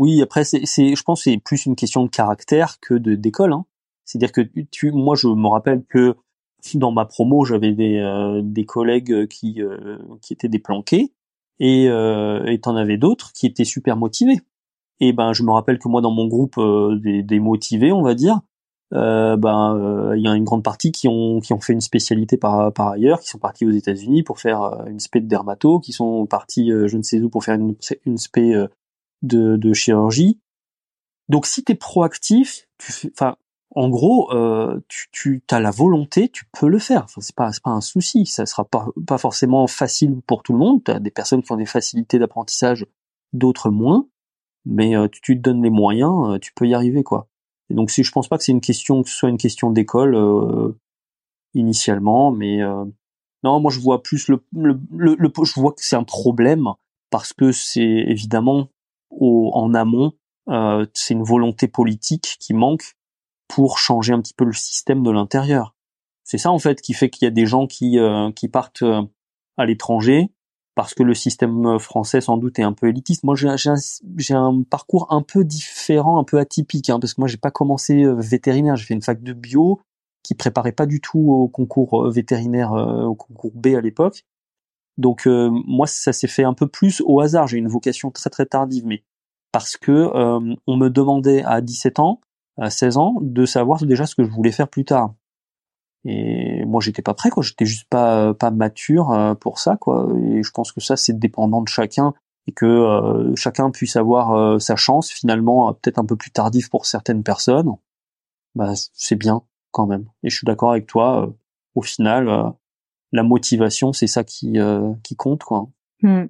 Oui, 0.00 0.22
après 0.22 0.44
c'est, 0.44 0.64
je 0.64 1.02
pense, 1.02 1.24
c'est 1.24 1.36
plus 1.36 1.66
une 1.66 1.76
question 1.76 2.02
de 2.04 2.08
caractère 2.08 2.80
que 2.80 2.94
de 2.94 3.16
d'école. 3.16 3.52
Hein. 3.52 3.66
C'est-à-dire 4.06 4.32
que 4.32 4.40
tu, 4.70 4.92
moi, 4.92 5.14
je 5.14 5.28
me 5.28 5.46
rappelle 5.46 5.84
que 5.84 6.16
dans 6.74 6.90
ma 6.90 7.04
promo, 7.04 7.44
j'avais 7.44 7.72
des, 7.72 7.98
euh, 7.98 8.40
des 8.42 8.64
collègues 8.64 9.28
qui, 9.28 9.60
euh, 9.60 9.98
qui 10.22 10.32
étaient 10.32 10.48
déplanqués 10.48 11.12
et 11.58 11.88
euh, 11.90 12.56
t'en 12.62 12.76
avais 12.76 12.96
d'autres 12.96 13.32
qui 13.34 13.44
étaient 13.44 13.64
super 13.66 13.98
motivés. 13.98 14.40
Et 15.00 15.12
ben, 15.12 15.34
je 15.34 15.42
me 15.42 15.52
rappelle 15.52 15.78
que 15.78 15.88
moi, 15.88 16.00
dans 16.00 16.12
mon 16.12 16.28
groupe 16.28 16.56
euh, 16.56 16.96
des, 16.96 17.22
des 17.22 17.38
motivés, 17.38 17.92
on 17.92 18.02
va 18.02 18.14
dire, 18.14 18.40
euh, 18.94 19.36
ben, 19.36 20.14
il 20.16 20.22
y 20.22 20.28
a 20.28 20.34
une 20.34 20.44
grande 20.44 20.64
partie 20.64 20.92
qui 20.92 21.08
ont 21.08 21.40
qui 21.40 21.52
ont 21.52 21.60
fait 21.60 21.74
une 21.74 21.82
spécialité 21.82 22.38
par 22.38 22.72
par 22.72 22.88
ailleurs, 22.88 23.20
qui 23.20 23.28
sont 23.28 23.38
partis 23.38 23.66
aux 23.66 23.70
États-Unis 23.70 24.22
pour 24.22 24.40
faire 24.40 24.82
une 24.86 24.98
spé 24.98 25.20
de 25.20 25.28
dermato, 25.28 25.78
qui 25.78 25.92
sont 25.92 26.24
partis 26.24 26.70
je 26.70 26.96
ne 26.96 27.02
sais 27.02 27.20
où 27.20 27.28
pour 27.28 27.44
faire 27.44 27.56
une 27.56 27.74
une 28.06 28.18
spé 28.18 28.66
de, 29.22 29.56
de 29.56 29.72
chirurgie. 29.72 30.40
Donc, 31.28 31.46
si 31.46 31.62
t'es 31.62 31.74
proactif, 31.74 32.68
tu 32.78 33.10
enfin, 33.12 33.36
en 33.74 33.88
gros, 33.88 34.32
euh, 34.32 34.80
tu, 34.88 35.42
tu 35.46 35.54
as 35.54 35.60
la 35.60 35.70
volonté, 35.70 36.28
tu 36.28 36.44
peux 36.58 36.68
le 36.68 36.78
faire. 36.78 37.04
Enfin, 37.04 37.20
c'est 37.20 37.34
pas, 37.34 37.50
pas 37.62 37.70
un 37.70 37.80
souci. 37.80 38.26
Ça 38.26 38.46
sera 38.46 38.64
pas, 38.64 38.88
pas 39.06 39.18
forcément 39.18 39.66
facile 39.66 40.20
pour 40.26 40.42
tout 40.42 40.52
le 40.52 40.58
monde. 40.58 40.82
Tu 40.84 40.90
as 40.90 40.98
des 40.98 41.10
personnes 41.10 41.42
qui 41.42 41.52
ont 41.52 41.56
des 41.56 41.66
facilités 41.66 42.18
d'apprentissage, 42.18 42.86
d'autres 43.32 43.70
moins. 43.70 44.08
Mais 44.66 44.96
euh, 44.96 45.08
tu, 45.08 45.36
te 45.36 45.40
donnes 45.40 45.62
les 45.62 45.70
moyens, 45.70 46.34
euh, 46.34 46.38
tu 46.38 46.52
peux 46.52 46.66
y 46.66 46.74
arriver, 46.74 47.02
quoi. 47.02 47.28
Et 47.70 47.74
donc, 47.74 47.90
si 47.90 48.02
je 48.02 48.10
pense 48.10 48.28
pas 48.28 48.36
que 48.36 48.44
c'est 48.44 48.52
une 48.52 48.60
question, 48.60 49.02
que 49.02 49.08
ce 49.08 49.16
soit 49.16 49.28
une 49.28 49.38
question 49.38 49.70
d'école 49.70 50.18
initialement, 51.54 52.32
mais 52.32 52.58
non, 53.42 53.60
moi 53.60 53.70
je 53.70 53.80
vois 53.80 54.02
plus 54.02 54.28
le, 54.28 54.44
le, 54.52 54.78
le, 54.92 55.14
le 55.18 55.32
je 55.44 55.60
vois 55.60 55.72
que 55.72 55.84
c'est 55.84 55.96
un 55.96 56.04
problème 56.04 56.68
parce 57.10 57.32
que 57.32 57.52
c'est 57.52 57.80
évidemment 57.80 58.68
au, 59.10 59.50
en 59.54 59.74
amont, 59.74 60.12
c'est 60.94 61.14
une 61.14 61.22
volonté 61.22 61.68
politique 61.68 62.36
qui 62.40 62.54
manque 62.54 62.96
pour 63.50 63.78
changer 63.78 64.12
un 64.12 64.20
petit 64.20 64.34
peu 64.34 64.44
le 64.44 64.52
système 64.52 65.02
de 65.02 65.10
l'intérieur. 65.10 65.74
C'est 66.22 66.38
ça 66.38 66.52
en 66.52 66.60
fait 66.60 66.80
qui 66.80 66.92
fait 66.92 67.10
qu'il 67.10 67.26
y 67.26 67.28
a 67.28 67.32
des 67.32 67.46
gens 67.46 67.66
qui 67.66 67.98
euh, 67.98 68.30
qui 68.30 68.46
partent 68.46 68.82
euh, 68.82 69.02
à 69.56 69.66
l'étranger 69.66 70.30
parce 70.76 70.94
que 70.94 71.02
le 71.02 71.14
système 71.14 71.80
français 71.80 72.20
sans 72.20 72.36
doute 72.36 72.60
est 72.60 72.62
un 72.62 72.72
peu 72.72 72.88
élitiste. 72.88 73.24
Moi 73.24 73.34
j'ai 73.34 73.48
un, 73.48 74.44
un, 74.44 74.62
parcours 74.62 75.12
un 75.12 75.22
peu 75.22 75.44
différent, 75.44 76.18
un 76.18 76.24
peu 76.24 76.38
atypique 76.38 76.88
hein, 76.88 77.00
parce 77.00 77.14
que 77.14 77.20
moi 77.20 77.26
j'ai 77.26 77.36
pas 77.36 77.50
commencé 77.50 78.04
euh, 78.04 78.14
vétérinaire, 78.14 78.76
j'ai 78.76 78.84
fait 78.84 78.94
une 78.94 79.02
fac 79.02 79.20
de 79.20 79.32
bio 79.32 79.80
qui 80.22 80.36
préparait 80.36 80.70
pas 80.70 80.86
du 80.86 81.00
tout 81.00 81.18
au 81.18 81.48
concours 81.48 82.08
vétérinaire 82.10 82.72
au 82.72 83.16
concours 83.16 83.52
B 83.54 83.68
à 83.68 83.80
l'époque. 83.80 84.24
Donc 84.98 85.26
moi 85.26 85.86
ça 85.86 86.12
s'est 86.12 86.28
fait 86.28 86.44
un 86.44 86.54
peu 86.54 86.66
plus 86.66 87.02
au 87.06 87.20
hasard, 87.20 87.46
j'ai 87.46 87.58
une 87.58 87.68
vocation 87.68 88.10
très 88.10 88.30
très 88.30 88.46
tardive 88.46 88.86
mais 88.86 89.02
parce 89.52 89.76
que 89.76 90.10
on 90.66 90.76
me 90.76 90.88
demandait 90.88 91.42
à 91.44 91.60
17 91.60 91.98
ans 92.00 92.20
à 92.60 92.70
16 92.70 92.96
ans 92.98 93.16
de 93.20 93.44
savoir 93.46 93.84
déjà 93.84 94.06
ce 94.06 94.14
que 94.14 94.22
je 94.22 94.30
voulais 94.30 94.52
faire 94.52 94.68
plus 94.68 94.84
tard. 94.84 95.14
Et 96.04 96.64
moi 96.64 96.80
j'étais 96.80 97.02
pas 97.02 97.14
prêt 97.14 97.30
quoi, 97.30 97.42
j'étais 97.42 97.66
juste 97.66 97.88
pas 97.88 98.32
pas 98.34 98.50
mature 98.50 99.10
euh, 99.12 99.34
pour 99.34 99.58
ça 99.58 99.76
quoi. 99.76 100.08
Et 100.22 100.42
je 100.42 100.50
pense 100.50 100.72
que 100.72 100.80
ça 100.80 100.96
c'est 100.96 101.18
dépendant 101.18 101.62
de 101.62 101.68
chacun 101.68 102.14
et 102.46 102.52
que 102.52 102.66
euh, 102.66 103.34
chacun 103.36 103.70
puisse 103.70 103.96
avoir 103.96 104.32
euh, 104.32 104.58
sa 104.58 104.76
chance 104.76 105.10
finalement 105.10 105.72
peut-être 105.74 105.98
un 105.98 106.06
peu 106.06 106.16
plus 106.16 106.30
tardif 106.30 106.70
pour 106.70 106.86
certaines 106.86 107.22
personnes. 107.22 107.70
Bah 108.54 108.72
c'est 108.94 109.16
bien 109.16 109.42
quand 109.72 109.86
même. 109.86 110.06
Et 110.22 110.30
je 110.30 110.36
suis 110.36 110.46
d'accord 110.46 110.70
avec 110.72 110.86
toi. 110.86 111.32
au 111.74 111.82
final, 111.82 112.54
la 113.12 113.22
motivation 113.22 113.92
c'est 113.92 114.06
ça 114.06 114.24
qui 114.24 114.58
qui 115.02 115.16
compte 115.16 115.42
quoi. 115.42 115.68
Hmm. 116.02 116.26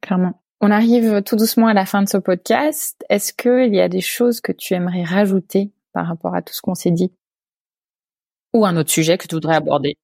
Clairement. 0.00 0.40
On 0.60 0.70
arrive 0.70 1.22
tout 1.22 1.36
doucement 1.36 1.66
à 1.66 1.74
la 1.74 1.86
fin 1.86 2.02
de 2.02 2.08
ce 2.08 2.16
podcast. 2.16 3.04
Est-ce 3.10 3.32
qu'il 3.32 3.74
y 3.74 3.80
a 3.80 3.88
des 3.88 4.00
choses 4.00 4.40
que 4.40 4.52
tu 4.52 4.74
aimerais 4.74 5.02
rajouter 5.02 5.72
par 5.92 6.06
rapport 6.06 6.34
à 6.34 6.42
tout 6.42 6.54
ce 6.54 6.62
qu'on 6.62 6.74
s'est 6.74 6.90
dit? 6.90 7.12
Ou 8.54 8.64
un 8.64 8.76
autre 8.76 8.90
sujet 8.90 9.18
que 9.18 9.26
tu 9.26 9.34
voudrais 9.34 9.56
aborder? 9.56 9.96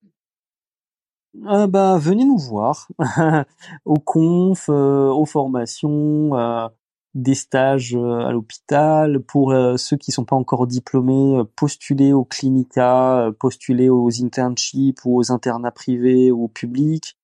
Euh, 1.47 1.67
bah, 1.67 1.97
venez 1.99 2.25
nous 2.25 2.39
voir 2.39 2.89
au 3.85 3.95
conf, 3.95 4.69
euh, 4.69 5.09
aux 5.09 5.27
formations, 5.27 6.37
euh, 6.37 6.69
des 7.15 7.35
stages 7.35 7.95
à 7.95 8.31
l'hôpital. 8.31 9.21
Pour 9.21 9.53
ceux 9.77 9.97
qui 9.97 10.13
sont 10.13 10.25
pas 10.25 10.37
encore 10.37 10.67
diplômés, 10.67 11.43
postuler 11.57 12.13
aux 12.13 12.25
clinicas, 12.25 13.33
postuler 13.39 13.89
aux 13.89 14.23
internships 14.23 15.05
ou 15.05 15.19
aux 15.19 15.33
internats 15.33 15.73
privés 15.73 16.31
ou 16.31 16.49
publics. 16.49 17.17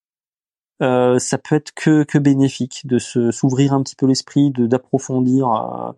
Euh, 0.83 1.19
ça 1.19 1.39
peut 1.39 1.55
être 1.55 1.73
que, 1.75 2.05
que 2.05 2.19
bénéfique 2.19 2.87
de 2.87 2.99
se 2.99 3.31
s'ouvrir 3.31 3.73
un 3.73 3.83
petit 3.83 3.97
peu 3.97 4.07
l'esprit, 4.07 4.51
de 4.51 4.67
d'approfondir, 4.67 5.51
euh, 5.51 5.93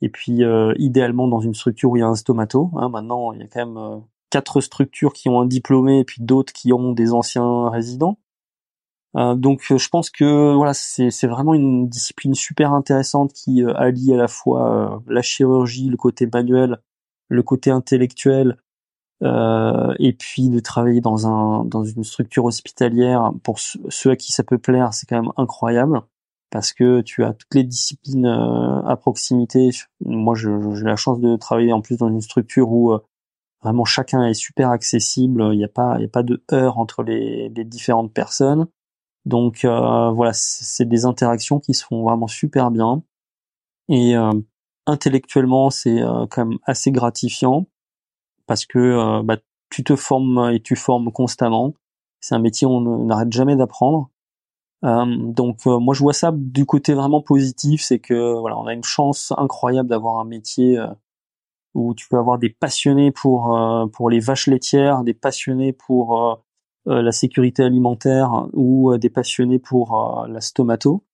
et 0.00 0.08
puis 0.08 0.42
euh, 0.42 0.72
idéalement 0.78 1.28
dans 1.28 1.40
une 1.40 1.54
structure 1.54 1.90
où 1.90 1.96
il 1.96 2.00
y 2.00 2.02
a 2.02 2.08
un 2.08 2.14
stomato. 2.14 2.70
Hein, 2.76 2.88
maintenant, 2.88 3.32
il 3.32 3.40
y 3.40 3.44
a 3.44 3.46
quand 3.46 3.66
même 3.66 4.02
quatre 4.30 4.60
structures 4.60 5.12
qui 5.12 5.28
ont 5.28 5.40
un 5.40 5.46
diplômé 5.46 6.00
et 6.00 6.04
puis 6.04 6.22
d'autres 6.22 6.52
qui 6.52 6.72
ont 6.72 6.92
des 6.92 7.12
anciens 7.12 7.68
résidents. 7.68 8.18
Donc, 9.14 9.62
je 9.68 9.88
pense 9.88 10.08
que 10.10 10.54
voilà, 10.54 10.72
c'est 10.74 11.26
vraiment 11.26 11.54
une 11.54 11.88
discipline 11.88 12.34
super 12.34 12.72
intéressante 12.72 13.32
qui 13.32 13.62
allie 13.62 14.14
à 14.14 14.16
la 14.16 14.28
fois 14.28 15.02
la 15.06 15.22
chirurgie, 15.22 15.90
le 15.90 15.98
côté 15.98 16.26
manuel, 16.32 16.78
le 17.28 17.42
côté 17.42 17.70
intellectuel 17.70 18.56
euh, 19.22 19.94
et 20.00 20.12
puis 20.12 20.48
de 20.48 20.58
travailler 20.58 21.00
dans 21.00 21.28
un 21.28 21.64
dans 21.64 21.84
une 21.84 22.02
structure 22.02 22.44
hospitalière 22.44 23.32
pour 23.44 23.58
ceux 23.60 24.10
à 24.10 24.16
qui 24.16 24.32
ça 24.32 24.42
peut 24.42 24.58
plaire, 24.58 24.94
c'est 24.94 25.08
quand 25.08 25.20
même 25.22 25.32
incroyable 25.36 26.02
parce 26.50 26.72
que 26.72 27.02
tu 27.02 27.24
as 27.24 27.32
toutes 27.32 27.54
les 27.54 27.64
disciplines 27.64 28.26
euh, 28.26 28.82
à 28.82 28.96
proximité. 28.96 29.70
Moi, 30.04 30.34
j'ai 30.34 30.50
la 30.84 30.96
chance 30.96 31.20
de 31.20 31.36
travailler 31.36 31.72
en 31.72 31.80
plus 31.80 31.96
dans 31.96 32.08
une 32.08 32.20
structure 32.20 32.70
où 32.70 32.92
euh, 32.92 32.98
vraiment 33.62 33.84
chacun 33.84 34.24
est 34.24 34.34
super 34.34 34.70
accessible. 34.70 35.50
Il 35.52 35.58
n'y 35.58 35.64
a 35.64 35.68
pas 35.68 35.96
il 35.98 36.04
a 36.04 36.08
pas 36.08 36.24
de 36.24 36.42
heurts 36.52 36.78
entre 36.78 37.02
les, 37.04 37.48
les 37.50 37.64
différentes 37.64 38.12
personnes. 38.12 38.66
Donc 39.24 39.60
voilà, 39.64 40.32
c'est 40.32 40.88
des 40.88 41.04
interactions 41.04 41.60
qui 41.60 41.74
se 41.74 41.84
font 41.84 42.02
vraiment 42.02 42.26
super 42.26 42.70
bien 42.70 43.02
et 43.88 44.14
intellectuellement 44.86 45.70
c'est 45.70 46.00
quand 46.30 46.46
même 46.46 46.58
assez 46.66 46.90
gratifiant 46.90 47.66
parce 48.46 48.66
que 48.66 48.78
euh, 48.78 49.22
bah, 49.22 49.38
tu 49.70 49.84
te 49.84 49.96
formes 49.96 50.50
et 50.52 50.60
tu 50.60 50.76
formes 50.76 51.10
constamment. 51.12 51.74
C'est 52.20 52.34
un 52.34 52.38
métier 52.38 52.66
où 52.66 52.70
on 52.70 53.06
n'arrête 53.06 53.32
jamais 53.32 53.56
d'apprendre. 53.56 54.10
Euh, 54.84 55.06
donc 55.18 55.60
euh, 55.66 55.78
moi 55.78 55.94
je 55.94 56.00
vois 56.00 56.12
ça 56.12 56.32
du 56.34 56.66
côté 56.66 56.94
vraiment 56.94 57.22
positif, 57.22 57.82
c'est 57.82 58.00
que 58.00 58.38
voilà 58.38 58.58
on 58.58 58.66
a 58.66 58.74
une 58.74 58.84
chance 58.84 59.32
incroyable 59.36 59.88
d'avoir 59.88 60.18
un 60.18 60.24
métier 60.24 60.78
où 61.74 61.94
tu 61.94 62.08
peux 62.08 62.18
avoir 62.18 62.38
des 62.38 62.50
passionnés 62.50 63.12
pour 63.12 63.56
pour 63.92 64.10
les 64.10 64.20
vaches 64.20 64.48
laitières, 64.48 65.04
des 65.04 65.14
passionnés 65.14 65.72
pour 65.72 66.42
la 66.86 67.12
sécurité 67.12 67.62
alimentaire 67.62 68.48
ou 68.52 68.96
des 68.98 69.10
passionnés 69.10 69.58
pour 69.58 70.26
la 70.28 70.40
stomato. 70.40 71.04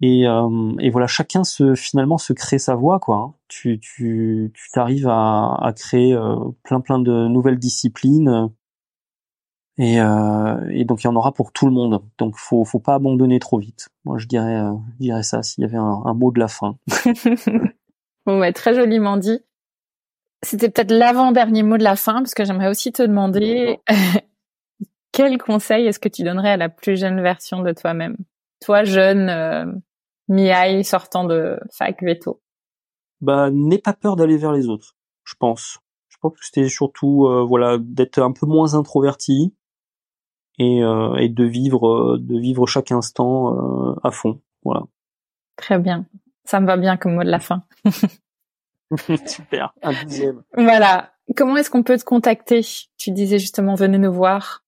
Et, 0.00 0.26
euh, 0.26 0.72
et 0.80 0.90
voilà, 0.90 1.06
chacun 1.06 1.44
se 1.44 1.74
finalement 1.74 2.18
se 2.18 2.32
crée 2.32 2.58
sa 2.58 2.74
voie, 2.74 2.98
quoi. 2.98 3.16
Hein. 3.16 3.34
Tu 3.48 3.78
tu 3.80 4.50
tu 4.52 4.70
t'arrives 4.72 5.08
à, 5.08 5.56
à 5.60 5.72
créer 5.72 6.14
euh, 6.14 6.36
plein 6.62 6.80
plein 6.80 6.98
de 6.98 7.28
nouvelles 7.28 7.58
disciplines. 7.58 8.50
Et, 9.76 10.00
euh, 10.00 10.68
et 10.70 10.84
donc 10.84 11.02
il 11.02 11.06
y 11.06 11.08
en 11.08 11.16
aura 11.16 11.32
pour 11.32 11.52
tout 11.52 11.66
le 11.66 11.72
monde. 11.72 12.02
Donc 12.18 12.36
faut 12.36 12.64
faut 12.64 12.80
pas 12.80 12.94
abandonner 12.94 13.38
trop 13.38 13.58
vite. 13.58 13.88
Moi 14.04 14.18
je 14.18 14.26
dirais 14.26 14.56
euh, 14.56 14.74
je 14.98 15.04
dirais 15.04 15.22
ça 15.22 15.42
s'il 15.42 15.62
y 15.62 15.64
avait 15.64 15.76
un, 15.76 16.02
un, 16.04 16.14
mot 16.14 16.30
de 16.32 16.40
la 16.40 16.48
fin. 16.48 16.76
bon 18.26 18.40
ouais, 18.40 18.52
très 18.52 18.74
joliment 18.74 19.16
dit. 19.16 19.40
C'était 20.42 20.68
peut-être 20.68 20.92
l'avant-dernier 20.92 21.62
mot 21.62 21.78
de 21.78 21.84
la 21.84 21.96
fin 21.96 22.16
parce 22.16 22.34
que 22.34 22.44
j'aimerais 22.44 22.68
aussi 22.68 22.92
te 22.92 23.02
demander 23.02 23.80
quel 25.14 25.38
conseil 25.38 25.86
est-ce 25.86 26.00
que 26.00 26.08
tu 26.08 26.24
donnerais 26.24 26.50
à 26.50 26.56
la 26.56 26.68
plus 26.68 26.98
jeune 26.98 27.22
version 27.22 27.62
de 27.62 27.72
toi-même? 27.72 28.16
Toi 28.60 28.82
jeune 28.82 29.30
euh, 29.30 30.82
sortant 30.82 31.24
de 31.24 31.58
fac 31.70 32.02
veto 32.02 32.42
Bah 33.20 33.48
n'aie 33.52 33.78
pas 33.78 33.92
peur 33.92 34.16
d'aller 34.16 34.36
vers 34.36 34.52
les 34.52 34.68
autres, 34.68 34.96
je 35.22 35.34
pense. 35.38 35.78
Je 36.08 36.16
pense 36.20 36.32
que 36.32 36.44
c'était 36.44 36.68
surtout 36.68 37.26
euh, 37.26 37.44
voilà 37.44 37.78
d'être 37.78 38.18
un 38.18 38.32
peu 38.32 38.46
moins 38.46 38.74
introverti 38.74 39.54
et, 40.58 40.82
euh, 40.82 41.14
et 41.16 41.28
de 41.28 41.44
vivre 41.44 41.86
euh, 41.88 42.18
de 42.18 42.36
vivre 42.36 42.66
chaque 42.66 42.90
instant 42.90 43.96
à 44.02 44.10
fond, 44.10 44.40
voilà. 44.64 44.82
Très 45.56 45.78
bien, 45.78 46.06
ça 46.44 46.58
me 46.58 46.66
va 46.66 46.76
bien 46.76 46.96
comme 46.96 47.14
mot 47.14 47.22
de 47.22 47.30
la 47.30 47.38
fin. 47.38 47.62
Super, 49.26 49.72
un 49.80 49.92
deuxième. 50.02 50.42
Voilà. 50.56 51.12
Comment 51.36 51.56
est-ce 51.56 51.70
qu'on 51.70 51.84
peut 51.84 51.96
te 51.96 52.04
contacter? 52.04 52.62
Tu 52.98 53.12
disais 53.12 53.38
justement 53.38 53.76
venez 53.76 53.98
nous 53.98 54.12
voir. 54.12 54.63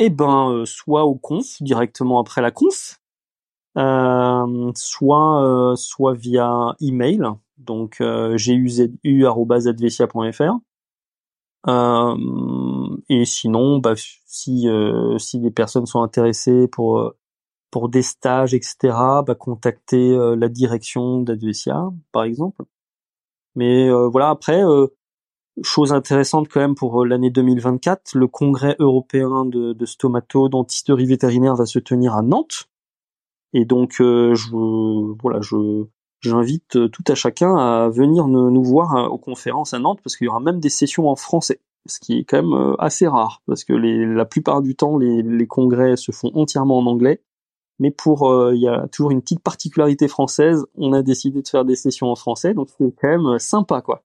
Eh 0.00 0.10
ben, 0.10 0.62
soit 0.64 1.04
au 1.04 1.16
conf, 1.16 1.60
directement 1.60 2.20
après 2.20 2.40
la 2.40 2.52
conf, 2.52 3.00
euh, 3.76 4.72
soit 4.74 5.44
euh, 5.44 5.76
soit 5.76 6.14
via 6.14 6.74
email, 6.80 7.20
donc 7.58 8.00
euh, 8.00 8.36
guzu@advesia.fr. 8.36 10.58
Euh, 11.66 12.16
et 13.08 13.24
sinon, 13.24 13.78
bah, 13.78 13.94
si 13.96 14.68
si 15.18 15.40
des 15.40 15.50
personnes 15.50 15.86
sont 15.86 16.02
intéressées 16.02 16.68
pour 16.68 17.12
pour 17.70 17.88
des 17.88 18.02
stages, 18.02 18.54
etc., 18.54 19.22
bah, 19.26 19.34
contacter 19.34 20.16
la 20.36 20.48
direction 20.48 21.20
d'Advesia, 21.22 21.90
par 22.12 22.24
exemple. 22.24 22.64
Mais 23.54 23.90
voilà, 23.90 24.30
après, 24.30 24.62
chose 25.62 25.92
intéressante 25.92 26.48
quand 26.48 26.60
même 26.60 26.74
pour 26.74 27.04
l'année 27.04 27.30
2024, 27.30 28.14
le 28.14 28.26
congrès 28.26 28.76
européen 28.78 29.44
de, 29.44 29.72
de 29.72 29.86
stomato 29.86 30.48
dentisterie 30.48 31.06
vétérinaire 31.06 31.54
va 31.54 31.66
se 31.66 31.78
tenir 31.78 32.14
à 32.14 32.22
Nantes. 32.22 32.68
Et 33.52 33.64
donc, 33.64 34.00
euh, 34.00 34.34
je, 34.34 34.50
voilà, 35.20 35.40
je, 35.40 35.84
j'invite 36.20 36.76
euh, 36.76 36.88
tout 36.88 37.04
à 37.08 37.14
chacun 37.14 37.56
à 37.56 37.88
venir 37.88 38.26
nous, 38.28 38.62
voir 38.62 38.96
euh, 38.96 39.08
aux 39.08 39.18
conférences 39.18 39.74
à 39.74 39.78
Nantes 39.78 40.00
parce 40.02 40.16
qu'il 40.16 40.26
y 40.26 40.28
aura 40.28 40.40
même 40.40 40.60
des 40.60 40.68
sessions 40.68 41.08
en 41.08 41.16
français, 41.16 41.60
ce 41.86 41.98
qui 42.00 42.18
est 42.18 42.24
quand 42.24 42.42
même 42.42 42.74
assez 42.78 43.06
rare 43.06 43.42
parce 43.46 43.64
que 43.64 43.72
les, 43.72 44.04
la 44.06 44.24
plupart 44.24 44.60
du 44.62 44.76
temps, 44.76 44.98
les, 44.98 45.22
les 45.22 45.46
congrès 45.46 45.96
se 45.96 46.12
font 46.12 46.30
entièrement 46.34 46.78
en 46.78 46.86
anglais. 46.86 47.22
Mais 47.80 47.92
pour, 47.92 48.28
il 48.52 48.60
y 48.60 48.66
a 48.66 48.88
toujours 48.88 49.12
une 49.12 49.22
petite 49.22 49.38
particularité 49.38 50.08
française. 50.08 50.66
On 50.74 50.92
a 50.92 51.02
décidé 51.02 51.42
de 51.42 51.48
faire 51.48 51.64
des 51.64 51.76
sessions 51.76 52.10
en 52.10 52.16
français, 52.16 52.52
donc 52.52 52.70
c'est 52.76 52.92
quand 53.00 53.06
même 53.06 53.38
sympa, 53.38 53.82
quoi. 53.82 54.02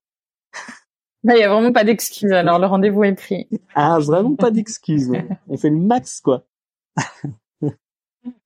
Il 1.24 1.38
y 1.38 1.44
a 1.44 1.50
vraiment 1.50 1.72
pas 1.72 1.84
d'excuses. 1.84 2.32
Alors 2.32 2.60
le 2.60 2.68
rendez-vous 2.68 3.04
est 3.04 3.16
pris. 3.16 3.48
Ah, 3.76 3.98
vraiment 4.00 4.36
pas 4.36 4.52
d'excuses. 4.52 5.12
On 5.48 5.58
fait 5.58 5.70
le 5.70 5.78
max, 5.78 6.20
quoi. 6.22 6.46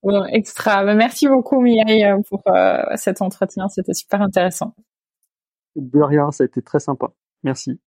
Bon, 0.04 0.26
extra. 0.26 0.84
Bah, 0.86 0.96
merci 0.96 1.28
beaucoup, 1.28 1.62
Mireille, 1.62 2.06
euh, 2.06 2.20
pour 2.28 2.42
euh, 2.48 2.84
cet 2.96 3.22
entretien. 3.22 3.68
C'était 3.70 3.94
super 3.94 4.22
intéressant. 4.22 4.74
De 5.76 6.02
rien, 6.02 6.32
ça 6.32 6.44
a 6.44 6.48
été 6.48 6.62
très 6.62 6.80
sympa. 6.80 7.12
Merci. 7.44 7.80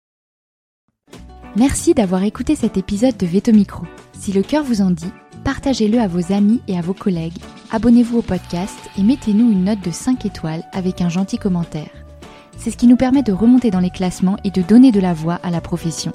Merci 1.57 1.95
d'avoir 1.95 2.23
écouté 2.23 2.55
cet 2.55 2.77
épisode 2.77 3.17
de 3.17 3.27
Veto 3.27 3.53
Micro. 3.53 3.85
Si 4.13 4.33
le 4.33 4.43
cœur 4.43 4.63
vous 4.63 4.83
en 4.83 4.91
dit, 4.91 5.13
partagez-le 5.45 5.99
à 5.99 6.07
vos 6.07 6.33
amis 6.33 6.63
et 6.69 6.79
à 6.79 6.81
vos 6.81 6.95
collègues, 6.95 7.39
abonnez-vous 7.73 8.19
au 8.19 8.23
podcast 8.23 8.79
et 8.97 9.03
mettez-nous 9.03 9.51
une 9.51 9.65
note 9.65 9.81
de 9.81 9.91
5 9.91 10.25
étoiles 10.27 10.63
avec 10.73 11.01
un 11.01 11.09
gentil 11.09 11.39
commentaire. 11.39 11.91
C'est 12.61 12.71
ce 12.71 12.77
qui 12.77 12.87
nous 12.87 12.97
permet 12.97 13.23
de 13.23 13.33
remonter 13.33 13.71
dans 13.71 13.81
les 13.81 13.89
classements 13.89 14.37
et 14.45 14.51
de 14.51 14.61
donner 14.61 14.93
de 14.93 15.01
la 15.01 15.15
voix 15.15 15.41
à 15.43 15.51
la 15.51 15.63
profession. 15.63 16.13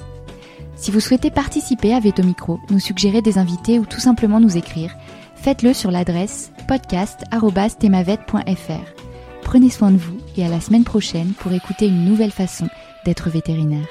Si 0.75 0.91
vous 0.91 0.99
souhaitez 0.99 1.31
participer 1.31 1.91
à 1.91 1.99
Veto 1.99 2.21
Micro, 2.21 2.59
nous 2.69 2.79
suggérer 2.79 3.23
des 3.23 3.39
invités 3.39 3.79
ou 3.79 3.85
tout 3.85 3.99
simplement 3.99 4.39
nous 4.39 4.55
écrire, 4.55 4.95
faites-le 5.35 5.73
sur 5.73 5.89
l'adresse 5.89 6.51
podcast.temavette.fr. 6.67 8.93
Prenez 9.41 9.71
soin 9.71 9.89
de 9.89 9.97
vous 9.97 10.17
et 10.37 10.45
à 10.45 10.49
la 10.49 10.61
semaine 10.61 10.83
prochaine 10.83 11.33
pour 11.39 11.51
écouter 11.51 11.87
une 11.87 12.05
nouvelle 12.05 12.31
façon 12.31 12.69
d'être 13.05 13.31
vétérinaire. 13.31 13.87